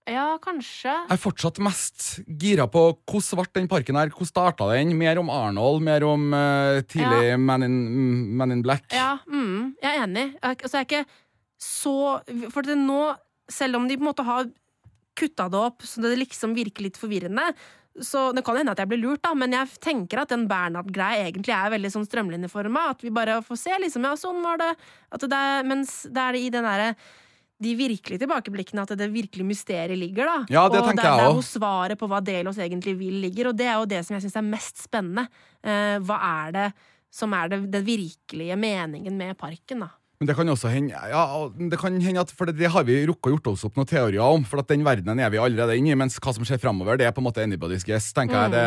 Ja, 0.09 0.37
kanskje. 0.41 0.89
Jeg 0.89 1.13
er 1.13 1.21
fortsatt 1.21 1.59
mest 1.61 2.07
gira 2.41 2.65
på 2.71 2.87
hvordan 3.05 3.37
ble 3.37 3.59
den 3.59 3.69
parken 3.69 3.99
her, 3.99 4.09
hvordan 4.09 4.31
starta 4.31 4.69
den? 4.73 4.95
Mer 4.97 5.21
om 5.21 5.29
Arnold, 5.29 5.83
mer 5.85 6.05
om 6.07 6.31
uh, 6.33 6.81
tidlig 6.89 7.27
Ja. 7.29 7.37
Man, 7.37 7.63
in, 7.63 7.77
Man 8.35 8.51
in 8.51 8.63
Black. 8.65 8.87
Ja, 8.91 9.19
mm, 9.27 9.75
jeg 9.81 9.91
er 9.91 10.07
enig. 10.07 10.25
Altså, 10.41 10.73
jeg 10.79 10.81
er 10.81 10.89
ikke 10.89 11.05
så 11.61 11.93
For 12.49 12.65
det 12.65 12.79
nå, 12.79 13.13
selv 13.45 13.77
om 13.77 13.85
de 13.85 13.99
på 13.99 14.01
en 14.01 14.09
måte 14.09 14.25
har 14.25 14.49
kutta 15.17 15.45
det 15.51 15.59
opp 15.59 15.85
så 15.85 16.01
det 16.01 16.15
liksom 16.17 16.55
virker 16.57 16.87
litt 16.87 16.97
forvirrende, 16.97 17.51
så 17.99 18.29
det 18.31 18.43
kan 18.47 18.55
hende 18.55 18.71
at 18.71 18.79
jeg 18.79 18.87
blir 18.87 19.01
lurt, 19.01 19.21
da, 19.25 19.33
men 19.35 19.51
jeg 19.51 19.67
tenker 19.83 20.21
at 20.21 20.31
den 20.31 20.45
Bernhard-greia 20.47 21.25
egentlig 21.27 21.51
er 21.55 21.73
veldig 21.73 21.91
sånn 21.91 22.07
strømlinjeforma. 22.07 22.85
At 22.93 23.03
vi 23.03 23.11
bare 23.13 23.41
får 23.43 23.59
se, 23.59 23.73
liksom. 23.83 24.05
Ja, 24.07 24.13
sånn 24.19 24.39
var 24.45 24.61
det. 24.61 24.69
Det 25.19 25.27
er, 25.35 25.67
mens 25.67 25.97
det 26.07 26.23
er 26.23 26.39
i 26.39 26.47
den 26.53 26.67
derre 26.67 26.93
de 27.61 27.75
virkelige 27.77 28.23
tilbakeblikkene 28.23 28.85
at 28.87 28.93
det 28.97 29.09
virkelige 29.13 29.45
mysteriet 29.45 29.99
ligger. 29.99 30.25
da 30.25 30.37
Ja, 30.49 30.63
det 30.71 30.79
Og 30.81 30.87
tenker 30.87 31.03
det, 31.03 31.09
jeg 31.11 31.19
det 31.19 31.27
er 31.27 31.35
jo 31.35 31.45
svaret 31.45 31.99
på 31.99 32.09
hva 32.09 32.21
Delos 32.25 32.57
egentlig 32.57 32.95
vil, 32.97 33.19
ligger. 33.21 33.51
Og 33.51 33.59
det 33.59 33.67
er 33.67 33.75
jo 33.75 33.89
det 33.91 34.01
som 34.07 34.15
jeg 34.15 34.25
syns 34.25 34.39
er 34.39 34.47
mest 34.47 34.81
spennende. 34.87 35.27
Eh, 35.61 35.99
hva 36.01 36.17
er 36.47 36.55
det 36.55 36.67
som 37.11 37.33
er 37.35 37.51
det, 37.51 37.59
den 37.73 37.85
virkelige 37.85 38.55
meningen 38.57 39.19
med 39.19 39.37
parken, 39.37 39.83
da? 39.85 39.91
Men 40.21 40.29
det 40.29 40.35
kan 40.37 40.49
også 40.53 40.69
hende 40.69 40.93
ja, 40.93 41.21
det 41.49 41.79
kan 41.81 41.95
hende 41.97 42.21
at, 42.21 42.29
For 42.37 42.45
det, 42.45 42.53
det 42.59 42.69
har 42.69 42.83
vi 42.85 42.99
rukket 43.09 43.31
å 43.31 43.33
gjort 43.33 43.47
oss 43.55 43.63
opp 43.65 43.79
noen 43.79 43.89
teorier 43.89 44.21
om. 44.21 44.43
For 44.45 44.61
at 44.61 44.69
den 44.69 44.83
verdenen 44.85 45.17
er 45.17 45.31
vi 45.33 45.39
allerede 45.41 45.73
inne 45.79 45.95
i, 45.95 45.97
mens 45.97 46.19
hva 46.21 46.33
som 46.37 46.45
skjer 46.45 46.61
framover, 46.61 46.99
det 47.01 47.07
er 47.09 47.15
på 47.15 47.23
en 47.23 47.25
måte 47.25 47.41
anybody's 47.41 47.81
guess. 47.87 48.11
tenker 48.13 48.37
jeg 48.37 48.53
det, 48.53 48.65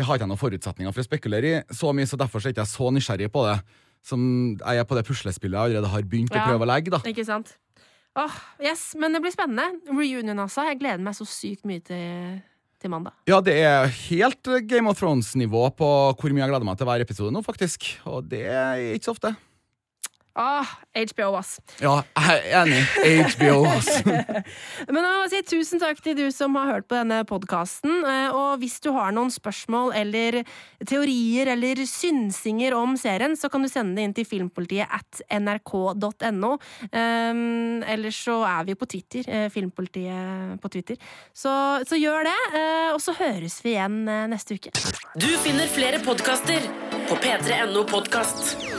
det 0.00 0.06
har 0.08 0.16
ikke 0.16 0.24
jeg 0.24 0.32
noen 0.32 0.40
forutsetninger 0.40 0.96
for 0.96 1.04
å 1.04 1.06
spekulere 1.06 1.50
i 1.50 1.60
så 1.76 1.92
mye, 1.92 2.08
så 2.08 2.16
derfor 2.18 2.40
er 2.40 2.48
jeg 2.50 2.56
ikke 2.56 2.66
så 2.72 2.88
nysgjerrig 2.96 3.28
på 3.36 3.44
det. 3.50 3.58
Som 4.04 4.24
jeg 4.56 4.80
er 4.80 4.88
på 4.88 4.96
det 4.96 5.04
puslespillet 5.08 5.54
jeg 5.56 5.70
allerede 5.76 5.92
har 5.92 6.08
begynt 6.08 6.32
Ja. 6.34 6.40
å 6.42 6.48
prøve 6.48 6.64
å 6.64 6.72
legge. 6.72 6.90
da 6.96 7.04
Ikke 7.04 7.24
sant? 7.28 7.54
Åh, 8.16 8.34
yes, 8.62 8.94
Men 8.96 9.12
det 9.12 9.20
blir 9.20 9.32
spennende. 9.36 9.80
Reunion, 9.92 10.38
altså. 10.38 10.64
Jeg 10.70 10.80
gleder 10.80 11.04
meg 11.04 11.14
så 11.14 11.24
sykt 11.28 11.64
mye 11.68 11.84
til, 11.84 12.40
til 12.80 12.90
mandag. 12.92 13.12
Ja, 13.28 13.40
det 13.44 13.60
er 13.60 13.88
helt 14.08 14.42
Game 14.68 14.88
of 14.88 15.00
Thrones-nivå 15.00 15.68
på 15.76 15.88
hvor 16.16 16.32
mye 16.32 16.44
jeg 16.46 16.52
gleder 16.52 16.64
meg 16.68 16.78
til 16.78 16.86
hver 16.88 17.04
episode 17.04 17.32
nå, 17.34 17.42
faktisk. 17.44 17.92
Og 18.06 18.28
det 18.28 18.46
er 18.48 18.94
ikke 18.94 19.10
så 19.10 19.16
ofte. 19.18 19.36
Åh, 20.34 20.70
HBO, 20.94 21.28
ass. 21.38 21.60
Ja, 21.78 22.00
jeg 22.18 22.40
er 22.42 22.64
enig. 22.64 22.80
HBO. 23.34 23.60
ass. 23.70 23.90
Men 24.94 24.98
jeg 24.98 25.12
må 25.20 25.28
si 25.30 25.42
tusen 25.46 25.82
takk 25.82 26.00
til 26.02 26.16
du 26.18 26.24
som 26.34 26.56
har 26.58 26.72
hørt 26.72 26.88
på 26.90 26.98
denne 26.98 27.20
podkasten. 27.28 28.00
Og 28.34 28.58
hvis 28.62 28.80
du 28.82 28.90
har 28.96 29.14
noen 29.14 29.30
spørsmål 29.30 29.92
eller 30.00 30.40
teorier 30.86 31.52
eller 31.54 31.84
synsinger 31.86 32.74
om 32.74 32.96
serien, 32.98 33.36
så 33.38 33.50
kan 33.52 33.62
du 33.62 33.70
sende 33.70 33.94
det 33.98 34.08
inn 34.08 34.16
til 34.16 34.26
filmpolitiet 34.28 34.90
at 34.90 35.22
nrk.no. 35.38 36.52
Um, 36.90 37.82
ellers 37.86 38.18
så 38.26 38.40
er 38.48 38.66
vi 38.68 38.74
på 38.78 38.88
Twitter. 38.90 39.24
eh, 39.28 39.46
Filmpolitiet 39.54 40.58
på 40.62 40.68
Twitter. 40.68 40.96
Så, 41.34 41.52
så 41.86 41.98
gjør 42.00 42.26
det, 42.26 42.36
eh, 42.58 42.90
og 42.94 43.00
så 43.04 43.14
høres 43.18 43.60
vi 43.64 43.76
igjen 43.76 44.02
eh, 44.08 44.26
neste 44.34 44.58
uke. 44.58 44.74
Du 45.14 45.30
finner 45.44 45.70
flere 45.70 46.02
podkaster 46.04 46.66
på 47.08 47.18
p3.no 47.22 47.86
podkast. 47.90 48.73